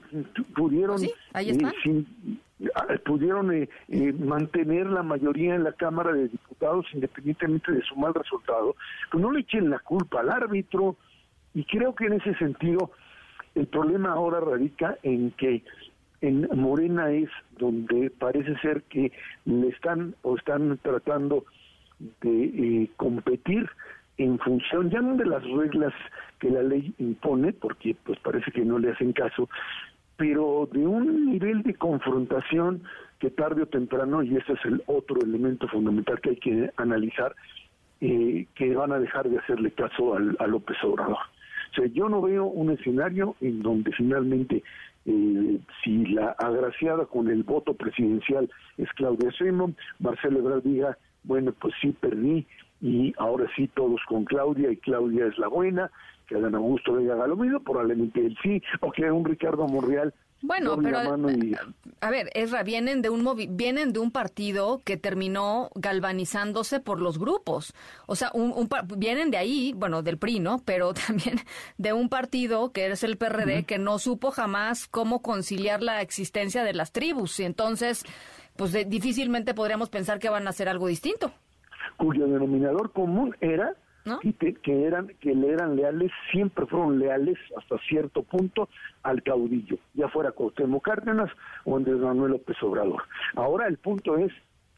pudieron 0.55 1.03
pudieron 3.05 3.69
mantener 4.19 4.87
la 4.87 5.03
mayoría 5.03 5.55
en 5.55 5.65
la 5.65 5.73
Cámara 5.73 6.13
de 6.13 6.29
Diputados 6.29 6.87
independientemente 6.93 7.73
de 7.73 7.83
su 7.83 7.97
mal 7.97 8.15
resultado, 8.15 8.77
pues 9.11 9.23
no 9.23 9.31
le 9.33 9.41
echen 9.41 9.71
la 9.71 9.79
culpa 9.79 10.21
al 10.21 10.31
árbitro. 10.31 10.97
Y 11.55 11.65
creo 11.65 11.95
que 11.95 12.07
en 12.07 12.15
ese 12.15 12.35
sentido 12.35 12.91
el 13.55 13.67
problema 13.67 14.13
ahora 14.13 14.41
radica 14.41 14.97
en 15.03 15.33
que 15.33 15.63
en 16.21 16.49
Morena 16.55 17.11
es 17.11 17.31
donde 17.59 18.11
parece 18.11 18.57
ser 18.59 18.83
que 18.85 19.13
le 19.45 19.69
están 19.69 20.15
o 20.23 20.37
están 20.37 20.79
tratando 20.83 21.45
de 22.21 22.45
eh, 22.45 22.91
competir 22.97 23.69
en 24.19 24.39
función 24.39 24.91
ya 24.91 25.01
no 25.01 25.17
de 25.17 25.27
las 25.27 25.43
reglas 25.45 25.95
que 26.39 26.51
la 26.51 26.63
ley 26.63 26.95
impone, 26.99 27.53
porque 27.53 27.97
pues 28.05 28.19
parece 28.21 28.51
que 28.53 28.65
no 28.65 28.79
le 28.79 28.91
hacen 28.91 29.13
caso, 29.13 29.49
pero 30.17 30.69
de 30.71 30.87
un 30.87 31.31
nivel 31.31 31.63
de 31.63 31.75
confrontación 31.75 32.83
que 33.19 33.31
tarde 33.31 33.63
o 33.63 33.67
temprano, 33.67 34.23
y 34.23 34.37
ese 34.37 34.53
es 34.53 34.65
el 34.65 34.83
otro 34.87 35.17
elemento 35.23 35.69
fundamental 35.69 36.21
que 36.21 36.31
hay 36.31 36.37
que 36.37 36.71
analizar, 36.77 37.35
eh, 38.03 38.47
que 38.55 38.75
van 38.75 38.93
a 38.93 38.99
dejar 38.99 39.29
de 39.29 39.39
hacerle 39.39 39.71
caso 39.71 40.15
al, 40.15 40.37
a 40.39 40.47
López 40.47 40.77
Obrador. 40.83 41.17
O 41.17 41.75
sea, 41.75 41.87
yo 41.87 42.09
no 42.09 42.21
veo 42.21 42.47
un 42.47 42.71
escenario 42.71 43.37
en 43.41 43.63
donde 43.63 43.93
finalmente, 43.93 44.63
eh, 45.07 45.59
si 45.83 46.07
la 46.07 46.33
agraciada 46.33 47.07
con 47.07 47.29
el 47.29 47.43
voto 47.43 47.75
presidencial 47.75 48.51
es 48.77 48.91
Claudia 48.95 49.31
Sheinbaum, 49.31 49.75
Marcelo 49.99 50.41
Ebrard 50.41 50.63
diga, 50.63 50.99
bueno, 51.25 51.53
pues 51.61 51.75
sí 51.81 51.95
perdí 52.01 52.47
y 52.81 53.13
ahora 53.19 53.47
sí 53.57 53.69
todos 53.69 54.01
con 54.09 54.25
Claudia 54.25 54.71
y 54.71 54.77
Claudia 54.77 55.27
es 55.27 55.39
la 55.39 55.49
buena, 55.49 55.91
que 56.27 56.37
Adán 56.37 56.55
Augusto 56.55 56.95
Vega 56.95 57.15
haga 57.15 57.27
lo 57.27 57.37
mismo, 57.37 57.61
probablemente 57.61 58.25
él 58.25 58.37
sí, 58.43 58.63
o 58.81 58.91
que 58.91 59.11
un 59.11 59.25
Ricardo 59.25 59.67
Monreal 59.67 60.15
bueno, 60.43 60.79
pero 60.83 60.99
a 62.01 62.11
ver, 62.11 62.31
Ezra, 62.35 62.63
vienen 62.63 63.03
de 63.03 63.11
un 63.11 63.29
vienen 63.57 63.93
de 63.93 63.99
un 63.99 64.11
partido 64.11 64.81
que 64.85 64.97
terminó 64.97 65.71
galvanizándose 65.75 66.81
por 66.81 67.01
los 67.01 67.19
grupos. 67.19 67.75
O 68.07 68.17
sea, 68.17 68.31
un, 68.33 68.69
vienen 68.97 69.31
de 69.31 69.37
ahí, 69.37 69.75
bueno, 69.77 70.03
del 70.03 70.17
PRI, 70.17 70.41
¿no? 70.41 70.63
Pero 70.65 70.95
también 71.07 71.41
de 71.77 71.93
un 71.93 72.09
partido 72.09 72.73
que 72.73 72.87
es 72.87 73.05
el 73.05 73.19
PRD 73.19 73.65
que 73.65 73.79
no 73.79 73.99
supo 73.99 74.31
jamás 74.31 74.89
cómo 74.89 75.21
conciliar 75.21 75.83
la 75.83 76.01
existencia 76.01 76.65
de 76.65 76.73
las 76.73 76.93
tribus 76.93 77.39
y 77.41 77.45
entonces 77.45 78.05
pues 78.57 78.73
difícilmente 78.89 79.55
podríamos 79.55 79.89
pensar 79.89 80.19
que 80.19 80.29
van 80.29 80.47
a 80.47 80.51
hacer 80.51 80.69
algo 80.69 80.87
distinto. 80.87 81.33
Cuyo 81.97 82.27
denominador 82.27 82.93
común 82.93 83.35
era 83.41 83.75
que, 84.39 84.55
que, 84.55 84.85
eran 84.85 85.09
que 85.21 85.35
le 85.35 85.53
eran 85.53 85.77
leales, 85.77 86.11
siempre 86.31 86.67
fueron 86.67 86.99
leales 86.99 87.39
hasta 87.57 87.79
cierto 87.89 88.23
punto 88.23 88.69
al 89.03 89.23
caudillo, 89.23 89.79
ya 89.95 90.09
fuera 90.09 90.33
Cuauhtémoc 90.33 90.85
Cárdenas 90.85 91.31
o 91.65 91.77
Andrés 91.77 91.99
Manuel 91.99 92.33
López 92.33 92.57
Obrador. 92.63 93.03
Ahora 93.35 93.67
el 93.67 93.77
punto 93.77 94.17
es 94.17 94.33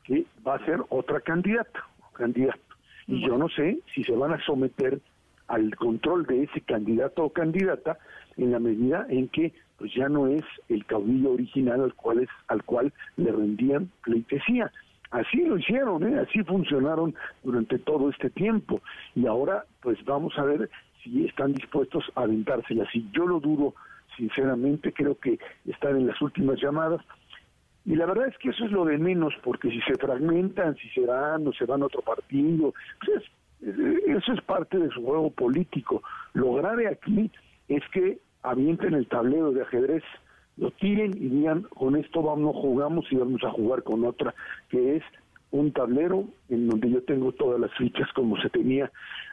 que 0.05 0.27
va 0.47 0.57
a 0.57 0.65
ser 0.65 0.81
otra 0.89 1.21
candidata, 1.21 1.85
candidato. 2.13 2.61
Y 3.07 3.27
yo 3.27 3.37
no 3.37 3.49
sé 3.49 3.79
si 3.95 4.05
se 4.05 4.13
van 4.13 4.33
a 4.33 4.45
someter 4.45 5.01
al 5.49 5.75
control 5.77 6.25
de 6.27 6.45
ese 6.45 6.61
candidato 6.61 7.25
o 7.25 7.31
candidata 7.31 7.99
en 8.37 8.53
la 8.53 8.59
medida 8.59 9.07
en 9.09 9.29
que 9.29 9.53
pues 9.83 9.95
ya 9.95 10.09
no 10.09 10.29
es 10.29 10.45
el 10.69 10.87
caudillo 10.87 11.33
original 11.33 11.81
al 11.81 11.95
cual 11.95 12.21
es, 12.21 12.29
al 12.47 12.63
cual 12.63 12.93
le 13.17 13.33
rendían 13.33 13.91
pleitesía. 14.05 14.71
Así 15.11 15.39
lo 15.39 15.59
hicieron, 15.59 16.07
¿eh? 16.07 16.21
así 16.21 16.41
funcionaron 16.45 17.17
durante 17.43 17.81
todo 17.81 18.09
este 18.09 18.31
tiempo 18.31 18.81
y 19.17 19.27
ahora 19.27 19.65
pues 19.81 19.99
vamos 20.05 20.39
a 20.39 20.45
ver 20.45 20.71
si 21.03 21.27
están 21.27 21.53
dispuestos 21.53 22.05
a 22.15 22.21
aventársela. 22.21 22.89
Si 22.93 23.11
yo 23.13 23.27
lo 23.27 23.41
dudo, 23.41 23.75
sinceramente, 24.17 24.93
creo 24.93 25.19
que 25.19 25.41
están 25.67 25.97
en 25.97 26.07
las 26.07 26.23
últimas 26.23 26.61
llamadas. 26.63 27.01
Y 27.85 27.97
la 27.97 28.07
verdad 28.07 28.29
es 28.29 28.39
que 28.39 28.51
eso 28.51 28.65
es 28.65 28.71
lo 28.71 28.85
de 28.85 28.99
menos, 28.99 29.35
porque 29.43 29.69
si 29.69 29.81
se 29.81 29.97
fragmentan, 29.97 30.77
si 30.77 30.89
se 30.91 31.05
van 31.05 31.45
o 31.45 31.53
se 31.53 31.65
van 31.65 31.83
a 31.83 31.87
otro 31.87 32.03
partido, 32.03 32.73
pues 33.05 33.25
eso 33.61 34.33
es 34.33 34.41
parte 34.43 34.79
de 34.79 34.91
su 34.91 35.05
juego 35.05 35.33
político. 35.33 36.05
Lo 36.35 36.55
grave 36.55 36.87
aquí 36.87 37.33
es 37.67 37.83
que 37.93 38.21
avienten 38.43 38.95
el 38.95 39.09
tablero 39.09 39.53
de 39.53 39.63
ajedrez 39.63 40.03
lo 40.57 40.71
tiren 40.73 41.13
y 41.17 41.29
digan, 41.29 41.63
con 41.63 41.97
esto 41.97 42.23
vamos, 42.23 42.55
jugamos 42.57 43.07
y 43.11 43.17
vamos 43.17 43.43
a 43.43 43.51
jugar 43.51 43.83
con 43.83 44.05
otra, 44.05 44.35
que 44.69 44.97
es 44.97 45.03
un 45.51 45.73
tablero 45.73 46.25
en 46.49 46.69
donde 46.69 46.91
yo 46.91 47.03
tengo 47.03 47.33
todas 47.33 47.61
las 47.61 47.73
fichas 47.75 48.11
como 48.15 48.41
se 48.41 48.49
tenía 48.51 48.91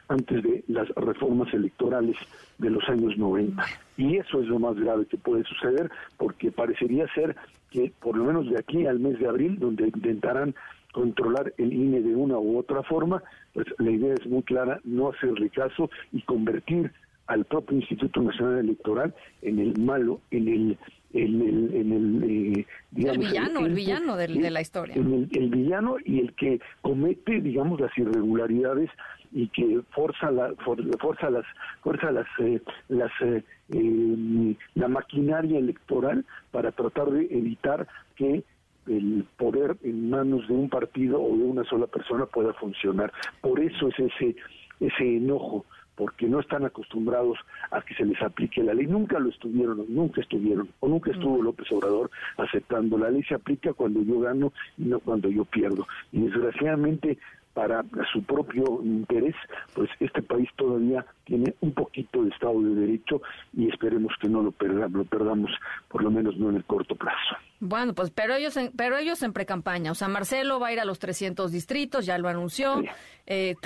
antes 0.08 0.42
de 0.42 0.64
las 0.68 0.88
reformas 0.90 1.52
electorales 1.54 2.16
de 2.58 2.70
los 2.70 2.86
años 2.88 3.16
90. 3.16 3.62
Y 3.96 4.16
eso 4.16 4.40
es 4.40 4.48
lo 4.48 4.58
más 4.58 4.76
grave 4.76 5.06
que 5.06 5.16
puede 5.16 5.44
suceder, 5.44 5.90
porque 6.18 6.52
parecería 6.52 7.06
ser 7.14 7.36
que 7.70 7.92
por 8.00 8.16
lo 8.16 8.24
menos 8.24 8.50
de 8.50 8.58
aquí 8.58 8.86
al 8.86 8.98
mes 8.98 9.18
de 9.18 9.28
abril, 9.28 9.58
donde 9.58 9.84
intentarán 9.84 10.54
controlar 10.92 11.52
el 11.56 11.72
INE 11.72 12.02
de 12.02 12.14
una 12.14 12.38
u 12.38 12.58
otra 12.58 12.82
forma, 12.82 13.22
pues 13.54 13.66
la 13.78 13.90
idea 13.90 14.14
es 14.14 14.26
muy 14.26 14.42
clara, 14.42 14.80
no 14.84 15.10
hacer 15.10 15.32
rechazo 15.34 15.88
y 16.12 16.22
convertir 16.22 16.92
al 17.30 17.44
propio 17.44 17.78
Instituto 17.78 18.20
Nacional 18.22 18.58
Electoral 18.58 19.14
en 19.42 19.60
el 19.60 19.78
malo, 19.78 20.20
en 20.30 20.48
el 20.48 20.78
en 21.12 21.42
el, 21.42 21.74
en 21.74 21.92
el, 21.92 22.58
eh, 22.60 22.66
el 22.96 23.18
villano, 23.18 23.66
el, 23.66 23.74
villano 23.74 24.16
de, 24.16 24.28
la 24.28 24.60
historia. 24.60 24.94
El, 24.94 25.28
el, 25.32 25.48
villano 25.48 25.96
y 26.04 26.20
el 26.20 26.32
que 26.34 26.60
comete, 26.82 27.40
digamos, 27.40 27.80
las 27.80 27.96
irregularidades 27.98 28.90
y 29.32 29.48
que 29.48 29.80
forza 29.90 30.30
la 30.30 30.54
forza 31.00 31.30
las 31.30 31.44
fuerza 31.82 32.10
las 32.12 32.26
eh, 32.38 32.60
las 32.88 33.10
eh, 33.22 34.56
la 34.74 34.88
maquinaria 34.88 35.58
electoral 35.58 36.24
para 36.50 36.72
tratar 36.72 37.10
de 37.10 37.26
evitar 37.30 37.86
que 38.16 38.44
el 38.86 39.24
poder 39.36 39.76
en 39.82 40.10
manos 40.10 40.46
de 40.48 40.54
un 40.54 40.68
partido 40.68 41.20
o 41.20 41.36
de 41.36 41.44
una 41.44 41.64
sola 41.64 41.86
persona 41.86 42.26
pueda 42.26 42.52
funcionar. 42.54 43.12
Por 43.40 43.60
eso 43.60 43.88
es 43.88 43.98
ese 43.98 44.36
ese 44.80 45.16
enojo 45.16 45.64
porque 46.00 46.26
no 46.26 46.40
están 46.40 46.64
acostumbrados 46.64 47.36
a 47.70 47.82
que 47.82 47.94
se 47.94 48.06
les 48.06 48.22
aplique 48.22 48.62
la 48.62 48.72
ley. 48.72 48.86
Nunca 48.86 49.18
lo 49.18 49.28
estuvieron, 49.28 49.84
nunca 49.90 50.22
estuvieron, 50.22 50.70
o 50.80 50.88
nunca 50.88 51.10
estuvo 51.10 51.36
mm. 51.36 51.44
López 51.44 51.70
Obrador 51.72 52.10
aceptando. 52.38 52.96
La 52.96 53.10
ley 53.10 53.22
se 53.24 53.34
aplica 53.34 53.74
cuando 53.74 54.02
yo 54.02 54.18
gano 54.18 54.50
y 54.78 54.84
no 54.84 54.98
cuando 55.00 55.28
yo 55.28 55.44
pierdo. 55.44 55.86
Y 56.10 56.22
desgraciadamente 56.22 57.18
para 57.54 57.84
su 58.12 58.22
propio 58.22 58.80
interés, 58.82 59.34
pues 59.74 59.90
este 59.98 60.22
país 60.22 60.48
todavía 60.56 61.04
tiene 61.24 61.54
un 61.60 61.72
poquito 61.72 62.22
de 62.22 62.30
Estado 62.30 62.60
de 62.62 62.74
Derecho 62.74 63.22
y 63.52 63.68
esperemos 63.68 64.12
que 64.20 64.28
no 64.28 64.42
lo 64.42 64.52
perdamos, 64.52 64.92
lo 64.92 65.04
perdamos 65.04 65.50
por 65.88 66.02
lo 66.02 66.10
menos 66.10 66.36
no 66.36 66.50
en 66.50 66.56
el 66.56 66.64
corto 66.64 66.94
plazo. 66.94 67.36
Bueno, 67.58 67.94
pues 67.94 68.10
pero 68.10 68.34
ellos 68.34 68.56
en, 68.56 68.72
pero 68.76 68.96
ellos 68.96 69.22
en 69.22 69.32
precampaña, 69.32 69.90
o 69.90 69.94
sea, 69.94 70.08
Marcelo 70.08 70.60
va 70.60 70.68
a 70.68 70.72
ir 70.72 70.80
a 70.80 70.84
los 70.84 70.98
300 70.98 71.50
distritos, 71.50 72.06
ya 72.06 72.18
lo 72.18 72.28
anunció, 72.28 72.82
eh, 73.26 73.56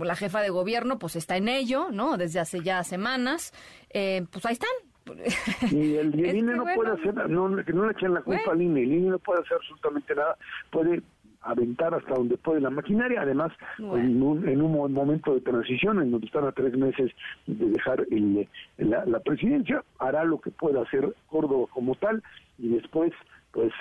la 0.00 0.16
jefa 0.16 0.40
de 0.40 0.50
gobierno 0.50 0.98
pues 0.98 1.16
está 1.16 1.36
en 1.36 1.48
ello, 1.48 1.88
¿no? 1.92 2.16
Desde 2.16 2.40
hace 2.40 2.60
ya 2.60 2.82
semanas, 2.84 3.52
eh, 3.90 4.26
pues 4.30 4.44
ahí 4.46 4.54
están, 4.54 4.70
y 5.70 5.96
el, 5.96 6.18
INE 6.18 6.56
no 6.56 6.64
puede 6.74 6.92
hacer, 6.92 7.14
no, 7.30 7.64
que 7.64 7.72
no 7.72 7.86
le 7.86 7.92
echen 7.92 8.14
la 8.14 8.22
culpa 8.22 8.50
al 8.50 8.60
INE, 8.60 8.82
el 8.82 8.92
INE 8.92 9.10
no 9.10 9.18
puede 9.20 9.40
hacer 9.40 9.56
absolutamente 9.56 10.14
nada, 10.14 10.36
puede 10.70 11.02
aventar 11.46 11.94
hasta 11.94 12.14
donde 12.14 12.36
puede 12.36 12.60
la 12.60 12.70
maquinaria, 12.70 13.22
además 13.22 13.52
en, 13.78 14.22
un, 14.22 14.48
en, 14.48 14.60
un, 14.62 14.92
momento 14.92 15.34
de 15.34 15.40
transición 15.40 16.02
en 16.02 16.10
donde 16.10 16.26
están 16.26 16.44
a 16.44 16.52
tres 16.52 16.76
meses 16.76 17.12
de 17.46 17.66
dejar 17.66 18.06
el, 18.10 18.48
la, 18.78 19.20
presidencia, 19.20 19.82
hará 19.98 20.24
lo 20.24 20.40
que 20.40 20.50
pueda 20.50 20.82
hacer 20.82 21.14
Córdoba 21.28 21.66
como 21.72 21.94
tal 21.94 22.22
y 22.58 22.68
después 22.68 23.12
pues 23.52 23.72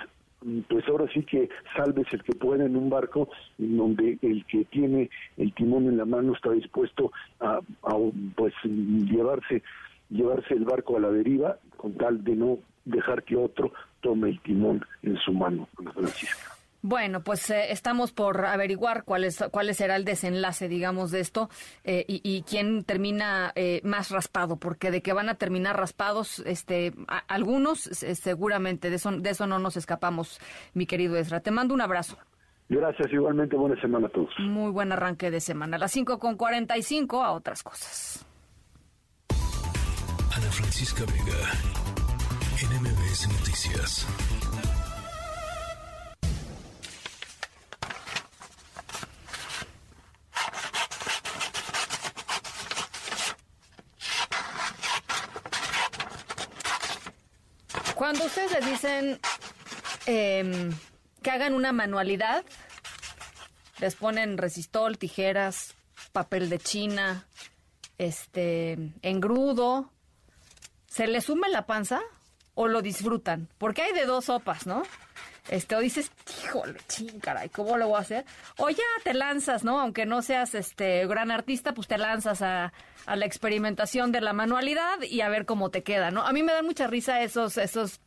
pues 0.68 0.88
ahora 0.88 1.08
sí 1.12 1.24
que 1.24 1.50
salves 1.76 2.06
el 2.12 2.22
que 2.22 2.36
pueda 2.36 2.66
en 2.66 2.76
un 2.76 2.90
barco 2.90 3.30
en 3.58 3.78
donde 3.78 4.20
el 4.22 4.46
que 4.46 4.66
tiene 4.66 5.10
el 5.38 5.54
timón 5.54 5.86
en 5.86 5.98
la 5.98 6.06
mano 6.06 6.34
está 6.34 6.52
dispuesto 6.52 7.12
a, 7.40 7.62
a 7.84 7.96
pues 8.36 8.54
llevarse 8.64 9.64
llevarse 10.10 10.54
el 10.54 10.66
barco 10.66 10.98
a 10.98 11.00
la 11.00 11.10
deriva 11.10 11.58
con 11.78 11.94
tal 11.94 12.24
de 12.24 12.36
no 12.36 12.60
dejar 12.86 13.24
que 13.24 13.36
otro 13.36 13.72
tome 14.02 14.30
el 14.30 14.40
timón 14.42 14.86
en 15.02 15.18
su 15.18 15.34
mano, 15.34 15.68
Francisca. 15.94 16.55
Bueno, 16.88 17.24
pues 17.24 17.50
eh, 17.50 17.72
estamos 17.72 18.12
por 18.12 18.46
averiguar 18.46 19.06
cuál, 19.06 19.24
es, 19.24 19.44
cuál 19.50 19.74
será 19.74 19.96
el 19.96 20.06
desenlace, 20.06 20.68
digamos, 20.68 21.10
de 21.10 21.20
esto 21.20 21.50
eh, 21.84 22.06
y, 22.08 22.44
quién 22.44 22.84
termina 22.84 23.52
eh, 23.56 23.82
más 23.84 24.12
raspado, 24.12 24.58
porque 24.58 24.92
de 24.92 25.02
que 25.02 25.12
van 25.12 25.28
a 25.28 25.34
terminar 25.34 25.78
raspados, 25.78 26.44
este, 26.46 26.94
algunos 27.28 27.80
seguramente, 27.80 28.92
de 28.92 28.98
eso, 28.98 29.12
de 29.14 29.32
eso 29.32 29.48
no 29.48 29.58
nos 29.58 29.78
escapamos, 29.78 30.40
mi 30.76 30.86
querido 30.86 31.18
Ezra. 31.18 31.40
Te 31.40 31.50
mando 31.50 31.74
un 31.74 31.82
abrazo. 31.82 32.20
Gracias, 32.70 33.12
igualmente 33.12 33.56
buena 33.56 33.82
semana 33.82 34.06
a 34.06 34.12
todos. 34.12 34.30
Muy 34.38 34.70
buen 34.70 34.92
arranque 34.92 35.32
de 35.32 35.40
semana. 35.40 35.78
A 35.78 35.80
las 35.80 35.92
5 35.92 36.20
con 36.20 36.38
45 36.38 37.24
a 37.24 37.32
otras 37.32 37.64
cosas. 37.64 38.28
Ana 39.32 40.52
Francisca 40.52 41.04
Vega, 41.06 41.50
NMBS 42.62 43.28
Noticias. 43.40 44.35
Cuando 58.06 58.26
ustedes 58.26 58.52
les 58.52 58.66
dicen 58.68 59.20
em, 60.06 60.72
que 61.24 61.32
hagan 61.32 61.56
una 61.56 61.72
manualidad, 61.72 62.46
les 63.80 63.96
ponen 63.96 64.38
resistol, 64.38 65.00
tijeras, 65.00 65.74
papel 66.12 66.52
de 66.52 66.60
china, 66.60 67.26
este, 67.98 68.78
engrudo, 69.02 69.92
¿se 70.86 71.08
les 71.08 71.24
sume 71.24 71.50
la 71.50 71.66
panza 71.66 72.00
o 72.54 72.68
lo 72.68 72.84
disfrutan? 72.84 73.50
Porque 73.58 73.82
hay 73.82 73.94
de 73.94 74.06
dos 74.06 74.26
sopas, 74.26 74.68
¿no? 74.68 74.84
Este, 75.50 75.76
o 75.76 75.80
dices, 75.80 76.12
híjole, 76.56 76.80
ching, 76.88 77.20
caray, 77.20 77.50
¿cómo 77.50 77.78
lo 77.78 77.88
voy 77.88 77.98
a 77.98 78.02
hacer? 78.02 78.26
O 78.58 78.70
ya 78.70 78.84
te 79.04 79.14
lanzas, 79.14 79.64
¿no? 79.64 79.80
Aunque 79.80 80.06
no 80.06 80.22
seas 80.22 80.56
este 80.56 81.06
gran 81.08 81.32
artista, 81.32 81.74
pues 81.74 81.88
te 81.88 81.98
lanzas 81.98 82.42
a, 82.42 82.74
a 83.06 83.16
la 83.16 83.26
experimentación 83.26 84.12
de 84.12 84.22
la 84.22 84.34
manualidad 84.34 85.02
y 85.02 85.22
a 85.22 85.30
ver 85.30 85.46
cómo 85.46 85.70
te 85.70 85.84
queda, 85.84 86.12
¿no? 86.12 86.22
A 86.22 86.32
mí 86.34 86.44
me 86.44 86.54
dan 86.54 86.66
mucha 86.66 86.88
risa 86.88 87.22
esos, 87.22 87.58
esos, 87.58 88.00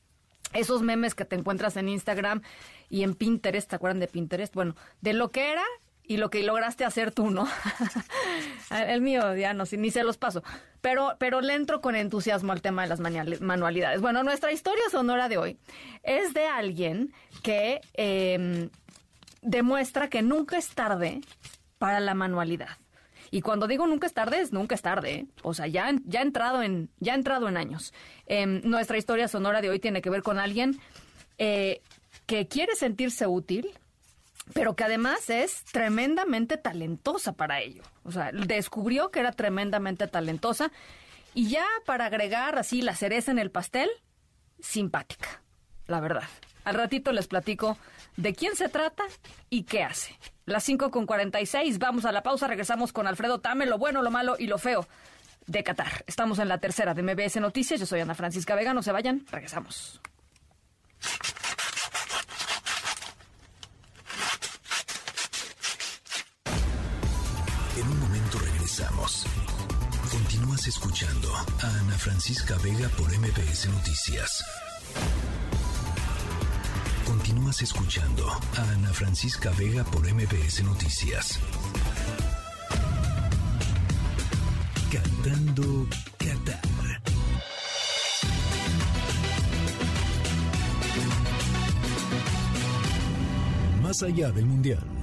esos 0.52 0.82
memes 0.82 1.14
que 1.14 1.24
te 1.24 1.36
encuentras 1.36 1.76
en 1.76 1.88
Instagram 1.88 2.42
y 2.88 3.02
en 3.02 3.14
Pinterest, 3.14 3.68
¿te 3.68 3.76
acuerdan 3.76 4.00
de 4.00 4.08
Pinterest? 4.08 4.54
Bueno, 4.54 4.74
de 5.00 5.12
lo 5.12 5.30
que 5.30 5.52
era 5.52 5.64
y 6.08 6.16
lo 6.16 6.30
que 6.30 6.42
lograste 6.42 6.86
hacer 6.86 7.12
tú, 7.12 7.30
¿no? 7.30 7.46
El 8.70 9.02
mío 9.02 9.36
ya 9.36 9.52
no, 9.52 9.64
ni 9.70 9.90
se 9.90 10.02
los 10.02 10.16
paso. 10.16 10.42
Pero, 10.80 11.14
pero 11.18 11.42
le 11.42 11.54
entro 11.54 11.82
con 11.82 11.94
entusiasmo 11.94 12.52
al 12.52 12.62
tema 12.62 12.82
de 12.82 12.88
las 12.88 13.00
manualidades. 13.40 14.00
Bueno, 14.00 14.22
nuestra 14.22 14.50
historia 14.50 14.84
sonora 14.90 15.28
de 15.28 15.36
hoy 15.36 15.58
es 16.02 16.32
de 16.32 16.46
alguien 16.46 17.12
que 17.42 17.82
em, 17.92 18.70
demuestra 19.42 20.08
que 20.08 20.22
nunca 20.22 20.56
es 20.56 20.70
tarde 20.70 21.20
para 21.78 22.00
la 22.00 22.14
manualidad. 22.14 22.78
Y 23.30 23.42
cuando 23.42 23.66
digo 23.66 23.86
nunca 23.86 24.06
es 24.06 24.14
tarde, 24.14 24.40
es 24.40 24.50
nunca 24.50 24.74
es 24.74 24.82
tarde. 24.82 25.12
¿eh? 25.12 25.26
O 25.42 25.52
sea, 25.52 25.66
ya, 25.66 25.92
ya, 26.06 26.22
entrado 26.22 26.62
en, 26.62 26.88
ya 27.00 27.14
entrado 27.14 27.48
en 27.48 27.58
años. 27.58 27.92
Em, 28.26 28.62
nuestra 28.64 28.96
historia 28.96 29.28
sonora 29.28 29.60
de 29.60 29.68
hoy 29.68 29.78
tiene 29.78 30.00
que 30.00 30.08
ver 30.08 30.22
con 30.22 30.38
alguien 30.38 30.80
eh, 31.36 31.82
que 32.24 32.48
quiere 32.48 32.74
sentirse 32.76 33.26
útil, 33.26 33.68
pero 34.54 34.76
que 34.76 34.84
además 34.84 35.30
es 35.30 35.64
tremendamente 35.64 36.56
talentosa 36.56 37.32
para 37.32 37.60
ello. 37.60 37.82
O 38.04 38.12
sea, 38.12 38.30
descubrió 38.32 39.10
que 39.10 39.20
era 39.20 39.32
tremendamente 39.32 40.06
talentosa. 40.06 40.70
Y 41.34 41.50
ya 41.50 41.66
para 41.84 42.06
agregar 42.06 42.58
así 42.58 42.82
la 42.82 42.96
cereza 42.96 43.30
en 43.30 43.38
el 43.38 43.50
pastel, 43.50 43.90
simpática, 44.60 45.42
la 45.86 46.00
verdad. 46.00 46.28
Al 46.64 46.74
ratito 46.74 47.12
les 47.12 47.28
platico 47.28 47.78
de 48.16 48.34
quién 48.34 48.56
se 48.56 48.68
trata 48.68 49.04
y 49.48 49.62
qué 49.62 49.84
hace. 49.84 50.18
Las 50.44 50.64
5 50.64 50.90
con 50.90 51.06
46, 51.06 51.78
vamos 51.78 52.04
a 52.04 52.12
la 52.12 52.22
pausa, 52.22 52.46
regresamos 52.46 52.92
con 52.92 53.06
Alfredo 53.06 53.40
Tame, 53.40 53.66
lo 53.66 53.78
bueno, 53.78 54.02
lo 54.02 54.10
malo 54.10 54.36
y 54.38 54.46
lo 54.46 54.58
feo 54.58 54.86
de 55.46 55.62
Qatar. 55.62 56.04
Estamos 56.06 56.38
en 56.38 56.48
la 56.48 56.58
tercera 56.58 56.94
de 56.94 57.02
MBS 57.02 57.36
Noticias, 57.40 57.80
yo 57.80 57.86
soy 57.86 58.00
Ana 58.00 58.14
Francisca 58.14 58.54
Vega, 58.54 58.74
no 58.74 58.82
se 58.82 58.92
vayan, 58.92 59.24
regresamos. 59.30 60.00
Continúas 70.10 70.66
escuchando 70.66 71.34
a 71.34 71.66
Ana 71.66 71.98
Francisca 71.98 72.56
Vega 72.58 72.88
por 72.90 73.08
MBS 73.10 73.68
Noticias. 73.68 74.44
Continúas 77.06 77.62
escuchando 77.62 78.28
a 78.28 78.62
Ana 78.72 78.92
Francisca 78.92 79.50
Vega 79.52 79.84
por 79.84 80.02
MBS 80.12 80.62
Noticias. 80.62 81.38
Cantando 84.92 85.86
Qatar. 86.18 86.60
Más 93.82 94.02
allá 94.02 94.30
del 94.32 94.46
Mundial. 94.46 94.97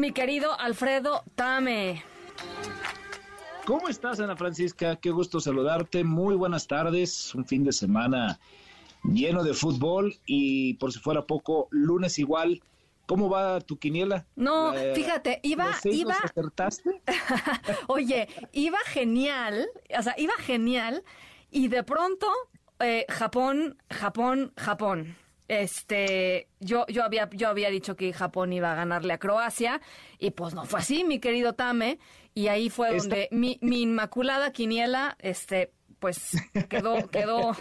Mi 0.00 0.12
querido 0.12 0.58
Alfredo 0.58 1.24
Tame. 1.34 2.02
¿Cómo 3.66 3.86
estás, 3.86 4.18
Ana 4.18 4.34
Francisca? 4.34 4.96
Qué 4.96 5.10
gusto 5.10 5.40
saludarte. 5.40 6.04
Muy 6.04 6.36
buenas 6.36 6.66
tardes. 6.66 7.34
Un 7.34 7.44
fin 7.44 7.64
de 7.64 7.72
semana 7.72 8.40
lleno 9.04 9.44
de 9.44 9.52
fútbol 9.52 10.16
y 10.24 10.72
por 10.78 10.90
si 10.90 11.00
fuera 11.00 11.26
poco, 11.26 11.68
lunes 11.70 12.18
igual. 12.18 12.62
¿Cómo 13.04 13.28
va 13.28 13.60
tu 13.60 13.78
quiniela? 13.78 14.26
No, 14.36 14.72
fíjate, 14.94 15.38
iba, 15.42 15.66
¿los 15.66 15.76
seis 15.82 16.00
iba. 16.00 16.14
acertaste? 16.14 17.02
Oye, 17.88 18.26
iba 18.52 18.78
genial, 18.86 19.68
o 19.98 20.02
sea, 20.02 20.14
iba 20.16 20.32
genial 20.38 21.04
y 21.50 21.68
de 21.68 21.82
pronto 21.82 22.26
eh, 22.78 23.04
Japón, 23.10 23.76
Japón, 23.90 24.54
Japón. 24.56 25.19
Este, 25.50 26.46
yo, 26.60 26.86
yo 26.86 27.02
había, 27.02 27.28
yo 27.32 27.48
había 27.48 27.70
dicho 27.70 27.96
que 27.96 28.12
Japón 28.12 28.52
iba 28.52 28.70
a 28.70 28.76
ganarle 28.76 29.12
a 29.12 29.18
Croacia 29.18 29.80
y 30.20 30.30
pues 30.30 30.54
no 30.54 30.64
fue 30.64 30.78
así, 30.78 31.02
mi 31.02 31.18
querido 31.18 31.54
Tame. 31.54 31.98
Y 32.34 32.46
ahí 32.46 32.70
fue 32.70 32.94
Esta- 32.94 33.08
donde 33.08 33.28
mi, 33.32 33.58
mi 33.60 33.82
inmaculada 33.82 34.52
quiniela, 34.52 35.16
este, 35.18 35.72
pues 35.98 36.36
quedó, 36.68 37.08
quedó, 37.10 37.56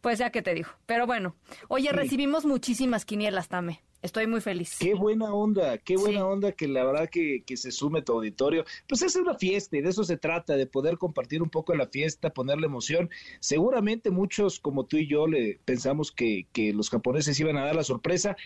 pues 0.00 0.18
ya 0.18 0.30
que 0.30 0.42
te 0.42 0.54
digo. 0.54 0.70
Pero 0.86 1.06
bueno, 1.06 1.36
oye, 1.68 1.90
Sí. 1.90 1.94
recibimos 1.94 2.44
muchísimas 2.44 3.04
quinielas, 3.04 3.48
Tame. 3.48 3.80
Estoy 4.02 4.26
muy 4.26 4.40
feliz. 4.40 4.76
Qué 4.80 4.94
buena 4.94 5.32
onda, 5.32 5.78
qué 5.78 5.96
buena 5.96 6.18
Sí. 6.18 6.22
onda 6.24 6.52
que 6.52 6.66
la 6.66 6.84
verdad 6.84 7.08
que, 7.08 7.44
que 7.46 7.56
se 7.56 7.70
sume 7.70 8.02
tu 8.02 8.12
auditorio. 8.12 8.64
Pues 8.88 9.02
es 9.02 9.14
una 9.14 9.34
fiesta 9.36 9.76
y 9.76 9.80
de 9.80 9.90
eso 9.90 10.02
se 10.02 10.16
trata, 10.16 10.56
de 10.56 10.66
poder 10.66 10.98
compartir 10.98 11.40
un 11.40 11.50
poco 11.50 11.72
la 11.74 11.86
fiesta, 11.86 12.30
ponerle 12.30 12.66
emoción. 12.66 13.08
Seguramente 13.38 14.10
muchos 14.10 14.58
como 14.58 14.84
tú 14.86 14.96
y 14.96 15.06
yo 15.06 15.28
le 15.28 15.60
pensamos 15.64 16.10
que, 16.10 16.48
que 16.52 16.72
los 16.72 16.90
japoneses 16.90 17.38
iban 17.38 17.56
a 17.56 17.64
dar 17.64 17.76
la 17.76 17.84
sorpresa. 17.84 18.36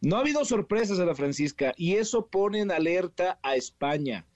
No 0.00 0.16
ha 0.16 0.20
habido 0.20 0.44
sorpresas 0.44 0.98
a 0.98 1.04
la 1.06 1.14
Francisca 1.14 1.72
y 1.76 1.94
eso 1.94 2.26
pone 2.26 2.60
en 2.60 2.72
alerta 2.72 3.38
a 3.42 3.54
España. 3.54 4.26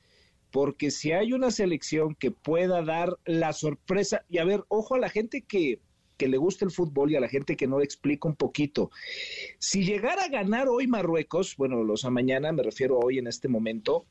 Porque 0.53 0.91
si 0.91 1.13
hay 1.13 1.33
una 1.33 1.51
selección 1.51 2.15
que 2.15 2.31
pueda 2.31 2.83
dar 2.83 3.17
la 3.25 3.53
sorpresa, 3.53 4.25
y 4.29 4.39
a 4.39 4.45
ver, 4.45 4.65
ojo 4.69 4.95
a 4.95 4.99
la 4.99 5.09
gente 5.09 5.41
que, 5.43 5.81
que 6.23 6.29
le 6.29 6.39
gusta 6.39 6.65
el 6.65 6.71
fútbol 6.71 7.11
y 7.11 7.17
a 7.17 7.21
la 7.21 7.27
gente 7.29 7.57
que 7.57 7.67
no 7.67 7.81
le 7.81 7.85
explica 7.85 8.29
un 8.29 8.37
poquito. 8.37 8.93
Si 9.59 9.83
llegara 9.85 10.23
a 10.27 10.29
ganar 10.29 10.69
hoy 10.69 10.87
Marruecos, 10.87 11.57
bueno, 11.57 11.83
los 11.83 12.05
a 12.05 12.11
mañana, 12.11 12.53
me 12.53 12.63
refiero 12.63 12.95
a 12.95 13.05
hoy 13.05 13.19
en 13.19 13.27
este 13.27 13.49
momento, 13.49 14.07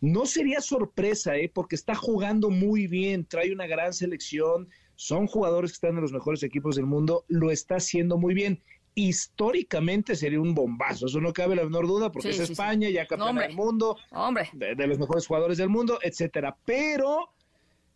no 0.00 0.24
sería 0.24 0.62
sorpresa, 0.62 1.36
¿eh? 1.36 1.50
porque 1.52 1.76
está 1.76 1.94
jugando 1.94 2.48
muy 2.48 2.86
bien, 2.86 3.26
trae 3.26 3.52
una 3.52 3.66
gran 3.66 3.92
selección, 3.92 4.70
son 4.94 5.26
jugadores 5.26 5.72
que 5.72 5.74
están 5.74 5.96
en 5.96 6.00
los 6.00 6.12
mejores 6.14 6.42
equipos 6.42 6.76
del 6.76 6.86
mundo, 6.86 7.26
lo 7.28 7.50
está 7.50 7.76
haciendo 7.76 8.16
muy 8.16 8.32
bien. 8.32 8.62
Históricamente 8.94 10.16
sería 10.16 10.40
un 10.40 10.54
bombazo, 10.54 11.04
eso 11.06 11.20
no 11.20 11.34
cabe 11.34 11.54
la 11.54 11.64
menor 11.64 11.86
duda, 11.86 12.10
porque 12.10 12.32
Sí, 12.32 12.40
es 12.40 12.46
sí, 12.46 12.46
sí. 12.46 12.52
España, 12.52 12.88
ya 12.88 13.06
Hombre. 13.20 13.48
del 13.48 13.56
mundo, 13.56 13.98
Hombre. 14.10 14.48
de, 14.54 14.74
de 14.74 14.86
los 14.86 14.98
mejores 14.98 15.26
jugadores 15.26 15.58
del 15.58 15.68
mundo, 15.68 15.98
etcétera. 16.02 16.56
Pero, 16.64 17.28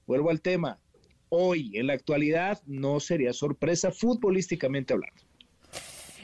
vuelvo 0.06 0.28
al 0.28 0.42
tema, 0.42 0.78
hoy, 1.28 1.72
en 1.74 1.86
la 1.88 1.94
actualidad, 1.94 2.60
no 2.66 3.00
sería 3.00 3.32
sorpresa 3.32 3.90
futbolísticamente 3.90 4.94
hablando. 4.94 5.22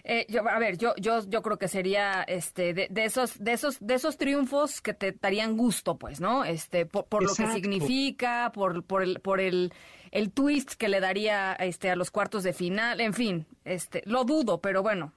Eh, 0.05 0.27
yo, 0.29 0.49
a 0.49 0.59
ver, 0.59 0.79
yo, 0.79 0.95
yo, 0.97 1.25
yo 1.29 1.43
creo 1.43 1.59
que 1.59 1.69
sería 1.69 2.25
este 2.25 2.75
de, 2.75 2.89
de 2.91 3.05
esos, 3.05 3.39
de 3.39 3.53
esos, 3.53 3.79
de 3.81 3.95
esos 3.95 4.17
triunfos 4.17 4.81
que 4.81 4.95
te 4.95 5.13
darían 5.13 5.57
gusto, 5.57 5.97
pues, 5.97 6.21
¿no? 6.21 6.45
Este, 6.45 6.87
por, 6.87 7.05
por 7.05 7.23
lo 7.23 7.33
que 7.35 7.47
significa, 7.53 8.51
por, 8.53 8.83
por 8.83 9.05
el, 9.05 9.21
por 9.21 9.41
el, 9.41 9.73
el 10.11 10.33
twist 10.33 10.73
que 10.73 10.89
le 10.89 10.99
daría 10.99 11.53
este 11.55 11.89
a 11.89 11.97
los 11.97 12.11
cuartos 12.11 12.43
de 12.43 12.53
final, 12.53 13.01
en 13.01 13.15
fin, 13.15 13.47
este, 13.65 14.03
lo 14.05 14.25
dudo, 14.25 14.61
pero 14.61 14.83
bueno, 14.83 15.13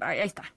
ahí 0.00 0.20
está. 0.20 0.52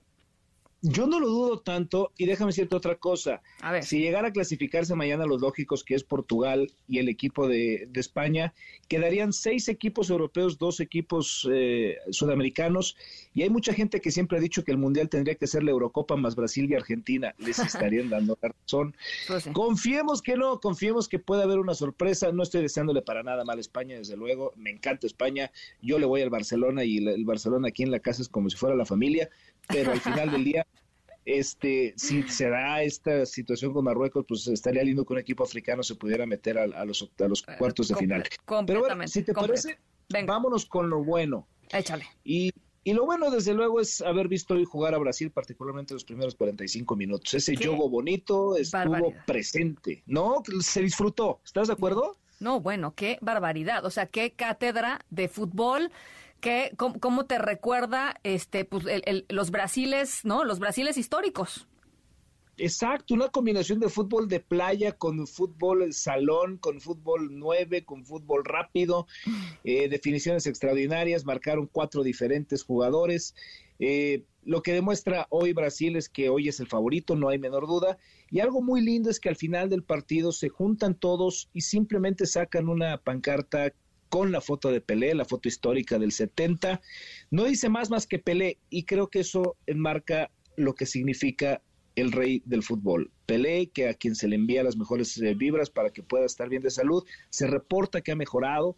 Yo 0.81 1.07
no 1.07 1.19
lo 1.19 1.27
dudo 1.27 1.59
tanto 1.59 2.11
y 2.17 2.25
déjame 2.25 2.49
decirte 2.49 2.75
otra 2.75 2.95
cosa. 2.95 3.41
A 3.61 3.71
ver. 3.71 3.83
Si 3.83 3.99
llegara 3.99 4.29
a 4.29 4.31
clasificarse 4.31 4.95
mañana 4.95 5.25
los 5.25 5.41
lógicos, 5.41 5.83
que 5.83 5.95
es 5.95 6.03
Portugal 6.03 6.71
y 6.87 6.99
el 6.99 7.09
equipo 7.09 7.47
de, 7.47 7.87
de 7.89 7.99
España, 7.99 8.53
quedarían 8.87 9.33
seis 9.33 9.67
equipos 9.67 10.09
europeos, 10.09 10.57
dos 10.57 10.79
equipos 10.79 11.47
eh, 11.51 11.97
sudamericanos. 12.11 12.95
Y 13.33 13.41
hay 13.41 13.49
mucha 13.49 13.73
gente 13.73 13.99
que 13.99 14.11
siempre 14.11 14.37
ha 14.37 14.41
dicho 14.41 14.63
que 14.63 14.71
el 14.71 14.77
Mundial 14.77 15.09
tendría 15.09 15.35
que 15.35 15.47
ser 15.47 15.63
la 15.63 15.71
Eurocopa 15.71 16.15
más 16.15 16.35
Brasil 16.35 16.69
y 16.69 16.75
Argentina. 16.75 17.35
Les 17.37 17.59
estarían 17.59 18.09
dando 18.09 18.37
la 18.41 18.49
razón. 18.49 18.95
Pues 19.27 19.43
sí. 19.43 19.51
Confiemos 19.51 20.21
que 20.21 20.37
no, 20.37 20.61
confiemos 20.61 21.09
que 21.09 21.19
puede 21.19 21.43
haber 21.43 21.59
una 21.59 21.75
sorpresa. 21.75 22.31
No 22.31 22.43
estoy 22.43 22.61
deseándole 22.61 23.01
para 23.01 23.21
nada 23.21 23.43
mal 23.43 23.57
a 23.57 23.61
España, 23.61 23.97
desde 23.97 24.15
luego. 24.15 24.53
Me 24.55 24.69
encanta 24.69 25.07
España. 25.07 25.51
Yo 25.81 25.99
le 25.99 26.05
voy 26.05 26.21
al 26.21 26.29
Barcelona 26.29 26.85
y 26.85 26.97
el 26.97 27.25
Barcelona 27.25 27.67
aquí 27.67 27.83
en 27.83 27.91
la 27.91 27.99
casa 27.99 28.21
es 28.21 28.29
como 28.29 28.49
si 28.49 28.55
fuera 28.55 28.75
la 28.75 28.85
familia. 28.85 29.29
Pero 29.69 29.91
al 29.91 30.01
final 30.01 30.31
del 30.31 30.43
día, 30.43 30.65
este, 31.25 31.93
si 31.95 32.23
se 32.23 32.49
da 32.49 32.81
esta 32.81 33.25
situación 33.25 33.73
con 33.73 33.85
Marruecos, 33.85 34.25
pues 34.27 34.47
estaría 34.47 34.83
lindo 34.83 35.05
que 35.05 35.13
un 35.13 35.19
equipo 35.19 35.43
africano 35.43 35.83
se 35.83 35.95
pudiera 35.95 36.25
meter 36.25 36.57
a, 36.57 36.63
a 36.63 36.85
los, 36.85 37.09
a 37.19 37.27
los 37.27 37.43
cuartos 37.43 37.87
de 37.87 37.95
comple- 37.95 37.99
final. 37.99 38.23
Pero 38.65 38.79
bueno, 38.81 39.07
si 39.07 39.23
te 39.23 39.33
completo. 39.33 39.61
parece, 40.09 40.25
vámonos 40.25 40.65
con 40.65 40.89
lo 40.89 41.03
bueno. 41.03 41.47
Échale. 41.71 42.05
Y, 42.23 42.51
y 42.83 42.93
lo 42.93 43.05
bueno, 43.05 43.29
desde 43.29 43.53
luego, 43.53 43.79
es 43.79 44.01
haber 44.01 44.27
visto 44.27 44.55
hoy 44.55 44.65
jugar 44.65 44.95
a 44.95 44.97
Brasil, 44.97 45.29
particularmente 45.29 45.93
los 45.93 46.03
primeros 46.03 46.33
45 46.33 46.95
minutos. 46.95 47.33
Ese 47.35 47.55
juego 47.55 47.89
bonito 47.89 48.57
estuvo 48.57 48.89
barbaridad. 48.91 49.25
presente, 49.25 50.01
¿no? 50.07 50.41
Se 50.61 50.81
disfrutó. 50.81 51.41
¿Estás 51.45 51.67
de 51.67 51.73
acuerdo? 51.73 52.17
No, 52.39 52.59
bueno, 52.59 52.95
qué 52.95 53.19
barbaridad. 53.21 53.85
O 53.85 53.91
sea, 53.91 54.07
qué 54.07 54.31
cátedra 54.31 55.01
de 55.11 55.27
fútbol. 55.27 55.91
Que, 56.41 56.71
cómo, 56.77 56.99
cómo 56.99 57.25
te 57.25 57.37
recuerda 57.37 58.15
este 58.23 58.65
pues 58.65 58.85
el- 58.85 59.03
el- 59.05 59.25
los 59.29 59.51
brasiles, 59.51 60.23
¿no? 60.23 60.43
Los 60.45 60.59
brasiles 60.59 60.97
históricos. 60.97 61.67
Exacto, 62.61 63.13
una 63.13 63.29
combinación 63.29 63.79
de 63.79 63.87
fútbol 63.87 64.27
de 64.27 64.41
playa 64.41 64.91
con 64.91 65.25
fútbol 65.27 65.93
salón, 65.93 66.57
con 66.57 66.81
fútbol 66.81 67.29
nueve, 67.39 67.85
con 67.85 68.03
fútbol 68.05 68.43
rápido, 68.43 69.07
eh, 69.63 69.87
definiciones 69.87 70.45
extraordinarias, 70.45 71.23
marcaron 71.25 71.69
cuatro 71.71 72.03
diferentes 72.03 72.63
jugadores. 72.63 73.33
Eh, 73.79 74.23
lo 74.43 74.61
que 74.61 74.73
demuestra 74.73 75.25
hoy 75.29 75.53
Brasil 75.53 75.95
es 75.95 76.09
que 76.09 76.27
hoy 76.27 76.49
es 76.49 76.59
el 76.59 76.67
favorito, 76.67 77.15
no 77.15 77.29
hay 77.29 77.39
menor 77.39 77.65
duda. 77.65 77.97
Y 78.29 78.41
algo 78.41 78.61
muy 78.61 78.81
lindo 78.81 79.09
es 79.09 79.21
que 79.21 79.29
al 79.29 79.37
final 79.37 79.69
del 79.69 79.83
partido 79.83 80.33
se 80.33 80.49
juntan 80.49 80.95
todos 80.95 81.49
y 81.53 81.61
simplemente 81.61 82.25
sacan 82.25 82.67
una 82.67 82.97
pancarta 82.97 83.71
con 84.09 84.31
la 84.31 84.41
foto 84.41 84.71
de 84.71 84.81
Pelé, 84.81 85.13
la 85.13 85.25
foto 85.25 85.47
histórica 85.47 85.97
del 85.97 86.11
70. 86.11 86.81
No 87.31 87.43
dice 87.45 87.69
más 87.69 87.89
más 87.89 88.07
que 88.07 88.19
Pelé 88.19 88.57
y 88.69 88.83
creo 88.83 89.07
que 89.07 89.19
eso 89.19 89.55
enmarca 89.67 90.31
lo 90.57 90.73
que 90.75 90.85
significa 90.85 91.61
el 91.95 92.11
rey 92.11 92.41
del 92.45 92.63
fútbol. 92.63 93.11
Pelé, 93.25 93.67
que 93.67 93.89
a 93.89 93.93
quien 93.93 94.15
se 94.15 94.27
le 94.27 94.35
envía 94.35 94.63
las 94.63 94.77
mejores 94.77 95.17
eh, 95.17 95.33
vibras 95.35 95.69
para 95.69 95.91
que 95.91 96.03
pueda 96.03 96.25
estar 96.25 96.49
bien 96.49 96.61
de 96.61 96.71
salud, 96.71 97.05
se 97.29 97.47
reporta 97.47 98.01
que 98.01 98.11
ha 98.11 98.15
mejorado. 98.15 98.75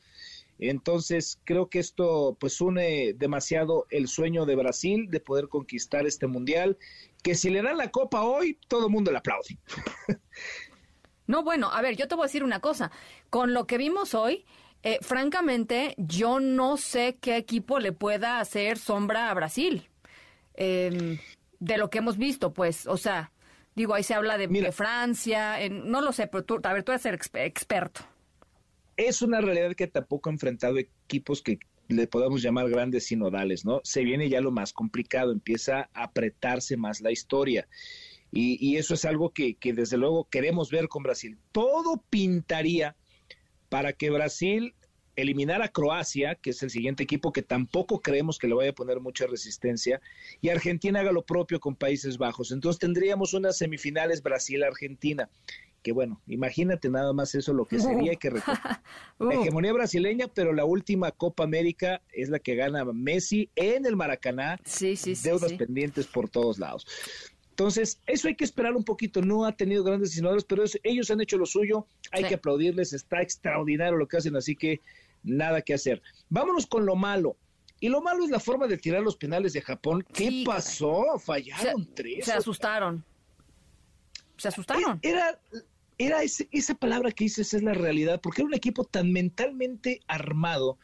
Entonces, 0.59 1.39
creo 1.43 1.69
que 1.69 1.79
esto 1.79 2.37
pues 2.39 2.61
une 2.61 3.13
demasiado 3.13 3.87
el 3.89 4.07
sueño 4.07 4.45
de 4.45 4.55
Brasil 4.55 5.07
de 5.09 5.19
poder 5.19 5.47
conquistar 5.47 6.05
este 6.05 6.27
mundial, 6.27 6.77
que 7.23 7.33
si 7.33 7.49
le 7.49 7.63
dan 7.63 7.77
la 7.77 7.89
copa 7.89 8.23
hoy, 8.23 8.59
todo 8.67 8.85
el 8.85 8.91
mundo 8.91 9.11
le 9.11 9.17
aplaude. 9.17 9.57
No, 11.27 11.43
bueno, 11.45 11.71
a 11.71 11.81
ver, 11.81 11.95
yo 11.95 12.09
te 12.09 12.15
voy 12.15 12.23
a 12.23 12.27
decir 12.27 12.43
una 12.43 12.59
cosa. 12.59 12.91
Con 13.29 13.53
lo 13.53 13.65
que 13.65 13.77
vimos 13.77 14.15
hoy, 14.15 14.43
eh, 14.83 14.97
francamente, 15.01 15.93
yo 15.97 16.39
no 16.39 16.77
sé 16.77 17.17
qué 17.21 17.37
equipo 17.37 17.79
le 17.79 17.91
pueda 17.91 18.39
hacer 18.39 18.77
sombra 18.77 19.29
a 19.29 19.33
Brasil. 19.33 19.87
Eh, 20.55 21.19
de 21.59 21.77
lo 21.77 21.89
que 21.89 21.99
hemos 21.99 22.17
visto, 22.17 22.53
pues, 22.53 22.87
o 22.87 22.97
sea, 22.97 23.31
digo, 23.75 23.93
ahí 23.93 24.03
se 24.03 24.13
habla 24.15 24.37
de, 24.37 24.47
de 24.47 24.71
Francia, 24.71 25.61
en- 25.61 25.89
no 25.89 26.01
lo 26.01 26.11
sé, 26.11 26.27
pero 26.27 26.43
tú, 26.43 26.59
a 26.63 26.73
ver, 26.73 26.83
tú 26.83 26.91
eres 26.91 27.05
el 27.05 27.15
exper- 27.17 27.45
experto. 27.45 28.01
es 28.97 29.21
una 29.21 29.41
realidad 29.41 29.75
que 29.75 29.87
tampoco 29.87 30.29
ha 30.29 30.33
enfrentado 30.33 30.77
equipos 30.77 31.41
que 31.41 31.59
le 31.87 32.07
podamos 32.07 32.41
llamar 32.41 32.69
grandes 32.69 33.07
sinodales, 33.07 33.65
¿no? 33.65 33.81
Se 33.83 34.03
viene 34.03 34.29
ya 34.29 34.41
lo 34.41 34.51
más 34.51 34.73
complicado, 34.73 35.31
empieza 35.31 35.89
a 35.93 36.03
apretarse 36.03 36.77
más 36.77 37.01
la 37.01 37.11
historia. 37.11 37.67
Y, 38.33 38.77
eso 38.77 38.93
es 38.93 39.03
algo 39.03 39.31
que, 39.31 39.55
que, 39.55 39.73
desde 39.73 39.97
luego 39.97 40.25
queremos 40.29 40.71
ver 40.71 40.87
con 40.87 41.03
Brasil. 41.03 41.37
Todo 41.51 42.01
pintaría 42.09 42.95
para 43.71 43.93
que 43.93 44.09
Brasil 44.09 44.75
eliminara 45.15 45.65
a 45.65 45.69
Croacia, 45.69 46.35
que 46.35 46.49
es 46.49 46.61
el 46.61 46.69
siguiente 46.69 47.03
equipo 47.03 47.31
que 47.31 47.41
tampoco 47.41 48.01
creemos 48.01 48.37
que 48.37 48.49
le 48.49 48.53
vaya 48.53 48.71
a 48.71 48.75
poner 48.75 48.99
mucha 48.99 49.27
resistencia, 49.27 50.01
y 50.41 50.49
Argentina 50.49 50.99
haga 50.99 51.13
lo 51.13 51.23
propio 51.23 51.61
con 51.61 51.77
Países 51.77 52.17
Bajos. 52.17 52.51
Entonces 52.51 52.79
tendríamos 52.79 53.33
unas 53.33 53.57
semifinales 53.57 54.21
Brasil-Argentina 54.23 55.29
que 55.81 55.93
bueno, 55.93 56.21
imagínate 56.27 56.89
nada 56.89 57.11
más 57.13 57.33
eso 57.33 57.53
lo 57.53 57.65
que 57.65 57.79
sería 57.79 58.15
que 58.15 58.29
la 58.29 58.83
hegemonía 59.33 59.71
brasileña, 59.71 60.27
pero 60.27 60.53
la 60.53 60.65
última 60.65 61.11
Copa 61.11 61.45
América 61.45 62.01
es 62.11 62.29
la 62.29 62.39
que 62.39 62.55
gana 62.55 62.83
Messi 62.83 63.49
en 63.55 63.85
el 63.85 63.95
Maracaná, 63.95 64.59
sí, 64.65 64.97
sí, 64.97 65.15
deudas 65.23 65.53
pendientes 65.53 66.07
por 66.07 66.29
todos 66.29 66.59
lados. 66.59 66.85
Entonces, 67.61 68.01
eso 68.07 68.27
hay 68.27 68.35
que 68.35 68.43
esperar 68.43 68.75
un 68.75 68.83
poquito. 68.83 69.21
No 69.21 69.45
ha 69.45 69.51
tenido 69.51 69.83
grandes 69.83 70.09
diseñadores, 70.09 70.43
pero 70.45 70.63
ellos 70.81 71.11
han 71.11 71.21
hecho 71.21 71.37
lo 71.37 71.45
suyo. 71.45 71.85
Hay 72.11 72.23
que 72.23 72.33
aplaudirles. 72.33 72.91
Está 72.91 73.21
extraordinario 73.21 73.97
lo 73.97 74.07
que 74.07 74.17
hacen, 74.17 74.35
así 74.35 74.55
que 74.55 74.81
nada 75.21 75.61
que 75.61 75.75
hacer. 75.75 76.01
Vámonos 76.29 76.65
con 76.65 76.87
lo 76.87 76.95
malo. 76.95 77.37
Y 77.79 77.89
lo 77.89 78.01
malo 78.01 78.23
es 78.23 78.31
la 78.31 78.39
forma 78.39 78.65
de 78.65 78.79
tirar 78.79 79.03
los 79.03 79.15
penales 79.15 79.53
de 79.53 79.61
Japón. 79.61 80.03
¿Qué 80.11 80.41
pasó? 80.43 81.19
Fallaron 81.19 81.87
tres. 81.93 82.25
Se 82.25 82.33
asustaron. 82.33 83.05
Se 84.37 84.47
asustaron. 84.47 84.97
Era, 85.03 85.39
era 85.99 86.21
esa 86.23 86.73
palabra 86.73 87.11
que 87.11 87.25
dices 87.25 87.53
es 87.53 87.61
la 87.61 87.75
realidad, 87.75 88.21
porque 88.21 88.41
era 88.41 88.47
un 88.47 88.55
equipo 88.55 88.85
tan 88.85 89.11
mentalmente 89.11 89.99
armado 90.07 90.79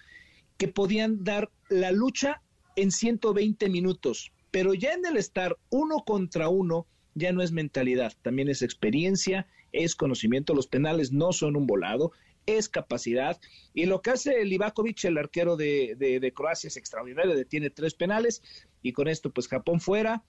que 0.57 0.67
podían 0.67 1.23
dar 1.23 1.49
la 1.69 1.91
lucha 1.91 2.43
en 2.75 2.91
120 2.91 3.67
minutos, 3.67 4.31
pero 4.57 4.73
ya 4.73 4.93
en 4.93 5.05
el 5.05 5.17
estar 5.17 5.55
uno 5.69 5.97
contra 6.03 6.49
uno 6.49 6.87
ya 7.13 7.31
no 7.31 7.43
es 7.43 7.51
mentalidad, 7.51 8.13
también 8.23 8.49
es 8.49 8.63
experiencia, 8.63 9.45
es 9.71 9.95
conocimiento, 9.95 10.55
los 10.55 10.65
penales 10.65 11.11
no 11.11 11.31
son 11.31 11.55
un 11.55 11.67
volado, 11.67 12.11
es 12.47 12.67
capacidad, 12.67 13.39
y 13.75 13.85
lo 13.85 14.01
que 14.01 14.09
hace 14.09 14.43
Livakovic, 14.45 15.05
el 15.05 15.19
arquero 15.19 15.57
de, 15.57 15.95
de 15.95 16.33
Croacia, 16.33 16.69
es 16.69 16.77
extraordinario, 16.77 17.45
tiene 17.45 17.69
tres 17.69 17.93
penales, 17.93 18.41
y 18.81 18.93
con 18.93 19.07
esto 19.07 19.29
pues 19.29 19.47
Japón 19.47 19.79
fuera, 19.79 20.23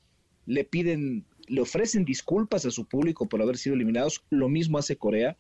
le 0.45 0.65
piden 0.65 1.25
le 1.47 1.63
ofrecen 1.63 2.05
disculpas 2.05 2.67
a 2.67 2.71
su 2.71 2.85
público 2.85 3.31
por 3.31 3.41
haber 3.41 3.57
sido 3.57 3.77
eliminados, 3.77 4.23
lo 4.29 4.51
mismo 4.51 4.77
hace 4.77 4.97
Corea, 4.97 5.39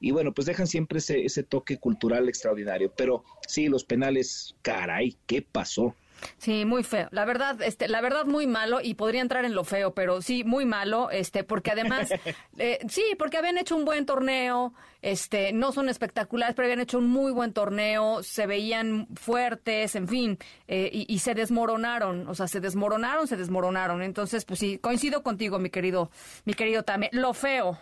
y 0.00 0.10
bueno, 0.12 0.32
pues 0.32 0.46
dejan 0.46 0.68
siempre 0.68 1.00
ese, 1.00 1.22
ese 1.26 1.42
toque 1.42 1.76
cultural 1.76 2.30
extraordinario, 2.30 2.94
pero 2.96 3.24
sí, 3.46 3.68
los 3.68 3.84
penales, 3.84 4.56
caray, 4.62 5.18
¿qué 5.26 5.42
pasó? 5.42 5.94
Sí, 6.38 6.64
muy 6.64 6.82
feo. 6.82 7.08
La 7.10 7.24
verdad, 7.24 7.60
este, 7.62 7.88
la 7.88 8.00
verdad 8.00 8.24
muy 8.24 8.46
malo 8.46 8.80
y 8.82 8.94
podría 8.94 9.20
entrar 9.20 9.44
en 9.44 9.54
lo 9.54 9.64
feo, 9.64 9.94
pero 9.94 10.22
sí 10.22 10.44
muy 10.44 10.64
malo, 10.64 11.10
este, 11.10 11.44
porque 11.44 11.70
además, 11.70 12.10
eh, 12.58 12.78
sí, 12.88 13.02
porque 13.18 13.38
habían 13.38 13.58
hecho 13.58 13.76
un 13.76 13.84
buen 13.84 14.06
torneo, 14.06 14.74
este, 15.02 15.52
no 15.52 15.72
son 15.72 15.88
espectaculares, 15.88 16.54
pero 16.54 16.66
habían 16.66 16.80
hecho 16.80 16.98
un 16.98 17.08
muy 17.08 17.32
buen 17.32 17.52
torneo, 17.52 18.22
se 18.22 18.46
veían 18.46 19.08
fuertes, 19.14 19.94
en 19.96 20.08
fin, 20.08 20.38
eh, 20.68 20.90
y, 20.92 21.18
se 21.18 21.34
desmoronaron, 21.34 22.28
o 22.28 22.34
sea, 22.34 22.48
se 22.48 22.60
desmoronaron, 22.60 23.26
se 23.26 23.36
desmoronaron. 23.36 24.02
Entonces, 24.02 24.44
pues 24.44 24.60
sí, 24.60 24.78
coincido 24.78 25.22
contigo, 25.22 25.58
mi 25.58 25.70
querido, 25.70 26.10
mi 26.44 26.54
querido 26.54 26.82
también. 26.82 27.10
Lo 27.12 27.34
feo. 27.34 27.78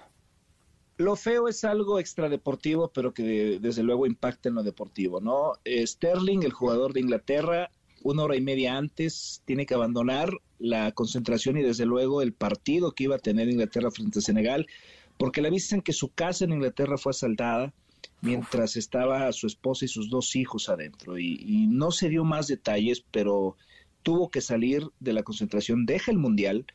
Lo 0.96 1.16
feo 1.16 1.48
es 1.48 1.64
algo 1.64 1.98
extradeportivo, 1.98 2.88
pero 2.88 3.14
que 3.14 3.58
desde 3.58 3.82
luego 3.82 4.06
impacta 4.06 4.50
en 4.50 4.56
lo 4.56 4.62
deportivo, 4.62 5.20
¿no? 5.20 5.54
Eh, 5.64 5.86
Sterling, 5.86 6.42
el 6.42 6.52
jugador 6.52 6.92
de 6.92 7.00
Inglaterra, 7.00 7.70
una 8.02 8.24
hora 8.24 8.36
y 8.36 8.40
media 8.40 8.76
antes 8.76 9.42
tiene 9.44 9.66
que 9.66 9.74
abandonar 9.74 10.30
la 10.58 10.92
concentración 10.92 11.56
y 11.56 11.62
desde 11.62 11.86
luego 11.86 12.22
el 12.22 12.32
partido 12.32 12.92
que 12.92 13.04
iba 13.04 13.16
a 13.16 13.20
tener 13.20 13.48
Inglaterra 13.48 13.90
frente 13.90 14.18
a 14.18 14.22
Senegal, 14.22 14.66
porque 15.16 15.40
le 15.42 15.48
avisan 15.48 15.82
que 15.82 15.92
su 15.92 16.08
casa 16.12 16.44
en 16.44 16.52
Inglaterra 16.52 16.98
fue 16.98 17.10
asaltada 17.10 17.72
mientras 18.22 18.76
estaba 18.76 19.32
su 19.32 19.46
esposa 19.46 19.84
y 19.84 19.88
sus 19.88 20.10
dos 20.10 20.36
hijos 20.36 20.68
adentro. 20.68 21.18
Y, 21.18 21.66
no 21.68 21.90
se 21.90 22.08
dio 22.08 22.24
más 22.24 22.46
detalles, 22.48 23.04
pero 23.10 23.56
tuvo 24.02 24.30
que 24.30 24.40
salir 24.40 24.86
de 24.98 25.12
la 25.12 25.22
concentración, 25.22 25.86
deja 25.86 26.10
el 26.10 26.18
Mundial. 26.18 26.66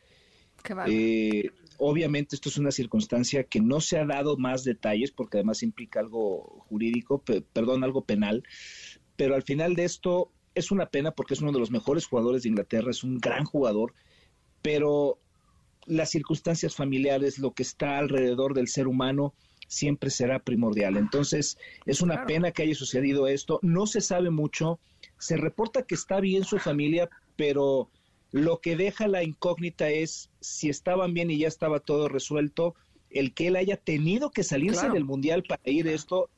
Eh, 0.87 1.49
obviamente 1.77 2.35
esto 2.35 2.49
es 2.49 2.57
una 2.57 2.71
circunstancia 2.71 3.43
que 3.43 3.61
no 3.61 3.81
se 3.81 3.99
ha 3.99 4.05
dado 4.05 4.37
más 4.37 4.63
detalles 4.63 5.11
porque 5.11 5.37
además 5.37 5.61
implica 5.61 5.99
algo 5.99 6.65
jurídico, 6.69 7.23
perdón, 7.53 7.83
algo 7.83 8.03
penal, 8.03 8.43
pero 9.15 9.35
al 9.35 9.43
final 9.43 9.75
de 9.75 9.85
esto 9.85 10.31
es 10.55 10.71
una 10.71 10.87
pena 10.87 11.11
porque 11.11 11.33
es 11.33 11.41
uno 11.41 11.51
de 11.51 11.59
los 11.59 11.71
mejores 11.71 12.07
jugadores 12.07 12.43
de 12.43 12.49
Inglaterra, 12.49 12.89
es 12.89 13.03
un 13.03 13.19
gran 13.19 13.45
jugador, 13.45 13.93
pero 14.61 15.19
las 15.85 16.09
circunstancias 16.09 16.75
familiares, 16.75 17.37
lo 17.37 17.53
que 17.53 17.63
está 17.63 17.99
alrededor 17.99 18.53
del 18.53 18.67
ser 18.67 18.87
humano, 18.87 19.33
siempre 19.67 20.09
será 20.09 20.39
primordial. 20.39 20.97
Entonces, 20.97 21.57
es 21.85 22.01
una 22.01 22.25
pena 22.25 22.51
que 22.51 22.63
haya 22.63 22.75
sucedido 22.75 23.27
esto. 23.27 23.59
No 23.61 23.85
se 23.87 24.01
sabe 24.01 24.29
mucho. 24.29 24.79
Se 25.19 25.37
reporta 25.37 25.83
que 25.83 25.95
está 25.95 26.19
bien 26.19 26.43
su 26.43 26.57
familia, 26.57 27.09
pero 27.35 27.89
lo 28.31 28.59
que 28.59 28.75
deja 28.75 29.07
la 29.07 29.23
incógnita 29.23 29.89
es 29.89 30.29
si 30.39 30.69
estaban 30.69 31.13
bien 31.13 31.31
y 31.31 31.39
ya 31.39 31.47
estaba 31.47 31.79
todo 31.79 32.09
resuelto. 32.09 32.75
El 33.09 33.33
que 33.33 33.47
él 33.47 33.55
haya 33.55 33.77
tenido 33.77 34.31
que 34.31 34.43
salirse 34.43 34.89
del 34.89 35.05
mundial 35.05 35.43
para 35.43 35.61
ir 35.65 35.87
esto 35.87 36.29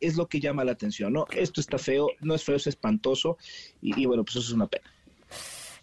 es 0.00 0.16
lo 0.16 0.28
que 0.28 0.40
llama 0.40 0.64
la 0.64 0.72
atención, 0.72 1.12
¿no? 1.12 1.26
Esto 1.32 1.60
está 1.60 1.78
feo, 1.78 2.08
no 2.20 2.34
es 2.34 2.44
feo, 2.44 2.56
es 2.56 2.66
espantoso 2.66 3.36
y, 3.80 4.06
bueno, 4.06 4.24
pues 4.24 4.36
eso 4.36 4.48
es 4.48 4.52
una 4.52 4.66
pena. 4.66 4.90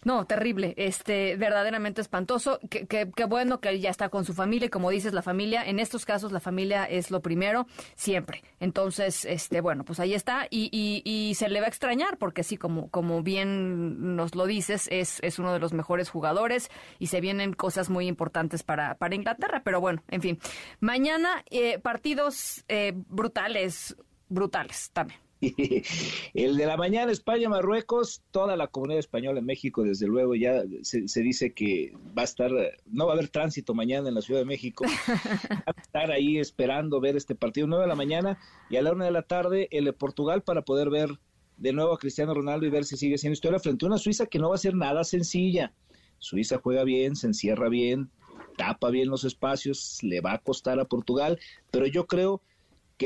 No, 0.04 0.26
terrible, 0.26 0.74
este, 0.76 1.36
verdaderamente 1.36 2.00
espantoso. 2.00 2.60
Qué, 2.70 3.06
bueno 3.28 3.60
que 3.60 3.80
ya 3.80 3.90
está 3.90 4.08
con 4.08 4.24
su 4.24 4.32
familia 4.32 4.66
y 4.66 4.70
como 4.70 4.90
dices, 4.90 5.12
la 5.12 5.22
familia, 5.22 5.64
en 5.64 5.80
estos 5.80 6.04
casos 6.04 6.30
la 6.30 6.40
familia 6.40 6.84
es 6.84 7.10
lo 7.10 7.20
primero, 7.20 7.66
siempre. 7.96 8.42
Entonces, 8.60 9.24
este, 9.24 9.60
bueno, 9.60 9.84
pues 9.84 9.98
ahí 9.98 10.14
está 10.14 10.46
y, 10.50 10.70
y, 11.04 11.34
se 11.34 11.48
le 11.48 11.60
va 11.60 11.66
a 11.66 11.68
extrañar 11.68 12.16
porque 12.16 12.44
sí, 12.44 12.56
como, 12.56 12.88
como 12.90 13.22
bien 13.22 14.16
nos 14.16 14.34
lo 14.34 14.46
dices, 14.46 14.88
es, 14.90 15.18
es 15.22 15.38
uno 15.38 15.52
de 15.52 15.58
los 15.58 15.72
mejores 15.72 16.10
jugadores 16.10 16.70
y 16.98 17.08
se 17.08 17.20
vienen 17.20 17.52
cosas 17.52 17.90
muy 17.90 18.06
importantes 18.06 18.62
para, 18.62 18.94
para 18.96 19.14
Inglaterra. 19.14 19.62
Pero 19.64 19.80
bueno, 19.80 20.02
en 20.08 20.22
fin, 20.22 20.38
mañana 20.80 21.44
eh, 21.50 21.80
partidos 21.80 22.64
eh, 22.68 22.92
brutales 22.94 23.96
brutales 24.28 24.90
también. 24.92 25.20
El 26.34 26.56
de 26.56 26.66
la 26.66 26.76
mañana, 26.76 27.12
España-Marruecos, 27.12 28.22
toda 28.32 28.56
la 28.56 28.66
comunidad 28.66 28.98
española 28.98 29.38
en 29.38 29.46
México, 29.46 29.84
desde 29.84 30.06
luego, 30.06 30.34
ya 30.34 30.64
se, 30.82 31.22
dice 31.22 31.52
que 31.52 31.92
va 32.16 32.22
a 32.22 32.24
estar, 32.24 32.50
no 32.86 33.06
va 33.06 33.12
a 33.12 33.14
haber 33.14 33.28
tránsito 33.28 33.72
mañana 33.74 34.08
en 34.08 34.14
la 34.14 34.20
Ciudad 34.20 34.40
de 34.40 34.46
México. 34.46 34.84
Va 35.68 35.74
a 35.76 35.80
estar 35.80 36.10
ahí 36.10 36.38
esperando 36.38 37.00
ver 37.00 37.16
este 37.16 37.34
partido 37.34 37.66
9 37.66 37.84
de 37.84 37.88
la 37.88 37.94
mañana 37.94 38.38
y 38.68 38.76
a 38.76 38.82
la 38.82 38.92
una 38.92 39.04
de 39.04 39.10
la 39.12 39.22
tarde 39.22 39.68
el 39.70 39.84
de 39.84 39.92
Portugal 39.92 40.42
para 40.42 40.62
poder 40.62 40.90
ver 40.90 41.10
de 41.56 41.72
nuevo 41.72 41.92
a 41.92 41.98
Cristiano 41.98 42.34
Ronaldo 42.34 42.66
y 42.66 42.70
ver 42.70 42.84
si 42.84 42.96
sigue 42.96 43.18
siendo 43.18 43.34
historia 43.34 43.58
frente 43.58 43.84
a 43.84 43.88
una 43.88 43.98
Suiza 43.98 44.26
que 44.26 44.38
no 44.38 44.48
va 44.48 44.56
a 44.56 44.58
ser 44.58 44.74
nada 44.74 45.04
sencilla. 45.04 45.72
Suiza 46.18 46.58
juega 46.62 46.84
bien, 46.84 47.14
se 47.14 47.28
encierra 47.28 47.68
bien, 47.68 48.10
tapa 48.56 48.90
bien 48.90 49.08
los 49.08 49.24
espacios, 49.24 49.98
le 50.02 50.20
va 50.20 50.34
a 50.34 50.38
costar 50.38 50.80
a 50.80 50.84
Portugal, 50.84 51.38
pero 51.70 51.86
yo 51.86 52.06
creo 52.06 52.38
que 52.38 52.48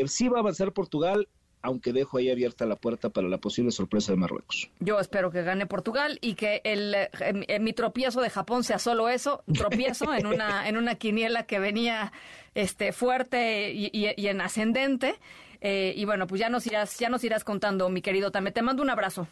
sí 0.07 0.29
va 0.29 0.39
a 0.39 0.41
avanzar 0.41 0.73
Portugal, 0.73 1.29
aunque 1.63 1.93
dejo 1.93 2.19
ahí 2.19 2.31
abierta 2.31 2.67
la 2.67 2.77
puerta 2.77 3.11
para 3.11 3.29
la 3.29 3.39
posible 3.39 3.71
sorpresa 3.71 4.13
de 4.13 4.19
Marruecos. 4.19 4.69
Yo 4.81 4.99
espero 4.99 5.31
que 5.31 5.43
gane 5.43 5.67
Portugal 5.67 6.19
y 6.21 6.35
que 6.35 6.61
el, 6.65 6.95
eh, 6.95 7.59
mi 7.61 7.73
tropiezo 7.73 8.21
de 8.21 8.31
Japón 8.31 8.65
sea 8.65 8.79
solo 8.79 9.09
eso, 9.09 9.45
tropiezo 9.55 10.13
en 10.13 10.27
una 10.27 10.69
en 10.69 10.77
una 10.77 10.97
quiniela 10.97 11.47
que 11.47 11.59
venía 11.59 12.13
este 12.55 12.93
fuerte 12.93 13.73
y, 13.73 14.27
en 14.27 14.41
ascendente. 14.41 15.15
Eh, 15.61 15.95
y 15.97 16.05
bueno, 16.05 16.27
pues 16.27 16.41
ya 16.41 16.49
nos 16.49 16.67
irás 16.67 16.99
ya 16.99 17.09
nos 17.09 17.23
irás 17.23 17.45
contando, 17.45 17.89
mi 17.89 18.03
querido 18.03 18.33
Tame. 18.33 18.51
Te 18.51 18.63
mando 18.63 18.83
un 18.83 18.91
abrazo. 18.91 19.29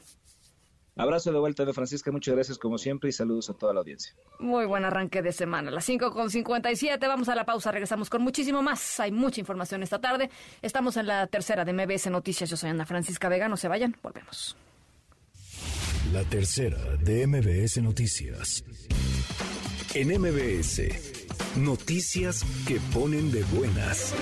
Abrazo 0.96 1.32
de 1.32 1.38
vuelta 1.38 1.64
de 1.64 1.72
Francisca, 1.72 2.10
muchas 2.10 2.34
gracias 2.34 2.58
como 2.58 2.76
siempre 2.76 3.10
y 3.10 3.12
saludos 3.12 3.48
a 3.50 3.54
toda 3.54 3.72
la 3.72 3.80
audiencia. 3.80 4.14
Muy 4.38 4.66
buen 4.66 4.84
arranque 4.84 5.22
de 5.22 5.32
semana, 5.32 5.70
las 5.70 5.84
5 5.84 6.12
con 6.12 6.30
57, 6.30 7.06
vamos 7.06 7.28
a 7.28 7.34
la 7.34 7.44
pausa, 7.44 7.70
regresamos 7.70 8.10
con 8.10 8.22
muchísimo 8.22 8.62
más, 8.62 9.00
hay 9.00 9.12
mucha 9.12 9.40
información 9.40 9.82
esta 9.82 10.00
tarde, 10.00 10.30
estamos 10.62 10.96
en 10.96 11.06
la 11.06 11.26
tercera 11.26 11.64
de 11.64 11.72
MBS 11.72 12.10
Noticias, 12.10 12.50
yo 12.50 12.56
soy 12.56 12.70
Ana 12.70 12.86
Francisca 12.86 13.28
Vega, 13.28 13.48
no 13.48 13.56
se 13.56 13.68
vayan, 13.68 13.96
volvemos. 14.02 14.56
La 16.12 16.24
tercera 16.24 16.78
de 16.96 17.26
MBS 17.26 17.80
Noticias. 17.82 18.64
En 19.94 20.08
MBS, 20.08 20.82
noticias 21.56 22.44
que 22.66 22.80
ponen 22.92 23.30
de 23.30 23.42
buenas. 23.44 24.14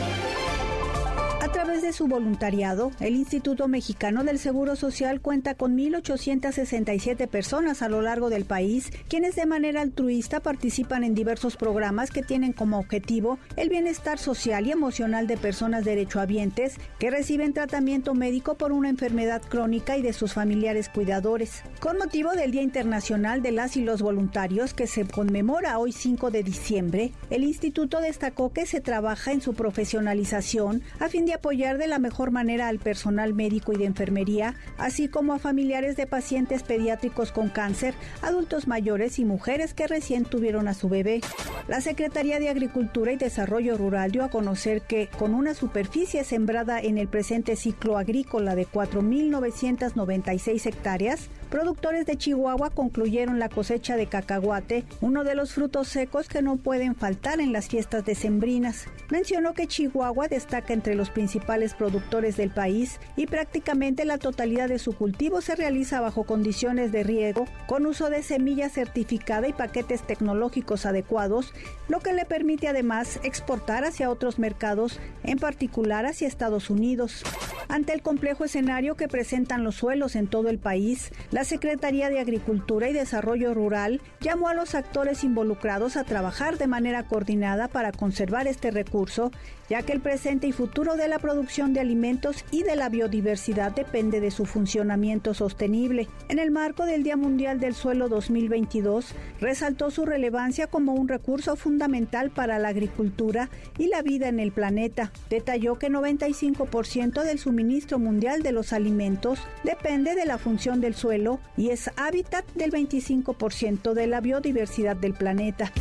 A 1.48 1.52
través 1.52 1.80
de 1.80 1.94
su 1.94 2.06
voluntariado, 2.06 2.90
el 3.00 3.16
Instituto 3.16 3.68
Mexicano 3.68 4.22
del 4.22 4.38
Seguro 4.38 4.76
Social 4.76 5.22
cuenta 5.22 5.54
con 5.54 5.78
1.867 5.78 7.26
personas 7.26 7.80
a 7.80 7.88
lo 7.88 8.02
largo 8.02 8.28
del 8.28 8.44
país, 8.44 8.92
quienes 9.08 9.34
de 9.34 9.46
manera 9.46 9.80
altruista 9.80 10.40
participan 10.40 11.04
en 11.04 11.14
diversos 11.14 11.56
programas 11.56 12.10
que 12.10 12.22
tienen 12.22 12.52
como 12.52 12.78
objetivo 12.78 13.38
el 13.56 13.70
bienestar 13.70 14.18
social 14.18 14.66
y 14.66 14.72
emocional 14.72 15.26
de 15.26 15.38
personas 15.38 15.86
derechohabientes 15.86 16.76
que 16.98 17.10
reciben 17.10 17.54
tratamiento 17.54 18.12
médico 18.12 18.56
por 18.56 18.70
una 18.70 18.90
enfermedad 18.90 19.40
crónica 19.40 19.96
y 19.96 20.02
de 20.02 20.12
sus 20.12 20.34
familiares 20.34 20.90
cuidadores. 20.90 21.62
Con 21.80 21.96
motivo 21.96 22.32
del 22.32 22.50
Día 22.50 22.62
Internacional 22.62 23.40
de 23.40 23.52
las 23.52 23.78
y 23.78 23.84
los 23.84 24.02
Voluntarios, 24.02 24.74
que 24.74 24.86
se 24.86 25.06
conmemora 25.06 25.78
hoy 25.78 25.92
5 25.92 26.30
de 26.30 26.42
diciembre, 26.42 27.12
el 27.30 27.42
instituto 27.42 28.02
destacó 28.02 28.52
que 28.52 28.66
se 28.66 28.82
trabaja 28.82 29.32
en 29.32 29.40
su 29.40 29.54
profesionalización 29.54 30.82
a 31.00 31.08
fin 31.08 31.24
de 31.24 31.37
apoyar 31.38 31.78
de 31.78 31.86
la 31.86 31.98
mejor 31.98 32.32
manera 32.32 32.68
al 32.68 32.78
personal 32.78 33.32
médico 33.32 33.72
y 33.72 33.76
de 33.76 33.84
enfermería, 33.84 34.54
así 34.76 35.08
como 35.08 35.32
a 35.32 35.38
familiares 35.38 35.96
de 35.96 36.06
pacientes 36.06 36.64
pediátricos 36.64 37.32
con 37.32 37.48
cáncer, 37.48 37.94
adultos 38.22 38.66
mayores 38.66 39.18
y 39.18 39.24
mujeres 39.24 39.72
que 39.72 39.86
recién 39.86 40.24
tuvieron 40.24 40.68
a 40.68 40.74
su 40.74 40.88
bebé. 40.88 41.20
La 41.68 41.80
Secretaría 41.80 42.40
de 42.40 42.48
Agricultura 42.48 43.12
y 43.12 43.16
Desarrollo 43.16 43.76
Rural 43.76 44.10
dio 44.10 44.24
a 44.24 44.30
conocer 44.30 44.82
que, 44.82 45.08
con 45.18 45.32
una 45.32 45.54
superficie 45.54 46.24
sembrada 46.24 46.80
en 46.80 46.98
el 46.98 47.08
presente 47.08 47.56
ciclo 47.56 47.98
agrícola 47.98 48.56
de 48.56 48.66
4.996 48.66 50.66
hectáreas, 50.66 51.28
productores 51.50 52.04
de 52.04 52.16
Chihuahua 52.16 52.70
concluyeron 52.70 53.38
la 53.38 53.48
cosecha 53.48 53.96
de 53.96 54.06
cacahuate, 54.06 54.84
uno 55.00 55.22
de 55.22 55.34
los 55.34 55.52
frutos 55.52 55.88
secos 55.88 56.28
que 56.28 56.42
no 56.42 56.56
pueden 56.56 56.96
faltar 56.96 57.40
en 57.40 57.52
las 57.52 57.68
fiestas 57.68 58.04
decembrinas. 58.04 58.86
Mencionó 59.10 59.54
que 59.54 59.66
Chihuahua 59.66 60.28
destaca 60.28 60.72
entre 60.72 60.94
los 60.94 61.10
principales 61.10 61.27
productores 61.76 62.36
del 62.36 62.50
país 62.50 63.00
y 63.16 63.26
prácticamente 63.26 64.04
la 64.04 64.18
totalidad 64.18 64.68
de 64.68 64.78
su 64.78 64.92
cultivo 64.92 65.40
se 65.40 65.56
realiza 65.56 66.00
bajo 66.00 66.24
condiciones 66.24 66.92
de 66.92 67.02
riego, 67.02 67.46
con 67.66 67.86
uso 67.86 68.10
de 68.10 68.22
semilla 68.22 68.68
certificada 68.68 69.48
y 69.48 69.52
paquetes 69.52 70.02
tecnológicos 70.02 70.86
adecuados, 70.86 71.52
lo 71.88 72.00
que 72.00 72.12
le 72.12 72.24
permite 72.24 72.68
además 72.68 73.20
exportar 73.22 73.84
hacia 73.84 74.10
otros 74.10 74.38
mercados, 74.38 75.00
en 75.22 75.38
particular 75.38 76.06
hacia 76.06 76.28
Estados 76.28 76.70
Unidos. 76.70 77.24
Ante 77.68 77.92
el 77.92 78.00
complejo 78.00 78.44
escenario 78.44 78.96
que 78.96 79.08
presentan 79.08 79.62
los 79.62 79.74
suelos 79.74 80.16
en 80.16 80.26
todo 80.26 80.48
el 80.48 80.58
país, 80.58 81.12
la 81.30 81.44
Secretaría 81.44 82.08
de 82.08 82.18
Agricultura 82.18 82.88
y 82.88 82.94
Desarrollo 82.94 83.52
Rural 83.52 84.00
llamó 84.20 84.48
a 84.48 84.54
los 84.54 84.74
actores 84.74 85.22
involucrados 85.22 85.96
a 85.96 86.04
trabajar 86.04 86.56
de 86.56 86.66
manera 86.66 87.02
coordinada 87.02 87.68
para 87.68 87.92
conservar 87.92 88.46
este 88.46 88.70
recurso, 88.70 89.30
ya 89.68 89.82
que 89.82 89.92
el 89.92 90.00
presente 90.00 90.46
y 90.46 90.52
futuro 90.52 90.96
de 90.96 91.08
la 91.08 91.18
producción 91.18 91.72
de 91.72 91.80
alimentos 91.80 92.44
y 92.50 92.62
de 92.62 92.76
la 92.76 92.88
biodiversidad 92.88 93.72
depende 93.72 94.20
de 94.20 94.30
su 94.30 94.46
funcionamiento 94.46 95.34
sostenible. 95.34 96.08
En 96.28 96.38
el 96.38 96.50
marco 96.50 96.86
del 96.86 97.02
Día 97.02 97.16
Mundial 97.16 97.60
del 97.60 97.74
Suelo 97.74 98.08
2022, 98.08 99.14
resaltó 99.40 99.90
su 99.90 100.06
relevancia 100.06 100.66
como 100.66 100.94
un 100.94 101.08
recurso 101.08 101.56
fundamental 101.56 102.30
para 102.30 102.58
la 102.58 102.68
agricultura 102.68 103.50
y 103.78 103.88
la 103.88 104.02
vida 104.02 104.28
en 104.28 104.40
el 104.40 104.52
planeta. 104.52 105.12
Detalló 105.30 105.78
que 105.78 105.90
95% 105.90 107.22
del 107.22 107.38
suministro 107.38 107.98
mundial 107.98 108.42
de 108.42 108.52
los 108.52 108.72
alimentos 108.72 109.40
depende 109.64 110.14
de 110.14 110.24
la 110.24 110.38
función 110.38 110.80
del 110.80 110.94
suelo 110.94 111.40
y 111.56 111.70
es 111.70 111.90
hábitat 111.96 112.44
del 112.54 112.70
25% 112.70 113.92
de 113.92 114.06
la 114.06 114.20
biodiversidad 114.20 114.96
del 114.96 115.14
planeta. 115.14 115.72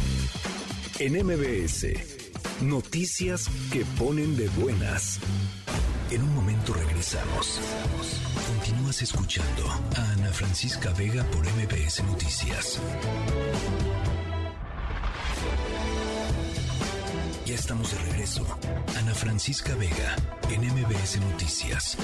En 0.99 1.13
MBS, 1.13 2.26
noticias 2.61 3.49
que 3.71 3.85
ponen 3.97 4.35
de 4.35 4.47
buenas. 4.49 5.19
En 6.09 6.23
un 6.23 6.35
momento 6.35 6.73
regresamos. 6.73 7.59
Continúas 8.47 9.01
escuchando 9.01 9.67
a 9.95 10.11
Ana 10.11 10.31
Francisca 10.31 10.91
Vega 10.93 11.23
por 11.25 11.45
MBS 11.45 12.03
Noticias. 12.03 12.79
Ya 17.45 17.55
estamos 17.55 17.91
de 17.91 17.97
regreso. 17.99 18.45
Ana 18.97 19.13
Francisca 19.13 19.75
Vega 19.75 20.15
en 20.49 20.61
MBS 20.61 21.19
Noticias. 21.19 21.97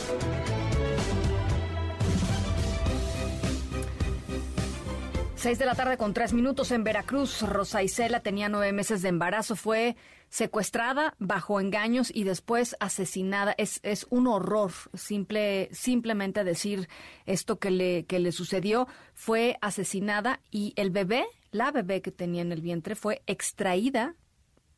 6 5.43 5.59
de 5.59 5.65
la 5.65 5.75
tarde 5.75 5.97
con 5.97 6.13
tres 6.13 6.31
minutos 6.31 6.71
en 6.71 6.85
Veracruz. 6.85 7.41
Rosa 7.41 7.83
Isela 7.83 8.21
tenía 8.21 8.47
nueve 8.47 8.71
meses 8.71 9.01
de 9.01 9.09
embarazo. 9.09 9.57
Fue 9.57 9.97
secuestrada 10.29 11.15
bajo 11.19 11.59
engaños 11.59 12.09
y 12.15 12.23
después 12.23 12.77
asesinada. 12.79 13.53
Es, 13.57 13.81
es 13.83 14.07
un 14.09 14.27
horror 14.27 14.71
simple, 14.93 15.67
simplemente 15.73 16.45
decir 16.45 16.87
esto 17.25 17.59
que 17.59 17.71
le, 17.71 18.05
que 18.05 18.19
le 18.19 18.31
sucedió. 18.31 18.87
Fue 19.15 19.57
asesinada 19.59 20.39
y 20.49 20.71
el 20.77 20.91
bebé, 20.91 21.25
la 21.51 21.71
bebé 21.71 22.01
que 22.01 22.11
tenía 22.11 22.41
en 22.41 22.53
el 22.53 22.61
vientre, 22.61 22.95
fue 22.95 23.21
extraída 23.27 24.15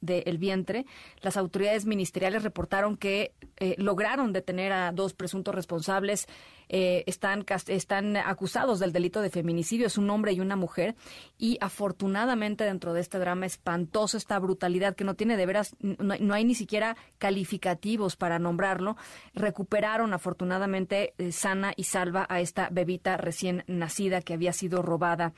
del 0.05 0.37
vientre, 0.37 0.85
las 1.21 1.37
autoridades 1.37 1.85
ministeriales 1.85 2.43
reportaron 2.43 2.97
que 2.97 3.33
eh, 3.57 3.75
lograron 3.77 4.33
detener 4.33 4.71
a 4.71 4.91
dos 4.91 5.13
presuntos 5.13 5.55
responsables. 5.55 6.27
Eh, 6.67 7.03
están, 7.05 7.45
están 7.67 8.17
acusados 8.17 8.79
del 8.79 8.91
delito 8.91 9.21
de 9.21 9.29
feminicidio, 9.29 9.87
es 9.87 9.97
un 9.97 10.09
hombre 10.09 10.33
y 10.33 10.39
una 10.39 10.55
mujer. 10.55 10.95
Y 11.37 11.57
afortunadamente 11.61 12.63
dentro 12.63 12.93
de 12.93 13.01
este 13.01 13.19
drama 13.19 13.45
espantoso, 13.45 14.17
esta 14.17 14.39
brutalidad 14.39 14.95
que 14.95 15.03
no 15.03 15.15
tiene 15.15 15.37
de 15.37 15.45
veras, 15.45 15.75
no, 15.79 16.33
hay 16.33 16.43
ni 16.43 16.55
siquiera 16.55 16.97
calificativos 17.17 18.15
para 18.15 18.39
nombrarlo, 18.39 18.97
recuperaron 19.33 20.13
afortunadamente 20.13 21.13
eh, 21.17 21.31
sana 21.31 21.73
y 21.75 21.83
salva 21.83 22.25
a 22.29 22.39
esta 22.39 22.69
bebita 22.71 23.17
recién 23.17 23.63
nacida 23.67 24.21
que 24.21 24.33
había 24.33 24.53
sido 24.53 24.81
robada 24.81 25.33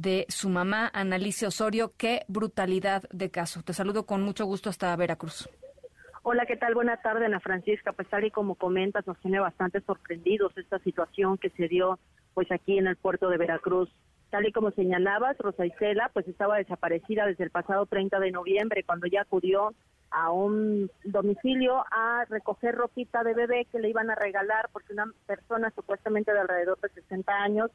de 0.00 0.24
su 0.28 0.48
mamá, 0.48 0.90
Analicia 0.94 1.48
Osorio. 1.48 1.92
Qué 1.96 2.22
brutalidad 2.28 3.02
de 3.12 3.30
caso. 3.30 3.62
Te 3.62 3.74
saludo 3.74 4.06
con 4.06 4.22
mucho 4.22 4.46
gusto 4.46 4.70
hasta 4.70 4.96
Veracruz. 4.96 5.48
Hola, 6.22 6.46
¿qué 6.46 6.56
tal? 6.56 6.74
Buena 6.74 6.96
tarde, 6.98 7.26
Ana 7.26 7.40
Francisca. 7.40 7.92
Pues 7.92 8.08
tal 8.08 8.24
y 8.24 8.30
como 8.30 8.54
comentas, 8.54 9.06
nos 9.06 9.18
tiene 9.20 9.40
bastante 9.40 9.80
sorprendidos 9.82 10.56
esta 10.56 10.78
situación 10.78 11.38
que 11.38 11.50
se 11.50 11.68
dio 11.68 11.98
pues 12.34 12.50
aquí 12.50 12.78
en 12.78 12.86
el 12.86 12.96
puerto 12.96 13.28
de 13.28 13.36
Veracruz. 13.36 13.90
Tal 14.30 14.46
y 14.46 14.52
como 14.52 14.70
señalabas, 14.70 15.36
Rosa 15.38 15.66
Isela 15.66 16.10
pues 16.12 16.26
estaba 16.28 16.56
desaparecida 16.56 17.26
desde 17.26 17.44
el 17.44 17.50
pasado 17.50 17.84
30 17.86 18.20
de 18.20 18.30
noviembre 18.30 18.84
cuando 18.84 19.06
ya 19.06 19.22
acudió 19.22 19.74
a 20.10 20.30
un 20.30 20.90
domicilio 21.04 21.84
a 21.90 22.24
recoger 22.28 22.74
ropita 22.74 23.22
de 23.22 23.34
bebé 23.34 23.66
que 23.70 23.78
le 23.78 23.90
iban 23.90 24.10
a 24.10 24.14
regalar 24.14 24.68
porque 24.72 24.92
una 24.92 25.06
persona 25.26 25.70
supuestamente 25.74 26.32
de 26.32 26.40
alrededor 26.40 26.80
de 26.80 26.88
60 26.90 27.32
años 27.32 27.70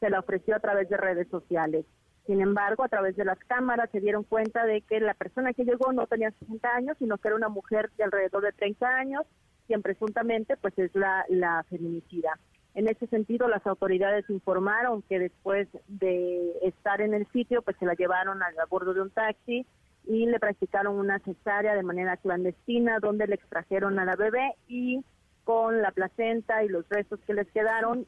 se 0.00 0.10
la 0.10 0.20
ofreció 0.20 0.56
a 0.56 0.60
través 0.60 0.88
de 0.88 0.96
redes 0.96 1.28
sociales. 1.28 1.86
Sin 2.26 2.40
embargo, 2.40 2.84
a 2.84 2.88
través 2.88 3.16
de 3.16 3.24
las 3.24 3.38
cámaras 3.40 3.90
se 3.90 4.00
dieron 4.00 4.24
cuenta 4.24 4.64
de 4.64 4.82
que 4.82 5.00
la 5.00 5.14
persona 5.14 5.52
que 5.52 5.64
llegó 5.64 5.92
no 5.92 6.06
tenía 6.06 6.30
60 6.30 6.68
años, 6.74 6.96
sino 6.98 7.18
que 7.18 7.28
era 7.28 7.36
una 7.36 7.48
mujer 7.48 7.90
de 7.96 8.04
alrededor 8.04 8.42
de 8.42 8.52
30 8.52 8.86
años, 8.86 9.22
quien 9.66 9.82
presuntamente 9.82 10.56
pues 10.56 10.78
es 10.78 10.94
la, 10.94 11.24
la 11.28 11.64
feminicida. 11.68 12.38
En 12.74 12.88
ese 12.88 13.06
sentido, 13.08 13.48
las 13.48 13.66
autoridades 13.66 14.28
informaron 14.30 15.02
que 15.02 15.18
después 15.18 15.68
de 15.88 16.52
estar 16.62 17.00
en 17.00 17.14
el 17.14 17.26
sitio, 17.32 17.62
pues 17.62 17.76
se 17.78 17.86
la 17.86 17.94
llevaron 17.94 18.42
a 18.42 18.46
bordo 18.68 18.94
de 18.94 19.02
un 19.02 19.10
taxi 19.10 19.66
y 20.06 20.26
le 20.26 20.38
practicaron 20.38 20.96
una 20.96 21.18
cesárea 21.18 21.74
de 21.74 21.82
manera 21.82 22.16
clandestina, 22.16 23.00
donde 23.00 23.26
le 23.26 23.34
extrajeron 23.34 23.98
a 23.98 24.04
la 24.04 24.16
bebé 24.16 24.54
y 24.68 25.04
con 25.50 25.82
la 25.82 25.90
placenta 25.90 26.62
y 26.62 26.68
los 26.68 26.88
restos 26.88 27.18
que 27.26 27.34
les 27.34 27.50
quedaron, 27.50 28.06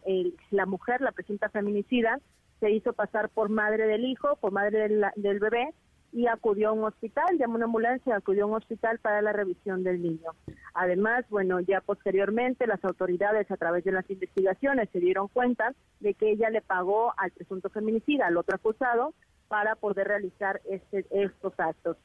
la 0.52 0.64
mujer, 0.64 1.00
la 1.00 1.10
presunta 1.10 1.48
feminicida, 1.48 2.20
se 2.60 2.70
hizo 2.70 2.92
pasar 2.92 3.30
por 3.30 3.48
madre 3.48 3.88
del 3.88 4.04
hijo, 4.04 4.36
por 4.36 4.52
madre 4.52 4.88
del, 5.16 5.40
bebé, 5.40 5.74
y 6.12 6.28
acudió 6.28 6.68
a 6.68 6.72
un 6.72 6.84
hospital, 6.84 7.36
llamó 7.40 7.56
una 7.56 7.64
ambulancia, 7.64 8.14
acudió 8.14 8.44
a 8.44 8.46
un 8.46 8.54
hospital 8.54 9.00
para 9.00 9.22
la 9.22 9.32
revisión 9.32 9.82
del 9.82 10.00
niño. 10.00 10.30
Además, 10.72 11.24
bueno, 11.30 11.58
ya 11.58 11.80
posteriormente 11.80 12.68
las 12.68 12.84
autoridades 12.84 13.50
a 13.50 13.56
través 13.56 13.82
de 13.82 13.90
las 13.90 14.08
investigaciones 14.08 14.88
se 14.92 15.00
dieron 15.00 15.26
cuenta 15.26 15.74
de 15.98 16.14
que 16.14 16.30
ella 16.30 16.48
le 16.48 16.62
pagó 16.62 17.12
al 17.16 17.32
presunto 17.32 17.70
feminicida, 17.70 18.28
al 18.28 18.36
otro 18.36 18.54
acusado, 18.54 19.14
para 19.48 19.74
poder 19.74 20.06
realizar 20.06 20.60
este, 20.70 21.06
estos 21.10 21.54
actos. 21.58 21.96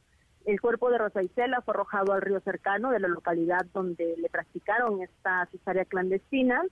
El 0.47 0.61
cuerpo 0.61 0.89
de 0.89 0.97
Rosa 0.97 1.21
Isela 1.21 1.59
fue 1.59 1.73
arrojado 1.73 2.13
al 2.13 2.21
río 2.21 2.39
cercano 2.39 2.91
de 2.91 3.01
la 3.01 3.09
localidad 3.09 3.65
donde 3.73 4.15
le 4.15 4.29
practicaron 4.29 5.01
esta 5.01 5.45
cesárea 5.51 5.83
clandestina 5.83 6.63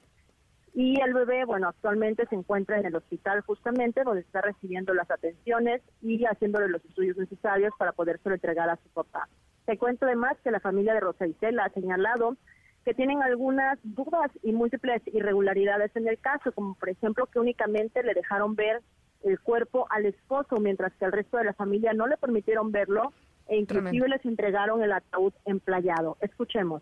y 0.74 1.02
el 1.02 1.14
bebé, 1.14 1.44
bueno, 1.44 1.68
actualmente 1.68 2.26
se 2.28 2.36
encuentra 2.36 2.80
en 2.80 2.86
el 2.86 2.96
hospital 2.96 3.42
justamente 3.42 4.06
donde 4.06 4.22
está 4.22 4.40
recibiendo 4.40 4.94
las 4.94 5.12
atenciones 5.12 5.82
y 6.02 6.24
haciéndole 6.24 6.70
los 6.70 6.86
estudios 6.86 7.18
necesarios 7.18 7.74
para 7.78 7.92
podérselo 7.92 8.36
entregar 8.36 8.70
a 8.70 8.78
su 8.78 8.88
papá. 8.92 9.28
Te 9.66 9.78
cuento 9.78 10.06
además 10.06 10.38
que 10.42 10.52
la 10.52 10.62
familia 10.62 10.94
de 10.94 11.02
Rosa 11.02 11.28
Isela 11.28 11.66
ha 11.66 11.70
señalado 11.72 12.38
que 12.86 12.94
tienen 12.94 13.22
algunas 13.24 13.78
dudas 13.84 14.32
y 14.42 14.54
múltiples 14.54 15.02
irregularidades 15.08 15.94
en 15.98 16.08
el 16.08 16.18
caso, 16.20 16.54
como 16.54 16.76
por 16.76 16.88
ejemplo 16.88 17.26
que 17.26 17.40
únicamente 17.40 18.04
le 18.04 18.14
dejaron 18.14 18.56
ver 18.56 18.82
el 19.26 19.38
cuerpo 19.42 19.86
al 19.90 20.06
esposo, 20.06 20.62
mientras 20.62 20.94
que 20.94 21.04
al 21.04 21.12
resto 21.12 21.36
de 21.36 21.44
la 21.44 21.54
familia 21.54 21.92
no 21.92 22.08
le 22.08 22.16
permitieron 22.16 22.72
verlo 22.72 23.12
e 23.48 23.58
inclusive 23.58 24.08
les 24.08 24.26
entregaron 24.26 24.82
el 24.82 24.92
ataúd 24.92 25.34
emplayado. 25.46 26.18
Escuchemos. 26.22 26.82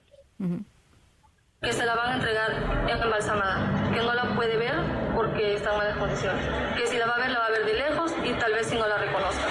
que 1.62 1.72
se 1.72 1.86
la 1.86 1.96
van 1.96 2.12
a 2.12 2.16
entregar 2.16 2.52
embalsamada, 2.90 3.90
que 3.94 4.02
no 4.02 4.14
la 4.14 4.36
puede 4.36 4.58
ver 4.58 4.76
porque 5.16 5.56
está 5.56 5.72
en 5.72 5.78
malas 5.78 5.98
condiciones, 5.98 6.46
que 6.76 6.88
si 6.88 6.98
la 6.98 7.06
va 7.06 7.16
a 7.16 7.20
ver 7.20 7.30
la 7.30 7.40
va 7.40 7.46
a 7.46 7.52
ver 7.52 7.66
de 7.66 7.74
lejos 7.74 8.14
y 8.26 8.34
tal 8.34 8.52
vez 8.52 8.68
si 8.68 8.78
no 8.78 8.86
la 8.86 8.98
reconozca. 8.98 9.48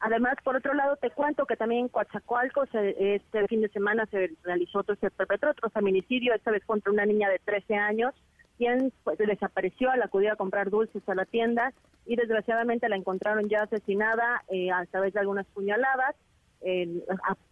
Además, 0.00 0.34
por 0.44 0.56
otro 0.56 0.74
lado, 0.74 0.96
te 0.96 1.10
cuento 1.10 1.46
que 1.46 1.56
también 1.56 1.82
en 1.82 1.88
Coatzacoalcos 1.88 2.68
este 2.74 3.46
fin 3.48 3.62
de 3.62 3.68
semana 3.70 4.06
se 4.06 4.30
realizó 4.44 4.80
otro, 4.80 4.94
se 4.96 5.10
perpetró 5.10 5.50
otro 5.50 5.70
feminicidio, 5.70 6.34
esta 6.34 6.50
vez 6.50 6.64
contra 6.64 6.92
una 6.92 7.06
niña 7.06 7.30
de 7.30 7.38
13 7.38 7.74
años, 7.76 8.14
quien 8.58 8.92
pues, 9.04 9.18
desapareció 9.18 9.90
al 9.90 10.02
acudir 10.02 10.30
a 10.30 10.36
comprar 10.36 10.70
dulces 10.70 11.02
a 11.08 11.14
la 11.14 11.24
tienda 11.24 11.72
y 12.04 12.16
desgraciadamente 12.16 12.88
la 12.88 12.96
encontraron 12.96 13.48
ya 13.48 13.62
asesinada 13.62 14.44
eh, 14.48 14.70
a 14.70 14.84
través 14.86 15.14
de 15.14 15.20
algunas 15.20 15.46
puñaladas 15.46 16.14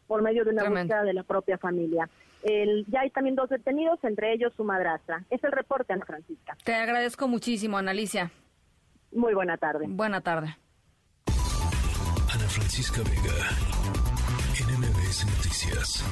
por 0.06 0.22
medio 0.22 0.44
de 0.44 0.50
una 0.50 0.68
búsqueda 0.68 1.04
de 1.04 1.12
la 1.12 1.22
propia 1.22 1.56
familia. 1.58 2.08
El, 2.42 2.84
ya 2.88 3.00
hay 3.00 3.10
también 3.10 3.36
dos 3.36 3.48
detenidos, 3.48 4.02
entre 4.02 4.32
ellos 4.32 4.52
su 4.56 4.64
madrastra. 4.64 5.24
Es 5.30 5.42
el 5.44 5.52
reporte, 5.52 5.92
Ana 5.92 6.04
Francisca. 6.04 6.56
Te 6.64 6.74
agradezco 6.74 7.26
muchísimo, 7.28 7.78
Analicia. 7.78 8.30
Muy 9.12 9.34
buena 9.34 9.56
tarde. 9.56 9.86
Buena 9.88 10.20
tarde. 10.20 10.56
Francisca 12.54 13.02
Vega, 13.02 13.34
NMBS 14.60 15.24
Noticias. 15.26 16.04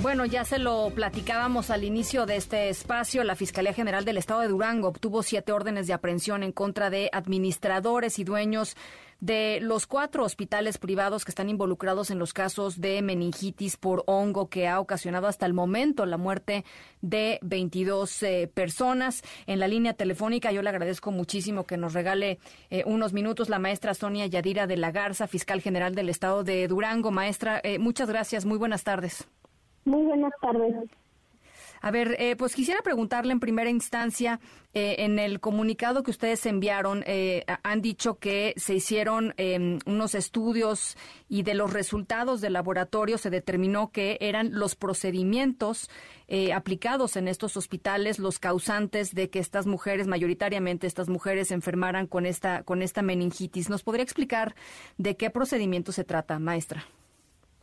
Bueno, 0.00 0.24
ya 0.24 0.44
se 0.44 0.60
lo 0.60 0.90
platicábamos 0.94 1.70
al 1.70 1.82
inicio 1.82 2.24
de 2.24 2.36
este 2.36 2.68
espacio. 2.68 3.24
La 3.24 3.34
Fiscalía 3.34 3.72
General 3.72 4.04
del 4.04 4.16
Estado 4.16 4.40
de 4.40 4.48
Durango 4.48 4.88
obtuvo 4.88 5.24
siete 5.24 5.50
órdenes 5.50 5.88
de 5.88 5.92
aprehensión 5.92 6.44
en 6.44 6.52
contra 6.52 6.88
de 6.88 7.10
administradores 7.12 8.20
y 8.20 8.24
dueños 8.24 8.76
de 9.18 9.58
los 9.60 9.88
cuatro 9.88 10.22
hospitales 10.22 10.78
privados 10.78 11.24
que 11.24 11.32
están 11.32 11.48
involucrados 11.48 12.12
en 12.12 12.20
los 12.20 12.32
casos 12.32 12.80
de 12.80 13.02
meningitis 13.02 13.76
por 13.76 14.04
hongo 14.06 14.48
que 14.48 14.68
ha 14.68 14.78
ocasionado 14.78 15.26
hasta 15.26 15.46
el 15.46 15.52
momento 15.52 16.06
la 16.06 16.16
muerte 16.16 16.64
de 17.02 17.40
22 17.42 18.22
eh, 18.22 18.50
personas. 18.54 19.22
En 19.48 19.58
la 19.58 19.66
línea 19.66 19.94
telefónica 19.94 20.52
yo 20.52 20.62
le 20.62 20.70
agradezco 20.70 21.10
muchísimo 21.10 21.66
que 21.66 21.76
nos 21.76 21.94
regale 21.94 22.38
eh, 22.70 22.84
unos 22.86 23.12
minutos 23.12 23.48
la 23.48 23.58
maestra 23.58 23.94
Sonia 23.94 24.26
Yadira 24.26 24.68
de 24.68 24.76
la 24.76 24.92
Garza, 24.92 25.26
fiscal 25.26 25.60
general 25.60 25.96
del 25.96 26.08
estado 26.08 26.44
de 26.44 26.68
Durango. 26.68 27.10
Maestra, 27.10 27.60
eh, 27.64 27.80
muchas 27.80 28.08
gracias. 28.08 28.44
Muy 28.44 28.58
buenas 28.58 28.84
tardes. 28.84 29.26
Muy 29.84 30.04
buenas 30.04 30.32
tardes. 30.40 30.90
A 31.80 31.90
ver, 31.90 32.16
eh, 32.18 32.36
pues 32.36 32.54
quisiera 32.54 32.82
preguntarle 32.82 33.32
en 33.32 33.40
primera 33.40 33.70
instancia, 33.70 34.40
eh, 34.74 34.96
en 34.98 35.18
el 35.18 35.40
comunicado 35.40 36.02
que 36.02 36.10
ustedes 36.10 36.44
enviaron, 36.46 37.04
eh, 37.06 37.44
han 37.62 37.82
dicho 37.82 38.18
que 38.18 38.54
se 38.56 38.74
hicieron 38.74 39.34
em, 39.36 39.78
unos 39.86 40.14
estudios 40.14 40.96
y 41.28 41.42
de 41.42 41.54
los 41.54 41.72
resultados 41.72 42.40
del 42.40 42.54
laboratorio 42.54 43.18
se 43.18 43.30
determinó 43.30 43.90
que 43.90 44.18
eran 44.20 44.50
los 44.52 44.74
procedimientos 44.74 45.90
aplicados 46.54 47.16
en 47.16 47.26
estos 47.26 47.56
hospitales 47.56 48.18
los 48.18 48.38
causantes 48.38 49.14
de 49.14 49.30
que 49.30 49.38
estas 49.38 49.66
mujeres, 49.66 50.06
mayoritariamente 50.06 50.86
estas 50.86 51.08
mujeres, 51.08 51.50
enfermaran 51.50 52.06
con 52.06 52.26
esta, 52.26 52.64
con 52.64 52.82
esta 52.82 53.00
meningitis. 53.00 53.70
¿Nos 53.70 53.82
podría 53.82 54.02
explicar 54.04 54.54
de 54.98 55.16
qué 55.16 55.30
procedimiento 55.30 55.90
se 55.90 56.04
trata, 56.04 56.38
maestra? 56.38 56.84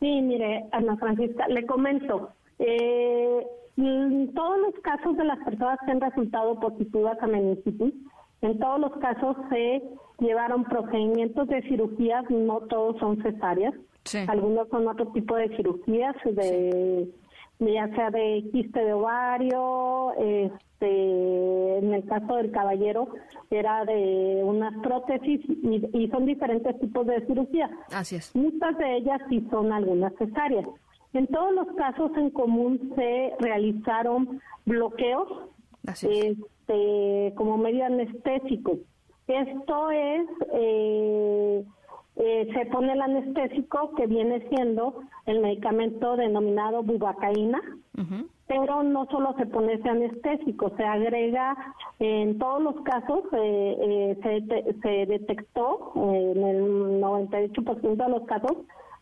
Sí, 0.00 0.20
mire, 0.20 0.66
Ana 0.72 0.96
Francisca, 0.96 1.48
le 1.48 1.64
comento. 1.66 2.30
Eh, 2.58 3.46
en 3.76 4.32
todos 4.34 4.58
los 4.58 4.74
casos 4.82 5.16
de 5.16 5.24
las 5.24 5.38
personas 5.44 5.78
que 5.84 5.92
han 5.92 6.00
resultado 6.00 6.58
positivas 6.60 7.18
a 7.20 7.26
meningitis, 7.26 7.94
en 8.42 8.58
todos 8.58 8.80
los 8.80 8.92
casos 8.98 9.36
se 9.50 9.82
llevaron 10.18 10.64
procedimientos 10.64 11.48
de 11.48 11.62
cirugías, 11.62 12.24
no 12.30 12.60
todos 12.62 12.98
son 12.98 13.22
cesáreas. 13.22 13.74
Algunos 14.28 14.68
son 14.68 14.86
otro 14.86 15.08
tipo 15.08 15.34
de 15.34 15.48
cirugías, 15.56 16.14
de 16.24 17.08
ya 17.58 17.88
sea 17.94 18.10
de 18.10 18.44
quiste 18.52 18.84
de 18.84 18.92
ovario, 18.92 20.12
este, 20.18 21.78
en 21.78 21.94
el 21.94 22.04
caso 22.04 22.36
del 22.36 22.50
caballero 22.50 23.08
era 23.50 23.84
de 23.84 24.42
unas 24.44 24.74
prótesis 24.82 25.40
y, 25.44 26.08
son 26.08 26.26
diferentes 26.26 26.78
tipos 26.80 27.06
de 27.06 27.24
cirugía. 27.26 27.70
Así 27.92 28.16
es. 28.16 28.34
Muchas 28.34 28.76
de 28.78 28.96
ellas 28.96 29.20
sí 29.28 29.46
son 29.50 29.72
algunas 29.72 30.12
cesáreas. 30.16 30.66
En 31.12 31.26
todos 31.28 31.52
los 31.52 31.66
casos 31.76 32.10
en 32.16 32.30
común 32.30 32.92
se 32.94 33.32
realizaron 33.38 34.40
bloqueos 34.66 35.28
este, 35.86 37.32
como 37.36 37.56
medio 37.56 37.86
anestésico. 37.86 38.78
Esto 39.26 39.90
es 39.90 40.26
eh, 40.52 41.64
eh, 42.18 42.48
se 42.54 42.66
pone 42.66 42.94
el 42.94 43.02
anestésico 43.02 43.94
que 43.94 44.06
viene 44.06 44.48
siendo 44.48 45.00
el 45.26 45.40
medicamento 45.40 46.16
denominado 46.16 46.82
bubacaína, 46.82 47.60
pero 48.46 48.82
no 48.82 49.06
solo 49.10 49.34
se 49.36 49.44
pone 49.44 49.74
ese 49.74 49.88
anestésico, 49.88 50.72
se 50.76 50.84
agrega 50.84 51.56
en 51.98 52.38
todos 52.38 52.62
los 52.62 52.80
casos, 52.82 53.24
eh, 53.32 54.16
eh, 54.22 54.76
se, 54.82 55.06
detectó 55.06 55.92
en 55.96 56.42
el 56.42 57.00
98% 57.02 57.96
de 57.96 58.08
los 58.08 58.22
casos 58.26 58.56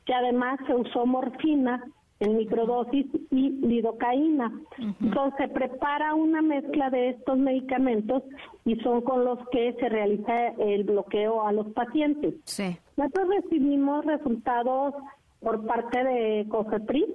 que 0.07 0.15
además 0.15 0.59
se 0.67 0.75
usó 0.75 1.07
morfina 1.07 1.85
en 2.19 2.37
microdosis 2.37 3.07
y 3.31 3.51
lidocaína. 3.51 4.53
Entonces 5.01 5.35
se 5.39 5.49
prepara 5.49 6.15
una 6.15 6.43
mezcla 6.43 6.91
de 6.91 7.11
estos 7.11 7.39
medicamentos 7.39 8.23
y 8.65 8.77
son 8.77 9.03
con 9.03 9.25
los 9.25 9.39
que 9.51 9.73
se 9.75 9.89
realiza 9.89 10.49
el 10.59 10.85
bloqueo 10.85 11.47
a 11.47 11.53
los 11.53 11.69
pacientes. 11.69 12.35
Sí. 12.45 12.77
Nosotros 12.97 13.29
recibimos 13.43 14.05
resultados 14.05 14.95
por 15.41 15.67
parte 15.67 16.03
de 16.03 16.47
COFEPRIS, 16.49 17.07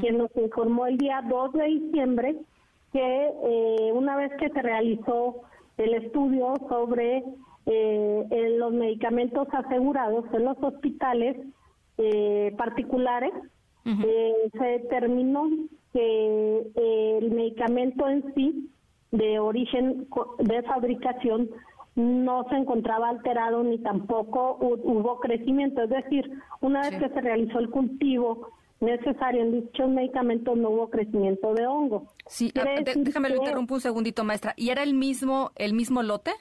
quien 0.00 0.18
nos 0.18 0.30
informó 0.36 0.86
el 0.86 0.98
día 0.98 1.22
2 1.28 1.52
de 1.54 1.64
diciembre 1.64 2.36
que 2.92 3.00
eh, 3.00 3.92
una 3.94 4.16
vez 4.16 4.30
que 4.38 4.50
se 4.50 4.62
realizó 4.62 5.42
el 5.78 5.94
estudio 5.94 6.54
sobre 6.68 7.24
eh, 7.66 8.56
los 8.58 8.72
medicamentos 8.72 9.48
asegurados 9.52 10.26
en 10.34 10.44
los 10.44 10.58
hospitales 10.62 11.36
eh, 11.98 12.54
particulares, 12.56 13.32
eh, 13.84 14.32
se 14.52 14.64
determinó 14.64 15.48
que 15.92 16.70
eh, 16.74 17.18
el 17.20 17.30
medicamento 17.32 18.08
en 18.08 18.34
sí, 18.34 18.70
de 19.10 19.38
origen 19.38 20.06
de 20.38 20.62
fabricación, 20.62 21.50
no 21.94 22.44
se 22.48 22.56
encontraba 22.56 23.10
alterado 23.10 23.62
ni 23.62 23.78
tampoco 23.78 24.56
hubo 24.60 25.20
crecimiento. 25.20 25.82
Es 25.82 25.90
decir, 25.90 26.30
una 26.60 26.80
vez 26.80 26.96
que 26.98 27.08
se 27.08 27.20
realizó 27.20 27.58
el 27.58 27.70
cultivo 27.70 28.48
necesario 28.80 29.42
en 29.42 29.52
dichos 29.52 29.88
medicamentos, 29.88 30.56
no 30.56 30.70
hubo 30.70 30.90
crecimiento 30.90 31.54
de 31.54 31.66
hongo. 31.66 32.08
Sí, 32.26 32.52
ah, 32.58 32.64
déjame 32.96 33.28
lo 33.30 33.36
interrumpo 33.36 33.74
un 33.74 33.80
segundito, 33.80 34.24
maestra. 34.24 34.54
¿Y 34.56 34.70
era 34.70 34.82
el 34.82 34.94
mismo, 34.94 35.52
el 35.56 35.74
mismo 35.74 36.02
lote? 36.02 36.32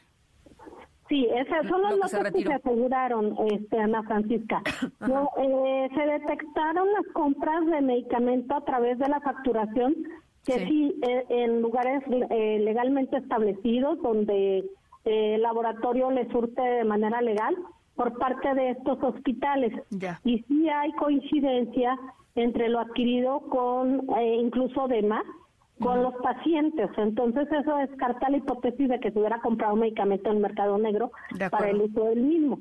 Sí, 1.07 1.27
esos 1.29 1.67
son 1.67 1.81
los 1.81 2.13
lotes 2.13 2.33
que 2.33 2.43
se 2.43 2.53
aseguraron, 2.53 3.35
este, 3.51 3.77
Ana 3.77 4.01
Francisca. 4.03 4.63
no, 5.01 5.29
eh, 5.37 5.89
se 5.93 6.01
detectaron 6.01 6.87
las 6.93 7.05
compras 7.13 7.65
de 7.65 7.81
medicamento 7.81 8.55
a 8.55 8.63
través 8.63 8.97
de 8.97 9.09
la 9.09 9.19
facturación, 9.19 9.93
que 10.45 10.65
sí, 10.65 10.95
eh, 11.01 11.25
en 11.29 11.61
lugares 11.61 12.01
eh, 12.07 12.59
legalmente 12.61 13.17
establecidos, 13.17 14.01
donde 14.01 14.63
el 15.05 15.41
laboratorio 15.41 16.11
le 16.11 16.29
surte 16.29 16.61
de 16.61 16.83
manera 16.83 17.21
legal 17.21 17.55
por 17.95 18.17
parte 18.17 18.53
de 18.53 18.71
estos 18.71 19.01
hospitales. 19.03 19.73
Y 20.23 20.39
sí 20.43 20.69
hay 20.69 20.91
coincidencia 20.93 21.97
entre 22.35 22.69
lo 22.69 22.79
adquirido 22.79 23.41
con 23.49 24.07
incluso 24.39 24.87
demás 24.87 25.23
con 25.79 26.03
los 26.03 26.13
pacientes. 26.15 26.89
Entonces 26.97 27.47
eso 27.51 27.75
descarta 27.77 28.29
la 28.29 28.37
hipótesis 28.37 28.87
de 28.87 28.99
que 28.99 29.11
se 29.11 29.19
hubiera 29.19 29.41
comprado 29.41 29.73
un 29.73 29.81
medicamento 29.81 30.29
en 30.29 30.37
el 30.37 30.41
mercado 30.41 30.77
negro 30.77 31.11
para 31.49 31.69
el 31.69 31.81
uso 31.81 32.05
del 32.05 32.21
mismo. 32.21 32.59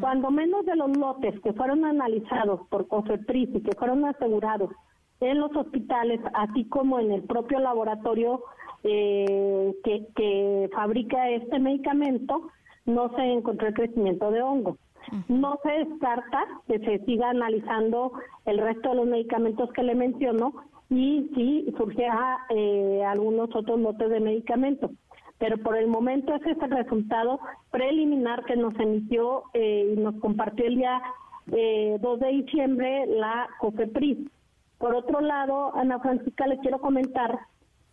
Cuando 0.00 0.30
menos 0.30 0.64
de 0.64 0.76
los 0.76 0.96
lotes 0.96 1.38
que 1.40 1.52
fueron 1.52 1.84
analizados 1.84 2.60
por 2.68 2.86
COFEPRIS 2.88 3.56
y 3.56 3.62
que 3.62 3.76
fueron 3.76 4.04
asegurados 4.04 4.70
en 5.20 5.38
los 5.38 5.54
hospitales, 5.54 6.20
así 6.34 6.64
como 6.64 6.98
en 6.98 7.12
el 7.12 7.22
propio 7.22 7.58
laboratorio 7.58 8.42
eh, 8.84 9.74
que, 9.84 10.06
que 10.16 10.70
fabrica 10.72 11.30
este 11.30 11.58
medicamento, 11.58 12.48
no 12.84 13.14
se 13.16 13.22
encontró 13.22 13.68
el 13.68 13.74
crecimiento 13.74 14.30
de 14.30 14.42
hongo. 14.42 14.76
No 15.28 15.58
se 15.62 15.70
descarta 15.84 16.44
que 16.66 16.78
se 16.78 17.04
siga 17.04 17.30
analizando 17.30 18.12
el 18.44 18.58
resto 18.58 18.90
de 18.90 18.94
los 18.96 19.06
medicamentos 19.06 19.70
que 19.72 19.82
le 19.82 19.94
menciono 19.94 20.52
y 20.90 21.30
sí 21.34 21.74
surgirá 21.76 22.38
eh, 22.50 23.02
algunos 23.04 23.54
otros 23.54 23.80
lotes 23.80 24.10
de 24.10 24.20
medicamentos. 24.20 24.90
Pero 25.38 25.58
por 25.58 25.76
el 25.76 25.88
momento 25.88 26.34
ese 26.34 26.52
es 26.52 26.62
el 26.62 26.70
resultado 26.70 27.40
preliminar 27.70 28.44
que 28.44 28.56
nos 28.56 28.78
emitió 28.78 29.44
eh, 29.54 29.94
y 29.96 30.00
nos 30.00 30.14
compartió 30.20 30.66
el 30.66 30.76
día 30.76 31.02
eh, 31.50 31.98
2 32.00 32.20
de 32.20 32.28
diciembre 32.28 33.06
la 33.06 33.48
COFEPRIS. 33.58 34.18
Por 34.78 34.94
otro 34.94 35.20
lado, 35.20 35.74
Ana 35.74 35.98
Francisca, 35.98 36.46
le 36.46 36.58
quiero 36.58 36.80
comentar 36.80 37.38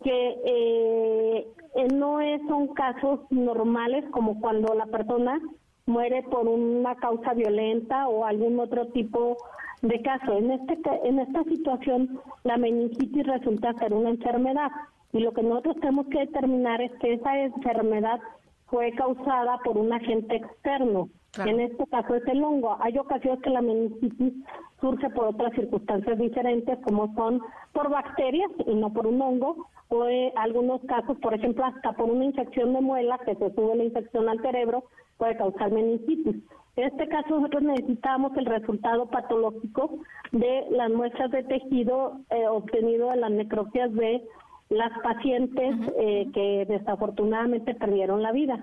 que 0.02 0.36
eh, 0.44 1.46
no 1.94 2.20
es, 2.20 2.40
son 2.48 2.68
casos 2.68 3.20
normales 3.30 4.04
como 4.10 4.40
cuando 4.40 4.74
la 4.74 4.86
persona 4.86 5.40
muere 5.86 6.22
por 6.22 6.48
una 6.48 6.94
causa 6.96 7.34
violenta 7.34 8.08
o 8.08 8.24
algún 8.24 8.58
otro 8.60 8.86
tipo 8.88 9.36
de 9.82 10.00
caso. 10.02 10.32
En, 10.38 10.50
este, 10.52 10.78
en 11.04 11.18
esta 11.18 11.44
situación, 11.44 12.20
la 12.44 12.56
meningitis 12.56 13.26
resulta 13.26 13.74
ser 13.74 13.92
una 13.92 14.10
enfermedad 14.10 14.70
y 15.12 15.20
lo 15.20 15.32
que 15.32 15.42
nosotros 15.42 15.76
tenemos 15.80 16.06
que 16.06 16.20
determinar 16.20 16.80
es 16.80 16.92
que 17.00 17.14
esa 17.14 17.38
enfermedad 17.38 18.20
fue 18.66 18.92
causada 18.92 19.58
por 19.64 19.76
un 19.76 19.92
agente 19.92 20.36
externo. 20.36 21.08
En 21.38 21.60
este 21.60 21.86
caso 21.86 22.14
es 22.16 22.26
el 22.26 22.42
hongo. 22.42 22.76
Hay 22.80 22.98
ocasiones 22.98 23.40
que 23.42 23.50
la 23.50 23.62
meningitis 23.62 24.32
surge 24.80 25.08
por 25.10 25.26
otras 25.26 25.52
circunstancias 25.54 26.18
diferentes, 26.18 26.78
como 26.80 27.14
son 27.14 27.40
por 27.72 27.88
bacterias 27.88 28.50
y 28.66 28.74
no 28.74 28.92
por 28.92 29.06
un 29.06 29.22
hongo, 29.22 29.68
o 29.88 30.06
en 30.06 30.36
algunos 30.36 30.80
casos, 30.86 31.18
por 31.18 31.34
ejemplo, 31.34 31.64
hasta 31.64 31.92
por 31.92 32.10
una 32.10 32.24
infección 32.24 32.72
de 32.72 32.80
muela, 32.80 33.18
que 33.24 33.36
se 33.36 33.54
sube 33.54 33.76
la 33.76 33.84
infección 33.84 34.28
al 34.28 34.40
cerebro, 34.40 34.84
puede 35.18 35.36
causar 35.36 35.70
meningitis. 35.70 36.36
En 36.76 36.84
este 36.84 37.08
caso 37.08 37.36
nosotros 37.36 37.62
necesitamos 37.62 38.36
el 38.36 38.46
resultado 38.46 39.06
patológico 39.06 39.98
de 40.32 40.66
las 40.70 40.90
muestras 40.90 41.30
de 41.30 41.42
tejido 41.42 42.20
eh, 42.30 42.46
obtenido 42.46 43.10
de 43.10 43.16
las 43.16 43.30
necropsias 43.30 43.92
de 43.94 44.22
las 44.70 44.92
pacientes 45.02 45.74
eh, 45.98 46.28
que 46.32 46.64
desafortunadamente 46.66 47.74
perdieron 47.74 48.22
la 48.22 48.32
vida. 48.32 48.60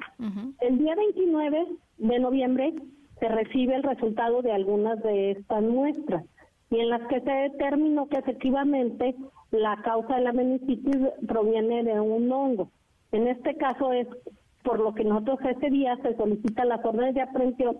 El 0.61 0.77
día 0.79 0.95
29 0.95 1.67
de 1.97 2.19
noviembre 2.19 2.73
se 3.19 3.27
recibe 3.27 3.75
el 3.75 3.83
resultado 3.83 4.41
de 4.41 4.53
algunas 4.53 5.01
de 5.03 5.31
estas 5.31 5.61
muestras 5.61 6.23
y 6.69 6.79
en 6.79 6.89
las 6.89 7.01
que 7.07 7.19
se 7.21 7.31
determinó 7.31 8.07
que 8.07 8.17
efectivamente 8.17 9.15
la 9.51 9.81
causa 9.83 10.15
de 10.15 10.21
la 10.21 10.33
meningitis 10.33 10.97
proviene 11.27 11.83
de 11.83 11.99
un 11.99 12.31
hongo. 12.31 12.71
En 13.11 13.27
este 13.27 13.55
caso 13.55 13.91
es 13.91 14.07
por 14.63 14.79
lo 14.79 14.93
que 14.93 15.03
nosotros 15.03 15.39
ese 15.49 15.69
día 15.69 15.97
se 16.03 16.15
solicita 16.15 16.65
las 16.65 16.83
órdenes 16.85 17.15
de 17.15 17.21
aprehensión 17.21 17.77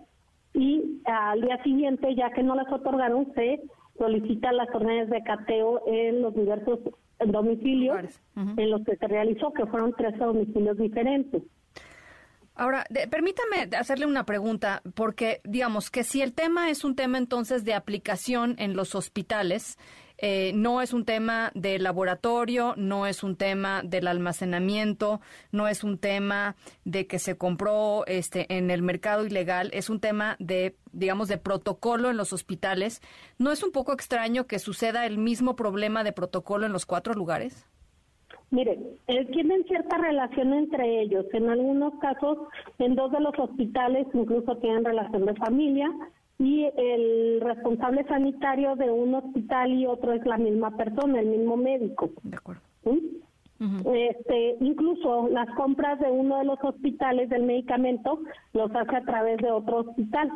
y 0.54 1.00
al 1.04 1.40
día 1.40 1.62
siguiente, 1.62 2.14
ya 2.14 2.30
que 2.30 2.42
no 2.42 2.54
las 2.54 2.70
otorgaron, 2.72 3.32
se 3.34 3.60
solicita 3.98 4.52
las 4.52 4.68
órdenes 4.74 5.10
de 5.10 5.22
cateo 5.22 5.82
en 5.86 6.22
los 6.22 6.34
diversos 6.34 6.80
domicilios 7.26 8.20
en 8.36 8.70
los 8.70 8.84
que 8.84 8.96
se 8.96 9.06
realizó, 9.08 9.52
que 9.52 9.66
fueron 9.66 9.92
tres 9.96 10.16
domicilios 10.18 10.78
diferentes. 10.78 11.42
Ahora, 12.54 12.84
permítame 13.10 13.76
hacerle 13.76 14.06
una 14.06 14.24
pregunta, 14.24 14.82
porque 14.94 15.40
digamos 15.44 15.90
que 15.90 16.02
si 16.02 16.22
el 16.22 16.32
tema 16.32 16.70
es 16.70 16.84
un 16.84 16.96
tema 16.96 17.18
entonces 17.18 17.64
de 17.64 17.74
aplicación 17.74 18.56
en 18.58 18.74
los 18.74 18.96
hospitales, 18.96 19.78
eh, 20.18 20.52
no 20.54 20.82
es 20.82 20.92
un 20.92 21.04
tema 21.04 21.52
de 21.54 21.78
laboratorio, 21.78 22.74
no 22.76 23.06
es 23.06 23.22
un 23.22 23.36
tema 23.36 23.82
del 23.84 24.08
almacenamiento, 24.08 25.20
no 25.52 25.68
es 25.68 25.84
un 25.84 25.98
tema 25.98 26.56
de 26.84 27.06
que 27.06 27.20
se 27.20 27.38
compró 27.38 28.04
este 28.06 28.46
en 28.56 28.70
el 28.70 28.82
mercado 28.82 29.24
ilegal, 29.24 29.70
es 29.72 29.88
un 29.88 30.00
tema 30.00 30.36
de 30.40 30.76
digamos 30.92 31.28
de 31.28 31.38
protocolo 31.38 32.10
en 32.10 32.16
los 32.16 32.32
hospitales. 32.32 33.00
¿No 33.38 33.52
es 33.52 33.62
un 33.62 33.70
poco 33.70 33.92
extraño 33.92 34.46
que 34.46 34.58
suceda 34.58 35.06
el 35.06 35.18
mismo 35.18 35.54
problema 35.54 36.02
de 36.02 36.12
protocolo 36.12 36.66
en 36.66 36.72
los 36.72 36.84
cuatro 36.84 37.14
lugares? 37.14 37.66
Mire, 38.50 38.78
eh, 39.08 39.26
tienen 39.26 39.64
cierta 39.64 39.98
relación 39.98 40.54
entre 40.54 41.02
ellos. 41.02 41.26
En 41.32 41.50
algunos 41.50 41.92
casos, 42.00 42.38
en 42.78 42.94
dos 42.94 43.12
de 43.12 43.20
los 43.20 43.38
hospitales 43.38 44.06
incluso 44.14 44.56
tienen 44.56 44.84
relación 44.84 45.26
de 45.26 45.34
familia 45.34 45.90
y 46.38 46.70
el 46.76 47.40
responsable 47.40 48.04
sanitario 48.04 48.76
de 48.76 48.90
un 48.90 49.14
hospital 49.14 49.72
y 49.72 49.86
otro 49.86 50.12
es 50.12 50.24
la 50.24 50.38
misma 50.38 50.76
persona, 50.76 51.20
el 51.20 51.26
mismo 51.26 51.56
médico. 51.56 52.10
De 52.22 52.36
acuerdo. 52.36 52.62
Este, 53.92 54.56
incluso 54.60 55.28
las 55.30 55.48
compras 55.56 55.98
de 55.98 56.08
uno 56.10 56.38
de 56.38 56.44
los 56.44 56.62
hospitales 56.62 57.28
del 57.28 57.42
medicamento 57.42 58.20
los 58.52 58.70
hace 58.74 58.96
a 58.96 59.04
través 59.04 59.38
de 59.38 59.50
otro 59.50 59.78
hospital. 59.78 60.30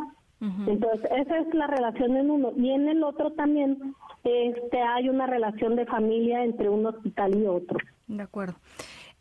Entonces, 0.67 1.09
esa 1.17 1.39
es 1.39 1.55
la 1.55 1.69
relación 1.69 2.17
en 2.17 2.29
uno. 2.29 2.51
Y 2.57 2.71
en 2.71 2.89
el 2.89 3.05
otro 3.05 3.31
también 3.31 3.95
este, 4.25 4.83
hay 4.83 5.09
una 5.09 5.29
relación 5.29 5.77
de 5.77 5.87
familia 5.87 6.43
entre 6.43 6.69
un 6.69 6.85
hospital 6.85 7.37
y 7.39 7.47
otro. 7.47 7.79
De 8.09 8.25
acuerdo. 8.25 8.55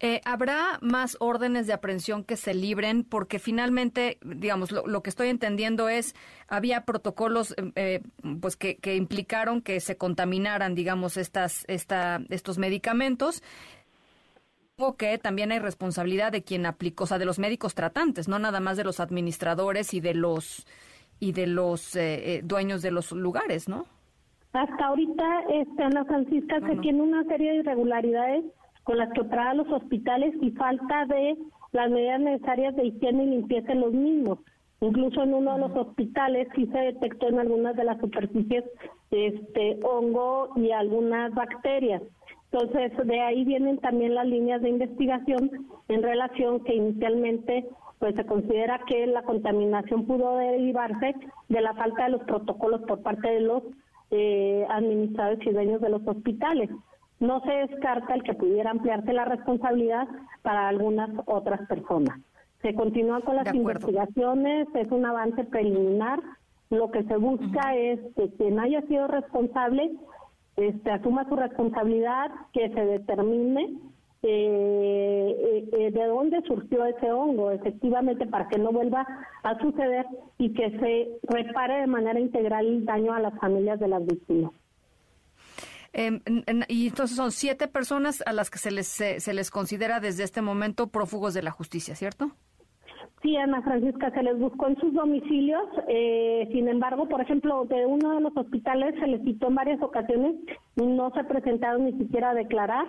Eh, 0.03 0.19
¿Habrá 0.25 0.79
más 0.81 1.15
órdenes 1.19 1.67
de 1.67 1.73
aprehensión 1.73 2.23
que 2.23 2.35
se 2.35 2.55
libren? 2.55 3.03
Porque 3.03 3.37
finalmente, 3.37 4.17
digamos, 4.25 4.71
lo, 4.71 5.03
que 5.03 5.11
estoy 5.11 5.27
entendiendo 5.27 5.89
es, 5.89 6.15
había 6.47 6.85
protocolos 6.85 7.51
eh, 7.51 7.71
eh, 7.75 8.01
pues 8.41 8.57
que, 8.57 8.95
implicaron 8.95 9.61
que 9.61 9.79
se 9.79 9.97
contaminaran, 9.97 10.73
digamos, 10.73 11.17
estas, 11.17 11.65
esta, 11.67 12.19
estos 12.29 12.57
medicamentos. 12.57 13.43
O 14.77 14.97
que 14.97 15.19
también 15.19 15.51
hay 15.51 15.59
responsabilidad 15.59 16.31
de 16.31 16.43
quien 16.43 16.65
aplicó, 16.65 17.03
o 17.03 17.07
sea, 17.07 17.19
de 17.19 17.25
los 17.25 17.37
médicos 17.37 17.75
tratantes, 17.75 18.27
no 18.27 18.39
nada 18.39 18.59
más 18.59 18.77
de 18.77 18.83
los 18.83 18.99
administradores 18.99 19.93
y 19.93 19.99
de 19.99 20.15
los 20.15 20.65
y 21.19 21.33
de 21.33 21.45
los 21.45 21.95
dueños 22.41 22.81
de 22.81 22.89
los 22.89 23.11
lugares, 23.11 23.69
¿no? 23.69 23.85
Hasta 24.53 24.85
ahorita, 24.85 25.41
este, 25.51 25.83
Ana 25.83 26.03
Francisca, 26.05 26.59
se 26.61 26.77
tiene 26.77 27.03
una 27.03 27.23
serie 27.25 27.51
de 27.51 27.57
irregularidades 27.57 28.43
con 28.83 28.97
las 28.97 29.11
que 29.13 29.21
operaban 29.21 29.57
los 29.57 29.71
hospitales 29.71 30.33
y 30.41 30.51
falta 30.51 31.05
de 31.05 31.37
las 31.71 31.89
medidas 31.89 32.19
necesarias 32.19 32.75
de 32.75 32.85
higiene 32.85 33.23
y 33.23 33.29
limpieza 33.29 33.71
en 33.71 33.81
los 33.81 33.93
mismos. 33.93 34.39
Incluso 34.81 35.21
en 35.21 35.33
uno 35.33 35.53
de 35.53 35.59
los 35.59 35.77
hospitales 35.77 36.47
sí 36.55 36.65
se 36.67 36.79
detectó 36.79 37.27
en 37.27 37.39
algunas 37.39 37.75
de 37.75 37.83
las 37.83 37.99
superficies 37.99 38.63
este 39.11 39.79
hongo 39.83 40.49
y 40.55 40.71
algunas 40.71 41.33
bacterias. 41.35 42.01
Entonces, 42.51 42.91
de 43.05 43.21
ahí 43.21 43.45
vienen 43.45 43.77
también 43.77 44.15
las 44.15 44.25
líneas 44.25 44.61
de 44.61 44.69
investigación 44.69 45.67
en 45.87 46.03
relación 46.03 46.63
que 46.63 46.75
inicialmente 46.75 47.67
pues 47.99 48.15
se 48.15 48.25
considera 48.25 48.81
que 48.87 49.05
la 49.05 49.21
contaminación 49.21 50.07
pudo 50.07 50.37
derivarse 50.37 51.13
de 51.49 51.61
la 51.61 51.75
falta 51.75 52.05
de 52.05 52.09
los 52.09 52.23
protocolos 52.23 52.81
por 52.81 53.03
parte 53.03 53.29
de 53.29 53.41
los 53.41 53.63
eh, 54.09 54.65
administradores 54.69 55.45
y 55.45 55.51
dueños 55.51 55.81
de 55.81 55.89
los 55.89 56.05
hospitales 56.07 56.69
no 57.21 57.39
se 57.41 57.51
descarta 57.51 58.15
el 58.15 58.23
que 58.23 58.33
pudiera 58.33 58.71
ampliarse 58.71 59.13
la 59.13 59.25
responsabilidad 59.25 60.07
para 60.41 60.67
algunas 60.67 61.09
otras 61.27 61.65
personas. 61.67 62.19
Se 62.61 62.73
continúa 62.73 63.21
con 63.21 63.37
las 63.37 63.53
investigaciones, 63.53 64.67
es 64.75 64.91
un 64.91 65.05
avance 65.05 65.43
preliminar. 65.45 66.19
Lo 66.69 66.91
que 66.91 67.03
se 67.03 67.15
busca 67.17 67.75
es 67.75 67.99
que 68.15 68.29
quien 68.37 68.59
haya 68.59 68.81
sido 68.83 69.07
responsable 69.07 69.91
este, 70.57 70.91
asuma 70.91 71.27
su 71.29 71.35
responsabilidad, 71.35 72.31
que 72.53 72.69
se 72.69 72.85
determine 72.85 73.77
eh, 74.23 75.35
eh, 75.39 75.69
eh, 75.71 75.91
de 75.91 76.05
dónde 76.05 76.41
surgió 76.43 76.85
ese 76.85 77.11
hongo, 77.11 77.51
efectivamente, 77.51 78.27
para 78.27 78.47
que 78.47 78.59
no 78.59 78.71
vuelva 78.71 79.07
a 79.43 79.57
suceder 79.59 80.05
y 80.37 80.53
que 80.53 80.69
se 80.79 81.19
repare 81.23 81.81
de 81.81 81.87
manera 81.87 82.19
integral 82.19 82.67
el 82.67 82.85
daño 82.85 83.13
a 83.13 83.19
las 83.19 83.37
familias 83.39 83.79
de 83.79 83.87
las 83.87 84.05
víctimas. 84.05 84.51
Em, 85.93 86.21
y 86.69 86.87
entonces 86.87 87.17
son 87.17 87.31
siete 87.31 87.67
personas 87.67 88.23
a 88.25 88.31
las 88.31 88.49
que 88.49 88.59
se 88.59 88.71
les, 88.71 88.87
se, 88.87 89.33
les 89.33 89.51
considera 89.51 89.99
desde 89.99 90.23
este 90.23 90.41
momento 90.41 90.87
prófugos 90.87 91.33
de 91.33 91.43
la 91.43 91.51
justicia, 91.51 91.95
¿cierto? 91.95 92.31
Sí, 93.21 93.35
Ana 93.35 93.61
Francisca, 93.61 94.09
se 94.11 94.23
les 94.23 94.39
buscó 94.39 94.67
en 94.67 94.77
sus 94.77 94.93
domicilios. 94.93 95.63
Eh, 95.87 96.47
sin 96.51 96.67
embargo, 96.67 97.07
por 97.07 97.21
ejemplo, 97.21 97.65
de 97.65 97.85
uno 97.85 98.15
de 98.15 98.21
los 98.21 98.35
hospitales 98.35 98.95
se 98.99 99.07
les 99.07 99.21
citó 99.23 99.47
en 99.49 99.55
varias 99.55 99.81
ocasiones 99.81 100.35
y 100.75 100.85
no 100.85 101.11
se 101.11 101.23
presentaron 101.25 101.85
ni 101.85 101.93
siquiera 101.99 102.31
a 102.31 102.35
declarar. 102.35 102.87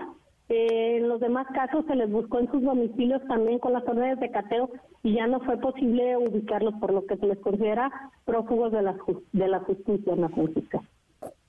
Eh, 0.49 0.99
en 0.99 1.09
los 1.09 1.21
demás 1.21 1.47
casos 1.55 1.85
se 1.87 1.97
les 1.97 2.11
buscó 2.11 2.39
en 2.39 2.51
sus 2.51 2.63
domicilios 2.63 3.23
también 3.27 3.59
con 3.59 3.73
las 3.73 3.87
órdenes 3.87 4.21
de 4.21 4.31
cateo 4.31 4.71
y 5.03 5.15
ya 5.15 5.27
no 5.27 5.41
fue 5.41 5.59
posible 5.59 6.17
ubicarlos, 6.17 6.75
por 6.75 6.93
lo 6.93 7.05
que 7.07 7.17
se 7.17 7.27
les 7.27 7.39
considera 7.39 7.91
prófugos 8.25 8.73
de 8.73 8.83
la, 8.83 8.97
de 9.33 9.49
la 9.49 9.61
justicia, 9.61 10.13
Ana 10.13 10.29
Francisca. 10.31 10.83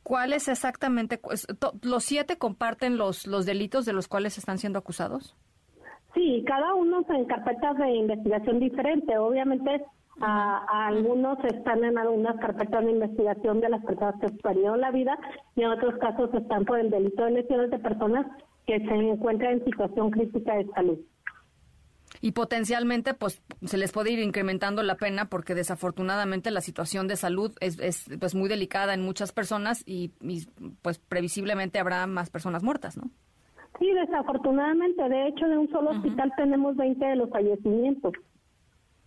¿Cuáles 0.04 0.50
exactamente? 0.50 1.20
¿Los 1.82 2.04
siete 2.04 2.38
comparten 2.38 2.98
los, 2.98 3.26
los 3.26 3.46
delitos 3.46 3.86
de 3.86 3.94
los 3.94 4.08
cuales 4.08 4.38
están 4.38 4.58
siendo 4.58 4.80
acusados? 4.80 5.36
Sí, 6.14 6.44
cada 6.46 6.74
uno 6.76 7.06
en 7.10 7.26
carpetas 7.26 7.78
de 7.78 7.90
investigación 7.92 8.60
diferente. 8.60 9.18
Obviamente, 9.18 9.84
a, 10.20 10.88
algunos 10.88 11.44
están 11.46 11.84
en 11.84 11.98
algunas 11.98 12.38
carpetas 12.40 12.84
de 12.86 12.92
investigación 12.92 13.62
de 13.62 13.70
las 13.70 13.84
personas 13.84 14.16
que 14.20 14.30
perdieron 14.44 14.82
la 14.82 14.92
vida 14.92 15.18
y 15.56 15.64
en 15.64 15.72
otros 15.72 15.96
casos 16.00 16.34
están 16.34 16.66
por 16.66 16.80
el 16.80 16.90
delito 16.90 17.24
de 17.24 17.32
lesiones 17.32 17.72
de 17.72 17.80
personas 17.80 18.28
que 18.68 18.80
se 18.80 18.94
encuentran 18.94 19.54
en 19.54 19.66
situación 19.66 20.12
crítica 20.12 20.56
de 20.56 20.68
salud 20.76 21.00
y 22.24 22.32
potencialmente 22.32 23.14
pues 23.14 23.42
se 23.66 23.78
les 23.78 23.92
puede 23.92 24.12
ir 24.12 24.20
incrementando 24.20 24.82
la 24.82 24.96
pena 24.96 25.26
porque 25.26 25.56
desafortunadamente 25.56 26.52
la 26.52 26.62
situación 26.62 27.06
de 27.10 27.18
salud 27.18 27.52
es, 27.60 27.78
es 27.80 28.06
pues 28.18 28.34
muy 28.34 28.48
delicada 28.48 28.94
en 28.94 29.02
muchas 29.02 29.34
personas 29.34 29.84
y, 29.86 30.14
pues 30.82 31.00
previsiblemente 31.00 31.80
habrá 31.80 32.08
más 32.08 32.30
personas 32.30 32.64
muertas, 32.64 32.96
¿no? 32.96 33.10
Sí, 33.78 33.92
desafortunadamente. 33.92 35.04
De 35.10 35.28
hecho, 35.28 35.48
en 35.48 35.58
un 35.58 35.70
solo 35.70 35.90
hospital 35.90 36.32
tenemos 36.38 36.78
20 36.78 37.06
de 37.06 37.16
los 37.18 37.30
fallecimientos. 37.30 38.14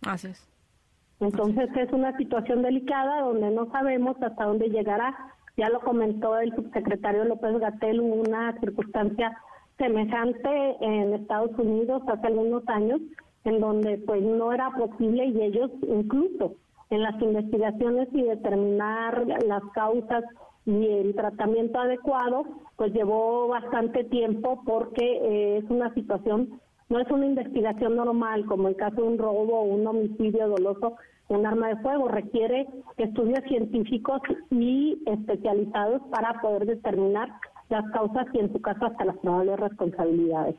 Así 0.05 0.27
es. 0.27 0.47
Entonces 1.19 1.69
es. 1.75 1.91
una 1.91 2.15
situación 2.17 2.61
delicada 2.61 3.21
donde 3.21 3.49
no 3.49 3.65
sabemos 3.71 4.15
hasta 4.21 4.43
dónde 4.45 4.69
llegará. 4.69 5.17
Ya 5.57 5.69
lo 5.69 5.79
comentó 5.79 6.37
el 6.37 6.53
subsecretario 6.53 7.23
López 7.23 7.57
Gatel, 7.57 7.99
una 7.99 8.55
circunstancia 8.59 9.35
semejante 9.77 10.77
en 10.81 11.13
Estados 11.13 11.51
Unidos 11.57 12.01
hace 12.07 12.27
algunos 12.27 12.67
años, 12.67 12.99
en 13.43 13.59
donde 13.59 13.97
pues 13.99 14.21
no 14.21 14.51
era 14.51 14.71
posible 14.71 15.25
y 15.25 15.41
ellos 15.41 15.71
incluso 15.87 16.55
en 16.89 17.01
las 17.01 17.21
investigaciones 17.21 18.07
y 18.13 18.23
determinar 18.23 19.25
las 19.45 19.63
causas 19.73 20.23
y 20.65 20.85
el 20.85 21.15
tratamiento 21.15 21.79
adecuado, 21.79 22.45
pues 22.75 22.93
llevó 22.93 23.47
bastante 23.47 24.03
tiempo 24.05 24.61
porque 24.65 25.03
eh, 25.03 25.57
es 25.57 25.69
una 25.69 25.93
situación, 25.93 26.59
no 26.89 26.99
es 26.99 27.09
una 27.09 27.25
investigación 27.25 27.95
normal 27.95 28.45
como 28.45 28.67
el 28.67 28.75
caso 28.75 28.97
de 28.97 29.07
un 29.07 29.17
robo 29.17 29.59
o 29.59 29.63
un 29.63 29.87
homicidio 29.87 30.49
doloso, 30.49 30.95
un 31.29 31.45
arma 31.45 31.69
de 31.69 31.77
fuego, 31.77 32.07
requiere 32.07 32.67
estudios 32.97 33.43
científicos 33.47 34.21
y 34.49 35.01
especializados 35.05 36.01
para 36.09 36.39
poder 36.41 36.65
determinar 36.65 37.29
las 37.69 37.89
causas 37.91 38.27
y 38.33 38.39
en 38.39 38.51
su 38.51 38.61
caso 38.61 38.85
hasta 38.85 39.05
las 39.05 39.17
probables 39.17 39.59
responsabilidades. 39.59 40.55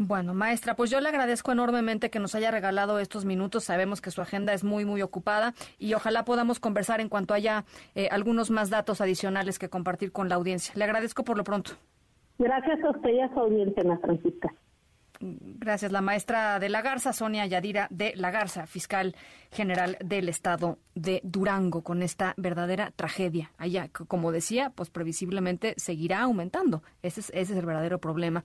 Bueno, 0.00 0.32
maestra, 0.32 0.76
pues 0.76 0.90
yo 0.90 1.00
le 1.00 1.08
agradezco 1.08 1.50
enormemente 1.50 2.08
que 2.08 2.20
nos 2.20 2.36
haya 2.36 2.52
regalado 2.52 3.00
estos 3.00 3.24
minutos. 3.24 3.64
Sabemos 3.64 4.00
que 4.00 4.12
su 4.12 4.20
agenda 4.20 4.52
es 4.52 4.62
muy, 4.62 4.84
muy 4.84 5.02
ocupada 5.02 5.54
y 5.76 5.94
ojalá 5.94 6.24
podamos 6.24 6.60
conversar 6.60 7.00
en 7.00 7.08
cuanto 7.08 7.34
haya 7.34 7.64
eh, 7.96 8.08
algunos 8.12 8.52
más 8.52 8.70
datos 8.70 9.00
adicionales 9.00 9.58
que 9.58 9.68
compartir 9.68 10.12
con 10.12 10.28
la 10.28 10.36
audiencia. 10.36 10.72
Le 10.76 10.84
agradezco 10.84 11.24
por 11.24 11.36
lo 11.36 11.42
pronto. 11.42 11.72
Gracias 12.38 12.80
a 12.84 12.90
usted 12.90 13.10
y 13.10 13.20
a 13.20 13.28
su 13.34 13.40
audiencia, 13.40 13.82
Ana 13.82 13.98
Francisca. 13.98 14.54
Gracias. 15.20 15.92
La 15.92 16.00
maestra 16.00 16.58
de 16.58 16.68
la 16.68 16.82
Garza, 16.82 17.12
Sonia 17.12 17.46
Yadira 17.46 17.88
de 17.90 18.12
la 18.16 18.30
Garza, 18.30 18.66
fiscal 18.66 19.16
general 19.50 19.96
del 20.04 20.28
estado 20.28 20.78
de 20.94 21.20
Durango, 21.24 21.82
con 21.82 22.02
esta 22.02 22.34
verdadera 22.36 22.92
tragedia. 22.94 23.52
Allá, 23.58 23.88
como 23.88 24.32
decía, 24.32 24.70
pues 24.70 24.90
previsiblemente 24.90 25.74
seguirá 25.76 26.20
aumentando. 26.20 26.82
Ese 27.02 27.20
es, 27.20 27.30
ese 27.30 27.52
es 27.52 27.58
el 27.58 27.66
verdadero 27.66 27.98
problema. 27.98 28.44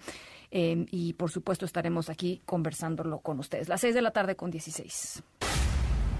Eh, 0.51 0.85
y 0.91 1.13
por 1.13 1.31
supuesto 1.31 1.65
estaremos 1.65 2.09
aquí 2.09 2.41
conversándolo 2.45 3.19
con 3.19 3.39
ustedes. 3.39 3.69
Las 3.69 3.81
seis 3.81 3.95
de 3.95 4.01
la 4.01 4.11
tarde 4.11 4.35
con 4.35 4.51
16. 4.51 5.23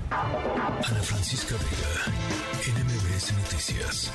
Ana 0.10 0.82
Francisca 1.02 1.56
Vega, 1.56 2.14
NMBS 2.84 3.34
Noticias. 3.34 4.12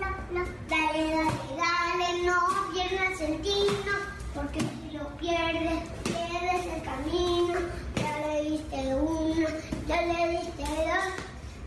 No, 0.00 0.44
dale, 0.68 1.10
dale, 1.10 1.30
dale, 1.56 2.22
no 2.24 2.38
pierdas 2.72 3.20
el 3.20 3.40
tino, 3.42 3.94
porque 4.34 4.60
si 4.60 4.96
lo 4.96 5.08
pierdes, 5.16 5.82
pierdes 6.04 6.66
el 6.74 6.82
camino. 6.82 7.54
Ya 7.96 8.26
le 8.26 8.42
diste 8.42 8.94
uno, 8.94 9.48
ya 9.86 10.02
le 10.02 10.30
diste 10.30 10.62
dos, 10.62 11.06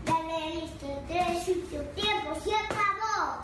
ya 0.06 0.18
le 0.28 0.60
diste 0.60 0.98
tres, 1.08 1.48
y 1.48 1.54
tu 1.54 2.00
tiempo 2.00 2.34
se 2.44 2.54
acabó. 2.54 3.40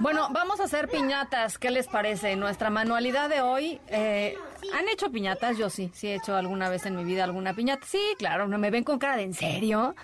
Bueno, 0.00 0.28
vamos 0.32 0.60
a 0.60 0.64
hacer 0.64 0.88
piñatas. 0.88 1.56
¿Qué 1.56 1.70
les 1.70 1.86
parece? 1.86 2.34
Nuestra 2.36 2.68
manualidad 2.68 3.30
de 3.30 3.40
hoy. 3.40 3.80
Eh, 3.88 4.36
¿Han 4.74 4.88
hecho 4.88 5.10
piñatas? 5.10 5.56
Yo 5.56 5.70
sí, 5.70 5.90
sí 5.94 6.08
he 6.08 6.16
hecho 6.16 6.34
alguna 6.34 6.68
vez 6.68 6.84
en 6.86 6.96
mi 6.96 7.04
vida 7.04 7.24
alguna 7.24 7.54
piñata. 7.54 7.86
Sí, 7.86 8.02
claro, 8.18 8.48
no 8.48 8.58
me 8.58 8.70
ven 8.70 8.82
con 8.84 8.98
cara 8.98 9.16
de 9.16 9.22
en 9.22 9.34
serio. 9.34 9.94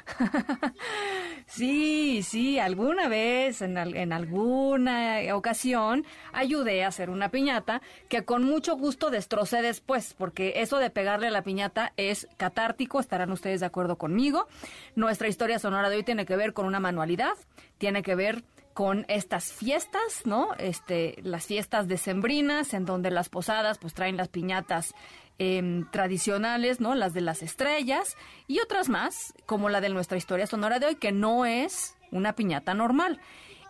Sí, 1.51 2.23
sí, 2.23 2.59
alguna 2.59 3.09
vez, 3.09 3.63
en, 3.63 3.77
en 3.77 4.13
alguna 4.13 5.19
ocasión, 5.35 6.05
ayudé 6.33 6.85
a 6.85 6.89
hacer 6.89 7.11
una 7.11 7.31
piñata 7.31 7.83
que 8.09 8.25
con 8.25 8.45
mucho 8.45 8.77
gusto 8.77 9.11
destrocé 9.11 9.63
después, 9.63 10.15
porque 10.17 10.55
eso 10.57 10.79
de 10.79 10.91
pegarle 10.91 11.27
a 11.27 11.31
la 11.31 11.43
piñata 11.43 11.93
es 11.97 12.29
catártico, 12.37 13.01
estarán 13.01 13.33
ustedes 13.33 13.61
de 13.61 13.67
acuerdo 13.67 13.97
conmigo. 13.97 14.47
Nuestra 14.95 15.29
historia 15.29 15.59
sonora 15.59 15.91
de 15.91 15.97
hoy 15.97 16.03
tiene 16.03 16.27
que 16.27 16.37
ver 16.37 16.53
con 16.53 16.67
una 16.67 16.81
manualidad, 16.81 17.35
tiene 17.79 18.03
que 18.03 18.15
ver 18.15 18.43
con 18.81 19.05
estas 19.09 19.53
fiestas, 19.53 20.25
¿no? 20.25 20.55
Este, 20.57 21.17
las 21.23 21.45
fiestas 21.45 21.87
decembrinas, 21.87 22.73
en 22.73 22.87
donde 22.87 23.11
las 23.11 23.29
posadas 23.29 23.77
pues 23.77 23.93
traen 23.93 24.17
las 24.17 24.29
piñatas 24.29 24.95
em, 25.37 25.87
tradicionales, 25.91 26.81
¿no? 26.81 26.95
Las 26.95 27.13
de 27.13 27.21
las 27.21 27.43
estrellas 27.43 28.17
y 28.47 28.59
otras 28.61 28.89
más, 28.89 29.35
como 29.45 29.69
la 29.69 29.83
de 29.83 29.91
nuestra 29.91 30.17
historia 30.17 30.47
sonora 30.47 30.79
de 30.79 30.87
hoy, 30.87 30.95
que 30.95 31.13
no 31.13 31.45
es 31.45 31.95
una 32.11 32.35
piñata 32.35 32.73
normal 32.73 33.21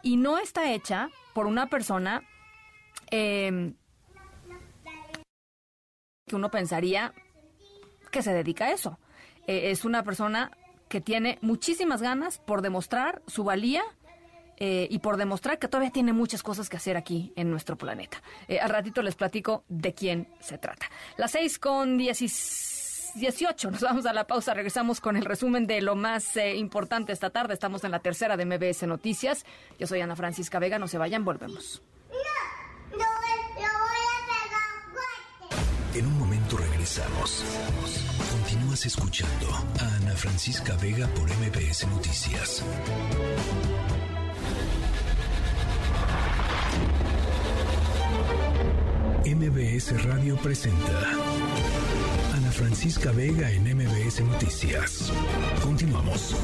y 0.04 0.16
no 0.16 0.38
está 0.38 0.70
hecha 0.70 1.08
por 1.34 1.48
una 1.48 1.66
persona 1.66 2.22
em, 3.10 3.74
que 6.28 6.36
uno 6.36 6.52
pensaría 6.52 7.14
que 8.12 8.22
se 8.22 8.32
dedica 8.32 8.66
a 8.66 8.70
eso. 8.70 9.00
Eh, 9.48 9.72
es 9.72 9.84
una 9.84 10.04
persona 10.04 10.52
que 10.88 11.00
tiene 11.00 11.40
muchísimas 11.40 12.00
ganas 12.00 12.38
por 12.38 12.62
demostrar 12.62 13.22
su 13.26 13.42
valía 13.42 13.82
eh, 14.62 14.86
y 14.90 14.98
por 14.98 15.16
demostrar 15.16 15.58
que 15.58 15.68
todavía 15.68 15.90
tiene 15.90 16.12
muchas 16.12 16.42
cosas 16.42 16.68
que 16.68 16.76
hacer 16.76 16.98
aquí 16.98 17.32
en 17.34 17.50
nuestro 17.50 17.76
planeta. 17.78 18.22
Eh, 18.46 18.60
al 18.60 18.68
ratito 18.68 19.00
les 19.00 19.14
platico 19.14 19.64
de 19.68 19.94
quién 19.94 20.28
se 20.38 20.58
trata. 20.58 20.86
Las 21.16 21.30
seis 21.30 21.58
con 21.58 21.96
18. 21.96 23.70
Nos 23.70 23.80
vamos 23.80 24.04
a 24.04 24.12
la 24.12 24.26
pausa. 24.26 24.52
Regresamos 24.52 25.00
con 25.00 25.16
el 25.16 25.24
resumen 25.24 25.66
de 25.66 25.80
lo 25.80 25.96
más 25.96 26.36
eh, 26.36 26.56
importante 26.56 27.12
esta 27.12 27.30
tarde. 27.30 27.54
Estamos 27.54 27.84
en 27.84 27.90
la 27.90 28.00
tercera 28.00 28.36
de 28.36 28.44
MBS 28.44 28.86
Noticias. 28.86 29.46
Yo 29.78 29.86
soy 29.86 30.02
Ana 30.02 30.14
Francisca 30.14 30.58
Vega. 30.58 30.78
No 30.78 30.88
se 30.88 30.98
vayan, 30.98 31.24
volvemos. 31.24 31.82
En 35.94 36.06
un 36.06 36.18
momento 36.18 36.58
regresamos. 36.58 37.44
Continúas 38.30 38.84
escuchando 38.86 39.46
a 39.80 39.96
Ana 39.96 40.14
Francisca 40.14 40.76
Vega 40.76 41.08
por 41.08 41.28
MBS 41.28 41.88
Noticias. 41.88 42.62
MBS 49.24 50.02
Radio 50.04 50.34
presenta 50.36 50.92
Ana 52.34 52.50
Francisca 52.50 53.12
Vega 53.12 53.50
en 53.50 53.64
MBS 53.64 54.22
Noticias. 54.22 55.12
Continuamos. 55.62 56.34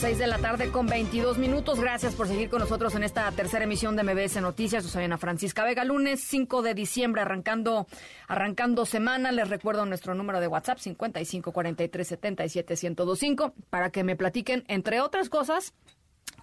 6 0.00 0.18
de 0.18 0.26
la 0.26 0.38
tarde 0.38 0.70
con 0.70 0.86
22 0.86 1.36
minutos. 1.36 1.78
Gracias 1.80 2.14
por 2.14 2.28
seguir 2.28 2.48
con 2.48 2.60
nosotros 2.60 2.94
en 2.94 3.02
esta 3.02 3.30
tercera 3.32 3.64
emisión 3.64 3.94
de 3.94 4.04
MBS 4.04 4.40
Noticias. 4.40 4.82
Yo 4.82 4.88
soy 4.88 5.04
Ana 5.04 5.18
Francisca 5.18 5.64
Vega. 5.64 5.84
Lunes 5.84 6.22
5 6.22 6.62
de 6.62 6.72
diciembre, 6.72 7.20
arrancando, 7.20 7.86
arrancando 8.26 8.86
semana. 8.86 9.32
Les 9.32 9.50
recuerdo 9.50 9.84
nuestro 9.84 10.14
número 10.14 10.40
de 10.40 10.46
WhatsApp, 10.46 10.78
55 10.78 11.52
43 11.52 12.08
77 12.08 12.74
1025, 12.80 13.52
para 13.68 13.90
que 13.90 14.02
me 14.02 14.16
platiquen, 14.16 14.64
entre 14.66 15.02
otras 15.02 15.28
cosas, 15.28 15.74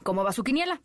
cómo 0.04 0.24
va 0.24 0.32
su 0.32 0.44
quiniela. 0.44 0.80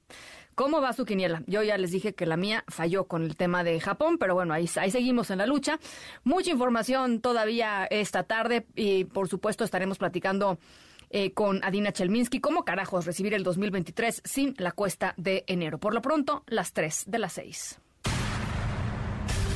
¿Cómo 0.54 0.80
va 0.80 0.92
su 0.92 1.04
quiniela? 1.04 1.42
Yo 1.46 1.62
ya 1.62 1.78
les 1.78 1.90
dije 1.90 2.14
que 2.14 2.26
la 2.26 2.36
mía 2.36 2.64
falló 2.68 3.04
con 3.06 3.24
el 3.24 3.36
tema 3.36 3.64
de 3.64 3.80
Japón, 3.80 4.18
pero 4.18 4.34
bueno, 4.34 4.52
ahí, 4.52 4.68
ahí 4.76 4.90
seguimos 4.90 5.30
en 5.30 5.38
la 5.38 5.46
lucha. 5.46 5.78
Mucha 6.24 6.50
información 6.50 7.20
todavía 7.20 7.86
esta 7.86 8.24
tarde 8.24 8.66
y 8.74 9.04
por 9.04 9.28
supuesto 9.28 9.64
estaremos 9.64 9.98
platicando 9.98 10.58
eh, 11.10 11.32
con 11.32 11.62
Adina 11.62 11.92
Chelminsky 11.92 12.40
cómo 12.40 12.64
carajos 12.64 13.04
recibir 13.04 13.34
el 13.34 13.44
2023 13.44 14.22
sin 14.24 14.54
la 14.58 14.72
cuesta 14.72 15.14
de 15.16 15.44
enero. 15.46 15.78
Por 15.78 15.94
lo 15.94 16.02
pronto, 16.02 16.42
las 16.46 16.72
3 16.72 17.04
de 17.06 17.18
las 17.18 17.34
6. 17.34 17.78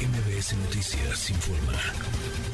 MBS 0.01 0.57
Noticias 0.57 1.31
informa. 1.31 2.46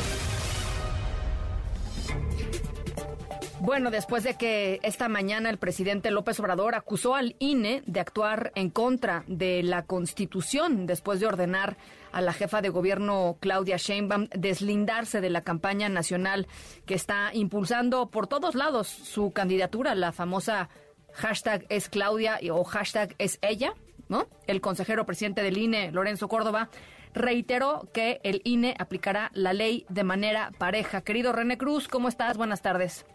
Bueno, 3.64 3.92
después 3.92 4.24
de 4.24 4.34
que 4.34 4.80
esta 4.82 5.08
mañana 5.08 5.48
el 5.48 5.56
presidente 5.56 6.10
López 6.10 6.40
Obrador 6.40 6.74
acusó 6.74 7.14
al 7.14 7.36
INE 7.38 7.84
de 7.86 8.00
actuar 8.00 8.50
en 8.56 8.70
contra 8.70 9.22
de 9.28 9.62
la 9.62 9.84
Constitución 9.84 10.84
después 10.84 11.20
de 11.20 11.26
ordenar 11.26 11.76
a 12.10 12.20
la 12.22 12.32
jefa 12.32 12.60
de 12.60 12.70
gobierno 12.70 13.36
Claudia 13.38 13.76
Sheinbaum 13.76 14.26
deslindarse 14.34 15.20
de 15.20 15.30
la 15.30 15.42
campaña 15.42 15.88
nacional 15.88 16.48
que 16.86 16.94
está 16.94 17.30
impulsando 17.34 18.10
por 18.10 18.26
todos 18.26 18.56
lados 18.56 18.88
su 18.88 19.30
candidatura, 19.30 19.94
la 19.94 20.10
famosa 20.10 20.68
hashtag 21.12 21.64
es 21.68 21.88
Claudia 21.88 22.40
o 22.50 22.64
hashtag 22.64 23.14
es 23.18 23.38
ella, 23.42 23.74
¿no? 24.08 24.26
El 24.48 24.60
consejero 24.60 25.06
presidente 25.06 25.44
del 25.44 25.56
INE, 25.56 25.92
Lorenzo 25.92 26.26
Córdoba, 26.26 26.68
reiteró 27.14 27.88
que 27.94 28.20
el 28.24 28.42
INE 28.42 28.74
aplicará 28.80 29.30
la 29.34 29.52
ley 29.52 29.86
de 29.88 30.02
manera 30.02 30.50
pareja. 30.58 31.02
Querido 31.02 31.32
René 31.32 31.58
Cruz, 31.58 31.86
¿cómo 31.86 32.08
estás? 32.08 32.36
Buenas 32.36 32.60
tardes. 32.60 33.06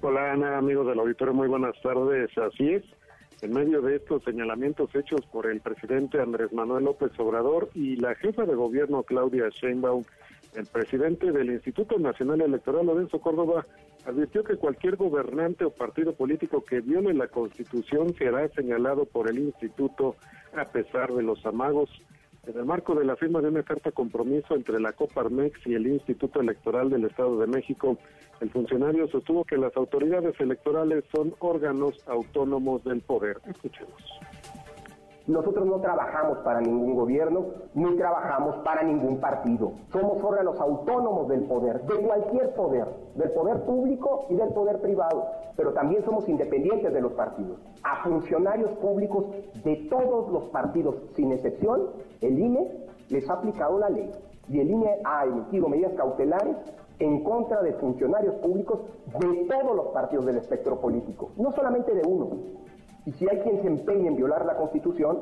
Hola 0.00 0.32
Ana, 0.32 0.58
amigos 0.58 0.86
del 0.86 0.98
auditorio, 0.98 1.34
muy 1.34 1.48
buenas 1.48 1.80
tardes. 1.82 2.30
Así 2.36 2.74
es, 2.74 2.82
en 3.42 3.52
medio 3.52 3.80
de 3.80 3.96
estos 3.96 4.22
señalamientos 4.24 4.94
hechos 4.94 5.20
por 5.32 5.46
el 5.46 5.60
presidente 5.60 6.20
Andrés 6.20 6.52
Manuel 6.52 6.84
López 6.84 7.12
Obrador 7.18 7.70
y 7.74 7.96
la 7.96 8.14
jefa 8.14 8.44
de 8.44 8.54
gobierno 8.54 9.02
Claudia 9.02 9.48
Sheinbaum, 9.48 10.04
el 10.54 10.66
presidente 10.66 11.32
del 11.32 11.50
Instituto 11.50 11.98
Nacional 11.98 12.42
Electoral, 12.42 12.86
Lorenzo 12.86 13.20
Córdoba, 13.20 13.66
advirtió 14.06 14.44
que 14.44 14.56
cualquier 14.56 14.96
gobernante 14.96 15.64
o 15.64 15.70
partido 15.70 16.14
político 16.14 16.64
que 16.64 16.80
viole 16.80 17.14
la 17.14 17.28
Constitución 17.28 18.14
será 18.14 18.46
señalado 18.48 19.06
por 19.06 19.28
el 19.28 19.38
instituto 19.38 20.16
a 20.54 20.66
pesar 20.66 21.12
de 21.12 21.22
los 21.22 21.44
amagos. 21.46 21.90
En 22.46 22.58
el 22.58 22.66
marco 22.66 22.94
de 22.94 23.06
la 23.06 23.16
firma 23.16 23.40
de 23.40 23.48
una 23.48 23.62
carta 23.62 23.90
compromiso 23.90 24.54
entre 24.54 24.78
la 24.78 24.92
Coparmex 24.92 25.66
y 25.66 25.74
el 25.74 25.86
Instituto 25.86 26.40
Electoral 26.40 26.90
del 26.90 27.04
Estado 27.04 27.38
de 27.38 27.46
México, 27.46 27.98
El 28.40 28.50
funcionario 28.50 29.06
sostuvo 29.08 29.44
que 29.44 29.56
las 29.56 29.76
autoridades 29.76 30.38
electorales 30.40 31.04
son 31.14 31.34
órganos 31.38 31.94
autónomos 32.08 32.82
del 32.84 33.00
poder. 33.00 33.38
Escuchemos. 33.46 34.02
Nosotros 35.26 35.66
no 35.66 35.80
trabajamos 35.80 36.38
para 36.38 36.60
ningún 36.60 36.94
gobierno, 36.94 37.46
ni 37.72 37.96
trabajamos 37.96 38.56
para 38.56 38.82
ningún 38.82 39.20
partido. 39.20 39.72
Somos 39.90 40.22
órganos 40.22 40.60
autónomos 40.60 41.28
del 41.28 41.44
poder, 41.44 41.80
de 41.84 41.94
cualquier 41.94 42.54
poder, 42.54 42.86
del 43.14 43.30
poder 43.30 43.64
público 43.64 44.26
y 44.28 44.34
del 44.34 44.50
poder 44.50 44.82
privado, 44.82 45.26
pero 45.56 45.72
también 45.72 46.04
somos 46.04 46.28
independientes 46.28 46.92
de 46.92 47.00
los 47.00 47.12
partidos. 47.12 47.58
A 47.84 48.04
funcionarios 48.04 48.70
públicos 48.72 49.24
de 49.64 49.76
todos 49.88 50.30
los 50.30 50.44
partidos, 50.50 50.96
sin 51.14 51.32
excepción, 51.32 51.88
el 52.20 52.38
INE 52.38 52.70
les 53.08 53.28
ha 53.30 53.34
aplicado 53.34 53.78
la 53.78 53.88
ley 53.88 54.10
y 54.50 54.60
el 54.60 54.70
INE 54.70 54.98
ha 55.04 55.24
emitido 55.24 55.68
medidas 55.70 55.94
cautelares 55.94 56.56
en 56.98 57.24
contra 57.24 57.62
de 57.62 57.72
funcionarios 57.74 58.34
públicos 58.36 58.80
de 59.18 59.46
todos 59.48 59.76
los 59.76 59.86
partidos 59.88 60.26
del 60.26 60.36
espectro 60.36 60.80
político, 60.80 61.30
no 61.36 61.52
solamente 61.52 61.94
de 61.94 62.02
uno. 62.06 62.30
Y 63.06 63.12
si 63.12 63.28
hay 63.28 63.38
quien 63.40 63.60
se 63.60 63.66
empeñe 63.66 64.08
en 64.08 64.16
violar 64.16 64.46
la 64.46 64.56
Constitución, 64.56 65.18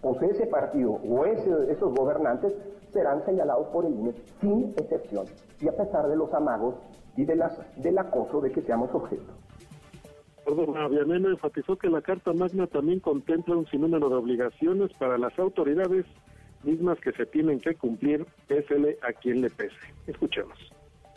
pues 0.00 0.20
ese 0.22 0.46
partido 0.46 0.92
o 1.08 1.24
esos 1.24 1.94
gobernantes 1.94 2.52
serán 2.92 3.24
señalados 3.24 3.68
por 3.68 3.86
el 3.86 3.94
INE 3.94 4.12
sin 4.40 4.74
excepción, 4.76 5.26
y 5.60 5.68
a 5.68 5.76
pesar 5.76 6.08
de 6.08 6.16
los 6.16 6.32
amagos 6.34 6.74
y 7.16 7.24
de 7.24 7.36
las, 7.36 7.58
del 7.76 7.98
acoso 7.98 8.40
de 8.40 8.50
que 8.50 8.62
seamos 8.62 8.92
objeto. 8.94 9.32
Vianena 10.90 11.30
enfatizó 11.30 11.76
que 11.76 11.88
la 11.88 12.02
Carta 12.02 12.32
Magna 12.32 12.66
también 12.66 12.98
contempla 12.98 13.56
un 13.56 13.66
sinnúmero 13.66 14.08
de 14.08 14.16
obligaciones 14.16 14.92
para 14.94 15.16
las 15.16 15.38
autoridades 15.38 16.04
mismas 16.64 16.98
que 17.00 17.12
se 17.12 17.26
tienen 17.26 17.60
que 17.60 17.74
cumplir, 17.76 18.26
pésele 18.48 18.98
a 19.02 19.12
quien 19.12 19.40
le 19.40 19.50
pese. 19.50 19.76
Escuchemos. 20.06 20.58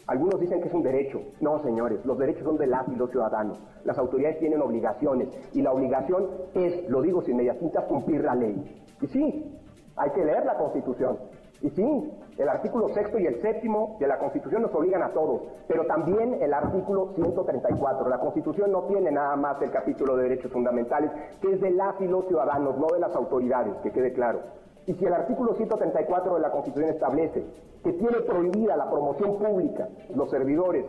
Algunos 0.07 0.39
dicen 0.39 0.61
que 0.61 0.67
es 0.67 0.73
un 0.73 0.83
derecho. 0.83 1.21
No, 1.41 1.59
señores, 1.63 2.05
los 2.05 2.17
derechos 2.17 2.43
son 2.43 2.57
de 2.57 2.67
las 2.67 2.87
y 2.87 2.95
los 2.95 3.09
ciudadanos. 3.09 3.59
Las 3.83 3.97
autoridades 3.97 4.39
tienen 4.39 4.61
obligaciones 4.61 5.29
y 5.53 5.61
la 5.61 5.71
obligación 5.71 6.29
es, 6.53 6.87
lo 6.89 7.01
digo 7.01 7.21
sin 7.21 7.37
medias 7.37 7.57
tintas, 7.57 7.85
cumplir 7.85 8.23
la 8.23 8.35
ley. 8.35 8.83
Y 9.01 9.07
sí, 9.07 9.57
hay 9.95 10.11
que 10.11 10.23
leer 10.23 10.45
la 10.45 10.57
Constitución. 10.57 11.17
Y 11.61 11.69
sí, 11.69 12.11
el 12.37 12.49
artículo 12.49 12.89
sexto 12.89 13.17
y 13.17 13.25
el 13.25 13.41
séptimo 13.41 13.97
de 13.99 14.07
la 14.07 14.19
Constitución 14.19 14.61
nos 14.61 14.75
obligan 14.75 15.01
a 15.01 15.09
todos, 15.13 15.41
pero 15.67 15.85
también 15.85 16.35
el 16.41 16.53
artículo 16.53 17.13
134. 17.15 18.09
La 18.09 18.19
Constitución 18.19 18.71
no 18.71 18.83
tiene 18.83 19.09
nada 19.09 19.35
más 19.35 19.61
el 19.61 19.71
capítulo 19.71 20.17
de 20.17 20.23
derechos 20.23 20.51
fundamentales, 20.51 21.11
que 21.41 21.53
es 21.53 21.61
de 21.61 21.71
las 21.71 21.99
y 22.01 22.07
los 22.07 22.27
ciudadanos, 22.27 22.77
no 22.77 22.87
de 22.93 22.99
las 22.99 23.15
autoridades, 23.15 23.75
que 23.81 23.91
quede 23.91 24.13
claro. 24.13 24.41
Y 24.87 24.93
si 24.93 25.05
el 25.05 25.13
artículo 25.13 25.55
134 25.55 26.35
de 26.35 26.41
la 26.41 26.51
Constitución 26.51 26.89
establece 26.89 27.43
que 27.83 27.93
tiene 27.93 28.17
prohibida 28.21 28.77
la 28.77 28.89
promoción 28.89 29.37
pública, 29.37 29.87
los 30.15 30.29
servidores, 30.29 30.85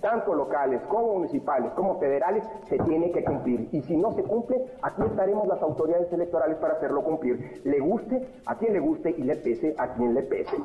tanto 0.00 0.34
locales 0.34 0.80
como 0.88 1.14
municipales 1.14 1.72
como 1.72 1.98
federales, 1.98 2.44
se 2.68 2.78
tiene 2.78 3.12
que 3.12 3.22
cumplir. 3.22 3.68
Y 3.72 3.82
si 3.82 3.96
no 3.96 4.12
se 4.12 4.22
cumple, 4.22 4.64
aquí 4.82 5.02
estaremos 5.02 5.46
las 5.46 5.60
autoridades 5.62 6.12
electorales 6.12 6.56
para 6.58 6.74
hacerlo 6.74 7.02
cumplir. 7.02 7.60
Le 7.64 7.78
guste 7.80 8.26
a 8.46 8.56
quien 8.56 8.72
le 8.72 8.80
guste 8.80 9.14
y 9.16 9.22
le 9.22 9.36
pese 9.36 9.74
a 9.78 9.94
quien 9.94 10.14
le 10.14 10.22
pese. 10.22 10.56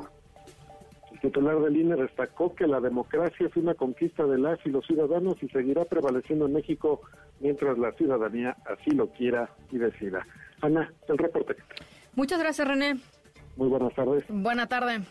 El 1.12 1.20
titular 1.20 1.60
del 1.60 1.76
INE 1.76 1.96
destacó 1.96 2.54
que 2.54 2.66
la 2.66 2.80
democracia 2.80 3.46
es 3.46 3.56
una 3.56 3.74
conquista 3.74 4.26
de 4.26 4.38
las 4.38 4.58
y 4.66 4.70
los 4.70 4.86
ciudadanos 4.86 5.42
y 5.42 5.48
seguirá 5.48 5.84
prevaleciendo 5.84 6.46
en 6.46 6.52
México 6.52 7.00
mientras 7.40 7.78
la 7.78 7.92
ciudadanía 7.92 8.56
así 8.66 8.90
lo 8.90 9.08
quiera 9.08 9.48
y 9.70 9.78
decida. 9.78 10.26
Ana, 10.60 10.92
el 11.08 11.18
reporte. 11.18 11.56
Muchas 12.16 12.40
gracias, 12.40 12.66
René. 12.66 12.98
Muy 13.56 13.68
buenas 13.68 13.94
tardes. 13.94 14.24
Buena 14.28 14.66
tarde. 14.66 15.02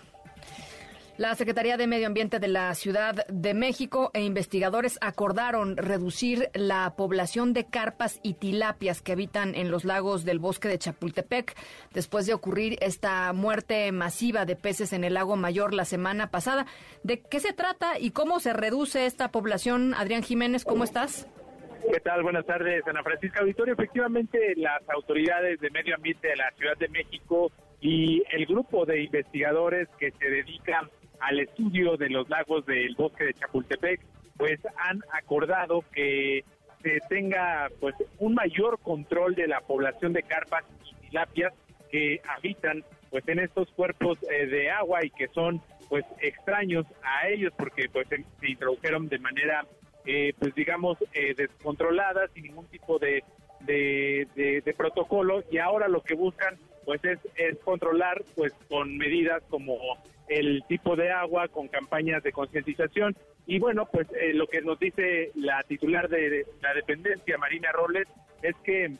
La 1.17 1.33
Secretaría 1.35 1.77
de 1.77 1.87
Medio 1.87 2.07
Ambiente 2.07 2.39
de 2.39 2.49
la 2.49 2.75
Ciudad 2.75 3.25
de 3.27 3.53
México 3.53 4.11
e 4.13 4.21
investigadores 4.21 4.97
acordaron 4.99 5.77
reducir 5.77 6.49
la 6.53 6.93
población 6.97 7.53
de 7.53 7.67
carpas 7.67 8.19
y 8.21 8.33
tilapias 8.33 9.01
que 9.01 9.13
habitan 9.13 9.55
en 9.55 9.71
los 9.71 9.85
lagos 9.85 10.25
del 10.25 10.39
bosque 10.39 10.67
de 10.67 10.77
Chapultepec 10.77 11.55
después 11.93 12.25
de 12.25 12.33
ocurrir 12.33 12.77
esta 12.81 13.31
muerte 13.31 13.89
masiva 13.93 14.43
de 14.43 14.57
peces 14.57 14.91
en 14.91 15.05
el 15.05 15.13
lago 15.13 15.37
Mayor 15.37 15.73
la 15.73 15.85
semana 15.85 16.31
pasada. 16.31 16.65
¿De 17.03 17.21
qué 17.21 17.39
se 17.39 17.53
trata 17.53 17.97
y 17.97 18.11
cómo 18.11 18.41
se 18.41 18.51
reduce 18.51 19.05
esta 19.05 19.31
población? 19.31 19.93
Adrián 19.93 20.21
Jiménez, 20.21 20.65
¿cómo 20.65 20.83
estás? 20.83 21.27
¿Qué 21.91 21.99
tal? 21.99 22.23
Buenas 22.23 22.45
tardes, 22.45 22.85
Ana 22.87 23.03
Francisca 23.03 23.41
Auditorio. 23.41 23.73
Efectivamente, 23.73 24.53
las 24.55 24.81
autoridades 24.89 25.59
de 25.59 25.69
medio 25.69 25.95
ambiente 25.95 26.29
de 26.29 26.35
la 26.35 26.51
Ciudad 26.57 26.75
de 26.77 26.87
México 26.89 27.51
y 27.79 28.23
el 28.31 28.45
grupo 28.45 28.85
de 28.85 29.03
investigadores 29.03 29.87
que 29.99 30.11
se 30.11 30.29
dedican 30.29 30.89
al 31.19 31.39
estudio 31.39 31.95
de 31.97 32.09
los 32.09 32.27
lagos 32.29 32.65
del 32.65 32.95
bosque 32.95 33.25
de 33.25 33.33
Chapultepec, 33.35 34.01
pues 34.37 34.59
han 34.77 35.01
acordado 35.11 35.83
que 35.93 36.43
se 36.81 36.99
tenga 37.07 37.69
pues 37.79 37.95
un 38.19 38.33
mayor 38.33 38.79
control 38.79 39.35
de 39.35 39.47
la 39.47 39.61
población 39.61 40.13
de 40.13 40.23
carpas 40.23 40.63
y 40.85 41.07
tilapias 41.07 41.53
que 41.91 42.19
habitan 42.27 42.83
pues 43.11 43.27
en 43.27 43.39
estos 43.39 43.69
cuerpos 43.71 44.17
eh, 44.29 44.47
de 44.47 44.71
agua 44.71 45.05
y 45.05 45.11
que 45.11 45.27
son 45.29 45.61
pues 45.87 46.03
extraños 46.19 46.85
a 47.03 47.27
ellos 47.27 47.53
porque 47.55 47.89
pues 47.89 48.07
se 48.07 48.49
introdujeron 48.49 49.07
de 49.07 49.19
manera 49.19 49.65
eh, 50.05 50.33
pues 50.37 50.53
digamos, 50.55 50.97
eh, 51.13 51.33
descontroladas, 51.35 52.31
sin 52.31 52.43
ningún 52.43 52.67
tipo 52.67 52.99
de, 52.99 53.23
de, 53.61 54.75
protocolo, 54.77 55.43
y 55.51 55.57
ahora 55.57 55.87
lo 55.87 56.01
que 56.01 56.15
buscan 56.15 56.57
pues 56.85 57.03
es, 57.03 57.19
es 57.35 57.57
controlar 57.59 58.23
pues 58.35 58.53
con 58.69 58.95
medidas 58.97 59.41
como 59.49 59.77
el 60.27 60.63
tipo 60.67 60.95
de 60.95 61.11
agua, 61.11 61.47
con 61.47 61.67
campañas 61.67 62.21
de 62.23 62.31
concientización, 62.31 63.15
y 63.47 63.59
bueno, 63.59 63.87
pues 63.91 64.07
eh, 64.19 64.33
lo 64.33 64.47
que 64.47 64.61
nos 64.61 64.79
dice 64.79 65.31
la 65.35 65.61
titular 65.63 66.09
de 66.09 66.45
la 66.61 66.73
dependencia, 66.73 67.37
Marina 67.37 67.71
Robles, 67.71 68.07
es 68.41 68.55
que 68.63 68.91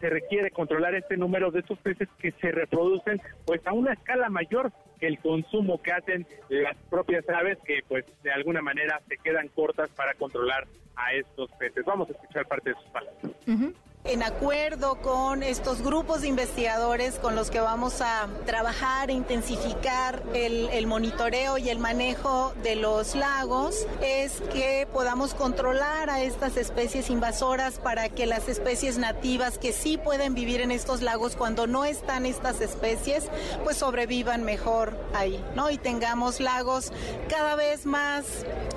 se 0.00 0.08
requiere 0.08 0.50
controlar 0.50 0.94
este 0.94 1.16
número 1.16 1.50
de 1.50 1.60
estos 1.60 1.78
peces 1.78 2.08
que 2.18 2.32
se 2.32 2.50
reproducen 2.50 3.20
pues 3.44 3.64
a 3.66 3.72
una 3.72 3.92
escala 3.92 4.30
mayor 4.30 4.72
el 5.00 5.18
consumo 5.18 5.80
que 5.82 5.92
hacen 5.92 6.26
las 6.48 6.76
propias 6.88 7.28
aves 7.28 7.58
que 7.64 7.80
pues 7.88 8.04
de 8.22 8.32
alguna 8.32 8.62
manera 8.62 9.00
se 9.08 9.16
quedan 9.18 9.48
cortas 9.48 9.90
para 9.90 10.14
controlar 10.14 10.66
a 10.96 11.14
estos 11.14 11.50
peces. 11.52 11.84
Vamos 11.84 12.08
a 12.08 12.12
escuchar 12.12 12.46
parte 12.46 12.70
de 12.70 12.76
sus 12.76 12.90
palabras 12.90 13.80
en 14.04 14.22
acuerdo 14.22 14.96
con 14.96 15.42
estos 15.42 15.82
grupos 15.82 16.22
de 16.22 16.28
investigadores 16.28 17.16
con 17.16 17.36
los 17.36 17.50
que 17.50 17.60
vamos 17.60 18.00
a 18.00 18.28
trabajar 18.46 19.10
e 19.10 19.12
intensificar 19.12 20.22
el, 20.32 20.86
monitoreo 20.86 21.58
y 21.58 21.68
el 21.68 21.78
manejo 21.78 22.54
de 22.62 22.76
los 22.76 23.14
lagos 23.14 23.86
es 24.02 24.40
que 24.52 24.88
podamos 24.90 25.34
controlar 25.34 26.08
a 26.08 26.22
estas 26.22 26.56
especies 26.56 27.10
invasoras 27.10 27.78
para 27.78 28.08
que 28.08 28.24
las 28.24 28.48
especies 28.48 28.96
nativas 28.96 29.58
que 29.58 29.72
sí 29.72 29.98
pueden 29.98 30.34
vivir 30.34 30.62
en 30.62 30.70
estos 30.70 31.02
lagos 31.02 31.36
cuando 31.36 31.66
no 31.66 31.84
están 31.84 32.24
estas 32.24 32.62
especies 32.62 33.28
pues 33.64 33.76
sobrevivan 33.76 34.44
mejor 34.44 34.98
ahí, 35.14 35.44
¿no? 35.54 35.70
Y 35.70 35.76
tengamos 35.76 36.40
lagos 36.40 36.90
cada 37.28 37.54
vez 37.54 37.84
más 37.84 38.24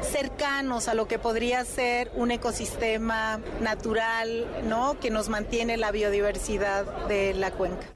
cercanos 0.02 0.90
a 0.90 0.94
lo 0.94 1.08
que 1.08 1.18
podría 1.18 1.64
ser 1.64 2.12
un 2.14 2.32
ecosistema 2.32 3.40
natural, 3.62 4.46
¿no? 4.68 5.00
Que 5.00 5.13
nos 5.14 5.30
mantiene 5.30 5.78
la 5.78 5.92
biodiversidad 5.92 7.08
de 7.08 7.34
la 7.34 7.52
cuenca. 7.52 7.88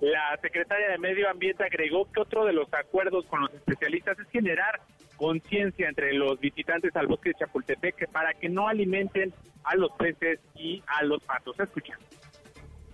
La 0.00 0.38
secretaria 0.40 0.88
de 0.90 0.98
Medio 0.98 1.28
Ambiente 1.28 1.64
agregó 1.64 2.10
que 2.10 2.20
otro 2.20 2.44
de 2.44 2.52
los 2.52 2.72
acuerdos 2.72 3.26
con 3.26 3.40
los 3.42 3.52
especialistas 3.52 4.16
es 4.18 4.28
generar 4.30 4.80
conciencia 5.16 5.88
entre 5.88 6.14
los 6.14 6.38
visitantes 6.38 6.94
al 6.94 7.08
bosque 7.08 7.30
de 7.30 7.34
Chapultepec 7.40 8.08
para 8.10 8.32
que 8.34 8.48
no 8.48 8.68
alimenten 8.68 9.34
a 9.64 9.74
los 9.74 9.90
peces 9.98 10.38
y 10.54 10.82
a 10.86 11.02
los 11.02 11.20
patos. 11.24 11.58
Escucha. 11.58 11.98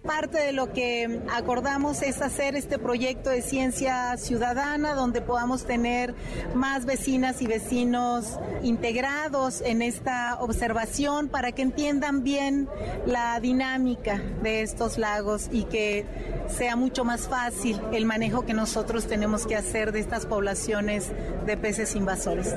Parte 0.06 0.36
de 0.36 0.52
lo 0.52 0.70
que 0.70 1.22
acordamos 1.32 2.02
es 2.02 2.20
hacer 2.20 2.56
este 2.56 2.78
proyecto 2.78 3.31
de 3.31 3.40
ciencia 3.40 4.14
ciudadana 4.18 4.94
donde 4.94 5.22
podamos 5.22 5.64
tener 5.64 6.14
más 6.55 6.85
vecinas 6.85 7.40
y 7.40 7.47
vecinos 7.47 8.39
integrados 8.62 9.62
en 9.62 9.81
esta 9.81 10.36
observación 10.40 11.28
para 11.28 11.52
que 11.52 11.62
entiendan 11.62 12.22
bien 12.22 12.68
la 13.06 13.40
dinámica 13.40 14.20
de 14.43 14.60
estos 14.60 14.98
lagos 14.98 15.48
y 15.51 15.64
que 15.64 16.05
sea 16.48 16.76
mucho 16.76 17.06
más 17.06 17.26
fácil 17.26 17.81
el 17.94 18.05
manejo 18.05 18.44
que 18.44 18.52
nosotros 18.52 19.06
tenemos 19.06 19.47
que 19.47 19.56
hacer 19.56 19.90
de 19.93 20.01
estas 20.01 20.26
poblaciones 20.26 21.14
de 21.47 21.56
peces 21.56 21.97
invasores. 21.97 22.55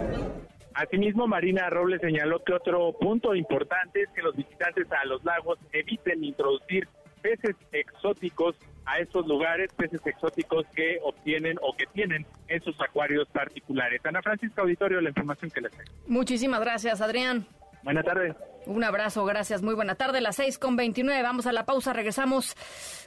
Asimismo, 0.73 1.27
Marina 1.27 1.69
Robles 1.71 2.01
señaló 2.01 2.43
que 2.43 2.53
otro 2.53 2.93
punto 2.99 3.33
importante 3.33 4.03
es 4.03 4.09
que 4.13 4.21
los 4.21 4.35
visitantes 4.35 4.85
a 4.91 5.05
los 5.05 5.23
lagos 5.23 5.57
eviten 5.71 6.23
introducir 6.23 6.87
peces 7.21 7.55
exóticos 7.71 8.55
a 8.85 8.99
estos 8.99 9.27
lugares, 9.27 9.71
peces 9.73 10.01
exóticos 10.05 10.65
que 10.75 10.99
obtienen 11.03 11.57
o 11.61 11.75
que 11.75 11.85
tienen 11.87 12.25
en 12.47 12.61
sus 12.63 12.79
acuarios 12.81 13.27
particulares. 13.29 14.01
Ana 14.05 14.21
Francisca 14.21 14.61
Auditorio, 14.61 15.01
la 15.01 15.09
información 15.09 15.51
que 15.51 15.61
les 15.61 15.71
tengo. 15.71 15.91
Muchísimas 16.07 16.61
gracias, 16.61 17.01
Adrián. 17.01 17.45
Buenas 17.83 18.05
tardes. 18.05 18.35
Un 18.67 18.83
abrazo, 18.83 19.23
gracias. 19.25 19.61
Muy 19.61 19.73
buena 19.73 19.95
tarde, 19.95 20.19
las 20.21 20.35
seis 20.35 20.59
con 20.59 20.75
29. 20.75 21.21
Vamos 21.21 21.47
a 21.47 21.53
la 21.53 21.65
pausa, 21.65 21.93
regresamos 21.93 22.55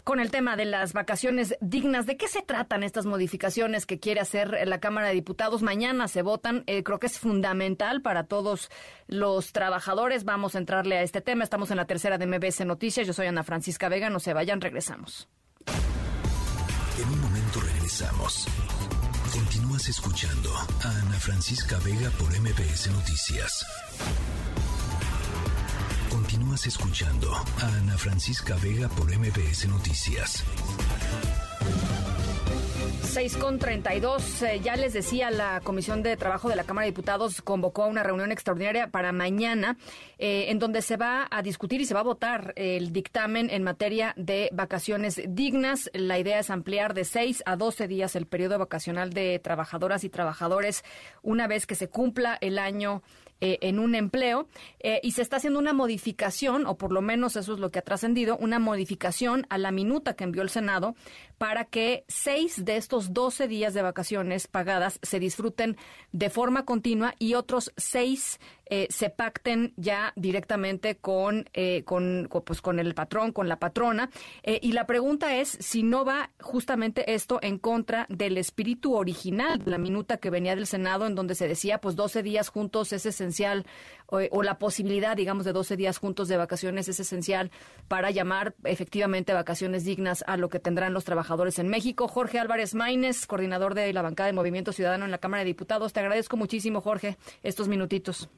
con 0.05 0.19
el 0.19 0.31
tema 0.31 0.57
de 0.57 0.65
las 0.65 0.93
vacaciones 0.93 1.57
dignas. 1.61 2.07
¿De 2.07 2.16
qué 2.16 2.28
se 2.28 2.43
tratan 2.43 2.82
estas 2.82 3.05
modificaciones 3.05 3.85
que 3.85 4.01
quiere 4.01 4.20
hacer 4.20 4.66
la 4.66 4.81
Cámara 4.81 5.09
de 5.09 5.15
Diputados? 5.15 5.62
Mañana 5.62 6.09
se 6.09 6.23
votan. 6.23 6.65
Eh, 6.66 6.82
creo 6.82 6.99
que 6.99 7.07
es 7.07 7.19
fundamental 7.19 8.01
para 8.01 8.24
todos 8.24 8.70
los 9.07 9.53
trabajadores. 9.53 10.24
Vamos 10.24 10.55
a 10.55 10.59
entrarle 10.59 10.97
a 10.97 11.03
este 11.03 11.20
tema. 11.20 11.45
Estamos 11.45 11.70
en 11.70 11.77
la 11.77 11.87
tercera 11.87 12.16
de 12.16 12.27
MBS 12.27 12.65
Noticias. 12.65 13.07
Yo 13.07 13.12
soy 13.12 13.27
Ana 13.27 13.45
Francisca 13.45 13.89
Vega. 13.89 14.09
No 14.09 14.19
se 14.19 14.32
vayan, 14.32 14.61
regresamos. 14.61 15.28
En 16.99 17.09
un 17.09 17.20
momento 17.20 17.61
regresamos. 17.61 18.47
Continúas 19.32 19.89
escuchando 19.89 20.51
a 20.57 20.91
Ana 21.03 21.19
Francisca 21.20 21.78
Vega 21.85 22.11
por 22.19 22.28
MBS 22.41 22.91
Noticias. 22.91 23.65
Continúas 26.51 26.66
escuchando 26.66 27.32
a 27.32 27.77
Ana 27.77 27.97
Francisca 27.97 28.56
Vega 28.60 28.89
por 28.89 29.06
MBS 29.16 29.68
Noticias. 29.68 30.44
6 33.02 33.36
con 33.36 33.60
32. 33.60 34.43
Eh, 34.43 34.60
ya 34.60 34.74
les 34.74 34.93
decía, 34.93 35.31
la 35.31 35.60
Comisión 35.60 36.02
de 36.02 36.16
Trabajo 36.16 36.48
de 36.48 36.56
la 36.56 36.64
Cámara 36.64 36.86
de 36.86 36.90
Diputados 36.90 37.40
convocó 37.40 37.85
a 37.85 37.86
una 37.86 38.02
reunión 38.02 38.32
extraordinaria 38.32 38.89
para 38.89 39.12
mañana, 39.12 39.77
eh, 40.18 40.47
en 40.48 40.59
donde 40.59 40.82
se 40.82 40.97
va 40.97 41.28
a 41.31 41.40
discutir 41.43 41.81
y 41.81 41.85
se 41.85 41.94
va 41.94 42.01
a 42.01 42.05
votar 42.05 42.52
el 42.56 42.93
dictamen 42.93 43.48
en 43.51 43.62
materia 43.62 44.12
de 44.16 44.48
vacaciones 44.52 45.20
dignas. 45.28 45.89
La 45.93 46.18
idea 46.18 46.40
es 46.40 46.51
ampliar 46.51 46.94
de 46.94 47.05
6 47.05 47.44
a 47.47 47.55
12 47.55 47.86
días 47.86 48.16
el 48.16 48.27
periodo 48.27 48.59
vacacional 48.59 49.12
de 49.12 49.39
trabajadoras 49.39 50.02
y 50.02 50.09
trabajadores 50.09 50.82
una 51.22 51.47
vez 51.47 51.66
que 51.66 51.77
se 51.77 51.89
cumpla 51.89 52.39
el 52.40 52.59
año 52.59 53.02
eh, 53.40 53.58
en 53.62 53.78
un 53.78 53.94
empleo 53.94 54.48
eh, 54.80 55.00
y 55.02 55.12
se 55.12 55.22
está 55.22 55.36
haciendo 55.36 55.58
una 55.58 55.72
modificación, 55.72 56.66
o 56.66 56.76
por 56.76 56.92
lo 56.92 57.00
menos 57.00 57.36
eso 57.36 57.54
es 57.54 57.58
lo 57.58 57.70
que 57.70 57.78
ha 57.78 57.82
trascendido, 57.82 58.36
una 58.36 58.58
modificación 58.58 59.46
a 59.48 59.58
la 59.58 59.70
minuta 59.70 60.14
que 60.14 60.24
envió 60.24 60.42
el 60.42 60.50
Senado 60.50 60.94
para 61.40 61.64
que 61.64 62.04
seis 62.06 62.66
de 62.66 62.76
estos 62.76 63.14
12 63.14 63.48
días 63.48 63.72
de 63.72 63.80
vacaciones 63.80 64.46
pagadas 64.46 64.98
se 65.02 65.18
disfruten 65.18 65.78
de 66.12 66.28
forma 66.28 66.66
continua 66.66 67.14
y 67.18 67.32
otros 67.32 67.72
seis 67.78 68.38
eh, 68.72 68.86
se 68.88 69.10
pacten 69.10 69.72
ya 69.76 70.12
directamente 70.14 70.96
con, 70.96 71.48
eh, 71.54 71.82
con, 71.84 72.28
pues, 72.44 72.60
con 72.60 72.78
el 72.78 72.94
patrón, 72.94 73.32
con 73.32 73.48
la 73.48 73.58
patrona. 73.58 74.10
Eh, 74.44 74.60
y 74.62 74.72
la 74.72 74.86
pregunta 74.86 75.34
es 75.34 75.48
si 75.60 75.82
no 75.82 76.04
va 76.04 76.30
justamente 76.38 77.14
esto 77.14 77.40
en 77.42 77.58
contra 77.58 78.06
del 78.08 78.38
espíritu 78.38 78.94
original 78.94 79.60
la 79.64 79.78
minuta 79.78 80.18
que 80.18 80.30
venía 80.30 80.54
del 80.54 80.68
Senado, 80.68 81.06
en 81.06 81.16
donde 81.16 81.34
se 81.34 81.48
decía, 81.48 81.78
pues 81.78 81.96
12 81.96 82.22
días 82.22 82.48
juntos 82.48 82.92
es 82.92 83.06
esencial, 83.06 83.66
o, 84.11 84.43
la 84.43 84.59
posibilidad, 84.59 85.16
digamos, 85.16 85.45
de 85.45 85.53
12 85.53 85.77
días 85.77 85.99
juntos 85.99 86.28
de 86.28 86.37
vacaciones 86.37 86.89
es 86.89 87.01
esencial 87.01 87.51
para 87.89 88.11
llamar 88.11 88.55
efectivamente 88.65 89.32
vacaciones 89.32 89.85
dignas 89.85 90.24
a 90.27 90.37
lo 90.37 90.49
que 90.49 90.59
tendrán 90.59 90.93
los 90.93 91.05
trabajadores 91.05 91.59
en 91.59 91.69
México. 91.69 92.09
Jorge 92.09 92.39
Álvarez 92.39 92.74
Maínez, 92.74 93.27
coordinador 93.27 93.74
de 93.74 93.93
la 93.93 94.03
bancada 94.03 94.27
de 94.27 94.32
Movimiento 94.32 94.73
Ciudadano 94.73 95.05
en 95.05 95.11
la 95.11 95.19
Cámara 95.19 95.41
de 95.41 95.47
Diputados. 95.47 95.93
Te 95.93 96.01
agradezco 96.01 96.37
muchísimo, 96.37 96.81
Jorge, 96.81 97.16
estos 97.43 97.69
minutitos. 97.69 98.31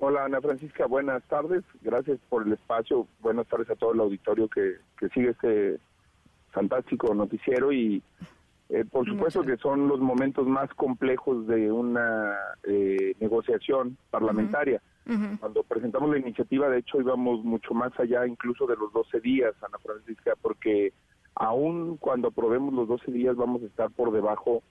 Hola 0.00 0.24
Ana 0.24 0.40
Francisca, 0.40 0.86
buenas 0.86 1.24
tardes. 1.24 1.64
Gracias 1.82 2.20
por 2.28 2.46
el 2.46 2.52
espacio. 2.52 3.08
Buenas 3.20 3.48
tardes 3.48 3.68
a 3.70 3.74
todo 3.74 3.94
el 3.94 4.00
auditorio 4.00 4.48
que, 4.48 4.76
sigue 5.12 5.30
este 5.30 5.80
fantástico 6.52 7.12
noticiero 7.14 7.72
y 7.72 8.00
eh, 8.68 8.84
por 8.84 9.06
supuesto 9.06 9.42
que 9.42 9.56
son 9.56 9.88
los 9.88 10.00
momentos 10.00 10.46
más 10.46 10.72
complejos 10.74 11.46
de 11.46 11.72
una 11.72 12.34
eh, 12.64 13.14
negociación 13.20 13.96
parlamentaria. 14.10 14.82
Cuando 15.40 15.62
presentamos 15.62 16.10
la 16.10 16.18
iniciativa, 16.18 16.68
de 16.68 16.80
hecho, 16.80 17.00
íbamos 17.00 17.42
mucho 17.42 17.72
más 17.72 17.98
allá 17.98 18.26
incluso 18.26 18.66
de 18.66 18.76
los 18.76 18.92
12 18.92 19.20
días, 19.20 19.54
Ana 19.62 19.78
Francisca, 19.78 20.34
porque 20.42 20.92
aún 21.34 21.96
cuando 21.96 22.28
aprobemos 22.28 22.74
los 22.74 22.88
12 22.88 23.12
días 23.12 23.34
vamos 23.34 23.62
a 23.62 23.66
estar 23.66 23.90
por 23.90 24.12
debajo 24.12 24.62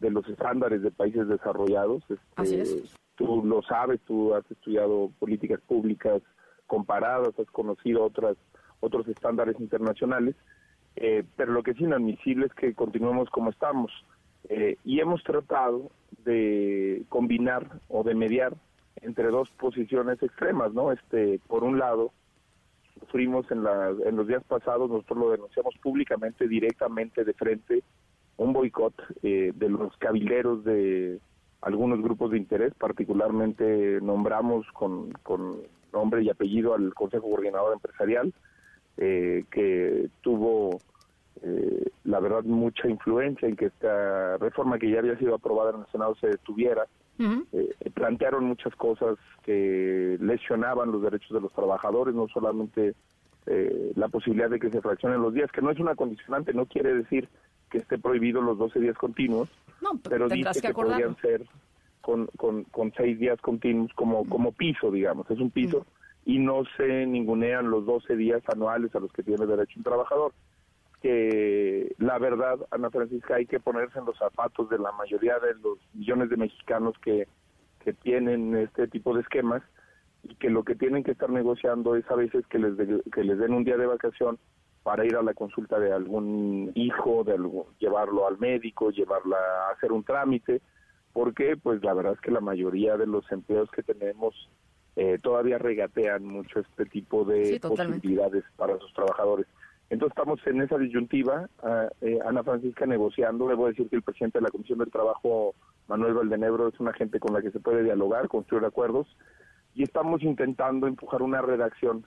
de 0.00 0.10
los 0.10 0.28
estándares 0.28 0.82
de 0.82 0.90
países 0.90 1.26
desarrollados. 1.28 2.04
Así 2.34 2.56
es 2.56 2.72
este, 2.72 2.90
tú 3.14 3.42
lo 3.42 3.62
sabes, 3.62 4.00
tú 4.02 4.34
has 4.34 4.48
estudiado 4.50 5.10
políticas 5.18 5.60
públicas 5.62 6.20
comparadas, 6.66 7.38
has 7.38 7.50
conocido 7.50 8.04
otras 8.04 8.36
otros 8.80 9.08
estándares 9.08 9.58
internacionales, 9.58 10.36
eh, 10.96 11.24
pero 11.36 11.52
lo 11.52 11.62
que 11.62 11.72
es 11.72 11.80
inadmisible 11.80 12.46
es 12.46 12.54
que 12.54 12.74
continuemos 12.74 13.30
como 13.30 13.50
estamos. 13.50 13.92
Eh, 14.48 14.76
y 14.84 15.00
hemos 15.00 15.22
tratado 15.24 15.90
de 16.24 17.04
combinar 17.08 17.80
o 17.88 18.02
de 18.02 18.14
mediar 18.14 18.54
entre 19.02 19.28
dos 19.28 19.50
posiciones 19.50 20.22
extremas, 20.22 20.72
¿no? 20.72 20.92
Este, 20.92 21.40
por 21.46 21.64
un 21.64 21.78
lado, 21.78 22.12
sufrimos 23.00 23.50
en, 23.50 23.64
la, 23.64 23.90
en 24.04 24.16
los 24.16 24.26
días 24.26 24.42
pasados, 24.44 24.88
nosotros 24.88 25.18
lo 25.18 25.30
denunciamos 25.30 25.74
públicamente, 25.82 26.48
directamente, 26.48 27.24
de 27.24 27.34
frente, 27.34 27.82
un 28.36 28.52
boicot 28.52 28.94
eh, 29.22 29.52
de 29.54 29.68
los 29.68 29.96
cabileros 29.98 30.64
de 30.64 31.20
algunos 31.62 32.00
grupos 32.02 32.30
de 32.30 32.38
interés, 32.38 32.72
particularmente 32.74 33.98
nombramos 34.00 34.66
con, 34.72 35.10
con 35.22 35.56
nombre 35.92 36.22
y 36.22 36.30
apellido 36.30 36.74
al 36.74 36.94
Consejo 36.94 37.28
Coordinador 37.30 37.72
Empresarial, 37.72 38.32
eh, 38.98 39.44
que 39.50 40.08
tuvo, 40.22 40.80
eh, 41.42 41.90
la 42.04 42.20
verdad, 42.20 42.44
mucha 42.44 42.88
influencia 42.88 43.46
en 43.46 43.56
que 43.56 43.66
esta 43.66 44.38
reforma 44.38 44.78
que 44.78 44.90
ya 44.90 45.00
había 45.00 45.18
sido 45.18 45.34
aprobada 45.34 45.72
en 45.72 45.80
el 45.80 45.86
Senado 45.92 46.14
se 46.16 46.28
detuviera. 46.28 46.86
Eh, 47.18 47.74
plantearon 47.94 48.44
muchas 48.44 48.74
cosas 48.76 49.16
que 49.42 50.18
lesionaban 50.20 50.92
los 50.92 51.00
derechos 51.00 51.30
de 51.30 51.40
los 51.40 51.52
trabajadores, 51.52 52.14
no 52.14 52.28
solamente 52.28 52.94
la 53.94 54.08
posibilidad 54.08 54.50
de 54.50 54.58
que 54.58 54.70
se 54.70 54.82
fraccionen 54.82 55.22
los 55.22 55.32
días, 55.32 55.52
que 55.52 55.62
no 55.62 55.70
es 55.70 55.78
una 55.78 55.94
condicionante, 55.94 56.52
no 56.52 56.66
quiere 56.66 56.92
decir 56.94 57.28
que 57.70 57.78
esté 57.78 57.96
prohibido 57.96 58.42
los 58.42 58.58
12 58.58 58.80
días 58.80 58.96
continuos, 58.98 59.48
pero 60.08 60.28
dice 60.28 60.60
que, 60.60 60.74
podrían 60.74 61.16
ser 61.18 61.46
con, 62.00 62.26
con, 62.36 62.64
con, 62.64 62.92
seis 62.96 63.18
días 63.20 63.40
continuos 63.40 63.92
como, 63.94 64.28
como 64.28 64.50
piso, 64.50 64.90
digamos, 64.90 65.30
es 65.30 65.38
un 65.38 65.50
piso, 65.50 65.86
y 66.26 66.40
no 66.40 66.64
se 66.76 67.06
ningunean 67.06 67.70
los 67.70 67.86
12 67.86 68.16
días 68.16 68.42
anuales 68.52 68.94
a 68.94 69.00
los 69.00 69.12
que 69.12 69.22
tiene 69.22 69.46
derecho 69.46 69.78
un 69.78 69.84
trabajador. 69.84 70.32
Que 71.00 71.94
la 71.98 72.18
verdad, 72.18 72.58
Ana 72.72 72.90
Francisca, 72.90 73.36
hay 73.36 73.46
que 73.46 73.60
ponerse 73.60 74.00
en 74.00 74.06
los 74.06 74.18
zapatos 74.18 74.68
de 74.68 74.78
la 74.78 74.90
mayoría 74.90 75.38
de 75.38 75.54
los 75.54 75.78
millones 75.94 76.28
de 76.28 76.36
mexicanos 76.36 76.96
que, 77.00 77.28
que 77.78 77.92
tienen 77.92 78.56
este 78.56 78.88
tipo 78.88 79.14
de 79.14 79.20
esquemas 79.20 79.62
y 80.24 80.34
que 80.34 80.50
lo 80.50 80.64
que 80.64 80.74
tienen 80.74 81.04
que 81.04 81.12
estar 81.12 81.30
negociando 81.30 81.94
es 81.94 82.10
a 82.10 82.16
veces 82.16 82.44
que 82.48 82.58
les, 82.58 82.74
que 83.12 83.22
les 83.22 83.38
den 83.38 83.52
un 83.52 83.62
día 83.62 83.76
de 83.76 83.86
vacación 83.86 84.36
para 84.82 85.04
ir 85.04 85.14
a 85.14 85.22
la 85.22 85.34
consulta 85.34 85.78
de 85.78 85.92
algún 85.92 86.72
hijo, 86.74 87.22
de 87.22 87.38
llevarlo 87.78 88.26
al 88.26 88.38
médico, 88.38 88.90
llevarla 88.90 89.36
a 89.36 89.74
hacer 89.74 89.92
un 89.92 90.02
trámite, 90.02 90.60
porque 91.12 91.56
pues 91.56 91.84
la 91.84 91.94
verdad 91.94 92.14
es 92.14 92.20
que 92.20 92.32
la 92.32 92.40
mayoría 92.40 92.96
de 92.96 93.06
los 93.06 93.30
empleos 93.30 93.70
que 93.70 93.84
tenemos 93.84 94.34
eh, 94.96 95.18
todavía 95.22 95.58
regatean 95.58 96.24
mucho 96.24 96.60
este 96.60 96.86
tipo 96.86 97.24
de 97.24 97.60
posibilidades 97.60 98.44
para 98.56 98.78
sus 98.78 98.92
trabajadores. 98.94 99.46
Entonces 99.88 100.16
estamos 100.16 100.44
en 100.46 100.62
esa 100.62 100.78
disyuntiva, 100.78 101.48
ah, 101.62 101.88
eh, 102.00 102.18
Ana 102.26 102.42
Francisca 102.42 102.86
negociando, 102.86 103.46
debo 103.46 103.68
decir 103.68 103.88
que 103.88 103.96
el 103.96 104.02
presidente 104.02 104.38
de 104.38 104.44
la 104.44 104.50
Comisión 104.50 104.78
del 104.78 104.90
Trabajo, 104.90 105.54
Manuel 105.86 106.14
Valdenebro, 106.14 106.68
es 106.68 106.80
una 106.80 106.92
gente 106.92 107.20
con 107.20 107.34
la 107.34 107.42
que 107.42 107.52
se 107.52 107.60
puede 107.60 107.84
dialogar, 107.84 108.26
construir 108.26 108.64
acuerdos, 108.64 109.06
y 109.74 109.82
estamos 109.84 110.22
intentando 110.22 110.86
empujar 110.86 111.22
una 111.22 111.40
redacción 111.40 112.04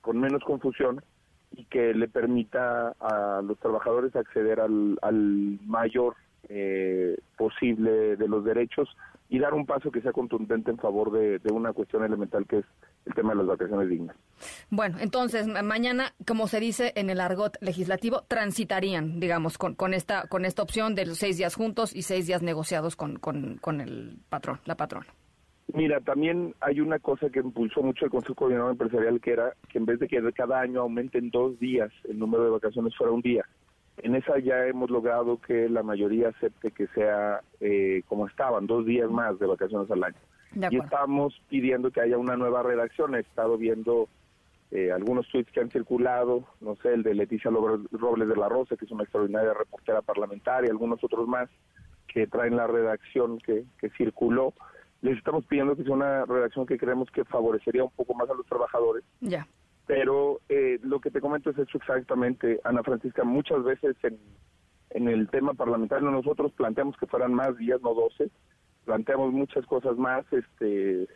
con 0.00 0.18
menos 0.18 0.42
confusión, 0.44 1.02
y 1.50 1.64
que 1.64 1.92
le 1.92 2.08
permita 2.08 2.94
a 3.00 3.42
los 3.42 3.58
trabajadores 3.58 4.14
acceder 4.14 4.60
al, 4.60 4.98
al 5.02 5.58
mayor 5.66 6.14
eh, 6.48 7.18
posible 7.36 8.16
de 8.16 8.28
los 8.28 8.44
derechos 8.44 8.88
y 9.28 9.38
dar 9.38 9.54
un 9.54 9.66
paso 9.66 9.90
que 9.90 10.00
sea 10.00 10.12
contundente 10.12 10.70
en 10.70 10.78
favor 10.78 11.12
de, 11.12 11.40
una 11.52 11.72
cuestión 11.72 12.04
elemental 12.04 12.46
que 12.46 12.58
es 12.58 12.64
el 13.04 13.14
tema 13.14 13.30
de 13.30 13.36
las 13.36 13.46
vacaciones 13.46 13.88
dignas. 13.88 14.16
Bueno, 14.70 14.98
entonces 15.00 15.46
mañana, 15.46 16.14
como 16.26 16.46
se 16.46 16.60
dice 16.60 16.92
en 16.96 17.10
el 17.10 17.20
argot 17.20 17.56
legislativo, 17.60 18.22
transitarían, 18.28 19.20
digamos, 19.20 19.58
con, 19.58 19.74
con 19.74 19.94
esta 19.94 20.28
con 20.28 20.44
esta 20.44 20.62
opción 20.62 20.94
de 20.94 21.06
los 21.06 21.18
seis 21.18 21.36
días 21.36 21.54
juntos 21.54 21.94
y 21.94 22.02
seis 22.02 22.26
días 22.26 22.42
negociados 22.42 22.96
con, 22.96 23.18
con, 23.18 23.58
con 23.58 23.80
el 23.80 24.18
patrón, 24.28 24.60
la 24.64 24.76
patrona. 24.76 25.06
Mira, 25.74 26.00
también 26.00 26.54
hay 26.60 26.80
una 26.80 26.98
cosa 26.98 27.28
que 27.28 27.40
impulsó 27.40 27.82
mucho 27.82 28.06
el 28.06 28.10
Consejo 28.10 28.34
Coordinador 28.34 28.72
Empresarial, 28.72 29.20
que 29.20 29.32
era 29.32 29.52
que 29.68 29.76
en 29.76 29.84
vez 29.84 29.98
de 29.98 30.08
que 30.08 30.18
cada 30.32 30.60
año 30.60 30.80
aumenten 30.80 31.30
dos 31.30 31.58
días 31.58 31.90
el 32.08 32.18
número 32.18 32.44
de 32.44 32.50
vacaciones 32.50 32.96
fuera 32.96 33.12
un 33.12 33.20
día. 33.20 33.44
En 34.02 34.14
esa 34.14 34.38
ya 34.38 34.66
hemos 34.66 34.90
logrado 34.90 35.40
que 35.40 35.68
la 35.68 35.82
mayoría 35.82 36.28
acepte 36.28 36.70
que 36.70 36.86
sea 36.88 37.40
eh, 37.60 38.02
como 38.06 38.26
estaban, 38.26 38.66
dos 38.66 38.86
días 38.86 39.10
más 39.10 39.38
de 39.38 39.46
vacaciones 39.46 39.90
al 39.90 40.04
año. 40.04 40.16
Y 40.70 40.78
estamos 40.78 41.40
pidiendo 41.48 41.90
que 41.90 42.00
haya 42.00 42.16
una 42.16 42.36
nueva 42.36 42.62
redacción. 42.62 43.14
He 43.14 43.20
estado 43.20 43.58
viendo 43.58 44.08
eh, 44.70 44.90
algunos 44.92 45.28
tweets 45.28 45.52
que 45.52 45.60
han 45.60 45.70
circulado, 45.70 46.44
no 46.60 46.76
sé, 46.76 46.94
el 46.94 47.02
de 47.02 47.14
Leticia 47.14 47.50
Robles 47.50 48.28
de 48.28 48.36
la 48.36 48.48
Rosa, 48.48 48.76
que 48.76 48.84
es 48.84 48.90
una 48.90 49.04
extraordinaria 49.04 49.52
reportera 49.52 50.00
parlamentaria, 50.00 50.70
algunos 50.70 51.02
otros 51.04 51.28
más 51.28 51.48
que 52.06 52.26
traen 52.26 52.56
la 52.56 52.66
redacción 52.66 53.38
que, 53.38 53.64
que 53.78 53.90
circuló 53.90 54.54
les 55.00 55.16
estamos 55.16 55.44
pidiendo 55.46 55.76
que 55.76 55.84
sea 55.84 55.92
una 55.92 56.24
redacción 56.24 56.66
que 56.66 56.78
creemos 56.78 57.08
que 57.10 57.24
favorecería 57.24 57.84
un 57.84 57.90
poco 57.90 58.14
más 58.14 58.28
a 58.28 58.34
los 58.34 58.46
trabajadores. 58.46 59.04
Ya. 59.20 59.46
Pero 59.88 60.42
eh, 60.50 60.78
lo 60.82 61.00
que 61.00 61.10
te 61.10 61.22
comento 61.22 61.48
es 61.48 61.58
hecho 61.58 61.78
exactamente, 61.78 62.60
Ana 62.62 62.82
Francisca, 62.82 63.24
muchas 63.24 63.64
veces 63.64 63.96
en, 64.02 64.18
en 64.90 65.08
el 65.08 65.30
tema 65.30 65.54
parlamentario 65.54 66.10
nosotros 66.10 66.52
planteamos 66.52 66.94
que 66.98 67.06
fueran 67.06 67.32
más 67.32 67.56
días, 67.56 67.80
no 67.80 67.94
12, 67.94 68.30
planteamos 68.84 69.32
muchas 69.32 69.64
cosas 69.64 69.96
más, 69.96 70.30
este 70.30 71.08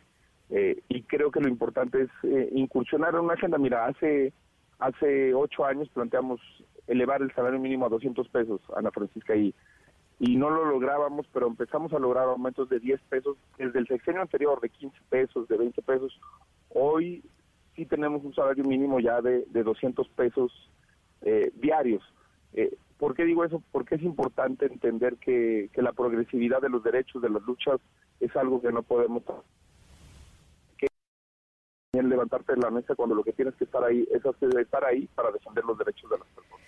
eh, 0.48 0.82
y 0.88 1.02
creo 1.02 1.30
que 1.30 1.40
lo 1.40 1.50
importante 1.50 2.00
es 2.00 2.10
eh, 2.22 2.48
incursionar 2.54 3.14
en 3.14 3.20
una 3.20 3.34
agenda. 3.34 3.58
Mira, 3.58 3.84
hace 3.84 4.32
hace 4.78 5.34
ocho 5.34 5.66
años 5.66 5.90
planteamos 5.90 6.40
elevar 6.86 7.20
el 7.20 7.32
salario 7.34 7.60
mínimo 7.60 7.84
a 7.84 7.90
200 7.90 8.26
pesos, 8.30 8.62
Ana 8.74 8.90
Francisca, 8.90 9.36
y, 9.36 9.54
y 10.18 10.36
no 10.36 10.48
lo 10.48 10.64
lográbamos, 10.64 11.26
pero 11.30 11.46
empezamos 11.46 11.92
a 11.92 11.98
lograr 11.98 12.24
aumentos 12.24 12.70
de 12.70 12.80
10 12.80 13.02
pesos 13.02 13.36
desde 13.58 13.78
el 13.78 13.86
sexenio 13.86 14.22
anterior, 14.22 14.62
de 14.62 14.70
15 14.70 14.96
pesos, 15.10 15.46
de 15.46 15.58
20 15.58 15.82
pesos. 15.82 16.18
Hoy 16.70 17.22
sí 17.74 17.86
tenemos 17.86 18.24
un 18.24 18.34
salario 18.34 18.64
mínimo 18.64 19.00
ya 19.00 19.20
de, 19.20 19.44
de 19.46 19.62
200 19.62 20.08
pesos 20.10 20.52
eh, 21.22 21.50
diarios. 21.54 22.02
Eh, 22.52 22.76
¿Por 22.98 23.14
qué 23.14 23.24
digo 23.24 23.44
eso? 23.44 23.62
Porque 23.72 23.96
es 23.96 24.02
importante 24.02 24.66
entender 24.66 25.16
que, 25.16 25.70
que 25.72 25.82
la 25.82 25.92
progresividad 25.92 26.60
de 26.60 26.68
los 26.68 26.84
derechos, 26.84 27.22
de 27.22 27.30
las 27.30 27.42
luchas, 27.42 27.80
es 28.20 28.34
algo 28.36 28.60
que 28.60 28.70
no 28.70 28.82
podemos 28.82 29.22
levantarte 32.00 32.54
de 32.54 32.60
la 32.60 32.70
mesa 32.70 32.94
cuando 32.94 33.14
lo 33.14 33.22
que 33.22 33.32
tienes 33.32 33.54
que 33.56 33.64
estar 33.64 33.84
ahí 33.84 34.08
es 34.10 34.22
estar 34.24 34.84
ahí 34.84 35.06
para 35.14 35.30
defender 35.30 35.64
los 35.64 35.76
derechos 35.76 36.10
de 36.10 36.18
las 36.18 36.28
personas. 36.28 36.60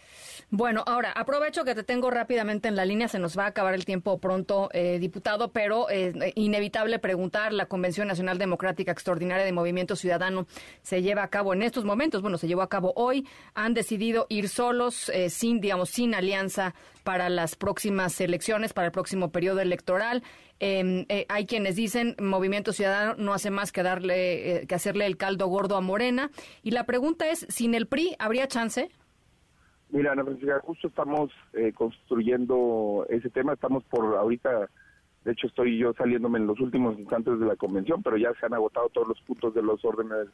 Bueno, 0.50 0.84
ahora 0.86 1.12
aprovecho 1.12 1.64
que 1.64 1.74
te 1.74 1.82
tengo 1.82 2.10
rápidamente 2.10 2.68
en 2.68 2.76
la 2.76 2.84
línea, 2.84 3.08
se 3.08 3.18
nos 3.18 3.36
va 3.36 3.44
a 3.44 3.48
acabar 3.48 3.74
el 3.74 3.84
tiempo 3.84 4.18
pronto, 4.18 4.68
eh, 4.72 4.98
diputado, 4.98 5.52
pero 5.52 5.88
es 5.88 6.14
eh, 6.14 6.32
inevitable 6.36 6.98
preguntar, 6.98 7.52
la 7.52 7.66
Convención 7.66 8.08
Nacional 8.08 8.38
Democrática 8.38 8.92
Extraordinaria 8.92 9.44
de 9.44 9.52
Movimiento 9.52 9.96
Ciudadano 9.96 10.46
se 10.82 11.02
lleva 11.02 11.22
a 11.22 11.28
cabo 11.28 11.54
en 11.54 11.62
estos 11.62 11.84
momentos, 11.84 12.22
bueno, 12.22 12.38
se 12.38 12.46
llevó 12.46 12.62
a 12.62 12.68
cabo 12.68 12.92
hoy, 12.96 13.26
han 13.54 13.74
decidido 13.74 14.26
ir 14.28 14.48
solos, 14.48 15.08
eh, 15.08 15.30
sin, 15.30 15.60
digamos, 15.60 15.90
sin 15.90 16.14
alianza 16.14 16.74
para 17.02 17.28
las 17.28 17.56
próximas 17.56 18.20
elecciones, 18.20 18.72
para 18.72 18.86
el 18.86 18.92
próximo 18.92 19.30
periodo 19.30 19.60
electoral. 19.60 20.22
Em, 20.60 21.04
eh, 21.08 21.26
hay 21.28 21.46
quienes 21.46 21.76
dicen 21.76 22.16
Movimiento 22.18 22.72
Ciudadano 22.72 23.14
no 23.18 23.34
hace 23.34 23.50
más 23.50 23.72
que 23.72 23.82
darle 23.82 24.62
eh, 24.62 24.66
que 24.66 24.74
hacerle 24.74 25.04
el 25.06 25.16
caldo 25.16 25.48
gordo 25.48 25.76
a 25.76 25.80
Morena 25.80 26.30
y 26.62 26.70
la 26.70 26.84
pregunta 26.84 27.28
es 27.28 27.46
sin 27.48 27.74
el 27.74 27.86
PRI 27.86 28.16
habría 28.18 28.48
chance. 28.48 28.90
Mira, 29.94 30.10
Ana 30.10 30.24
Francisca, 30.24 30.58
justo 30.58 30.88
estamos 30.88 31.30
eh, 31.52 31.72
construyendo 31.72 33.06
ese 33.10 33.30
tema, 33.30 33.52
estamos 33.52 33.84
por 33.84 34.16
ahorita, 34.16 34.68
de 35.24 35.30
hecho 35.30 35.46
estoy 35.46 35.78
yo 35.78 35.92
saliéndome 35.92 36.40
en 36.40 36.48
los 36.48 36.58
últimos 36.58 36.98
instantes 36.98 37.38
de 37.38 37.46
la 37.46 37.54
convención, 37.54 38.02
pero 38.02 38.16
ya 38.16 38.34
se 38.34 38.44
han 38.44 38.54
agotado 38.54 38.88
todos 38.88 39.06
los 39.06 39.20
puntos 39.20 39.54
de 39.54 39.62
los 39.62 39.84
órdenes 39.84 40.26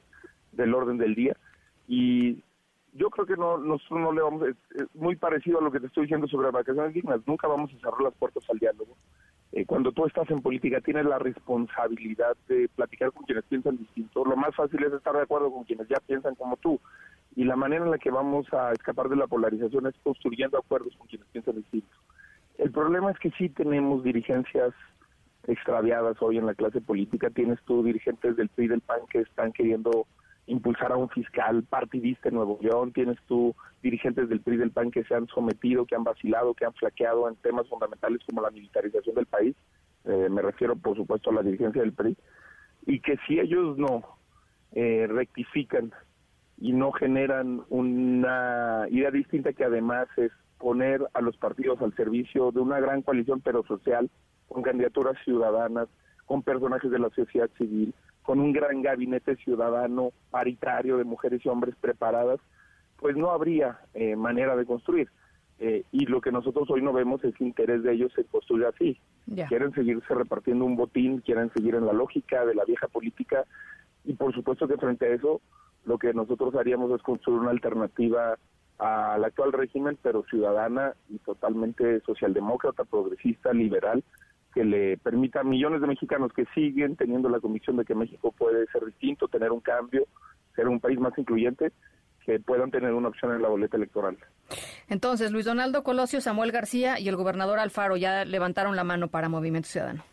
del 0.53 0.75
orden 0.75 0.97
del 0.97 1.15
día 1.15 1.37
y 1.87 2.43
yo 2.95 3.11
creo 3.11 3.27
que 3.27 3.37
no 3.37 3.59
nosotros 3.59 4.01
no 4.01 4.13
le 4.13 4.23
vamos 4.23 4.49
es, 4.49 4.57
muy 4.95 5.17
parecido 5.17 5.59
a 5.59 5.63
lo 5.63 5.71
que 5.71 5.81
te 5.81 5.89
estoy 5.89 6.05
diciendo 6.05 6.27
sobre 6.27 6.51
vacaciones 6.51 6.95
dignas, 6.95 7.21
nunca 7.27 7.47
vamos 7.47 7.71
a 7.75 7.81
cerrar 7.81 8.01
las 8.01 8.15
puertas 8.15 8.49
al 8.49 8.59
diálogo 8.59 8.97
eh, 9.53 9.67
cuando 9.67 9.91
tú 9.93 10.07
estás 10.07 10.31
en 10.31 10.43
política 10.43 10.81
tienes 10.81 11.05
la 11.05 11.19
responsabilidad 11.19 12.37
de 12.49 12.69
platicar 12.75 13.13
con 13.13 13.25
quienes 13.25 13.45
piensan 13.45 13.77
distinto. 13.77 14.25
Lo 14.25 14.37
más 14.37 14.55
fácil 14.55 14.83
es 14.85 14.93
estar 14.93 15.15
de 15.15 15.23
acuerdo 15.23 15.53
con 15.53 15.65
quienes 15.65 15.89
ya 15.89 15.99
piensan 16.07 16.37
como 16.37 16.57
tú. 16.57 16.81
Y 17.37 17.45
la 17.45 17.57
manera 17.57 17.85
en 17.85 17.91
la 17.91 17.99
que 17.99 18.11
vamos 18.11 18.53
a 18.53 18.73
escapar 18.73 19.09
de 19.09 19.17
la 19.17 19.27
polarización 19.27 19.87
es 19.87 19.95
construyendo 20.03 20.59
acuerdos 20.59 20.97
con 20.97 21.07
quienes 21.07 21.29
piensan 21.29 21.57
distinto. 21.57 21.97
El 22.59 22.71
problema 22.71 23.11
es 23.11 23.19
que 23.19 23.31
sí 23.33 23.49
tenemos 23.49 24.03
dirigencias 24.03 24.75
extraviadas 25.47 26.21
hoy 26.21 26.39
en 26.39 26.47
la 26.47 26.55
clase 26.55 26.81
política. 26.81 27.31
Tienes 27.31 27.59
tú 27.65 27.83
dirigentes 27.83 28.37
del 28.37 28.49
PRI 28.49 28.69
del 28.69 28.81
PAN 28.81 29.01
que 29.11 29.21
están 29.21 29.53
queriendo 29.53 30.07
impulsar 30.47 30.93
a 30.93 30.97
un 30.97 31.09
fiscal 31.09 31.63
partidista 31.63 32.29
en 32.29 32.35
Nuevo 32.35 32.59
León, 32.61 32.93
tienes 32.93 33.19
tú 33.29 33.55
dirigentes 33.83 34.29
del 34.29 34.41
PRI 34.41 34.57
del 34.57 34.73
PAN 34.73 34.91
que 34.91 35.05
se 35.05 35.15
han 35.15 35.27
sometido, 35.29 35.87
que 35.87 35.95
han 35.95 36.05
vacilado, 36.05 36.55
que 36.55 36.65
han 36.65 36.75
flaqueado 36.75 37.29
en 37.29 37.37
temas 37.37 37.69
fundamentales 37.69 38.21
como 38.27 38.43
la 38.43 38.51
militarización 38.51 39.15
del 39.15 39.27
país, 39.27 39.55
eh, 40.05 40.29
me 40.29 40.43
refiero 40.43 40.75
por 40.77 40.97
supuesto 40.97 41.31
a 41.31 41.35
la 41.35 41.43
dirigencia 41.43 41.83
del 41.83 41.93
PRI, 41.93 42.17
y 42.87 43.01
que 43.01 43.17
si 43.27 43.39
ellos 43.39 43.79
no 43.79 44.03
eh, 44.73 45.07
rectifican 45.09 45.93
y 46.61 46.73
no 46.73 46.93
generan 46.93 47.63
una 47.71 48.87
idea 48.91 49.11
distinta 49.11 49.53
que 49.53 49.65
además 49.65 50.09
es 50.17 50.31
poner 50.59 51.01
a 51.15 51.23
los 51.23 51.37
partidos 51.39 51.81
al 51.81 51.95
servicio 51.97 52.53
de 52.53 52.61
una 52.61 52.79
gran 52.79 53.01
coalición 53.03 53.41
pero 53.41 53.65
social, 53.65 54.11
con 54.47 54.63
candidaturas 54.63 55.17
ciudadanas, 55.25 55.89
con 56.27 56.43
personajes 56.43 56.91
de 56.91 56.99
la 56.99 57.09
sociedad 57.11 57.49
civil, 57.57 57.95
con 58.23 58.41
un 58.41 58.53
gran 58.53 58.83
gabinete 58.83 59.37
ciudadano 59.37 60.13
paritario 60.31 60.99
de 60.99 61.05
mujeres 61.05 61.41
y 61.45 61.49
hombres 61.49 61.75
preparadas, 61.81 62.39
pues 62.99 63.17
no 63.17 63.31
habría 63.31 63.81
eh, 63.95 64.15
manera 64.15 64.55
de 64.55 64.67
construir. 64.67 65.09
Eh, 65.59 65.85
y 65.93 66.07
lo 66.07 66.21
que 66.21 66.33
nosotros 66.33 66.71
hoy 66.71 66.83
no 66.83 66.93
vemos 66.93 67.25
es 67.25 67.39
interés 67.41 67.83
de 67.83 67.93
ellos 67.93 68.13
en 68.17 68.25
construir 68.25 68.67
así. 68.67 68.99
Quieren 69.49 69.73
seguirse 69.73 70.15
repartiendo 70.15 70.65
un 70.65 70.77
botín, 70.77 71.21
quieren 71.21 71.51
seguir 71.53 71.75
en 71.75 71.87
la 71.87 71.93
lógica 71.93 72.45
de 72.45 72.55
la 72.55 72.65
vieja 72.65 72.89
política 72.89 73.45
y 74.05 74.15
por 74.15 74.35
supuesto 74.35 74.69
que 74.69 74.77
frente 74.77 75.07
a 75.07 75.15
eso 75.15 75.41
lo 75.85 75.99
que 75.99 76.13
nosotros 76.13 76.55
haríamos 76.55 76.91
es 76.93 77.03
construir 77.03 77.41
una 77.41 77.51
alternativa 77.51 78.37
al 78.79 79.25
actual 79.25 79.53
régimen, 79.53 79.99
pero 80.03 80.25
ciudadana 80.25 80.95
y 81.09 81.19
totalmente 81.19 82.01
socialdemócrata, 82.01 82.85
progresista, 82.85 83.53
liberal, 83.53 84.03
que 84.55 84.65
le 84.65 84.97
permita 84.97 85.41
a 85.41 85.45
millones 85.45 85.81
de 85.81 85.87
mexicanos 85.87 86.33
que 86.33 86.47
siguen 86.55 86.97
teniendo 86.97 87.29
la 87.29 87.41
convicción 87.41 87.77
de 87.77 87.85
que 87.85 87.95
México 87.95 88.33
puede 88.33 88.67
ser 88.69 88.85
distinto, 88.87 89.29
tener 89.29 89.53
un 89.53 89.61
cambio, 89.61 90.07
ser 90.57 90.67
un 90.69 90.81
país 90.81 90.99
más 90.99 91.17
incluyente, 91.19 91.73
que 92.25 92.41
puedan 92.41 92.71
tener 92.71 92.93
una 92.93 93.09
opción 93.09 93.35
en 93.35 93.43
la 93.43 93.49
boleta 93.49 93.77
electoral. 93.77 94.17
Entonces, 94.89 95.31
Luis 95.31 95.45
Donaldo 95.45 95.85
Colosio, 95.85 96.21
Samuel 96.21 96.53
García 96.53 96.99
y 96.99 97.09
el 97.09 97.17
gobernador 97.17 97.59
Alfaro 97.59 97.97
ya 97.97 98.25
levantaron 98.25 98.77
la 98.77 98.85
mano 98.85 99.09
para 99.09 99.29
Movimiento 99.29 99.69
Ciudadano. 99.69 100.05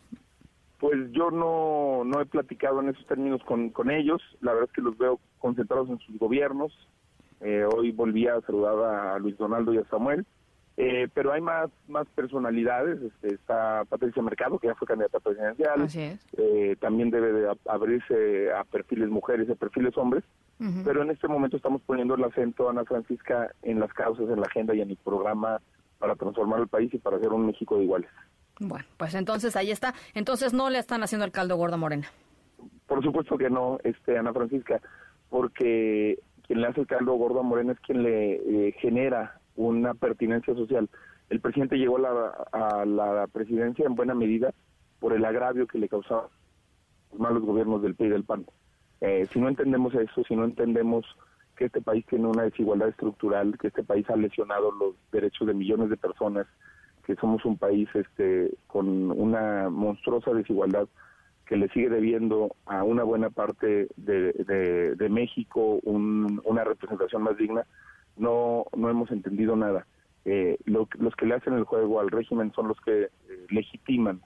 Pues 0.78 1.10
yo 1.10 1.30
no, 1.30 2.04
no 2.04 2.20
he 2.20 2.26
platicado 2.26 2.80
en 2.80 2.90
esos 2.90 3.04
términos 3.06 3.42
con, 3.44 3.70
con 3.70 3.90
ellos, 3.90 4.22
la 4.40 4.52
verdad 4.52 4.68
es 4.68 4.74
que 4.74 4.82
los 4.82 4.96
veo 4.96 5.18
concentrados 5.38 5.88
en 5.88 5.98
sus 6.00 6.18
gobiernos. 6.18 6.72
Eh, 7.40 7.64
hoy 7.72 7.92
volví 7.92 8.26
a 8.26 8.40
saludar 8.42 9.14
a 9.14 9.18
Luis 9.18 9.36
Donaldo 9.38 9.72
y 9.72 9.78
a 9.78 9.84
Samuel 9.84 10.26
eh, 10.80 11.08
pero 11.12 11.32
hay 11.32 11.40
más 11.40 11.70
más 11.88 12.06
personalidades, 12.14 13.02
este, 13.02 13.34
está 13.34 13.84
Patricia 13.88 14.22
Mercado, 14.22 14.60
que 14.60 14.68
ya 14.68 14.76
fue 14.76 14.86
candidata 14.86 15.18
presidencial, 15.18 15.88
eh, 16.36 16.76
también 16.78 17.10
debe 17.10 17.32
de 17.32 17.52
abrirse 17.66 18.52
a 18.52 18.62
perfiles 18.62 19.08
mujeres, 19.08 19.50
a 19.50 19.56
perfiles 19.56 19.98
hombres, 19.98 20.22
pero 20.84 21.02
en 21.02 21.10
este 21.10 21.26
momento 21.26 21.56
estamos 21.56 21.82
poniendo 21.82 22.14
el 22.14 22.22
acento, 22.22 22.70
Ana 22.70 22.84
Francisca, 22.84 23.50
en 23.62 23.80
las 23.80 23.92
causas, 23.92 24.28
en 24.28 24.38
la 24.38 24.46
agenda 24.46 24.72
y 24.72 24.80
en 24.80 24.90
el 24.90 24.96
programa 24.98 25.60
para 25.98 26.14
transformar 26.14 26.60
el 26.60 26.68
país 26.68 26.94
y 26.94 26.98
para 26.98 27.16
hacer 27.16 27.32
un 27.32 27.46
México 27.46 27.76
de 27.76 27.82
iguales. 27.82 28.10
Bueno, 28.60 28.84
pues 28.98 29.16
entonces 29.16 29.56
ahí 29.56 29.72
está. 29.72 29.94
Entonces 30.14 30.52
no 30.52 30.70
le 30.70 30.78
están 30.78 31.02
haciendo 31.02 31.24
el 31.24 31.32
caldo 31.32 31.56
gordo 31.56 31.76
Morena. 31.76 32.06
Por 32.86 33.02
supuesto 33.02 33.36
que 33.36 33.50
no, 33.50 33.78
este 33.82 34.16
Ana 34.16 34.32
Francisca, 34.32 34.80
porque 35.30 36.18
quien 36.46 36.60
le 36.60 36.66
hace 36.66 36.80
el 36.80 36.86
caldo 36.86 37.14
gordo 37.14 37.40
a 37.40 37.44
Morena 37.44 37.72
es 37.72 37.80
quien 37.80 38.02
le 38.02 38.68
eh, 38.68 38.72
genera 38.80 39.40
una 39.56 39.94
pertinencia 39.94 40.54
social. 40.54 40.88
El 41.28 41.40
presidente 41.40 41.76
llegó 41.76 41.98
a 41.98 42.84
la, 42.86 43.26
presidencia 43.26 43.84
en 43.84 43.94
buena 43.94 44.14
medida 44.14 44.54
por 44.98 45.12
el 45.12 45.24
agravio 45.24 45.66
que 45.66 45.78
le 45.78 45.88
causaban 45.88 46.28
los 47.10 47.20
malos 47.20 47.42
gobiernos 47.42 47.82
del 47.82 47.94
PRI 47.94 48.06
y 48.06 48.10
del 48.10 48.24
PAN. 48.24 48.46
Eh, 49.00 49.26
si 49.30 49.38
no 49.38 49.48
entendemos 49.48 49.94
eso, 49.94 50.24
si 50.24 50.34
no 50.34 50.44
entendemos 50.44 51.04
que 51.56 51.66
este 51.66 51.82
país 51.82 52.06
tiene 52.06 52.26
una 52.26 52.44
desigualdad 52.44 52.88
estructural, 52.88 53.58
que 53.58 53.68
este 53.68 53.82
país 53.82 54.08
ha 54.08 54.16
lesionado 54.16 54.70
los 54.72 54.94
derechos 55.12 55.46
de 55.46 55.54
millones 55.54 55.90
de 55.90 55.96
personas, 55.96 56.46
que 57.04 57.16
somos 57.16 57.44
un 57.44 57.58
país 57.58 57.88
este 57.94 58.50
con 58.66 59.10
una 59.10 59.68
monstruosa 59.68 60.32
desigualdad 60.32 60.88
que 61.48 61.56
le 61.56 61.68
sigue 61.70 61.88
debiendo 61.88 62.54
a 62.66 62.84
una 62.84 63.02
buena 63.04 63.30
parte 63.30 63.88
de, 63.96 65.08
México 65.08 65.80
una 65.82 66.62
representación 66.62 67.22
más 67.22 67.38
digna, 67.38 67.64
no, 68.18 68.66
no 68.76 68.90
hemos 68.90 69.10
entendido 69.10 69.56
nada. 69.56 69.86
Eh, 70.26 70.58
los 70.66 71.16
que 71.16 71.24
le 71.24 71.34
hacen 71.34 71.54
el 71.54 71.64
juego 71.64 72.00
al 72.00 72.10
régimen 72.10 72.52
son 72.52 72.68
los 72.68 72.78
que 72.82 73.04
eh, 73.04 73.10
legitiman 73.48 74.20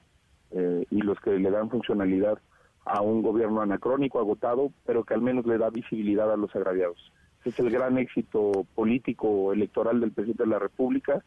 eh, 0.50 0.84
y 0.90 1.00
los 1.00 1.18
que 1.20 1.38
le 1.38 1.48
dan 1.50 1.70
funcionalidad 1.70 2.38
a 2.84 3.00
un 3.02 3.22
gobierno 3.22 3.62
anacrónico, 3.62 4.18
agotado, 4.18 4.72
pero 4.84 5.04
que 5.04 5.14
al 5.14 5.22
menos 5.22 5.46
le 5.46 5.58
da 5.58 5.70
visibilidad 5.70 6.30
a 6.32 6.36
los 6.36 6.54
agraviados. 6.56 7.12
Ese 7.40 7.50
es 7.50 7.58
el 7.60 7.70
gran 7.70 7.98
éxito 7.98 8.66
político 8.74 9.52
electoral 9.52 10.00
del 10.00 10.10
presidente 10.10 10.42
de 10.42 10.50
la 10.50 10.58
República, 10.58 11.24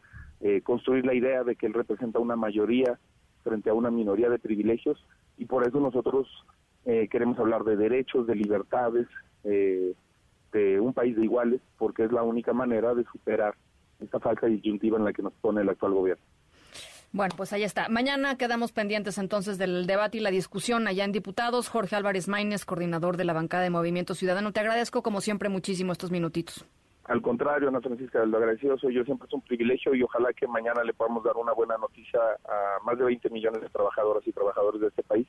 construir 0.62 1.06
la 1.06 1.14
idea 1.14 1.44
de 1.44 1.56
que 1.56 1.66
él 1.66 1.72
representa 1.72 2.18
una 2.18 2.36
mayoría 2.36 2.98
frente 3.42 3.70
a 3.70 3.74
una 3.74 3.90
minoría 3.90 4.28
de 4.28 4.38
privilegios 4.38 5.02
y 5.36 5.44
por 5.44 5.66
eso 5.66 5.80
nosotros 5.80 6.28
queremos 7.10 7.36
hablar 7.40 7.64
de 7.64 7.74
derechos, 7.74 8.28
de 8.28 8.36
libertades, 8.36 9.08
eh, 9.46 9.94
de 10.52 10.80
un 10.80 10.92
país 10.92 11.14
de 11.16 11.24
iguales, 11.24 11.60
porque 11.78 12.04
es 12.04 12.12
la 12.12 12.22
única 12.22 12.52
manera 12.52 12.94
de 12.94 13.04
superar 13.04 13.54
esta 14.00 14.18
falsa 14.18 14.46
disyuntiva 14.46 14.96
en 14.98 15.04
la 15.04 15.12
que 15.12 15.22
nos 15.22 15.34
pone 15.34 15.60
el 15.60 15.68
actual 15.68 15.92
gobierno. 15.92 16.24
Bueno, 17.12 17.34
pues 17.36 17.52
ahí 17.52 17.62
está. 17.62 17.88
Mañana 17.88 18.36
quedamos 18.36 18.72
pendientes 18.72 19.18
entonces 19.18 19.58
del 19.58 19.86
debate 19.86 20.18
y 20.18 20.20
la 20.20 20.30
discusión 20.30 20.88
allá 20.88 21.04
en 21.04 21.12
diputados. 21.12 21.68
Jorge 21.68 21.96
Álvarez 21.96 22.28
Maínez, 22.28 22.64
coordinador 22.64 23.16
de 23.16 23.24
la 23.24 23.32
bancada 23.32 23.62
de 23.62 23.70
Movimiento 23.70 24.14
Ciudadano. 24.14 24.52
Te 24.52 24.60
agradezco 24.60 25.02
como 25.02 25.20
siempre 25.20 25.48
muchísimo 25.48 25.92
estos 25.92 26.10
minutitos. 26.10 26.64
Al 27.08 27.22
contrario, 27.22 27.68
Ana 27.68 27.80
Francisca, 27.80 28.24
lo 28.24 28.36
agradecido 28.36 28.76
soy 28.78 28.94
yo, 28.94 29.04
siempre 29.04 29.28
es 29.28 29.34
un 29.34 29.42
privilegio 29.42 29.94
y 29.94 30.02
ojalá 30.02 30.32
que 30.32 30.48
mañana 30.48 30.82
le 30.82 30.92
podamos 30.92 31.22
dar 31.22 31.36
una 31.36 31.52
buena 31.52 31.76
noticia 31.78 32.20
a 32.20 32.84
más 32.84 32.98
de 32.98 33.04
20 33.04 33.30
millones 33.30 33.62
de 33.62 33.68
trabajadoras 33.68 34.26
y 34.26 34.32
trabajadores 34.32 34.80
de 34.80 34.88
este 34.88 35.02
país 35.04 35.26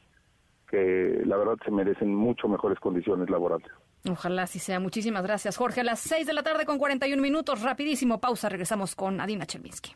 que 0.67 1.21
la 1.25 1.37
verdad 1.37 1.55
se 1.63 1.71
merecen 1.71 2.13
mucho 2.13 2.47
mejores 2.47 2.79
condiciones 2.79 3.29
laborales. 3.29 3.67
Ojalá 4.09 4.43
así 4.43 4.59
sea. 4.59 4.79
Muchísimas 4.79 5.23
gracias, 5.23 5.55
Jorge. 5.57 5.81
A 5.81 5.83
las 5.83 5.99
6 5.99 6.27
de 6.27 6.33
la 6.33 6.43
tarde 6.43 6.65
con 6.65 6.77
41 6.77 7.21
minutos, 7.21 7.61
rapidísimo, 7.61 8.19
pausa, 8.19 8.49
regresamos 8.49 8.95
con 8.95 9.21
Adina 9.21 9.45
Chelminsky. 9.45 9.93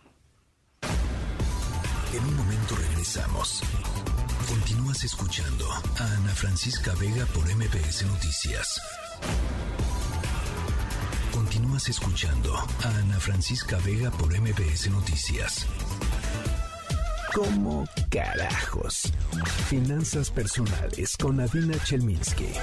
En 2.14 2.24
un 2.26 2.38
momento 2.38 2.76
regresamos. 2.76 3.62
Continúas 4.48 5.04
escuchando 5.04 5.66
a 6.00 6.04
Ana 6.18 6.34
Francisca 6.36 6.92
Vega 7.00 7.26
por 7.34 7.44
MPS 7.46 8.06
Noticias. 8.06 8.82
Escuchando 11.90 12.54
a 12.56 13.00
Ana 13.00 13.20
Francisca 13.20 13.78
Vega 13.84 14.12
por 14.12 14.32
MPS 14.40 14.92
Noticias. 14.92 15.68
¿Cómo 17.34 17.86
carajos? 18.12 19.12
Finanzas 19.68 20.30
personales 20.30 21.18
con 21.18 21.40
Adina 21.40 21.74
Chelminsky. 21.84 22.54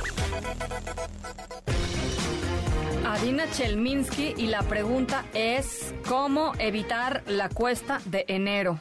Adina 3.04 3.50
Chelminsky 3.50 4.34
y 4.36 4.46
la 4.46 4.62
pregunta 4.62 5.24
es 5.34 5.94
¿cómo 6.08 6.52
evitar 6.60 7.22
la 7.26 7.48
cuesta 7.48 8.00
de 8.04 8.24
enero? 8.28 8.78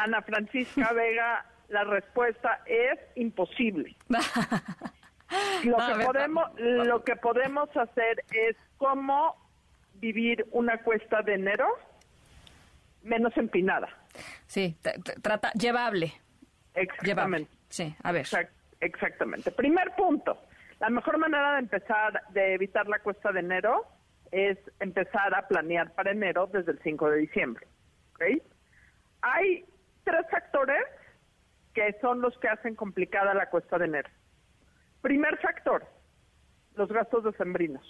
Ana 0.00 0.22
Francisca 0.22 0.92
Vega, 0.92 1.44
la 1.68 1.84
respuesta 1.84 2.62
es 2.66 2.98
imposible. 3.16 3.94
lo, 5.64 5.76
que 5.76 6.04
podemos, 6.04 6.50
lo 6.58 7.04
que 7.04 7.16
podemos 7.16 7.76
hacer 7.76 8.24
es 8.32 8.56
cómo 8.76 9.36
vivir 9.94 10.46
una 10.50 10.78
cuesta 10.78 11.22
de 11.22 11.34
enero 11.34 11.66
menos 13.02 13.36
empinada. 13.36 13.88
Sí, 14.46 14.76
trata 15.22 15.52
llevable. 15.52 16.12
Exactamente. 16.74 17.50
Sí, 17.68 17.94
a 18.02 18.12
ver. 18.12 18.26
exactamente. 18.80 19.50
Primer 19.50 19.94
punto. 19.96 20.38
La 20.80 20.90
mejor 20.90 21.18
manera 21.18 21.54
de 21.54 21.60
empezar, 21.60 22.22
de 22.30 22.54
evitar 22.54 22.86
la 22.88 22.98
cuesta 22.98 23.32
de 23.32 23.40
enero, 23.40 23.86
es 24.30 24.58
empezar 24.80 25.34
a 25.34 25.46
planear 25.46 25.92
para 25.92 26.10
enero 26.10 26.48
desde 26.52 26.72
el 26.72 26.80
5 26.82 27.10
de 27.10 27.18
diciembre. 27.18 27.66
¿okay? 28.14 28.42
Hay 29.22 29.64
tres 30.02 30.26
factores 30.30 30.84
que 31.72 31.96
son 32.00 32.20
los 32.20 32.36
que 32.38 32.48
hacen 32.48 32.74
complicada 32.74 33.34
la 33.34 33.48
cuesta 33.50 33.78
de 33.78 33.86
enero. 33.86 34.08
Primer 35.04 35.36
factor, 35.36 35.84
los 36.76 36.88
gastos 36.88 37.24
decembrinos. 37.24 37.84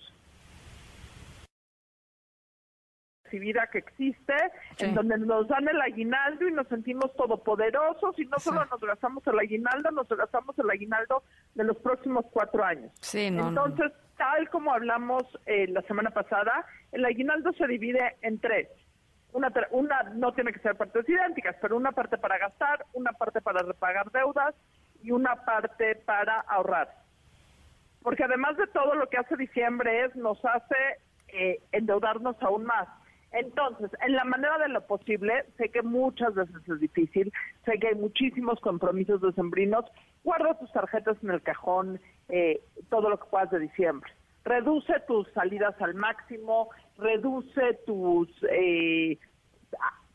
vida 3.30 3.66
que 3.72 3.78
existe, 3.78 4.34
en 4.78 4.94
donde 4.94 5.18
nos 5.18 5.48
dan 5.48 5.66
el 5.68 5.80
aguinaldo 5.80 6.46
y 6.46 6.52
nos 6.52 6.68
sentimos 6.68 7.12
todopoderosos 7.16 8.16
y 8.16 8.26
no 8.26 8.38
solo 8.38 8.64
nos 8.66 8.80
gastamos 8.80 9.26
el 9.26 9.36
aguinaldo, 9.36 9.90
nos 9.90 10.08
gastamos 10.08 10.56
el 10.56 10.70
aguinaldo 10.70 11.24
de 11.56 11.64
los 11.64 11.76
próximos 11.78 12.26
cuatro 12.30 12.64
años. 12.64 12.92
Entonces, 13.12 13.90
tal 14.16 14.48
como 14.50 14.72
hablamos 14.72 15.24
eh, 15.46 15.66
la 15.66 15.82
semana 15.82 16.10
pasada, 16.10 16.64
el 16.92 17.04
aguinaldo 17.04 17.52
se 17.54 17.66
divide 17.66 18.16
en 18.22 18.38
tres 18.38 18.68
una, 19.32 19.52
una 19.72 20.02
no 20.14 20.32
tiene 20.32 20.52
que 20.52 20.60
ser 20.60 20.76
partes 20.76 21.08
idénticas, 21.08 21.56
pero 21.60 21.76
una 21.76 21.90
parte 21.90 22.18
para 22.18 22.38
gastar, 22.38 22.86
una 22.92 23.12
parte 23.14 23.40
para 23.40 23.62
repagar 23.62 24.12
deudas 24.12 24.54
y 25.02 25.10
una 25.10 25.44
parte 25.44 25.96
para 26.06 26.38
ahorrar. 26.42 27.03
Porque 28.04 28.22
además 28.22 28.56
de 28.58 28.66
todo 28.68 28.94
lo 28.94 29.08
que 29.08 29.16
hace 29.16 29.34
diciembre 29.36 30.04
es 30.04 30.14
nos 30.14 30.38
hace 30.44 30.76
eh, 31.28 31.58
endeudarnos 31.72 32.36
aún 32.42 32.64
más. 32.64 32.86
Entonces, 33.32 33.90
en 34.06 34.12
la 34.12 34.24
manera 34.24 34.58
de 34.58 34.68
lo 34.68 34.86
posible, 34.86 35.46
sé 35.56 35.70
que 35.70 35.82
muchas 35.82 36.34
veces 36.34 36.56
es 36.68 36.78
difícil, 36.78 37.32
sé 37.64 37.80
que 37.80 37.88
hay 37.88 37.94
muchísimos 37.96 38.60
compromisos 38.60 39.20
decembrinos, 39.20 39.84
guarda 40.22 40.56
tus 40.58 40.70
tarjetas 40.70 41.16
en 41.24 41.30
el 41.30 41.42
cajón, 41.42 41.98
eh, 42.28 42.62
todo 42.90 43.08
lo 43.10 43.18
que 43.18 43.28
puedas 43.30 43.50
de 43.50 43.58
diciembre. 43.58 44.12
Reduce 44.44 44.92
tus 45.08 45.26
salidas 45.32 45.74
al 45.80 45.94
máximo, 45.94 46.68
reduce 46.98 47.74
tus... 47.86 48.28
Eh, 48.50 49.18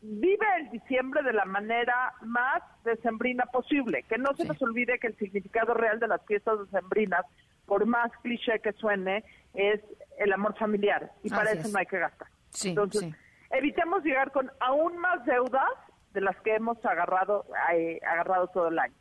vive 0.02 0.46
el 0.58 0.70
diciembre 0.70 1.22
de 1.22 1.32
la 1.32 1.44
manera 1.44 2.14
más 2.22 2.62
decembrina 2.84 3.44
posible. 3.46 4.04
Que 4.04 4.18
no 4.18 4.34
se 4.34 4.44
nos 4.44 4.60
olvide 4.62 4.98
que 4.98 5.08
el 5.08 5.16
significado 5.16 5.74
real 5.74 6.00
de 6.00 6.08
las 6.08 6.24
fiestas 6.26 6.58
decembrinas, 6.60 7.24
por 7.66 7.86
más 7.86 8.10
cliché 8.22 8.60
que 8.60 8.72
suene, 8.72 9.24
es 9.54 9.80
el 10.18 10.32
amor 10.32 10.56
familiar. 10.58 11.12
Y 11.22 11.30
para 11.30 11.52
eso 11.52 11.68
no 11.68 11.78
hay 11.78 11.86
que 11.86 11.98
gastar. 11.98 12.28
Entonces, 12.64 13.14
evitemos 13.50 14.02
llegar 14.02 14.32
con 14.32 14.50
aún 14.60 14.96
más 14.98 15.24
deudas 15.24 15.70
de 16.12 16.20
las 16.20 16.36
que 16.42 16.54
hemos 16.54 16.84
agarrado, 16.84 17.46
eh, 17.72 18.00
agarrado 18.06 18.48
todo 18.48 18.68
el 18.68 18.78
año. 18.78 18.94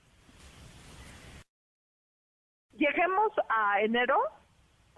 Lleguemos 2.73 3.31
a 3.49 3.81
enero 3.81 4.17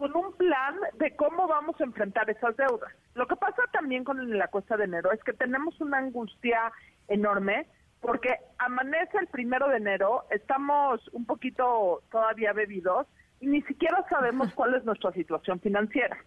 con 0.01 0.17
un 0.17 0.33
plan 0.33 0.77
de 0.95 1.15
cómo 1.15 1.47
vamos 1.47 1.79
a 1.79 1.83
enfrentar 1.83 2.27
esas 2.27 2.57
deudas. 2.57 2.91
Lo 3.13 3.27
que 3.27 3.35
pasa 3.35 3.61
también 3.71 4.03
con 4.03 4.35
la 4.35 4.47
cuesta 4.47 4.75
de 4.75 4.85
enero 4.85 5.11
es 5.11 5.23
que 5.23 5.31
tenemos 5.31 5.79
una 5.79 5.99
angustia 5.99 6.71
enorme 7.07 7.67
porque 7.99 8.35
amanece 8.57 9.19
el 9.19 9.27
primero 9.27 9.67
de 9.67 9.77
enero, 9.77 10.23
estamos 10.31 11.07
un 11.09 11.27
poquito 11.27 12.01
todavía 12.09 12.51
bebidos 12.51 13.05
y 13.41 13.45
ni 13.45 13.61
siquiera 13.61 14.03
sabemos 14.09 14.51
cuál 14.55 14.73
es 14.73 14.83
nuestra 14.85 15.11
situación 15.11 15.59
financiera. 15.59 16.17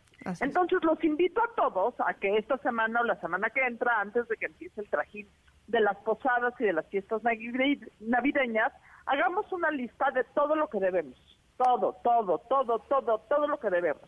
Entonces 0.40 0.78
los 0.84 1.02
invito 1.02 1.42
a 1.42 1.52
todos 1.56 1.96
a 1.98 2.14
que 2.14 2.36
esta 2.36 2.58
semana 2.58 3.00
o 3.00 3.04
la 3.04 3.20
semana 3.20 3.50
que 3.50 3.66
entra, 3.66 4.00
antes 4.00 4.28
de 4.28 4.36
que 4.36 4.46
empiece 4.46 4.82
el 4.82 4.88
trajín 4.88 5.26
de 5.66 5.80
las 5.80 5.96
posadas 5.96 6.54
y 6.60 6.64
de 6.64 6.74
las 6.74 6.86
fiestas 6.90 7.22
navideñas, 7.24 8.72
hagamos 9.06 9.52
una 9.52 9.72
lista 9.72 10.12
de 10.12 10.22
todo 10.32 10.54
lo 10.54 10.68
que 10.68 10.78
debemos 10.78 11.33
todo, 11.56 11.96
todo, 12.02 12.38
todo, 12.48 12.78
todo, 12.80 13.18
todo 13.28 13.46
lo 13.46 13.58
que 13.58 13.70
debemos. 13.70 14.02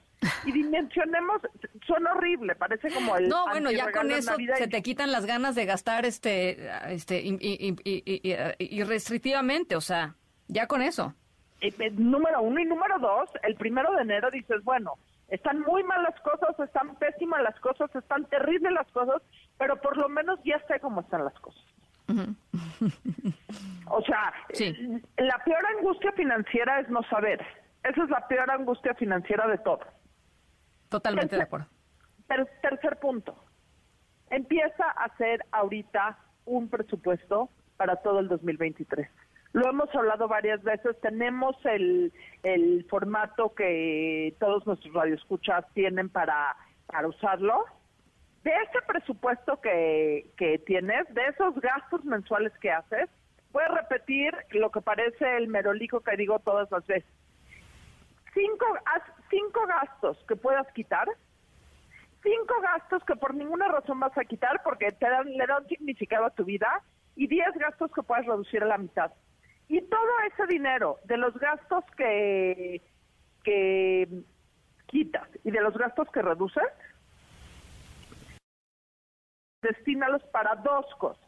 Y 0.44 0.52
dimensionemos, 0.52 1.42
suena 1.86 2.12
horrible, 2.12 2.54
parece 2.54 2.90
como 2.90 3.16
el... 3.16 3.28
No, 3.28 3.46
bueno, 3.46 3.70
ya 3.70 3.90
con 3.92 4.10
eso 4.10 4.34
se 4.56 4.68
te 4.68 4.82
quitan 4.82 5.12
las 5.12 5.26
ganas 5.26 5.54
de 5.54 5.66
gastar 5.66 6.04
este, 6.04 6.68
este, 6.92 7.22
irrestrictivamente, 8.58 9.76
o 9.76 9.80
sea, 9.80 10.14
ya 10.48 10.66
con 10.66 10.82
eso. 10.82 11.14
Eh, 11.60 11.72
número 11.92 12.42
uno 12.42 12.60
y 12.60 12.64
número 12.64 12.98
dos, 12.98 13.30
el 13.42 13.54
primero 13.56 13.92
de 13.92 14.02
enero 14.02 14.30
dices, 14.30 14.62
bueno, 14.64 14.94
están 15.28 15.60
muy 15.60 15.82
mal 15.84 16.02
las 16.02 16.18
cosas, 16.20 16.58
están 16.60 16.94
pésimas 16.96 17.42
las 17.42 17.58
cosas, 17.60 17.94
están 17.94 18.24
terribles 18.26 18.72
las 18.72 18.86
cosas, 18.92 19.22
pero 19.58 19.80
por 19.80 19.96
lo 19.96 20.08
menos 20.08 20.38
ya 20.44 20.58
sé 20.66 20.80
cómo 20.80 21.00
están 21.00 21.24
las 21.24 21.38
cosas. 21.40 21.62
O 23.88 24.02
sea, 24.02 24.32
la 25.16 25.38
peor 25.44 25.66
angustia 25.76 26.12
financiera 26.12 26.80
es 26.80 26.88
no 26.88 27.02
saber. 27.04 27.44
Esa 27.82 28.04
es 28.04 28.10
la 28.10 28.26
peor 28.28 28.50
angustia 28.50 28.94
financiera 28.94 29.46
de 29.48 29.58
todo. 29.58 29.80
Totalmente 30.88 31.36
de 31.36 31.42
acuerdo. 31.42 31.66
tercer 32.62 32.98
punto. 32.98 33.36
Empieza 34.30 34.84
a 34.84 35.04
hacer 35.04 35.44
ahorita 35.52 36.18
un 36.44 36.68
presupuesto 36.68 37.50
para 37.76 37.96
todo 37.96 38.20
el 38.20 38.28
2023. 38.28 39.08
Lo 39.52 39.70
hemos 39.70 39.94
hablado 39.94 40.28
varias 40.28 40.62
veces, 40.62 41.00
tenemos 41.00 41.56
el, 41.64 42.12
el 42.42 42.84
formato 42.90 43.54
que 43.54 44.34
todos 44.38 44.66
nuestros 44.66 44.92
radioescuchas 44.92 45.64
tienen 45.72 46.08
para, 46.08 46.56
para 46.86 47.08
usarlo 47.08 47.64
de 48.46 48.52
ese 48.62 48.80
presupuesto 48.86 49.60
que, 49.60 50.30
que 50.36 50.58
tienes, 50.60 51.12
de 51.12 51.26
esos 51.26 51.52
gastos 51.56 52.04
mensuales 52.04 52.52
que 52.60 52.70
haces, 52.70 53.10
voy 53.50 53.64
a 53.64 53.74
repetir 53.74 54.32
lo 54.50 54.70
que 54.70 54.80
parece 54.80 55.36
el 55.36 55.48
merolico 55.48 55.98
que 55.98 56.16
digo 56.16 56.38
todas 56.38 56.70
las 56.70 56.86
veces. 56.86 57.10
Cinco, 58.32 58.66
cinco 59.30 59.66
gastos 59.66 60.16
que 60.28 60.36
puedas 60.36 60.64
quitar, 60.74 61.08
cinco 62.22 62.54
gastos 62.62 63.02
que 63.04 63.16
por 63.16 63.34
ninguna 63.34 63.66
razón 63.66 63.98
vas 63.98 64.16
a 64.16 64.24
quitar 64.24 64.62
porque 64.62 64.92
te 64.92 65.10
dan, 65.10 65.26
le 65.26 65.44
dan 65.44 65.66
significado 65.66 66.26
a 66.26 66.30
tu 66.30 66.44
vida 66.44 66.68
y 67.16 67.26
diez 67.26 67.52
gastos 67.56 67.90
que 67.90 68.04
puedes 68.04 68.26
reducir 68.26 68.62
a 68.62 68.66
la 68.66 68.78
mitad. 68.78 69.10
Y 69.66 69.80
todo 69.80 70.20
ese 70.30 70.46
dinero 70.46 70.98
de 71.02 71.16
los 71.16 71.36
gastos 71.36 71.82
que, 71.96 72.80
que 73.42 74.08
quitas 74.86 75.28
y 75.42 75.50
de 75.50 75.60
los 75.62 75.76
gastos 75.76 76.08
que 76.12 76.22
reduces, 76.22 76.62
destínalos 79.66 80.22
para 80.32 80.54
dos 80.56 80.86
cosas. 80.98 81.24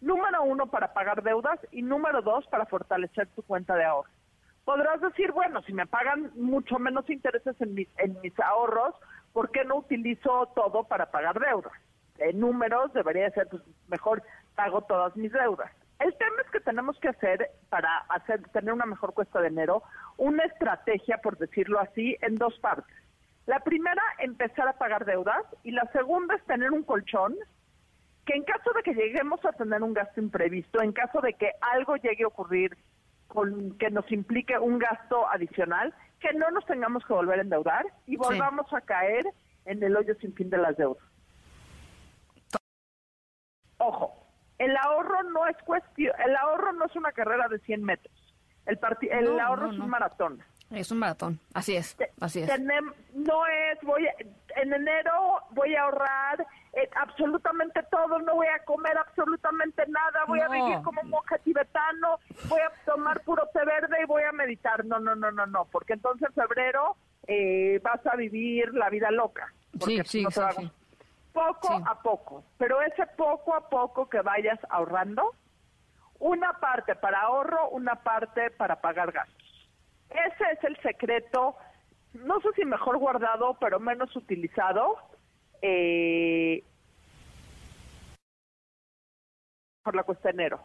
Número 0.00 0.42
uno, 0.42 0.66
para 0.66 0.92
pagar 0.92 1.22
deudas 1.22 1.58
y 1.70 1.82
número 1.82 2.22
dos, 2.22 2.46
para 2.46 2.66
fortalecer 2.66 3.26
tu 3.28 3.42
cuenta 3.42 3.74
de 3.74 3.84
ahorro. 3.84 4.10
Podrás 4.64 5.00
decir, 5.00 5.32
bueno, 5.32 5.62
si 5.62 5.72
me 5.72 5.86
pagan 5.86 6.30
mucho 6.34 6.78
menos 6.78 7.08
intereses 7.10 7.54
en, 7.60 7.86
en 7.98 8.20
mis 8.22 8.38
ahorros, 8.40 8.94
¿por 9.32 9.50
qué 9.50 9.64
no 9.64 9.76
utilizo 9.76 10.46
todo 10.54 10.84
para 10.84 11.10
pagar 11.10 11.38
deudas? 11.38 11.72
En 12.18 12.40
números 12.40 12.92
debería 12.92 13.30
ser 13.30 13.48
pues, 13.48 13.62
mejor 13.88 14.22
pago 14.54 14.82
todas 14.82 15.14
mis 15.16 15.32
deudas. 15.32 15.70
El 15.98 16.14
tema 16.16 16.42
es 16.44 16.50
que 16.50 16.60
tenemos 16.60 16.98
que 17.00 17.08
hacer, 17.08 17.50
para 17.68 17.98
hacer 18.08 18.42
tener 18.50 18.72
una 18.72 18.86
mejor 18.86 19.14
cuesta 19.14 19.40
de 19.40 19.48
enero, 19.48 19.82
una 20.16 20.44
estrategia, 20.44 21.18
por 21.18 21.38
decirlo 21.38 21.80
así, 21.80 22.16
en 22.20 22.36
dos 22.36 22.58
partes. 22.60 22.96
La 23.46 23.60
primera, 23.60 24.02
empezar 24.18 24.68
a 24.68 24.78
pagar 24.78 25.04
deudas, 25.04 25.44
y 25.62 25.70
la 25.70 25.90
segunda 25.92 26.34
es 26.34 26.44
tener 26.44 26.72
un 26.72 26.82
colchón 26.82 27.36
que 28.26 28.34
en 28.34 28.44
caso 28.44 28.70
de 28.74 28.82
que 28.82 28.94
lleguemos 28.94 29.44
a 29.44 29.52
tener 29.52 29.82
un 29.82 29.92
gasto 29.92 30.20
imprevisto, 30.20 30.80
en 30.80 30.92
caso 30.92 31.20
de 31.20 31.34
que 31.34 31.52
algo 31.60 31.96
llegue 31.96 32.24
a 32.24 32.28
ocurrir 32.28 32.76
con, 33.28 33.76
que 33.78 33.90
nos 33.90 34.10
implique 34.10 34.58
un 34.58 34.78
gasto 34.78 35.28
adicional, 35.28 35.94
que 36.20 36.32
no 36.34 36.50
nos 36.50 36.64
tengamos 36.66 37.04
que 37.04 37.12
volver 37.12 37.38
a 37.38 37.42
endeudar 37.42 37.84
y 38.06 38.16
volvamos 38.16 38.72
a 38.72 38.80
caer 38.80 39.26
en 39.66 39.82
el 39.82 39.96
hoyo 39.96 40.14
sin 40.20 40.34
fin 40.34 40.48
de 40.50 40.58
las 40.58 40.76
deudas. 40.76 41.04
Ojo, 43.78 44.26
el 44.58 44.74
ahorro 44.76 45.22
no 45.24 45.46
es 45.46 45.56
cuestión, 45.64 46.14
el 46.24 46.34
ahorro 46.36 46.72
no 46.72 46.86
es 46.86 46.96
una 46.96 47.12
carrera 47.12 47.48
de 47.48 47.58
100 47.58 47.82
metros. 47.82 48.14
El, 48.64 48.78
el 49.10 49.40
ahorro 49.40 49.70
es 49.70 49.78
un 49.78 49.90
maratón. 49.90 50.42
Es 50.70 50.90
un 50.90 50.98
maratón, 50.98 51.38
así 51.52 51.76
es, 51.76 51.96
así 52.20 52.40
es. 52.40 52.50
no 53.12 53.46
es, 53.46 53.78
voy 53.82 54.08
en 54.56 54.72
enero 54.72 55.40
voy 55.50 55.74
a 55.74 55.82
ahorrar 55.82 56.46
eh, 56.72 56.88
absolutamente 56.96 57.82
todo, 57.90 58.18
no 58.18 58.34
voy 58.34 58.48
a 58.48 58.64
comer 58.64 58.96
absolutamente 58.98 59.84
nada, 59.86 60.24
voy 60.26 60.40
a 60.40 60.48
vivir 60.48 60.82
como 60.82 61.02
monje 61.04 61.38
tibetano, 61.40 62.18
voy 62.48 62.60
a 62.60 62.72
tomar 62.84 63.20
puro 63.20 63.48
té 63.52 63.64
verde 63.64 63.96
y 64.02 64.06
voy 64.06 64.22
a 64.24 64.32
meditar. 64.32 64.84
No, 64.84 64.98
no, 64.98 65.14
no, 65.14 65.30
no, 65.30 65.46
no, 65.46 65.66
porque 65.66 65.92
entonces 65.92 66.28
en 66.28 66.34
febrero 66.34 66.96
eh, 67.26 67.80
vas 67.82 68.04
a 68.06 68.16
vivir 68.16 68.74
la 68.74 68.90
vida 68.90 69.10
loca. 69.10 69.52
Sí, 69.80 70.00
sí, 70.04 70.24
sí, 70.30 70.70
Poco 71.32 71.82
a 71.84 72.00
poco, 72.00 72.44
pero 72.58 72.80
ese 72.82 73.06
poco 73.16 73.54
a 73.54 73.68
poco 73.68 74.08
que 74.08 74.20
vayas 74.20 74.58
ahorrando, 74.68 75.34
una 76.20 76.52
parte 76.60 76.94
para 76.94 77.22
ahorro, 77.22 77.70
una 77.70 77.96
parte 77.96 78.50
para 78.52 78.80
pagar 78.80 79.10
gastos. 79.10 79.68
Ese 80.10 80.44
es 80.52 80.64
el 80.64 80.76
secreto, 80.80 81.56
no 82.14 82.40
sé 82.40 82.48
si 82.56 82.64
mejor 82.64 82.98
guardado, 82.98 83.56
pero 83.60 83.80
menos 83.80 84.14
utilizado. 84.16 84.96
Eh, 85.62 86.62
por 89.82 89.94
la 89.94 90.02
cuesta 90.02 90.28
de 90.28 90.34
enero. 90.34 90.60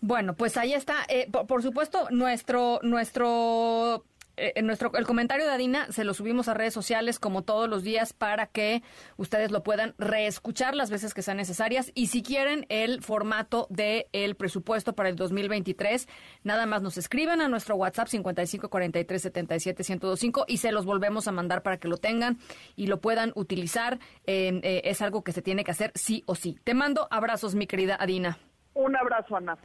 Bueno, 0.00 0.34
pues 0.34 0.56
ahí 0.56 0.74
está. 0.74 1.04
Eh, 1.08 1.28
por, 1.30 1.62
supuesto, 1.62 2.08
nuestro 2.10 2.78
nuestro 2.82 4.04
eh, 4.36 4.60
nuestro, 4.62 4.92
el 4.94 5.06
comentario 5.06 5.46
de 5.46 5.52
Adina 5.52 5.90
se 5.90 6.04
lo 6.04 6.12
subimos 6.14 6.46
a 6.48 6.54
redes 6.54 6.72
sociales 6.74 7.18
como 7.18 7.42
todos 7.42 7.68
los 7.68 7.82
días 7.82 8.12
para 8.12 8.46
que 8.46 8.84
ustedes 9.16 9.50
lo 9.50 9.62
puedan 9.62 9.94
reescuchar 9.98 10.74
las 10.74 10.90
veces 10.90 11.14
que 11.14 11.22
sean 11.22 11.38
necesarias. 11.38 11.90
Y 11.94 12.08
si 12.08 12.22
quieren 12.22 12.66
el 12.68 13.02
formato 13.02 13.66
del 13.70 14.04
el 14.12 14.36
presupuesto 14.36 14.94
para 14.94 15.08
el 15.08 15.16
2023, 15.16 16.06
nada 16.44 16.66
más 16.66 16.82
nos 16.82 16.98
escriben 16.98 17.40
a 17.40 17.48
nuestro 17.48 17.76
WhatsApp 17.76 18.08
5543771025 18.08 20.44
y 20.48 20.58
se 20.58 20.72
los 20.72 20.84
volvemos 20.84 21.28
a 21.28 21.32
mandar 21.32 21.62
para 21.62 21.78
que 21.78 21.88
lo 21.88 21.96
tengan 21.96 22.36
y 22.74 22.88
lo 22.88 23.00
puedan 23.00 23.32
utilizar. 23.34 23.98
Eh, 24.26 24.82
es 24.84 25.00
algo 25.02 25.22
que 25.24 25.32
se 25.32 25.42
tiene 25.42 25.64
que 25.64 25.70
hacer 25.70 25.92
sí 25.94 26.22
o 26.26 26.34
sí. 26.34 26.58
Te 26.64 26.74
mando 26.74 27.08
abrazos, 27.10 27.54
mi 27.54 27.66
querida 27.66 27.96
Adina. 27.98 28.38
Un 28.74 28.94
abrazo, 28.96 29.36
Ana. 29.36 29.56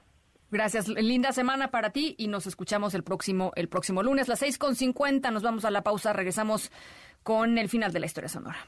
Gracias, 0.51 0.89
linda 0.89 1.31
semana 1.31 1.71
para 1.71 1.91
ti 1.91 2.13
y 2.17 2.27
nos 2.27 2.45
escuchamos 2.45 2.93
el 2.93 3.03
próximo, 3.03 3.53
el 3.55 3.69
próximo 3.69 4.03
lunes, 4.03 4.27
las 4.27 4.39
seis 4.39 4.57
con 4.57 4.75
cincuenta. 4.75 5.31
Nos 5.31 5.43
vamos 5.43 5.63
a 5.63 5.71
la 5.71 5.81
pausa, 5.81 6.11
regresamos 6.11 6.71
con 7.23 7.57
el 7.57 7.69
final 7.69 7.93
de 7.93 8.01
la 8.01 8.05
historia 8.05 8.27
sonora. 8.27 8.59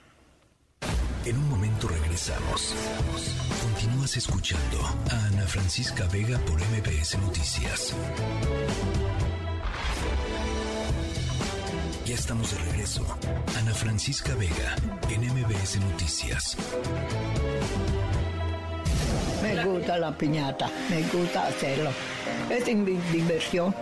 En 1.26 1.38
un 1.38 1.50
momento 1.50 1.90
regresamos. 1.90 2.74
Continúas 3.62 4.16
escuchando 4.16 4.78
a 5.12 5.26
Ana 5.28 5.46
Francisca 5.46 6.08
Vega 6.08 6.38
por 6.40 6.56
MBS 6.56 7.18
Noticias. 7.20 7.94
Ya 12.06 12.16
estamos 12.16 12.52
de 12.52 12.64
regreso. 12.72 13.06
Ana 13.58 13.74
Francisca 13.74 14.36
Vega 14.36 14.76
en 15.10 15.22
MBS 15.22 15.80
Noticias. 15.80 16.58
Me 19.44 19.62
gusta 19.66 19.98
la 19.98 20.12
piñata, 20.14 20.70
me 20.90 21.02
gusta 21.04 21.48
hacerlo. 21.48 21.90
Es 22.50 22.64
diversión. 22.66 23.76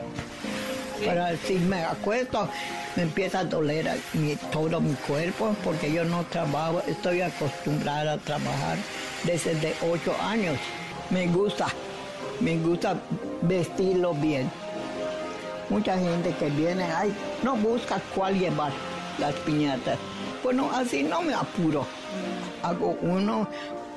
Pero 0.99 1.23
si 1.45 1.53
me 1.59 1.83
acuesto, 1.83 2.49
me 2.95 3.03
empieza 3.03 3.41
a 3.41 3.43
doler 3.43 3.87
todo 4.51 4.81
mi 4.81 4.95
cuerpo 4.95 5.55
porque 5.63 5.93
yo 5.93 6.03
no 6.03 6.23
trabajo, 6.23 6.81
estoy 6.87 7.21
acostumbrada 7.21 8.13
a 8.13 8.17
trabajar 8.17 8.77
desde 9.23 9.53
de 9.53 9.75
ocho 9.91 10.15
años. 10.23 10.57
Me 11.11 11.27
gusta, 11.27 11.67
me 12.39 12.57
gusta 12.57 12.95
vestirlo 13.43 14.15
bien. 14.15 14.49
Mucha 15.69 15.95
gente 15.95 16.33
que 16.39 16.49
viene, 16.49 16.85
ay, 16.85 17.13
no 17.43 17.55
busca 17.55 18.01
cuál 18.15 18.39
llevar 18.39 18.71
las 19.19 19.35
piñatas. 19.35 19.99
Bueno, 20.43 20.71
así 20.73 21.03
no 21.03 21.21
me 21.21 21.35
apuro. 21.35 21.85
Hago 22.63 22.97
uno 23.03 23.47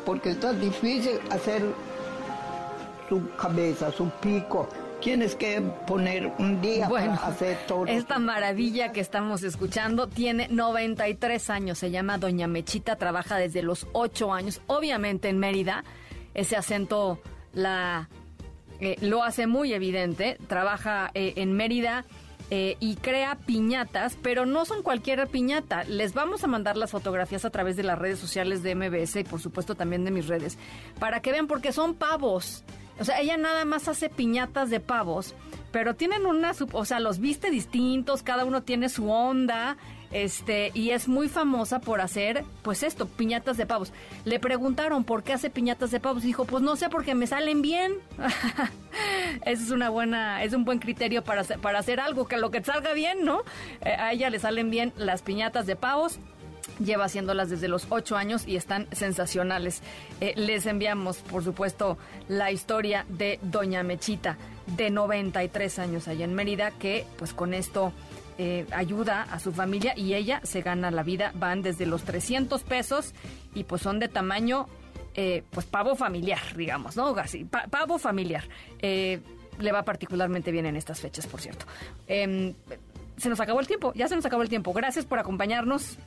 porque 0.05 0.31
está 0.31 0.53
difícil 0.53 1.19
hacer 1.31 1.63
su 3.09 3.29
cabeza, 3.37 3.91
su 3.93 4.09
pico. 4.21 4.69
Tienes 5.01 5.35
que 5.35 5.61
poner 5.87 6.33
un 6.39 6.63
día 6.63 6.89
para 6.89 7.15
hacer 7.15 7.59
todo. 7.67 7.87
Esta 7.87 8.19
maravilla 8.19 8.93
que 8.93 9.01
estamos 9.01 9.43
escuchando 9.43 10.09
tiene 10.09 10.49
93 10.49 11.51
años, 11.51 11.79
se 11.79 11.91
llama 11.91 12.17
Doña 12.17 12.47
Mechita, 12.47 12.97
trabaja 12.97 13.37
desde 13.37 13.63
los 13.63 13.87
8 13.93 14.33
años, 14.33 14.63
obviamente 14.67 15.29
en 15.29 15.39
Mérida. 15.39 15.85
Ese 16.33 16.57
acento 16.57 17.21
la 17.53 18.09
eh, 18.81 18.97
lo 19.01 19.23
hace 19.23 19.47
muy 19.47 19.73
evidente, 19.73 20.39
trabaja 20.49 21.11
eh, 21.15 21.35
en 21.37 21.53
Mérida 21.53 22.05
eh, 22.51 22.77
y 22.79 22.97
crea 22.97 23.37
piñatas, 23.47 24.17
pero 24.23 24.47
no 24.47 24.65
son 24.65 24.83
cualquier 24.83 25.27
piñata. 25.29 25.85
Les 25.85 26.13
vamos 26.13 26.45
a 26.45 26.47
mandar 26.47 26.77
las 26.77 26.91
fotografías 26.91 27.45
a 27.45 27.51
través 27.51 27.77
de 27.77 27.83
las 27.83 27.99
redes 27.99 28.19
sociales 28.19 28.63
de 28.63 28.75
MBS 28.75 29.17
y 29.17 29.25
por 29.25 29.41
supuesto 29.41 29.75
también 29.75 30.05
de 30.05 30.11
mis 30.11 30.29
redes, 30.29 30.59
para 30.99 31.21
que 31.21 31.33
vean 31.33 31.47
porque 31.47 31.73
son 31.73 31.95
pavos. 31.95 32.65
O 32.99 33.05
sea, 33.05 33.21
ella 33.21 33.37
nada 33.37 33.65
más 33.65 33.89
hace 33.89 34.09
piñatas 34.09 34.71
de 34.71 34.79
pavos, 34.79 35.35
pero 35.73 35.95
tienen 35.95 36.27
una, 36.27 36.53
o 36.73 36.85
sea, 36.85 37.01
los 37.01 37.19
viste 37.19 37.51
distintos, 37.51 38.23
cada 38.23 38.45
uno 38.45 38.63
tiene 38.63 38.89
su 38.89 39.11
onda, 39.11 39.77
este, 40.15 40.71
y 40.75 40.91
es 40.91 41.09
muy 41.09 41.29
famosa 41.29 41.81
por 41.81 42.01
hacer, 42.01 42.45
pues 42.63 42.85
esto, 42.85 43.07
piñatas 43.07 43.57
de 43.57 43.67
pavos. 43.67 43.93
Le 44.25 44.39
preguntaron 44.39 45.03
por 45.03 45.25
qué 45.25 45.33
hace 45.33 45.51
piñatas 45.51 45.91
de 45.91 45.99
pavos, 45.99 46.23
dijo, 46.23 46.45
pues 46.45 46.63
no 46.63 46.77
sé, 46.77 46.89
porque 46.89 47.17
me 47.17 47.27
salen 47.27 47.63
bien. 47.63 47.95
Eso 49.45 49.63
es 49.65 49.71
una 49.71 49.91
buena, 49.91 50.45
es 50.45 50.53
un 50.53 50.65
buen 50.65 50.79
criterio 50.79 51.25
para, 51.25 51.43
para 51.43 51.81
hacer 51.81 51.99
algo, 51.99 52.27
que 52.29 52.37
lo 52.37 52.53
que 52.53 52.63
salga 52.63 52.93
bien, 52.93 53.25
¿no? 53.25 53.41
Eh, 53.81 53.91
a 53.91 54.13
ella 54.13 54.31
le 54.31 54.39
salen 54.39 54.71
bien 54.71 54.93
las 54.97 55.23
piñatas 55.23 55.67
de 55.67 55.75
pavos 55.75 56.21
lleva 56.83 57.05
haciéndolas 57.05 57.51
desde 57.51 57.69
los 57.69 57.87
ocho 57.91 58.17
años 58.17 58.47
y 58.47 58.57
están 58.57 58.89
sensacionales. 58.93 59.83
Eh, 60.21 60.33
les 60.37 60.67
enviamos, 60.67 61.19
por 61.19 61.45
supuesto, 61.45 61.99
la 62.29 62.51
historia 62.51 63.05
de 63.09 63.39
Doña 63.43 63.83
Mechita, 63.83 64.39
de 64.77 64.91
93 64.91 65.79
años 65.79 66.09
allá 66.09 66.25
en 66.25 66.35
Mérida, 66.35 66.71
que 66.73 67.05
pues 67.17 67.33
con 67.33 67.55
esto 67.55 67.93
eh, 68.37 68.67
ayuda 68.73 69.23
a 69.23 69.39
su 69.39 69.53
familia 69.53 69.95
y 69.97 70.15
ella 70.15 70.41
se 70.43 70.61
gana 70.61 70.91
la 70.91 71.03
vida. 71.03 71.33
Van 71.35 71.63
desde 71.63 71.87
los 71.87 72.03
300 72.03 72.63
pesos 72.65 73.15
y 73.55 73.65
pues 73.65 73.83
son 73.83 74.01
de 74.01 74.09
tamaño, 74.09 74.67
eh, 75.15 75.45
pues 75.51 75.67
pavo 75.67 75.95
familiar, 75.95 76.41
digamos, 76.57 76.97
¿no? 76.97 77.09
Así, 77.17 77.45
pavo 77.45 77.99
familiar. 77.99 78.45
Eh, 78.81 79.21
le 79.61 79.71
va 79.71 79.85
particularmente 79.85 80.51
bien 80.51 80.67
en 80.67 80.77
estas 80.77 81.01
fechas, 81.01 81.29
por 81.29 81.41
cierto. 81.41 81.65
Em, 82.09 82.55
se 83.17 83.29
nos 83.29 83.39
acabó 83.39 83.61
el 83.61 83.69
tiempo, 83.69 83.93
ya 83.95 84.09
se 84.09 84.17
nos 84.17 84.27
acabó 84.27 84.43
el 84.43 84.49
tiempo. 84.49 84.73
Gracias 84.73 85.05
por 85.05 85.19
acompañarnos. 85.19 85.99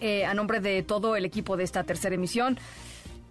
a 0.00 0.32
nombre 0.32 0.60
de 0.60 0.84
todo 0.84 1.16
el 1.16 1.24
equipo 1.24 1.56
de 1.56 1.64
esta 1.64 1.82
tercera 1.82 2.14
emisión, 2.14 2.56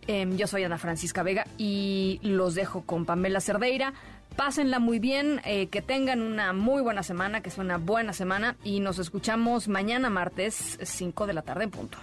em, 0.06 0.36
yo 0.36 0.48
soy 0.48 0.66
Ana 0.66 0.78
Francisca 0.78 1.24
Vega 1.24 1.48
y 1.58 2.20
los 2.24 2.56
dejo 2.56 2.82
con 2.82 3.06
Pamela 3.06 3.40
Cerdeira. 3.40 3.94
Pásenla 4.38 4.78
muy 4.78 5.00
bien, 5.00 5.42
eh, 5.46 5.68
que 5.68 5.82
tengan 5.82 6.22
una 6.22 6.54
muy 6.54 6.84
buena 6.84 7.02
semana, 7.02 7.42
que 7.42 7.50
sea 7.50 7.64
una 7.64 7.78
buena 7.78 8.14
semana 8.14 8.56
y 8.64 8.80
nos 8.80 9.00
escuchamos 9.00 9.68
mañana 9.68 10.12
martes 10.12 10.78
5 10.82 11.26
de 11.26 11.34
la 11.34 11.42
tarde 11.42 11.64
en 11.64 11.72
punto. 11.72 11.98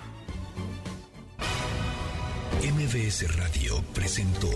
MBS 2.61 3.37
Radio 3.37 3.81
presentó 3.95 4.51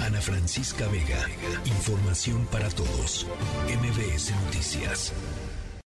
Ana 0.00 0.22
Francisca 0.22 0.86
Vega, 0.88 1.18
información 1.66 2.46
para 2.46 2.70
todos. 2.70 3.26
MBS 3.66 4.32
Noticias. 4.46 5.12